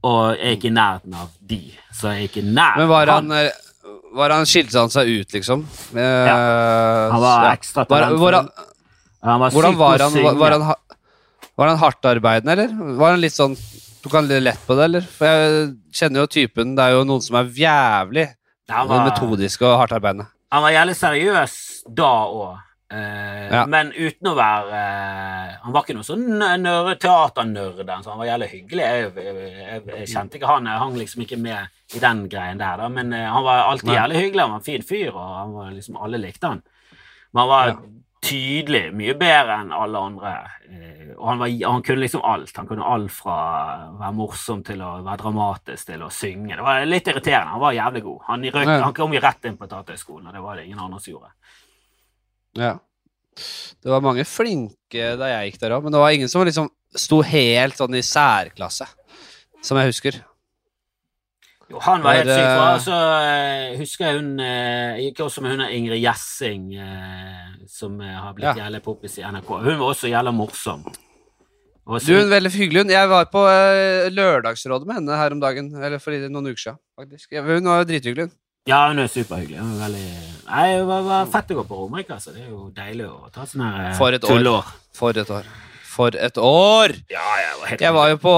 og 0.00 0.36
jeg 0.36 0.46
er 0.48 0.56
ikke 0.56 0.70
i 0.70 0.74
nærheten 0.76 1.18
av 1.18 1.28
de. 1.52 1.60
Så 1.92 2.12
jeg 2.12 2.24
er 2.24 2.30
ikke 2.30 2.44
nær 2.46 2.80
Men 2.80 2.90
var 2.90 3.12
han, 3.12 3.30
han 3.30 3.46
eh, 3.46 3.70
var 4.16 4.34
han 4.34 4.48
skilte 4.48 4.80
han 4.80 4.92
seg 4.92 5.08
ut, 5.08 5.34
liksom? 5.34 5.64
Ja. 5.96 6.36
Han 7.12 7.22
var 7.22 7.48
ekstra 7.52 7.84
talentfull. 7.88 8.20
Hvordan, 8.22 8.50
hvordan 9.54 9.78
var 9.78 10.04
han? 10.04 10.18
Var, 10.40 10.56
han, 10.56 10.74
var 11.56 11.72
han 11.72 11.80
hardtarbeidende, 11.80 12.56
eller? 12.56 12.98
Var 12.98 13.16
han 13.16 13.22
litt 13.22 13.36
sånn 13.36 13.56
Tok 14.02 14.16
han 14.18 14.26
litt 14.26 14.42
lett 14.42 14.62
på 14.66 14.74
det, 14.74 14.86
eller? 14.88 15.04
For 15.06 15.30
jeg 15.30 15.66
kjenner 15.94 16.24
jo 16.24 16.30
typen 16.34 16.72
Det 16.74 16.82
er 16.82 16.96
jo 16.96 17.04
noen 17.06 17.22
som 17.22 17.36
er 17.38 17.52
jævlig 17.54 18.24
ja, 18.26 18.82
var, 18.88 19.04
metodiske 19.06 19.66
og 19.66 19.76
hardtarbeidende. 19.78 20.26
Han 20.52 20.64
var 20.64 20.74
jævlig 20.74 20.96
seriøs 20.98 21.54
da 21.86 22.10
òg. 22.26 22.56
Uh, 22.92 23.48
ja. 23.48 23.62
Men 23.70 23.88
uten 23.96 24.28
å 24.28 24.34
være 24.36 24.68
uh, 24.76 25.52
Han 25.62 25.72
var 25.72 25.84
ikke 25.86 25.94
noe 25.96 26.04
sånn 26.04 26.42
teaternerd. 27.00 27.80
Så 28.04 28.12
han 28.12 28.20
var 28.20 28.28
jævlig 28.28 28.50
hyggelig. 28.50 28.84
Jeg, 28.84 29.06
jeg, 29.16 29.46
jeg, 29.62 29.86
jeg, 29.94 30.10
kjente 30.12 30.36
ikke 30.38 30.50
han, 30.50 30.68
jeg 30.68 30.82
hang 30.82 30.98
liksom 30.98 31.24
ikke 31.24 31.40
med 31.40 31.96
i 31.96 32.02
den 32.02 32.26
greien 32.32 32.60
der, 32.60 32.82
da. 32.82 32.90
Men 32.92 33.14
uh, 33.16 33.24
han 33.32 33.46
var 33.46 33.64
alltid 33.70 33.94
jævlig 33.96 34.20
hyggelig. 34.26 34.44
Han 34.44 34.54
var 34.56 34.60
en 34.60 34.68
fin 34.68 34.84
fyr, 34.84 35.08
og 35.14 35.34
han 35.38 35.56
var 35.56 35.72
liksom, 35.72 35.98
alle 36.04 36.20
likte 36.20 36.52
han. 36.52 36.62
Men 37.32 37.40
han 37.40 37.50
var 37.54 37.70
ja. 37.70 37.78
tydelig 38.28 38.84
mye 38.98 39.16
bedre 39.22 39.58
enn 39.62 39.72
alle 39.76 40.04
andre. 40.10 40.34
og 41.16 41.26
han, 41.30 41.40
var, 41.40 41.56
han, 41.64 41.86
kunne 41.88 42.04
liksom 42.04 42.26
alt. 42.28 42.52
Han 42.60 42.68
kunne 42.68 42.92
alt 42.92 43.16
fra 43.16 43.38
å 43.88 43.98
være 44.02 44.18
morsom 44.20 44.60
til 44.68 44.84
å 44.84 44.98
være 45.00 45.22
dramatisk 45.24 45.94
til 45.94 46.04
å 46.04 46.12
synge. 46.12 46.58
Det 46.58 46.68
var 46.68 46.84
litt 46.84 47.08
irriterende. 47.08 47.54
Han 47.54 47.64
var 47.64 47.78
jævlig 47.78 48.04
god. 48.10 48.24
Han, 48.28 48.48
røk, 48.52 48.68
ja. 48.68 48.80
han 48.84 49.00
kom 49.00 49.16
jo 49.16 49.24
rett 49.24 49.48
inn 49.48 49.56
på 49.60 49.70
Tatøyskolen, 49.72 50.28
og 50.28 50.36
det 50.36 50.44
var 50.44 50.60
det 50.60 50.68
ingen 50.68 50.84
andre 50.84 51.00
som 51.00 51.16
gjorde. 51.16 51.32
Ja. 52.58 52.76
Det 53.82 53.88
var 53.88 54.04
mange 54.04 54.24
flinke 54.28 55.14
da 55.18 55.30
jeg 55.30 55.52
gikk 55.52 55.62
der 55.62 55.76
òg, 55.76 55.86
men 55.86 55.94
det 55.94 56.02
var 56.02 56.12
ingen 56.12 56.30
som 56.30 56.44
liksom 56.44 56.68
sto 56.92 57.22
helt 57.24 57.78
sånn 57.78 57.96
i 57.96 58.04
særklasse, 58.04 58.86
som 59.64 59.80
jeg 59.80 59.92
husker. 59.92 60.18
Jo, 61.72 61.80
han 61.86 62.02
var 62.04 62.18
helt 62.18 62.28
syk. 62.28 62.42
Så 62.44 62.64
altså, 62.66 62.96
husker 63.80 64.04
jeg 64.04 64.18
hun 64.18 64.42
eh, 64.44 64.98
Jeg 64.98 65.06
gikk 65.06 65.22
også 65.24 65.40
med 65.40 65.54
hun 65.54 65.62
Ingrid 65.72 66.02
Gjessing, 66.02 66.66
eh, 66.76 67.46
som 67.70 67.96
har 68.02 68.34
blitt 68.36 68.50
ja. 68.50 68.66
jævlig 68.66 68.82
poppis 68.84 69.16
i 69.22 69.24
NRK. 69.24 69.48
Hun 69.48 69.80
var 69.80 69.86
også 69.86 70.12
jævla 70.12 70.34
morsom. 70.36 70.84
Også, 71.82 72.12
du, 72.12 72.28
veldig 72.30 72.52
hyggelig. 72.54 72.84
Jeg 72.92 73.08
var 73.10 73.24
på 73.32 73.40
Lørdagsrådet 74.12 74.86
med 74.86 75.00
henne 75.00 75.16
her 75.18 75.34
om 75.34 75.40
dagen. 75.42 75.72
Eller 75.80 75.98
for 76.02 76.14
noen 76.28 76.52
uker 76.52 76.60
siden, 76.66 76.78
faktisk. 77.00 77.32
Hun 77.40 77.72
var 77.72 77.88
drithyggelig. 77.88 78.28
Ja, 78.70 78.84
hun 78.92 79.02
er 79.02 79.10
superhyggelig. 79.10 79.58
Hun 79.58 79.74
er 79.74 79.80
veldig... 79.88 80.08
Nei, 80.46 80.66
det 80.76 80.86
var, 80.86 81.02
var 81.08 81.30
fett 81.32 81.50
å 81.50 81.58
gå 81.58 81.64
på 81.66 81.78
Romerike. 81.80 82.14
Altså. 82.14 82.30
Det 82.34 82.44
er 82.44 82.52
jo 82.52 82.68
deilig 82.76 83.08
å 83.08 83.30
ta 83.34 83.46
sånn 83.48 83.64
her 83.66 83.88
eh, 83.88 83.96
For 83.98 84.14
et 84.14 84.26
år. 84.28 84.68
For 84.94 85.18
et 85.18 85.32
år. 85.34 85.48
For 85.92 86.14
et 86.28 86.38
år! 86.38 86.94
Ja, 87.10 87.26
jeg, 87.40 87.56
var 87.58 87.72
helt 87.72 87.82
jeg 87.84 87.96
var 87.98 88.12
jo 88.12 88.20
på 88.22 88.36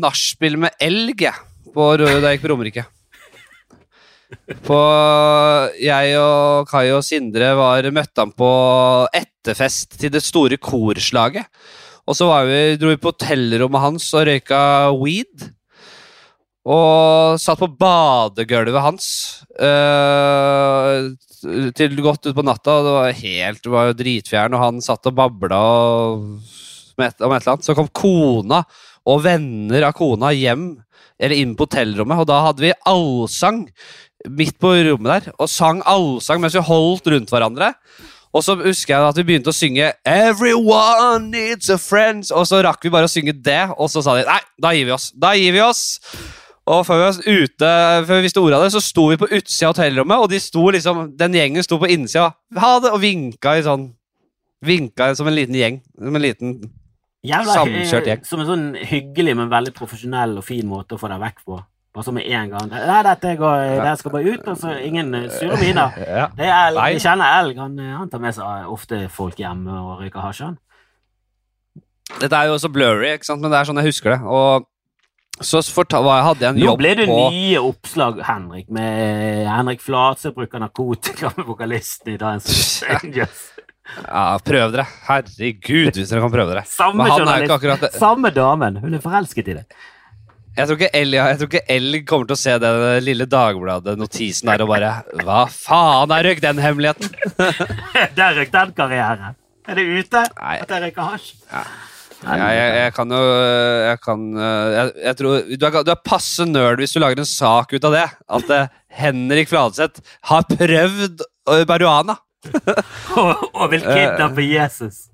nachspiel 0.00 0.58
med 0.66 0.74
elg, 0.82 1.22
jeg, 1.24 2.18
da 2.20 2.32
jeg 2.32 2.36
gikk 2.36 2.44
på 2.44 2.52
Romerike. 2.52 2.84
På 4.66 4.76
Jeg 5.78 6.16
og 6.18 6.66
Kai 6.66 6.88
og 6.90 7.04
Sindre 7.06 7.52
var 7.54 7.86
møtte 7.94 8.24
han 8.24 8.32
på 8.34 8.48
etterfest 9.14 9.94
til 10.00 10.10
det 10.10 10.24
store 10.26 10.58
korslaget. 10.58 11.46
Og 12.10 12.18
så 12.18 12.26
vi, 12.48 12.58
dro 12.80 12.90
vi 12.90 12.98
på 13.00 13.12
hotellrommet 13.14 13.84
hans 13.84 14.08
og 14.18 14.26
røyka 14.26 14.64
weed. 14.98 15.46
Og 16.64 17.36
satt 17.42 17.60
på 17.60 17.68
badegulvet 17.76 18.80
hans 18.80 19.08
uh, 19.60 21.12
til 21.76 21.98
godt 22.00 22.30
utpå 22.30 22.44
natta. 22.46 22.78
Og 22.78 22.86
det 22.86 22.94
var 22.96 23.18
helt, 23.20 23.60
det 23.64 23.74
var 23.74 23.90
jo 23.90 23.98
dritfjern, 23.98 24.56
og 24.56 24.64
han 24.64 24.80
satt 24.84 25.10
og 25.10 25.18
babla 25.18 25.60
om 25.60 27.04
et, 27.04 27.20
eller 27.20 27.36
annet. 27.36 27.66
Så 27.66 27.76
kom 27.76 27.90
kona 27.92 28.62
og 29.04 29.20
venner 29.26 29.84
av 29.90 29.92
kona 29.98 30.32
hjem, 30.32 30.70
eller 31.20 31.36
inn 31.36 31.52
på 31.56 31.66
hotellrommet, 31.68 32.22
og 32.22 32.28
da 32.30 32.40
hadde 32.46 32.64
vi 32.64 32.72
allsang 32.88 33.66
midt 34.32 34.56
på 34.62 34.72
rommet 34.86 35.10
der, 35.10 35.34
og 35.36 35.50
sang 35.52 35.82
allsang 35.84 36.40
mens 36.40 36.56
vi 36.56 36.64
holdt 36.64 37.10
rundt 37.12 37.32
hverandre. 37.32 37.74
Og 38.34 38.42
så 38.42 38.56
husker 38.58 38.96
jeg 38.96 39.10
at 39.12 39.18
vi 39.20 39.26
begynte 39.28 39.52
å 39.52 39.54
synge 39.54 39.92
'Everyone 40.02 41.28
needs 41.30 41.68
a 41.70 41.76
friend', 41.78 42.32
og 42.34 42.48
så 42.48 42.64
rakk 42.64 42.82
vi 42.82 42.90
bare 42.90 43.06
å 43.06 43.12
synge 43.12 43.36
det, 43.36 43.68
og 43.76 43.92
så 43.92 44.02
sa 44.02 44.16
de 44.16 44.24
'nei, 44.24 44.40
da 44.58 44.72
gir 44.72 44.88
vi 44.88 44.96
oss'. 44.96 45.12
Da 45.14 45.34
gir 45.36 45.52
vi 45.52 45.60
oss. 45.60 46.00
Og 46.64 46.86
før 46.86 46.96
vi 46.96 47.04
var 47.04 47.42
ute, 47.42 47.72
før 48.08 48.16
vi 48.16 48.24
visste 48.24 48.40
ordet 48.40 48.56
av 48.56 48.64
det, 48.64 48.70
så 48.72 48.80
sto 48.80 49.10
vi 49.10 49.18
på 49.20 49.28
utsida 49.28 49.68
av 49.68 49.74
hotellrommet, 49.74 50.22
og 50.22 50.30
de 50.32 50.40
sto 50.40 50.62
liksom, 50.72 51.10
den 51.18 51.36
gjengen 51.36 51.66
sto 51.66 51.76
på 51.80 51.90
innsida 51.92 52.30
ha 52.60 52.72
det, 52.80 52.92
og 52.94 53.02
vinka 53.04 53.58
i 53.58 53.66
sånn 53.66 53.90
Vinka 54.64 55.10
som 55.12 55.28
en 55.28 55.34
liten 55.36 55.56
gjeng. 55.58 55.74
Som 55.98 56.16
en 56.16 56.22
liten 56.24 56.56
Jævla, 57.24 57.52
samkjørt 57.56 58.08
gjeng. 58.08 58.24
Som 58.24 58.40
en 58.40 58.48
sånn 58.48 58.64
hyggelig, 58.80 59.34
men 59.36 59.50
veldig 59.52 59.74
profesjonell 59.76 60.38
og 60.40 60.44
fin 60.46 60.64
måte 60.68 60.96
å 60.96 61.00
få 61.00 61.08
deg 61.12 61.20
vekk 61.20 61.44
på. 61.44 61.58
Bare 61.94 62.06
som 62.06 62.16
med 62.16 62.26
en 62.26 62.50
gang. 62.50 62.72
Nei, 62.72 63.00
dette 63.06 63.36
går, 63.38 63.64
det 63.84 63.92
skal 64.00 64.12
bare 64.16 64.32
ut, 64.34 64.48
og 64.50 64.58
så 64.58 64.72
ingen 64.82 65.14
eh, 65.14 65.28
sure 65.30 65.60
miner. 65.60 65.94
Ja. 66.18 66.26
Det 66.34 66.48
er 66.48 66.54
elg, 66.72 66.80
Vi 66.96 67.04
kjenner 67.04 67.38
elg. 67.38 67.60
Han, 67.60 67.78
eh, 67.78 67.94
han, 67.94 68.10
tar 68.10 68.22
med 68.24 68.34
seg 68.36 68.72
ofte 68.74 69.04
folk 69.14 69.38
hjemme 69.38 69.76
og 69.78 70.02
røyker 70.02 70.24
hasj, 70.24 70.48
han. 70.48 70.58
Dette 72.18 72.36
er 72.36 72.50
jo 72.50 72.58
også 72.58 72.70
blurry, 72.72 73.14
ikke 73.14 73.28
sant? 73.28 73.44
men 73.44 73.52
det 73.52 73.60
er 73.60 73.68
sånn 73.68 73.80
jeg 73.80 73.92
husker 73.92 74.16
det. 74.16 74.20
Og 74.26 74.66
så 75.40 75.58
hadde 75.58 76.44
jeg 76.44 76.52
en 76.52 76.60
jobb 76.62 76.68
på 76.68 76.70
Nå 76.70 76.76
ble 76.78 76.92
det 77.00 77.06
på... 77.10 77.16
nye 77.34 77.58
oppslag, 77.58 78.20
Henrik, 78.28 78.68
med 78.70 79.48
Henrik 79.50 79.82
Flatse 79.82 80.30
bruker 80.36 80.62
narkotika 80.62 81.32
med 81.36 81.48
vokalisten 81.48 82.14
i 82.14 82.20
Dance 82.20 82.86
Angels. 83.00 83.50
Ja, 84.04 84.38
prøv 84.44 84.72
dere. 84.72 84.86
Herregud, 85.08 85.96
hvis 85.96 86.08
dere 86.10 86.22
kan 86.24 86.32
prøve 86.32 86.54
dere. 86.54 86.64
Samme 86.68 87.08
akkurat... 87.08 87.84
samme 87.98 88.30
damen. 88.34 88.78
Hun 88.82 88.96
er 88.96 89.02
forelsket 89.04 89.50
i 89.52 89.58
det. 89.60 89.64
Jeg 90.54 90.70
tror, 90.70 90.82
Elg, 90.94 91.16
jeg 91.18 91.38
tror 91.38 91.48
ikke 91.50 91.74
Elg 91.74 92.04
kommer 92.06 92.28
til 92.30 92.36
å 92.36 92.38
se 92.38 92.52
den 92.62 92.82
lille 93.02 93.26
Dagbladet-notisen 93.26 94.52
der 94.52 94.62
og 94.62 94.68
bare 94.70 94.90
Hva 95.24 95.40
faen, 95.50 96.12
der 96.12 96.28
røk 96.28 96.42
den 96.44 96.60
hemmeligheten! 96.62 97.10
der 98.20 98.38
røk 98.38 98.52
den 98.54 98.76
karrieren. 98.76 99.34
Er 99.66 99.80
det 99.80 99.86
ute 99.88 100.22
Nei. 100.36 100.54
at 100.62 100.70
jeg 100.70 100.84
røyker 100.84 101.10
hasj? 101.10 101.34
Ja. 101.50 101.64
Ja, 102.24 102.48
jeg, 102.56 102.68
jeg, 102.80 102.92
kan 102.96 103.10
jo 103.12 103.22
Jeg 103.84 103.98
kan 104.00 104.22
jeg, 104.38 104.92
jeg 105.04 105.16
tror, 105.18 105.40
du, 105.44 105.66
er, 105.68 105.78
du 105.84 105.90
er 105.92 106.04
passe 106.08 106.46
nerd 106.48 106.80
hvis 106.80 106.96
du 106.96 107.00
lager 107.02 107.20
en 107.20 107.28
sak 107.28 107.74
ut 107.76 107.88
av 107.90 107.96
det. 107.96 108.06
At 108.38 108.52
uh, 108.52 108.70
Henrik 109.00 109.50
Fladseth 109.52 110.00
har 110.30 110.46
prøvd 110.48 111.24
uh, 111.50 111.64
marihuana. 111.68 112.18
og, 113.20 113.44
og 113.54 113.70
vil 113.72 113.84
kidnappe 113.84 114.44
Jesus. 114.48 115.06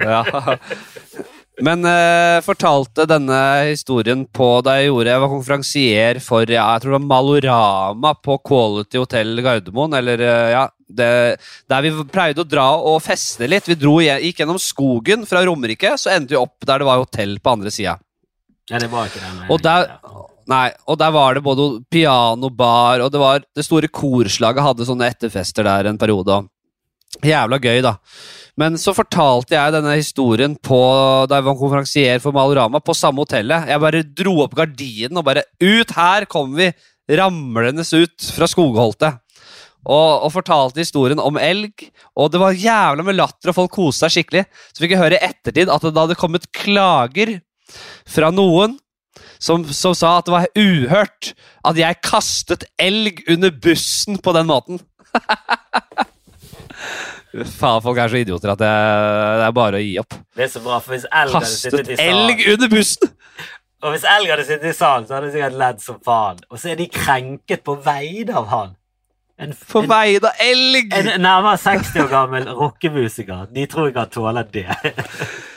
ja. 0.00 0.24
Men 1.64 1.84
uh, 1.84 2.40
fortalte 2.44 3.04
denne 3.08 3.38
historien 3.68 4.24
på 4.32 4.48
da 4.64 4.78
jeg 4.78 4.90
gjorde 4.90 5.12
Jeg 5.12 5.22
var 5.22 5.32
konferansier 5.32 6.20
for 6.24 6.48
ja, 6.48 6.64
jeg 6.74 6.82
tror 6.82 6.94
det 6.94 6.98
var 6.98 7.08
Malorama 7.10 8.12
på 8.16 8.38
Quality 8.48 9.00
Hotel 9.00 9.42
Gardermoen. 9.44 9.96
Eller 9.98 10.24
uh, 10.24 10.50
ja, 10.54 10.64
det, 10.88 11.10
der 11.70 11.84
vi 11.84 11.92
pleide 12.12 12.44
å 12.44 12.48
dra 12.48 12.68
og 12.78 13.02
feste 13.04 13.48
litt. 13.50 13.68
Vi 13.68 13.78
dro, 13.78 13.98
gikk 14.00 14.42
gjennom 14.42 14.60
skogen 14.62 15.26
fra 15.28 15.44
Romerike, 15.46 15.96
så 16.00 16.14
endte 16.14 16.36
vi 16.36 16.40
opp 16.40 16.58
der 16.66 16.82
det 16.82 16.88
var 16.88 17.02
hotell 17.02 17.36
på 17.42 17.54
andre 17.58 17.74
sida. 17.74 17.98
Ja, 18.70 18.78
det 18.78 18.90
var 18.92 19.10
ikke 19.10 19.22
den. 19.22 19.42
Og 19.50 19.60
der, 19.64 19.88
nei, 20.50 20.68
og 20.86 20.98
der 21.00 21.12
var 21.14 21.36
det 21.36 21.42
både 21.44 21.68
pianobar, 21.90 23.02
og 23.02 23.12
det 23.12 23.20
var 23.22 23.42
det 23.44 23.66
store 23.66 23.90
korslaget 23.90 24.62
hadde 24.64 24.86
sånne 24.86 25.10
etterfester 25.10 25.66
der 25.66 25.90
en 25.90 25.98
periode. 26.00 26.44
Jævla 27.18 27.58
gøy, 27.58 27.80
da. 27.84 27.96
Men 28.60 28.76
så 28.78 28.92
fortalte 28.94 29.56
jeg 29.56 29.74
denne 29.74 29.96
historien 29.98 30.54
på, 30.54 30.78
da 31.28 31.40
jeg 31.40 31.46
var 31.48 31.58
konferansier 31.58 32.22
for 32.22 32.36
Malorama, 32.36 32.80
på 32.84 32.94
samme 32.96 33.24
hotellet. 33.24 33.66
Jeg 33.70 33.82
bare 33.82 34.04
dro 34.22 34.36
opp 34.44 34.54
gardinen 34.58 35.18
og 35.18 35.26
bare 35.26 35.46
Ut 35.58 35.96
her 35.96 36.28
kommer 36.30 36.64
vi! 36.64 36.70
Ramlende 37.10 37.82
ut 37.82 38.26
fra 38.36 38.46
skogholtet. 38.46 39.18
Og, 39.80 40.26
og, 40.26 40.28
fortalte 40.30 40.82
historien 40.82 41.18
om 41.18 41.40
elg. 41.40 41.88
Og 42.14 42.30
det 42.30 42.38
var 42.42 42.54
jævla 42.54 43.02
med 43.02 43.16
latter, 43.18 43.50
og 43.50 43.56
folk 43.56 43.72
koste 43.74 44.06
seg 44.06 44.20
skikkelig. 44.20 44.44
Så 44.70 44.84
fikk 44.84 44.94
jeg 44.94 45.02
høre 45.02 45.18
i 45.18 45.24
ettertid 45.30 45.72
at 45.72 45.86
det 45.88 45.96
hadde 45.96 46.18
kommet 46.20 46.46
klager 46.54 47.40
fra 48.06 48.30
noen 48.34 48.76
som, 49.40 49.64
som, 49.72 49.96
sa 49.96 50.18
at 50.18 50.28
det 50.28 50.34
var 50.34 50.48
uhørt 50.58 51.32
at 51.66 51.80
jeg 51.80 52.00
kastet 52.04 52.68
elg 52.80 53.24
under 53.30 53.50
bussen 53.64 54.20
på 54.22 54.36
den 54.36 54.50
måten. 54.52 54.82
Faen, 57.30 57.78
folk 57.84 57.98
er 58.02 58.10
så 58.10 58.18
idioter 58.18 58.50
at 58.56 58.58
det, 58.58 58.70
det, 59.38 59.46
er 59.46 59.54
bare 59.54 59.78
å 59.78 59.84
gi 59.84 59.94
opp. 60.02 60.16
Det 60.34 60.48
er 60.48 60.50
så 60.50 60.62
bra, 60.64 60.80
for 60.82 60.96
hvis 60.96 61.06
elg 61.06 61.36
hadde 61.38 61.50
sittet 61.52 61.92
i 61.94 61.98
salen 62.00 62.32
elg 62.32 62.42
under 62.54 62.72
bussen! 62.72 63.12
Og 63.80 63.94
hvis 63.94 64.04
elg 64.04 64.32
hadde 64.32 64.44
sittet 64.48 64.72
i 64.72 64.76
salen, 64.76 65.06
så 65.06 65.16
hadde 65.16 65.30
de 65.30 65.36
sikkert 65.38 65.60
ledd 65.60 65.78
som 65.84 66.00
faen. 66.04 66.42
Og 66.50 66.60
så 66.60 66.72
er 66.72 66.80
de 66.80 66.88
krenket 66.92 67.62
på 67.64 67.78
vegne 67.84 68.34
av 68.36 68.50
han. 68.50 68.74
En, 69.40 69.54
på 69.70 69.84
vegne 69.88 70.28
av 70.28 70.42
elg! 70.44 70.90
En 70.98 71.12
nærmere 71.22 71.60
60 71.62 72.02
år 72.02 72.10
gammel 72.10 72.50
rockemusiker. 72.58 73.46
De 73.54 73.64
tror 73.70 73.88
ikke 73.88 74.04
han 74.04 74.12
tåler 74.12 74.50
det. 74.52 74.66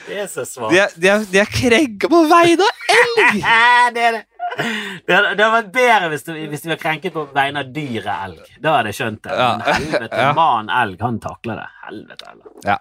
Det 0.04 0.18
er 0.20 0.28
så 0.28 0.44
svakt. 0.46 0.74
De 0.76 1.08
de 1.08 1.12
de 1.32 1.40
er 1.40 1.50
krenka 1.50 2.10
på 2.12 2.22
vegne 2.30 2.68
av 2.68 2.96
elg! 3.00 3.44
det 3.96 4.04
er 4.04 4.18
det. 4.20 4.24
Det 5.08 5.16
hadde, 5.18 5.48
vært 5.56 5.72
bedre 5.76 6.12
hvis 6.14 6.24
du, 6.28 6.32
hvis 6.52 6.64
du 6.64 6.70
var 6.72 6.80
krenket 6.82 7.16
på 7.16 7.26
vegne 7.36 7.64
av 7.64 7.74
dyret 7.76 8.14
elg. 8.14 8.54
Da 8.64 8.78
hadde 8.78 8.94
jeg 8.94 9.00
skjønt 9.02 9.24
det. 9.26 9.34
Men 9.40 9.66
helvete, 9.68 10.22
ja. 10.22 10.30
man 10.38 10.72
elg, 10.84 11.02
han 11.04 11.20
takler 11.24 11.60
det. 11.60 11.68
Helvete 11.88 12.30
heller. 12.30 12.54
Ja. 12.68 12.78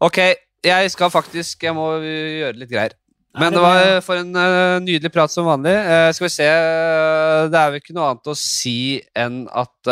Ok, 0.00 0.18
jeg 0.64 0.90
skal 0.92 1.12
faktisk 1.12 1.64
Jeg 1.64 1.76
må 1.76 1.90
gjøre 2.00 2.56
litt 2.56 2.72
greier. 2.72 2.96
Men 3.38 3.54
det 3.54 3.60
var 3.62 4.00
for 4.02 4.18
en 4.18 4.34
uh, 4.34 4.80
nydelig 4.82 5.12
prat 5.14 5.30
som 5.30 5.46
vanlig. 5.46 5.70
Uh, 5.70 6.08
skal 6.16 6.26
vi 6.26 6.32
se 6.34 6.48
uh, 6.50 7.46
Det 7.52 7.60
er 7.60 7.68
vel 7.70 7.78
ikke 7.78 7.94
noe 7.94 8.08
annet 8.10 8.30
å 8.32 8.34
si 8.38 8.98
enn 9.14 9.44
at 9.46 9.90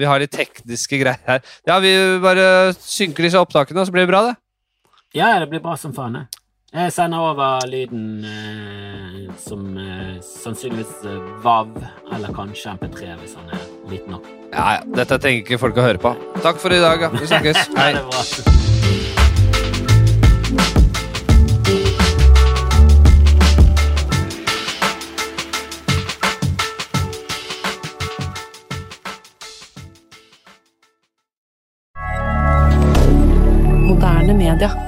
vi 0.00 0.08
har 0.08 0.20
litt 0.20 0.34
tekniske 0.34 0.98
greier 1.00 1.22
her. 1.28 1.44
Ja, 1.68 1.78
vi 1.82 1.92
bare 2.22 2.74
synker 2.82 3.26
disse 3.26 3.40
opptakene, 3.40 3.82
og 3.82 3.88
så 3.88 3.94
blir 3.94 4.04
det 4.04 4.10
bra, 4.10 4.24
det. 4.26 4.34
Ja, 5.16 5.30
det 5.40 5.48
blir 5.52 5.62
bra 5.64 5.76
som 5.80 5.94
faen. 5.96 6.26
Jeg 6.74 6.92
sender 6.92 7.18
over 7.18 7.66
lyden 7.66 8.24
eh, 8.28 9.34
som 9.40 9.78
eh, 9.80 10.18
sannsynligvis 10.20 11.00
eh, 11.08 11.16
VAV, 11.44 11.70
eller 12.12 12.28
kanskje 12.36 12.74
MP3 12.76 13.14
hvis 13.22 13.34
han 13.40 13.48
er 13.56 13.62
liten 13.88 14.12
nok. 14.12 14.28
Ja, 14.52 14.76
ja. 14.76 14.82
Dette 15.00 15.16
trenger 15.16 15.40
ikke 15.46 15.62
folk 15.64 15.80
å 15.80 15.86
høre 15.88 16.00
på. 16.02 16.12
Takk 16.44 16.60
for 16.60 16.68
i 16.76 16.82
dag. 16.84 17.00
Ja. 17.00 17.08
Vi 17.16 17.24
snakkes. 17.32 17.56
Hei. 17.72 17.92
det 17.96 18.04
er 18.04 18.12
bra. 34.68 34.87